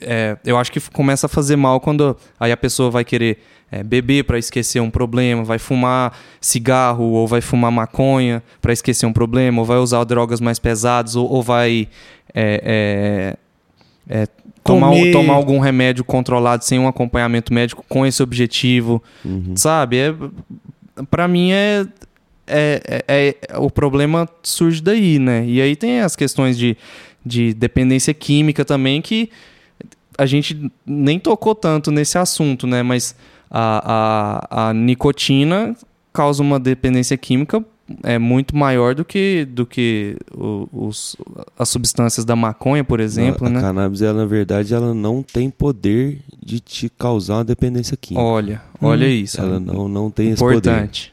É, 0.00 0.36
eu 0.44 0.56
acho 0.56 0.70
que 0.70 0.80
começa 0.90 1.26
a 1.26 1.28
fazer 1.28 1.56
mal 1.56 1.80
quando 1.80 2.16
aí 2.38 2.52
a 2.52 2.56
pessoa 2.56 2.90
vai 2.90 3.04
querer 3.04 3.38
é, 3.70 3.82
beber 3.82 4.24
para 4.24 4.38
esquecer 4.38 4.80
um 4.80 4.90
problema, 4.90 5.42
vai 5.42 5.58
fumar 5.58 6.16
cigarro 6.40 7.04
ou 7.04 7.26
vai 7.26 7.40
fumar 7.40 7.72
maconha 7.72 8.42
para 8.60 8.72
esquecer 8.72 9.06
um 9.06 9.12
problema, 9.12 9.60
ou 9.60 9.64
vai 9.64 9.78
usar 9.78 10.04
drogas 10.04 10.40
mais 10.40 10.58
pesadas, 10.58 11.16
ou, 11.16 11.28
ou 11.28 11.42
vai 11.42 11.88
é, 12.34 13.36
é, 14.08 14.20
é 14.22 14.28
tomar, 14.62 14.92
tomar 15.12 15.34
algum 15.34 15.58
remédio 15.58 16.04
controlado 16.04 16.64
sem 16.64 16.78
um 16.78 16.86
acompanhamento 16.86 17.52
médico 17.52 17.84
com 17.88 18.06
esse 18.06 18.22
objetivo, 18.22 19.02
uhum. 19.24 19.54
sabe? 19.56 19.96
É, 19.96 20.14
para 21.10 21.26
mim 21.26 21.52
é, 21.52 21.86
é, 22.46 23.04
é, 23.08 23.36
é, 23.48 23.58
o 23.58 23.70
problema 23.70 24.28
surge 24.42 24.82
daí, 24.82 25.18
né? 25.18 25.44
E 25.46 25.60
aí 25.60 25.74
tem 25.74 26.00
as 26.00 26.14
questões 26.14 26.58
de, 26.58 26.76
de 27.24 27.54
dependência 27.54 28.12
química 28.12 28.64
também 28.64 29.00
que 29.00 29.30
a 30.18 30.26
gente 30.26 30.70
nem 30.86 31.18
tocou 31.18 31.54
tanto 31.54 31.90
nesse 31.90 32.18
assunto, 32.18 32.66
né? 32.66 32.82
Mas 32.82 33.14
a, 33.50 34.48
a, 34.50 34.68
a 34.68 34.74
nicotina 34.74 35.74
causa 36.12 36.42
uma 36.42 36.60
dependência 36.60 37.16
química 37.16 37.64
é 38.02 38.18
muito 38.18 38.56
maior 38.56 38.94
do 38.94 39.04
que, 39.04 39.44
do 39.44 39.66
que 39.66 40.16
os, 40.72 41.16
as 41.58 41.68
substâncias 41.68 42.24
da 42.24 42.36
maconha, 42.36 42.84
por 42.84 43.00
exemplo. 43.00 43.46
A, 43.46 43.50
né? 43.50 43.60
cannabis, 43.60 44.02
ela, 44.02 44.20
na 44.20 44.26
verdade, 44.26 44.72
ela 44.72 44.94
não 44.94 45.22
tem 45.22 45.50
poder 45.50 46.20
de 46.40 46.60
te 46.60 46.88
causar 46.88 47.38
uma 47.38 47.44
dependência 47.44 47.96
química. 47.96 48.24
Olha, 48.24 48.62
olha 48.80 49.06
hum. 49.06 49.10
isso. 49.10 49.40
Ela 49.40 49.58
não, 49.58 49.88
não 49.88 50.10
tem 50.10 50.30
Importante. 50.30 51.00
esse 51.00 51.10
poder. 51.10 51.12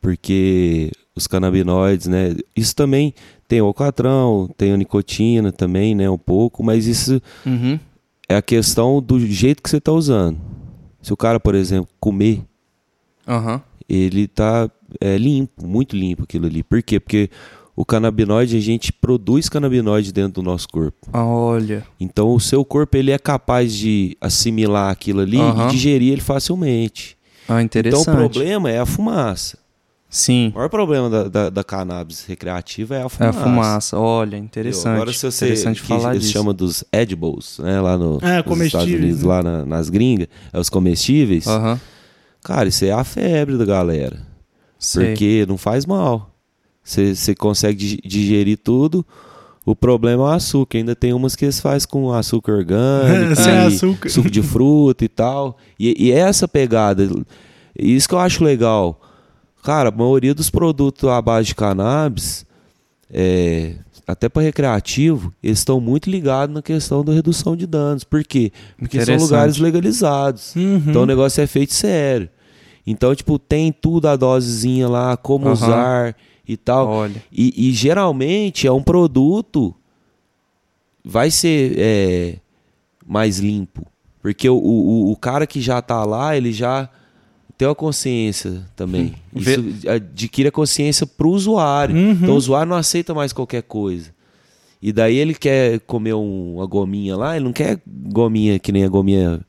Porque 0.00 0.90
os 1.14 1.26
canabinoides, 1.26 2.06
né? 2.06 2.36
Isso 2.56 2.74
também 2.74 3.14
tem 3.46 3.60
o 3.60 3.66
alcatrão, 3.66 4.48
tem 4.56 4.72
a 4.72 4.76
nicotina 4.76 5.52
também, 5.52 5.94
né? 5.94 6.08
Um 6.08 6.18
pouco, 6.18 6.62
mas 6.62 6.86
isso 6.86 7.20
uhum. 7.46 7.78
É 8.32 8.36
a 8.36 8.42
questão 8.42 9.00
do 9.00 9.20
jeito 9.20 9.62
que 9.62 9.70
você 9.70 9.76
está 9.76 9.92
usando. 9.92 10.38
Se 11.00 11.12
o 11.12 11.16
cara, 11.16 11.38
por 11.38 11.54
exemplo, 11.54 11.88
comer, 12.00 12.42
uhum. 13.26 13.60
ele 13.88 14.26
tá 14.26 14.70
é, 15.00 15.16
limpo, 15.18 15.66
muito 15.66 15.96
limpo 15.96 16.22
aquilo 16.24 16.46
ali. 16.46 16.62
Por 16.62 16.82
quê? 16.82 16.98
Porque 16.98 17.28
o 17.74 17.84
canabinoide, 17.84 18.56
a 18.56 18.60
gente 18.60 18.92
produz 18.92 19.48
canabinoide 19.48 20.12
dentro 20.12 20.42
do 20.42 20.42
nosso 20.42 20.68
corpo. 20.68 21.08
Olha. 21.12 21.86
Então 21.98 22.34
o 22.34 22.40
seu 22.40 22.64
corpo 22.64 22.96
ele 22.96 23.10
é 23.10 23.18
capaz 23.18 23.74
de 23.74 24.16
assimilar 24.20 24.90
aquilo 24.90 25.20
ali 25.20 25.38
Aham. 25.38 25.68
e 25.68 25.70
digerir 25.70 26.12
ele 26.12 26.20
facilmente. 26.20 27.16
Ah, 27.48 27.62
interessante. 27.62 28.02
Então 28.02 28.14
o 28.14 28.16
problema 28.16 28.70
é 28.70 28.78
a 28.78 28.86
fumaça. 28.86 29.58
Sim, 30.14 30.50
O 30.54 30.56
maior 30.56 30.68
problema 30.68 31.08
da, 31.08 31.26
da, 31.26 31.48
da 31.48 31.64
cannabis 31.64 32.26
recreativa 32.26 32.94
é 32.96 33.02
a 33.02 33.06
é 33.06 33.08
fumaça. 33.08 33.38
a 33.38 33.42
fumaça. 33.42 33.98
Olha, 33.98 34.36
interessante. 34.36 34.94
Agora 34.94 35.10
se 35.12 35.24
você 35.24 35.46
interessante 35.46 35.80
que 35.80 35.88
falar 35.88 36.10
eles 36.10 36.24
disso. 36.24 36.34
chamam 36.34 36.52
dos 36.52 36.84
edibles, 36.92 37.58
né, 37.58 37.80
lá 37.80 37.96
no, 37.96 38.18
É, 38.20 38.42
nos 38.46 38.60
Estados 38.60 38.92
Unidos, 38.92 39.22
né? 39.22 39.26
lá 39.28 39.42
na- 39.42 39.64
nas 39.64 39.88
gringas, 39.88 40.28
é 40.52 40.58
os 40.60 40.68
comestíveis. 40.68 41.46
Aham. 41.46 41.80
Cara, 42.44 42.68
isso 42.68 42.84
é 42.84 42.90
a 42.92 43.02
febre 43.04 43.56
da 43.56 43.64
galera. 43.64 44.20
sei. 44.78 45.06
Porque 45.08 45.46
não 45.48 45.56
faz 45.56 45.86
mal. 45.86 46.28
Você 46.84 47.34
consegue 47.34 47.78
dig- 47.78 48.00
digerir 48.04 48.58
tudo. 48.58 49.06
O 49.64 49.74
problema 49.76 50.24
é 50.24 50.26
o 50.26 50.28
açúcar. 50.28 50.76
Ainda 50.78 50.94
tem 50.94 51.12
umas 51.14 51.34
que 51.36 51.44
eles 51.46 51.58
fazem 51.60 51.88
com 51.88 52.12
açúcar 52.12 52.52
orgânico, 52.52 53.40
e 53.48 53.48
açúcar. 53.66 54.10
suco 54.10 54.28
de 54.30 54.42
fruta 54.42 55.04
e 55.04 55.08
tal. 55.08 55.56
E, 55.78 56.08
e 56.08 56.12
essa 56.12 56.46
pegada, 56.48 57.08
isso 57.78 58.08
que 58.08 58.14
eu 58.14 58.18
acho 58.18 58.42
legal. 58.44 59.00
Cara, 59.62 59.90
a 59.90 59.92
maioria 59.92 60.34
dos 60.34 60.50
produtos 60.50 61.08
à 61.08 61.22
base 61.22 61.48
de 61.48 61.54
cannabis, 61.54 62.44
é, 63.10 63.76
até 64.06 64.28
para 64.28 64.42
recreativo, 64.42 65.32
eles 65.42 65.58
estão 65.58 65.80
muito 65.80 66.10
ligados 66.10 66.54
na 66.54 66.62
questão 66.62 67.04
da 67.04 67.12
redução 67.12 67.56
de 67.56 67.66
danos. 67.66 68.02
Por 68.02 68.24
quê? 68.24 68.52
Porque 68.76 69.04
são 69.04 69.16
lugares 69.16 69.58
legalizados. 69.58 70.56
Uhum. 70.56 70.82
Então 70.88 71.02
o 71.02 71.06
negócio 71.06 71.40
é 71.40 71.46
feito 71.46 71.72
sério. 71.72 72.28
Então, 72.86 73.14
tipo, 73.14 73.38
tem 73.38 73.70
tudo 73.70 74.08
a 74.08 74.16
dosezinha 74.16 74.88
lá, 74.88 75.16
como 75.16 75.46
Aham. 75.46 75.52
usar 75.52 76.16
e 76.46 76.56
tal. 76.56 76.88
Olha. 76.88 77.22
E, 77.30 77.68
e 77.68 77.72
geralmente 77.72 78.66
é 78.66 78.72
um 78.72 78.82
produto 78.82 79.74
vai 81.04 81.30
ser 81.30 81.74
é, 81.78 82.36
mais 83.06 83.38
limpo. 83.38 83.86
Porque 84.20 84.48
o, 84.48 84.56
o, 84.56 85.12
o 85.12 85.16
cara 85.16 85.46
que 85.46 85.60
já 85.60 85.82
tá 85.82 86.04
lá, 86.04 86.36
ele 86.36 86.52
já 86.52 86.88
tem 87.62 87.68
uma 87.68 87.74
consciência 87.76 88.60
também. 88.74 89.14
Isso 89.36 89.50
adquire 89.88 90.48
a 90.48 90.52
consciência 90.52 91.06
pro 91.06 91.30
usuário. 91.30 91.94
Uhum. 91.94 92.10
Então 92.10 92.34
o 92.34 92.36
usuário 92.36 92.68
não 92.70 92.76
aceita 92.76 93.14
mais 93.14 93.32
qualquer 93.32 93.62
coisa. 93.62 94.10
E 94.82 94.92
daí 94.92 95.16
ele 95.16 95.32
quer 95.32 95.78
comer 95.80 96.12
um- 96.14 96.56
uma 96.56 96.66
gominha 96.66 97.16
lá, 97.16 97.36
ele 97.36 97.44
não 97.44 97.52
quer 97.52 97.80
gominha 97.86 98.58
que 98.58 98.72
nem 98.72 98.82
a 98.84 98.88
gominha. 98.88 99.40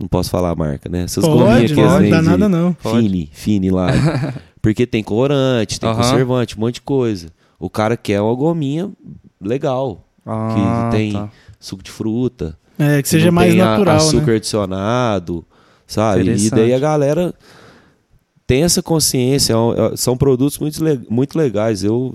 Não 0.00 0.08
posso 0.08 0.30
falar 0.30 0.50
a 0.50 0.54
marca, 0.54 0.88
né? 0.88 1.02
Essas 1.02 1.22
gominhas 1.24 1.70
Pode, 1.70 1.74
que 1.74 1.80
não 1.82 1.98
eles 1.98 2.10
dá 2.10 2.22
nada 2.22 2.48
não. 2.48 2.74
Fine, 2.80 3.28
fine 3.32 3.70
lá. 3.70 3.88
Porque 4.62 4.86
tem 4.86 5.02
corante, 5.02 5.78
tem 5.78 5.90
Aham. 5.90 5.98
conservante, 5.98 6.56
um 6.56 6.60
monte 6.60 6.76
de 6.76 6.80
coisa. 6.80 7.28
O 7.60 7.68
cara 7.68 7.96
quer 7.98 8.20
uma 8.22 8.34
gominha 8.34 8.90
legal, 9.40 10.08
Ah, 10.26 10.88
que 10.90 10.96
tem 10.96 11.12
tá. 11.12 11.28
suco 11.60 11.82
de 11.82 11.90
fruta. 11.90 12.56
É, 12.78 13.02
que 13.02 13.08
seja 13.08 13.26
não 13.26 13.34
mais 13.34 13.54
natural, 13.54 13.96
açúcar 13.96 14.28
né? 14.30 14.36
adicionado, 14.36 15.44
sabe? 15.92 16.30
E 16.36 16.50
daí 16.50 16.72
a 16.74 16.78
galera 16.78 17.34
tem 18.46 18.62
essa 18.64 18.82
consciência. 18.82 19.52
é 19.54 19.92
é- 19.92 19.96
São 19.96 20.16
produtos 20.16 20.58
muito, 20.58 20.78
muito 21.10 21.36
legais. 21.38 21.82
Eu 21.84 22.14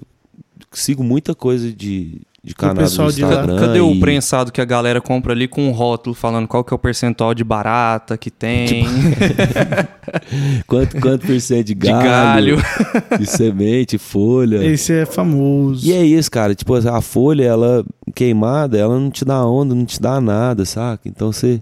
sigo 0.72 1.04
muita 1.04 1.34
coisa 1.34 1.72
de, 1.72 2.22
de 2.44 2.54
cannabis 2.54 2.90
pessoal 2.92 3.08
no 3.08 3.14
de 3.14 3.24
lá. 3.24 3.48
Cadê 3.60 3.80
o 3.80 3.92
e- 3.94 4.00
prensado 4.00 4.52
que 4.52 4.60
a 4.62 4.66
galera 4.66 5.00
compra 5.02 5.34
ali 5.34 5.48
com 5.48 5.68
um 5.68 5.72
rótulo 5.72 6.14
falando 6.14 6.48
qual 6.48 6.64
que 6.64 6.74
é 6.74 6.76
o 6.76 6.80
percentual 6.80 7.34
de 7.34 7.44
barata 7.44 8.18
que 8.18 8.30
tem, 8.30 8.86
Quanto, 10.68 11.00
quanto 11.00 11.26
por 11.28 11.40
cento 11.42 11.68
de 11.68 11.74
de 11.76 11.88
galho, 11.90 12.58
galho? 12.58 13.20
de 13.20 13.26
semente, 13.26 13.98
folha. 13.98 14.64
Esse 14.66 14.94
é 14.94 15.06
famoso. 15.06 15.86
E 15.86 15.92
é 15.94 16.04
isso, 16.06 16.30
cara. 16.32 16.54
Tipo, 16.56 16.76
a 16.76 17.02
folha, 17.02 17.44
ela 17.44 17.86
queimada, 18.16 18.78
ela 18.78 19.00
não 19.00 19.10
te 19.10 19.26
dá 19.26 19.46
onda, 19.46 19.74
não 19.76 19.86
te 19.86 20.02
dá 20.02 20.20
nada, 20.22 20.66
saca? 20.66 21.08
Então 21.08 21.32
você, 21.32 21.62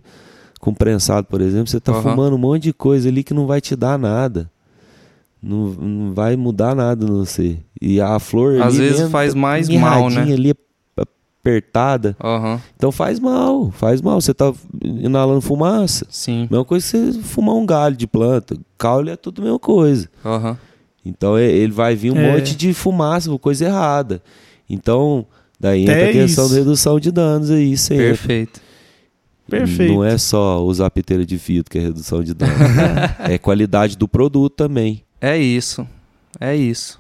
com 0.60 0.74
prensado, 0.74 1.28
por 1.28 1.42
exemplo, 1.42 1.68
você 1.68 1.80
tá 1.80 1.92
Aham. 1.92 2.02
fumando 2.02 2.36
um 2.36 2.40
monte 2.40 2.64
de 2.64 2.74
coisa 2.74 3.08
ali 3.10 3.24
que 3.24 3.34
não 3.34 3.46
vai 3.46 3.62
te 3.62 3.76
dar 3.76 3.98
nada. 4.00 4.50
Não, 5.42 5.68
não 5.74 6.14
vai 6.14 6.36
mudar 6.36 6.74
nada 6.76 7.06
no 7.06 7.24
você. 7.26 7.58
E 7.80 8.02
a 8.02 8.18
flor 8.20 8.60
Às 8.62 8.68
ali 8.74 8.78
vezes 8.80 8.98
mesmo, 8.98 9.12
faz 9.12 9.34
tá 9.34 9.40
mais 9.40 9.70
mal, 9.70 10.10
né? 10.10 10.22
ali, 10.24 10.54
apertada. 10.98 12.16
Aham, 12.24 12.60
Então 12.76 12.92
faz 12.92 13.20
mal, 13.20 13.70
faz 13.72 14.02
mal. 14.02 14.20
Você 14.20 14.34
tá 14.34 14.52
inalando 14.84 15.42
fumaça. 15.42 16.06
sim. 16.10 16.48
Mesma 16.50 16.66
coisa 16.66 16.86
que 16.90 16.98
você 17.14 17.20
fumar 17.22 17.56
um 17.56 17.66
galho 17.66 17.96
de 17.96 18.08
planta. 18.08 18.58
Caule 18.78 19.12
é 19.12 19.16
tudo 19.16 19.42
a 19.42 19.44
mesma 19.46 19.60
coisa. 19.60 20.10
Aham. 20.26 20.58
Então 21.06 21.38
e- 21.38 21.44
ele 21.44 21.72
vai 21.72 21.96
vir 21.96 22.12
um 22.12 22.18
É. 22.18 22.34
monte 22.34 22.56
de 22.56 22.74
fumaça, 22.74 23.30
coisa 23.38 23.66
errada. 23.66 24.24
Então, 24.68 25.24
daí 25.60 25.84
entra 25.84 25.94
É 25.94 26.10
a 26.10 26.14
questão 26.14 26.46
isso. 26.46 26.54
da 26.56 26.60
redução 26.60 27.00
de 27.00 27.12
danos 27.12 27.52
aí, 27.52 27.78
sempre. 27.78 28.06
Perfeito. 28.08 28.60
Perfeito. 29.50 29.94
Não 29.94 30.04
é 30.04 30.18
só 30.18 30.64
usar 30.64 30.90
piteira 30.90 31.26
de 31.26 31.38
filtro 31.38 31.72
que 31.72 31.78
é 31.78 31.82
redução 31.82 32.24
de 32.24 32.34
danos. 32.34 32.56
é 33.20 33.38
qualidade 33.38 33.98
do 33.98 34.08
produto 34.08 34.54
também. 34.56 35.04
É 35.22 35.38
isso. 35.38 35.88
É 36.40 36.56
isso. 36.56 37.00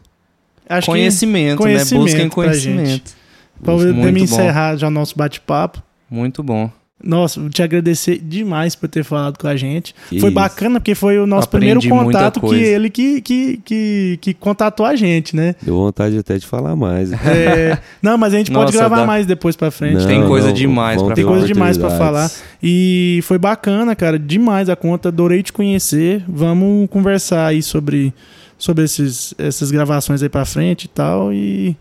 Acho 0.67 0.87
conhecimento, 0.87 1.57
conhecimento 1.57 1.93
né? 1.93 2.11
Busquem 2.11 2.27
pra 2.27 2.35
conhecimento. 2.35 3.15
pra 3.61 3.73
Muito 3.73 3.95
poder 3.95 4.11
me 4.11 4.19
bom. 4.19 4.25
encerrar 4.25 4.75
já 4.77 4.87
o 4.87 4.91
nosso 4.91 5.15
bate-papo. 5.15 5.81
Muito 6.09 6.41
bom. 6.41 6.71
Nossa, 7.03 7.41
vou 7.41 7.49
te 7.49 7.61
agradecer 7.61 8.19
demais 8.19 8.73
por 8.73 8.87
ter 8.87 9.03
falado 9.03 9.37
com 9.37 9.47
a 9.47 9.55
gente. 9.55 9.93
Que 10.09 10.19
foi 10.19 10.29
isso. 10.29 10.35
bacana 10.35 10.79
porque 10.79 10.95
foi 10.95 11.19
o 11.19 11.27
nosso 11.27 11.45
Aprendi 11.47 11.77
primeiro 11.79 12.03
contato 12.05 12.39
que 12.39 12.55
ele 12.55 12.89
que, 12.89 13.21
que, 13.21 13.57
que, 13.65 14.17
que 14.21 14.33
contatou 14.33 14.85
a 14.85 14.95
gente, 14.95 15.35
né? 15.35 15.55
Deu 15.61 15.75
vontade 15.75 16.17
até 16.17 16.37
de 16.37 16.47
falar 16.47 16.75
mais. 16.75 17.11
É, 17.11 17.77
não, 18.01 18.17
mas 18.17 18.33
a 18.33 18.37
gente 18.37 18.49
pode 18.49 18.67
Nossa, 18.67 18.77
gravar 18.77 19.01
dá- 19.01 19.05
mais 19.05 19.25
depois 19.25 19.55
pra 19.57 19.69
frente. 19.71 19.97
Não, 19.99 20.07
Tem 20.07 20.25
coisa 20.25 20.47
não, 20.47 20.53
demais 20.53 21.01
pra 21.01 21.13
Tem 21.13 21.25
coisa 21.25 21.45
demais 21.45 21.77
pra 21.77 21.87
oportunidades. 21.87 22.43
E 22.63 23.19
foi 23.23 23.37
bacana, 23.37 23.93
cara, 23.95 24.17
demais 24.17 24.69
a 24.69 24.75
conta. 24.75 25.09
Adorei 25.09 25.43
te 25.43 25.51
conhecer. 25.51 26.23
Vamos 26.27 26.89
conversar 26.89 27.47
aí 27.47 27.61
sobre, 27.61 28.13
sobre 28.57 28.85
esses, 28.85 29.33
essas 29.37 29.69
gravações 29.69 30.23
aí 30.23 30.29
pra 30.29 30.45
frente 30.45 30.85
e 30.85 30.87
tal. 30.87 31.31
E 31.33 31.75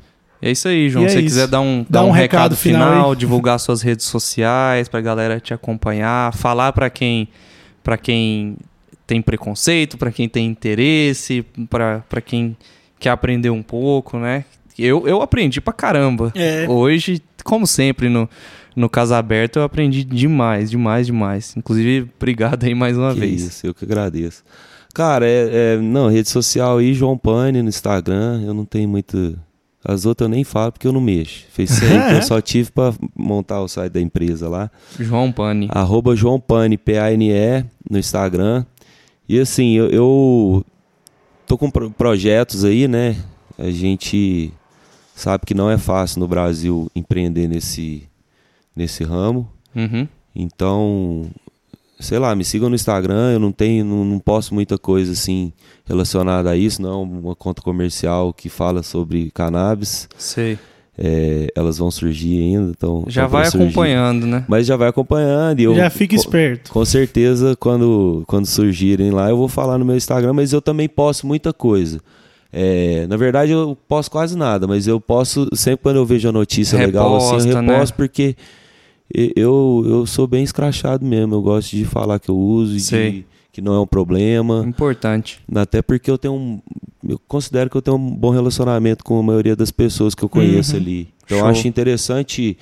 É 0.47 0.51
isso 0.51 0.68
aí, 0.68 0.90
João. 0.90 1.05
E 1.05 1.07
é 1.07 1.09
Se 1.09 1.14
você 1.14 1.20
isso. 1.20 1.28
quiser 1.34 1.47
dar 1.49 1.61
um, 1.61 1.86
dar 1.88 2.05
um 2.05 2.09
um 2.09 2.11
recado 2.11 2.42
recado, 2.53 2.57
final 2.57 2.90
final, 2.92 3.14
divulgar 3.14 3.59
suas 3.59 3.80
redes 3.80 4.05
sociais 4.07 4.88
pra 4.88 5.01
galera 5.01 5.40
te 5.40 5.55
acompanhar, 5.55 6.34
falar 6.34 6.72
pra 6.72 6.90
quem 6.90 7.28
para 7.82 7.97
quem 7.97 8.57
tem 9.07 9.22
preconceito, 9.22 9.97
pra 9.97 10.11
quem 10.12 10.28
tem 10.28 10.47
interesse, 10.47 11.45
pra 11.70 12.01
pra 12.09 12.20
quem 12.20 12.57
quer 12.99 13.11
aprender 13.11 13.51
um 13.51 13.62
pouco, 13.62 14.18
né? 14.18 14.45
Eu, 14.78 15.07
eu 15.07 15.22
aprendi 15.22 15.61
pra 15.61 15.72
caramba. 15.72 16.32
É. 16.34 16.66
Hoje, 16.68 17.22
como 17.45 17.66
sempre 17.66 18.09
no 18.09 18.28
no 18.76 18.88
Casa 18.90 19.16
Aberta, 19.16 19.61
eu 19.61 19.62
aprendi 19.62 20.03
demais, 20.03 20.68
demais, 20.68 21.07
demais. 21.07 21.55
Inclusive, 21.57 22.11
obrigado 22.16 22.64
aí 22.64 22.74
mais 22.74 22.99
uma 22.99 23.14
Que 23.14 23.20
vez. 23.20 23.40
isso, 23.42 23.66
eu 23.66 23.72
que 23.72 23.84
agradeço. 23.84 24.42
Cara, 24.92 25.26
é, 25.26 25.74
é- 25.74 25.76
não, 25.80 26.09
rede 26.09 26.28
social 26.28 26.78
aí, 26.78 26.92
João 26.92 27.16
Pane 27.16 27.62
no 27.62 27.68
Instagram, 27.68 28.42
eu 28.45 28.53
não 28.53 28.64
tenho 28.64 28.88
muito. 28.88 29.38
As 29.85 30.07
outras 30.07 30.26
eu 30.26 30.30
nem 30.35 30.45
falo 30.45 30.72
porque 30.72 30.87
eu 30.87 30.93
não 30.93 31.01
mexo. 31.01 31.45
Fez 31.51 31.70
isso 31.70 31.85
aí 31.85 31.91
que 32.09 32.14
eu 32.14 32.22
só 32.22 32.41
tive 32.41 32.70
pra 32.72 32.95
montar 33.14 33.61
o 33.61 33.68
site 33.68 33.93
da 33.93 34.01
empresa 34.01 34.49
lá. 34.49 34.70
João 34.99 35.30
Pani. 35.30 35.68
Arroba 35.70 36.16
João 36.16 36.41
Pane, 36.41 36.78
P-A-N-E, 36.78 37.64
no 37.91 37.99
Instagram. 37.99 38.64
E 39.28 39.39
assim, 39.39 39.72
eu, 39.74 39.89
eu 39.91 40.64
tô 41.47 41.59
com 41.59 41.70
pro- 41.70 41.91
projetos 41.91 42.64
aí, 42.64 42.89
né? 42.89 43.16
A 43.59 43.70
gente 43.70 44.53
sabe 45.14 45.45
que 45.47 45.55
não 45.55 45.70
é 45.70 45.76
fácil 45.78 46.20
no 46.20 46.26
Brasil 46.28 46.91
empreender 46.95 47.47
nesse, 47.47 48.05
nesse 48.74 49.05
ramo. 49.05 49.49
Uhum. 49.76 50.09
Então, 50.35 51.26
sei 51.99 52.18
lá, 52.18 52.34
me 52.34 52.45
sigam 52.45 52.68
no 52.68 52.74
Instagram, 52.74 53.32
eu 53.32 53.40
não 53.40 53.53
tenho, 53.53 53.84
não, 53.84 54.05
não 54.05 54.18
posto 54.18 54.55
muita 54.55 54.76
coisa 54.78 55.12
assim 55.12 55.53
relacionada 55.86 56.51
a 56.51 56.57
isso, 56.57 56.80
não, 56.82 57.03
uma 57.03 57.34
conta 57.34 57.61
comercial 57.62 58.32
que 58.32 58.49
fala 58.49 58.82
sobre 58.82 59.30
cannabis. 59.32 60.09
Sei. 60.16 60.59
É, 60.97 61.49
elas 61.57 61.78
vão 61.78 61.90
surgir 61.90 62.40
ainda, 62.40 62.70
então 62.70 63.05
Já 63.09 63.26
vai 63.26 63.51
surgir. 63.51 63.64
acompanhando, 63.66 64.26
né? 64.26 64.45
Mas 64.47 64.64
já 64.64 64.76
vai 64.76 64.88
acompanhando 64.88 65.59
e 65.59 65.64
eu 65.64 65.74
já 65.74 65.90
fica 65.90 66.14
esperto. 66.14 66.70
com 66.72 66.84
certeza, 66.84 67.57
quando, 67.59 68.22
quando 68.28 68.47
surgirem 68.47 69.11
lá, 69.11 69.28
eu 69.28 69.36
vou 69.36 69.49
falar 69.49 69.76
no 69.76 69.84
meu 69.84 69.97
Instagram, 69.97 70.32
mas 70.34 70.53
eu 70.53 70.62
também 70.62 70.88
posto 70.88 71.26
muita 71.26 71.53
coisa. 71.53 71.99
É, 72.53 73.05
na 73.09 73.16
verdade, 73.16 73.51
eu 73.51 73.76
posto 73.88 74.09
quase 74.12 74.36
nada, 74.38 74.68
mas 74.68 74.86
eu 74.86 75.01
posto 75.01 75.49
sempre 75.57 75.82
quando 75.82 75.97
eu 75.97 76.07
vejo 76.07 76.28
a 76.28 76.32
notícia 76.32 76.78
legal 76.78 77.16
assim, 77.16 77.26
Reposta, 77.26 77.49
eu 77.51 77.62
né? 77.62 77.72
reposto 77.72 77.97
porque 77.97 78.22
e- 78.22 78.36
eu, 79.36 79.84
eu 79.86 80.06
sou 80.06 80.26
bem 80.26 80.42
escrachado 80.42 81.04
mesmo. 81.04 81.34
Eu 81.34 81.42
gosto 81.42 81.70
de 81.76 81.84
falar 81.84 82.18
que 82.18 82.30
eu 82.30 82.36
uso 82.36 82.76
e 82.76 82.80
de, 82.80 83.24
que 83.52 83.60
não 83.62 83.74
é 83.74 83.80
um 83.80 83.86
problema. 83.86 84.64
Importante. 84.66 85.40
Até 85.54 85.80
porque 85.82 86.10
eu 86.10 86.18
tenho 86.18 86.34
um. 86.34 86.60
Eu 87.06 87.20
considero 87.28 87.68
que 87.70 87.76
eu 87.76 87.82
tenho 87.82 87.96
um 87.96 88.10
bom 88.16 88.30
relacionamento 88.30 89.04
com 89.04 89.18
a 89.18 89.22
maioria 89.22 89.54
das 89.54 89.70
pessoas 89.70 90.14
que 90.14 90.22
eu 90.24 90.28
conheço 90.28 90.74
Uhum. 90.74 90.80
ali. 90.80 91.08
Então 91.24 91.38
eu 91.38 91.46
acho 91.46 91.68
interessante 91.68 92.56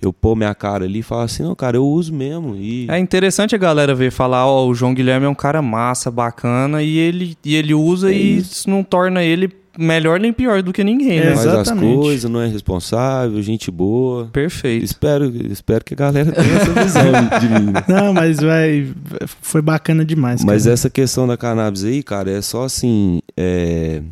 eu 0.00 0.12
pôr 0.12 0.34
minha 0.34 0.52
cara 0.54 0.84
ali 0.84 0.98
e 0.98 1.02
falar 1.02 1.24
assim, 1.24 1.44
não, 1.44 1.54
cara, 1.54 1.76
eu 1.76 1.86
uso 1.86 2.12
mesmo. 2.12 2.56
E 2.56 2.86
É 2.90 2.98
interessante 2.98 3.54
a 3.54 3.58
galera 3.58 3.94
ver 3.94 4.10
falar, 4.10 4.46
ó, 4.46 4.66
o 4.66 4.74
João 4.74 4.92
Guilherme 4.92 5.26
é 5.26 5.28
um 5.28 5.34
cara 5.34 5.62
massa, 5.62 6.10
bacana, 6.10 6.82
e 6.82 6.98
ele, 6.98 7.36
e 7.44 7.54
ele 7.54 7.72
usa 7.72 8.10
É 8.12 8.16
e 8.16 8.36
isso. 8.38 8.52
isso 8.52 8.70
não 8.70 8.82
torna 8.82 9.22
ele 9.22 9.48
melhor 9.78 10.20
nem 10.20 10.32
pior 10.32 10.62
do 10.62 10.72
que 10.72 10.84
ninguém, 10.84 11.20
né? 11.20 11.34
Faz 11.34 11.46
as 11.46 11.70
coisas, 11.70 12.30
não 12.30 12.40
é 12.40 12.46
responsável, 12.46 13.40
gente 13.42 13.70
boa. 13.70 14.26
Perfeito. 14.26 14.84
Espero, 14.84 15.32
espero 15.50 15.84
que 15.84 15.94
a 15.94 15.96
galera 15.96 16.30
tenha 16.30 16.54
essa 16.54 16.72
visão 16.72 17.12
de 17.40 17.48
mim. 17.48 17.72
Né? 17.72 17.84
Não, 17.88 18.12
mas 18.12 18.38
vai, 18.38 18.92
foi 19.40 19.62
bacana 19.62 20.04
demais. 20.04 20.44
Mas 20.44 20.66
essa 20.66 20.90
questão 20.90 21.26
da 21.26 21.36
cannabis 21.36 21.84
aí, 21.84 22.02
cara, 22.02 22.30
é 22.30 22.42
só 22.42 22.64
assim. 22.64 23.20
É... 23.36 24.02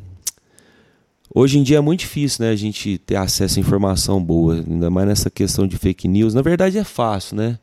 Hoje 1.33 1.59
em 1.59 1.63
dia 1.63 1.79
é 1.79 1.81
muito 1.81 2.01
difícil, 2.01 2.45
né, 2.45 2.51
a 2.51 2.57
gente 2.57 2.99
ter 2.99 3.15
acesso 3.15 3.59
a 3.59 3.61
informação 3.61 4.21
boa, 4.21 4.55
ainda 4.55 4.91
mais 4.91 5.07
nessa 5.07 5.31
questão 5.31 5.65
de 5.65 5.79
fake 5.79 6.09
news. 6.09 6.35
Na 6.35 6.43
verdade 6.43 6.77
é 6.77 6.83
fácil, 6.83 7.37
né? 7.37 7.57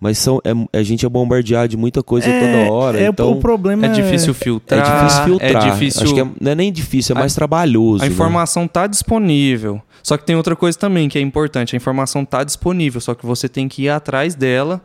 Mas 0.00 0.16
são, 0.16 0.40
é, 0.42 0.78
a 0.78 0.82
gente 0.82 1.04
é 1.04 1.08
bombardeado 1.08 1.68
de 1.68 1.76
muita 1.76 2.02
coisa 2.02 2.26
é, 2.26 2.40
toda 2.40 2.72
hora. 2.72 3.00
É, 3.00 3.06
então, 3.08 3.32
o 3.32 3.36
problema 3.36 3.84
é 3.84 3.90
difícil 3.90 4.32
filtrar. 4.32 4.80
É 4.80 5.04
difícil 5.04 5.24
filtrar. 5.24 5.66
É 5.66 5.70
difícil... 5.70 6.02
Acho 6.02 6.14
que 6.14 6.20
é, 6.20 6.28
não 6.40 6.52
é 6.52 6.54
nem 6.54 6.72
difícil, 6.72 7.14
é 7.14 7.18
mais 7.18 7.32
a, 7.32 7.36
trabalhoso. 7.36 8.02
A 8.02 8.06
né? 8.06 8.12
informação 8.12 8.64
está 8.64 8.86
disponível. 8.86 9.82
Só 10.02 10.16
que 10.16 10.24
tem 10.24 10.34
outra 10.34 10.56
coisa 10.56 10.78
também 10.78 11.06
que 11.06 11.18
é 11.18 11.20
importante. 11.20 11.74
A 11.74 11.78
informação 11.78 12.22
está 12.22 12.42
disponível, 12.42 12.98
só 12.98 13.14
que 13.14 13.26
você 13.26 13.46
tem 13.46 13.68
que 13.68 13.82
ir 13.82 13.88
atrás 13.90 14.34
dela 14.34 14.80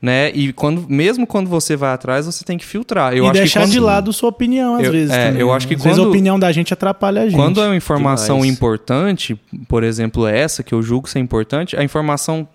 né? 0.00 0.30
E 0.30 0.52
quando, 0.52 0.86
mesmo 0.88 1.26
quando 1.26 1.48
você 1.48 1.76
vai 1.76 1.92
atrás, 1.92 2.24
você 2.24 2.42
tem 2.42 2.56
que 2.56 2.64
filtrar. 2.64 3.12
Eu 3.12 3.24
e 3.24 3.26
acho 3.26 3.34
deixar 3.34 3.60
que 3.60 3.66
quando... 3.66 3.72
de 3.72 3.80
lado 3.80 4.12
sua 4.12 4.30
opinião, 4.30 4.76
às 4.76 4.84
eu, 4.84 4.92
vezes. 4.92 5.10
É, 5.10 5.26
também. 5.26 5.40
eu 5.42 5.52
acho 5.52 5.68
que 5.68 5.74
às 5.74 5.80
quando... 5.80 5.88
vezes 5.88 6.04
a 6.04 6.08
opinião 6.08 6.38
da 6.38 6.50
gente 6.52 6.72
atrapalha 6.72 7.22
a 7.22 7.24
gente. 7.28 7.36
Quando 7.36 7.60
é 7.60 7.66
uma 7.66 7.76
informação 7.76 8.36
Demais. 8.36 8.54
importante, 8.54 9.38
por 9.68 9.84
exemplo, 9.84 10.26
essa, 10.26 10.62
que 10.62 10.72
eu 10.72 10.82
julgo 10.82 11.08
ser 11.08 11.18
importante, 11.18 11.76
a 11.76 11.84
informação 11.84 12.48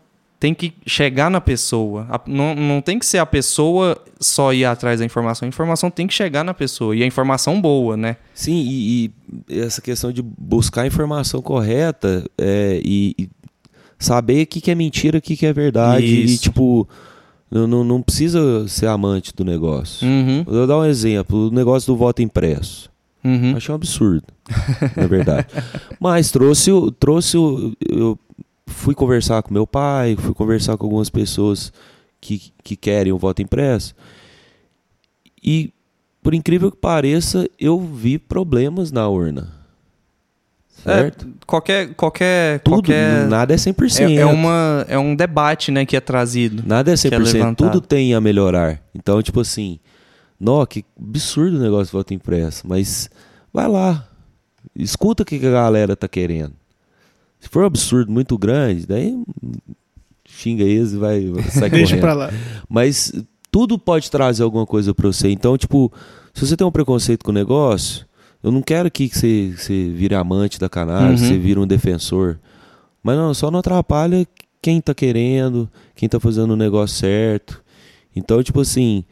tem 0.45 0.53
que 0.53 0.73
chegar 0.85 1.31
na 1.31 1.41
pessoa. 1.41 2.07
Não, 2.27 2.53
não 2.53 2.79
tem 2.79 2.99
que 2.99 3.05
ser 3.07 3.17
a 3.17 3.25
pessoa 3.25 3.99
só 4.19 4.53
ir 4.53 4.63
atrás 4.63 4.99
da 4.99 5.05
informação. 5.05 5.47
A 5.47 5.49
informação 5.49 5.89
tem 5.89 6.05
que 6.05 6.13
chegar 6.13 6.43
na 6.43 6.53
pessoa. 6.53 6.95
E 6.95 7.01
a 7.01 7.05
informação 7.07 7.59
boa, 7.59 7.97
né? 7.97 8.17
Sim, 8.31 8.63
e, 8.63 9.11
e 9.49 9.59
essa 9.59 9.81
questão 9.81 10.11
de 10.11 10.21
buscar 10.21 10.83
a 10.83 10.87
informação 10.87 11.41
correta 11.41 12.23
é, 12.37 12.79
e, 12.85 13.15
e, 13.17 13.29
saber 13.97 14.43
o 14.43 14.45
que, 14.45 14.61
que 14.61 14.69
é 14.69 14.75
mentira, 14.75 15.17
o 15.17 15.21
que, 15.21 15.35
que 15.35 15.47
é 15.47 15.51
verdade. 15.51 16.05
Isso. 16.05 16.35
E, 16.35 16.37
tipo, 16.37 16.87
não, 17.49 17.65
não, 17.65 17.83
não, 17.83 18.01
precisa 18.03 18.67
ser 18.67 18.85
amante 18.85 19.33
do 19.35 19.43
negócio. 19.43 20.07
Uhum. 20.07 20.43
Vou 20.43 20.67
dar 20.67 20.77
um 20.77 20.85
exemplo: 20.85 21.47
o 21.47 21.51
negócio 21.51 21.91
do 21.91 21.97
voto 21.97 22.21
impresso. 22.21 22.91
Uhum. 23.23 23.55
Achei 23.57 23.73
um 23.73 23.75
absurdo, 23.77 24.27
na 24.95 25.07
verdade. 25.07 25.47
Mas 25.99 26.29
trouxe, 26.29 26.69
trouxe 26.99 27.35
eu 27.35 28.19
fui 28.68 28.95
conversar 28.95 29.41
com 29.43 29.53
meu 29.53 29.68
pai, 29.68 30.16
fui 30.16 30.34
conversar 30.34 30.78
com 30.78 30.86
algumas 30.86 31.09
pessoas 31.09 31.72
que, 32.20 32.51
que 32.63 32.76
querem 32.76 33.13
o 33.13 33.18
voto 33.18 33.41
impresso. 33.41 33.93
E, 35.43 35.72
por 36.24 36.34
incrível 36.34 36.72
que 36.72 36.78
pareça, 36.78 37.47
eu 37.59 37.80
vi 37.80 38.18
problemas 38.18 38.91
na 38.91 39.07
urna. 39.07 39.53
Certo? 40.84 41.26
É, 41.26 41.30
qualquer, 41.45 41.93
qualquer, 41.95 42.59
Tudo, 42.59 42.76
qualquer... 42.76 43.28
Nada 43.28 43.53
é 43.53 43.57
100%. 43.57 44.09
É, 44.09 44.16
é, 44.16 44.26
uma, 44.26 44.86
é 44.88 44.97
um 44.97 45.16
debate 45.16 45.72
né, 45.72 45.86
que 45.86 45.95
é 45.95 45.99
trazido. 45.99 46.63
Nada 46.66 46.91
é 46.91 46.95
100%. 46.95 47.51
É 47.51 47.55
tudo 47.55 47.82
tem 47.82 48.13
a 48.13 48.22
melhorar. 48.22 48.82
Então, 48.93 49.22
tipo 49.22 49.39
assim, 49.39 49.80
nó, 50.39 50.66
que 50.66 50.86
absurdo 50.99 51.57
o 51.57 51.61
negócio 51.61 51.88
de 51.88 51.91
voto 51.91 52.13
impresso. 52.13 52.68
Mas 52.68 53.09
vai 53.53 53.68
lá. 53.68 54.07
Escuta 54.76 55.24
o 55.24 55.26
que 55.26 55.36
a 55.36 55.51
galera 55.51 55.95
tá 55.95 56.07
querendo. 56.07 56.53
Se 57.39 57.49
for 57.49 57.63
um 57.63 57.67
absurdo 57.67 58.11
muito 58.11 58.38
grande, 58.38 58.86
daí 58.86 59.17
xinga 60.27 60.63
eles 60.63 60.93
e 60.93 60.97
vai, 60.97 61.33
sai 61.51 61.69
Deixa 61.71 61.97
pra 61.97 62.13
lá. 62.13 62.31
Mas 62.67 63.13
tudo 63.51 63.77
pode 63.79 64.11
trazer 64.11 64.43
alguma 64.43 64.65
coisa 64.65 64.93
para 64.93 65.07
você. 65.07 65.29
Então, 65.29 65.57
tipo, 65.57 65.91
se 66.33 66.45
você 66.45 66.57
tem 66.57 66.65
um 66.65 66.71
preconceito 66.71 67.23
com 67.23 67.31
o 67.31 67.33
negócio, 67.33 68.05
eu 68.43 68.51
não 68.51 68.61
quero 68.61 68.91
que 68.91 69.07
você, 69.07 69.53
você 69.55 69.89
vire 69.89 70.13
amante 70.13 70.59
da 70.59 70.67
cannabis, 70.67 71.21
uhum. 71.21 71.27
você 71.27 71.38
vire 71.38 71.59
um 71.59 71.65
defensor. 71.65 72.39
Mas 73.01 73.17
não, 73.17 73.33
só 73.33 73.49
não 73.49 73.59
atrapalha 73.59 74.27
quem 74.61 74.81
tá 74.81 74.93
querendo, 74.93 75.69
quem 75.95 76.09
tá 76.09 76.19
fazendo 76.19 76.51
o 76.51 76.57
negócio 76.57 76.97
certo. 76.97 77.63
Então, 78.15 78.41
tipo 78.43 78.59
assim, 78.61 79.05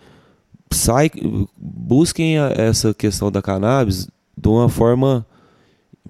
sai, 0.72 1.10
busquem 1.58 2.38
a, 2.38 2.50
essa 2.50 2.94
questão 2.94 3.32
da 3.32 3.42
cannabis 3.42 4.08
de 4.38 4.48
uma 4.50 4.68
forma 4.68 5.26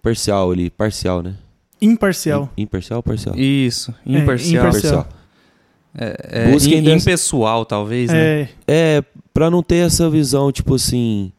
parcial 0.01 0.51
ali, 0.51 0.69
parcial, 0.69 1.21
né? 1.21 1.35
Imparcial. 1.83 2.49
Imparcial 2.57 2.97
ou 2.97 3.03
parcial? 3.03 3.35
Isso, 3.37 3.93
imparcial. 4.05 4.65
É, 4.65 4.67
imparcial. 4.67 5.07
É, 5.95 6.17
é, 6.29 6.51
Busquem 6.51 6.79
in, 6.79 6.83
dessa... 6.83 7.09
impessoal, 7.09 7.65
talvez, 7.65 8.09
né? 8.09 8.41
É, 8.41 8.49
é 8.67 9.03
para 9.33 9.49
não 9.49 9.61
ter 9.61 9.85
essa 9.85 10.09
visão, 10.09 10.51
tipo 10.51 10.75
assim... 10.75 11.31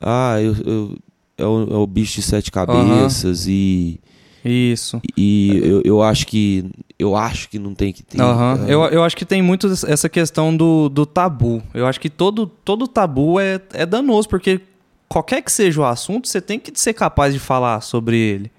Ah, 0.00 0.40
eu, 0.40 0.54
eu 0.64 0.98
é, 1.36 1.44
o, 1.44 1.62
é, 1.70 1.76
o, 1.76 1.86
bicho 1.86 2.16
de 2.16 2.22
sete 2.22 2.50
cabeças 2.50 3.46
uhum. 3.46 3.52
e... 3.52 4.00
Isso. 4.44 5.00
E 5.16 5.60
eu, 5.62 5.82
eu 5.84 6.02
acho 6.02 6.26
que 6.26 6.64
eu 6.98 7.14
acho 7.14 7.48
que 7.50 7.58
não 7.58 7.74
tem 7.74 7.92
que 7.92 8.02
ter. 8.02 8.20
Uhum. 8.20 8.66
Eu, 8.66 8.84
eu 8.84 9.02
acho 9.02 9.16
que 9.16 9.24
tem 9.24 9.42
muito 9.42 9.66
essa 9.66 10.08
questão 10.08 10.56
do, 10.56 10.88
do 10.88 11.04
tabu. 11.04 11.62
Eu 11.74 11.86
acho 11.86 12.00
que 12.00 12.08
todo, 12.08 12.46
todo 12.46 12.86
tabu 12.88 13.38
é, 13.38 13.60
é 13.74 13.84
danoso, 13.84 14.28
porque 14.28 14.60
qualquer 15.08 15.42
que 15.42 15.50
seja 15.50 15.80
o 15.80 15.84
assunto, 15.84 16.28
você 16.28 16.40
tem 16.40 16.58
que 16.58 16.72
ser 16.80 16.94
capaz 16.94 17.34
de 17.34 17.40
falar 17.40 17.80
sobre 17.80 18.16
ele 18.16 18.50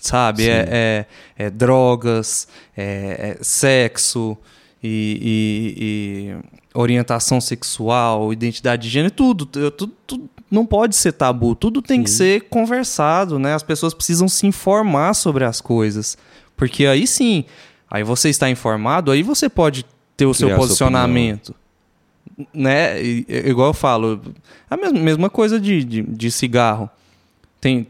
sabe? 0.00 0.48
É, 0.48 0.66
é, 0.70 1.06
é, 1.46 1.50
drogas, 1.50 2.48
é, 2.76 3.36
é 3.38 3.44
sexo 3.44 4.36
e, 4.82 5.74
e, 5.76 5.84
e, 5.84 6.78
orientação 6.78 7.40
sexual, 7.40 8.32
identidade 8.32 8.82
de 8.82 8.88
gênero, 8.88 9.12
tudo, 9.12 9.46
tudo, 9.46 9.92
tudo 10.06 10.30
não 10.50 10.64
pode 10.64 10.96
ser 10.96 11.12
tabu, 11.12 11.54
tudo 11.54 11.82
tem 11.82 11.98
sim. 11.98 12.04
que 12.04 12.10
ser 12.10 12.40
conversado, 12.48 13.38
né? 13.38 13.54
As 13.54 13.62
pessoas 13.62 13.92
precisam 13.92 14.28
se 14.28 14.46
informar 14.46 15.14
sobre 15.14 15.44
as 15.44 15.60
coisas, 15.60 16.16
porque 16.56 16.86
aí 16.86 17.06
sim, 17.06 17.44
aí 17.90 18.02
você 18.02 18.30
está 18.30 18.48
informado, 18.48 19.10
aí 19.10 19.22
você 19.22 19.48
pode 19.48 19.84
ter 20.16 20.26
o 20.26 20.32
Criar 20.32 20.48
seu 20.48 20.56
posicionamento. 20.56 21.54
Né? 22.54 23.02
E, 23.02 23.26
igual 23.28 23.68
eu 23.68 23.74
falo, 23.74 24.20
a 24.70 24.76
mesma, 24.76 24.98
mesma 24.98 25.30
coisa 25.30 25.60
de, 25.60 25.84
de, 25.84 26.02
de 26.02 26.30
cigarro. 26.30 26.88
Tem, 27.60 27.86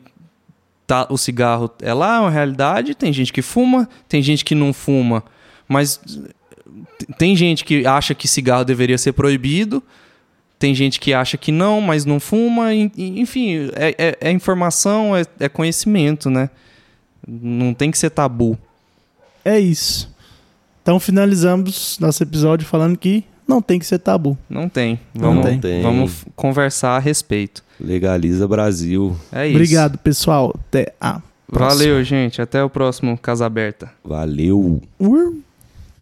tá, 0.89 1.07
o 1.11 1.19
cigarro 1.19 1.71
é 1.83 1.93
lá, 1.93 2.17
é 2.17 2.21
uma 2.21 2.31
realidade. 2.31 2.95
Tem 2.95 3.13
gente 3.13 3.33
que 3.33 3.43
fuma, 3.43 3.89
tem 4.09 4.23
gente 4.23 4.43
que 4.45 4.55
não 4.55 4.73
fuma, 4.73 5.23
mas 5.69 6.01
tem 7.19 7.37
gente 7.37 7.63
que 7.65 7.87
acha 7.87 8.15
que 8.15 8.27
cigarro 8.27 8.65
deveria 8.65 8.97
ser 8.97 9.13
proibido. 9.13 9.83
Tem 10.59 10.75
gente 10.75 10.99
que 10.99 11.13
acha 11.13 11.37
que 11.37 11.53
não, 11.53 11.81
mas 11.81 12.05
não 12.05 12.19
fuma. 12.19 12.75
Enfim, 12.75 13.71
é, 13.77 13.95
é, 13.99 14.19
é 14.21 14.31
informação, 14.33 15.15
é, 15.15 15.25
é 15.39 15.49
conhecimento, 15.49 16.29
né? 16.31 16.51
Não 17.27 17.73
tem 17.75 17.91
que 17.91 17.99
ser 17.99 18.11
tabu. 18.11 18.59
É 19.45 19.61
isso. 19.61 20.13
Então 20.83 20.99
finalizamos 20.99 21.99
nosso 22.01 22.23
episódio 22.23 22.67
falando 22.67 22.97
que 22.97 23.23
não 23.47 23.61
tem 23.61 23.79
que 23.79 23.87
ser 23.87 23.99
tabu. 23.99 24.37
Não 24.49 24.69
tem. 24.69 24.99
Vamos, 25.15 25.45
não 25.45 25.61
tem. 25.61 25.83
Vamos 25.83 26.25
conversar 26.35 26.97
a 26.97 26.99
respeito. 26.99 27.63
Legaliza 27.81 28.47
Brasil. 28.47 29.17
É 29.33 29.47
isso. 29.47 29.57
Obrigado, 29.57 29.99
pessoal. 29.99 30.55
Até 30.69 30.95
a 31.01 31.21
próxima. 31.47 31.85
Valeu, 31.85 32.05
gente. 32.05 32.43
Até 32.43 32.63
o 32.63 32.71
próximo 32.71 33.17
Casa 33.17 33.47
Aberta. 33.47 33.91
Valeu. 34.05 34.83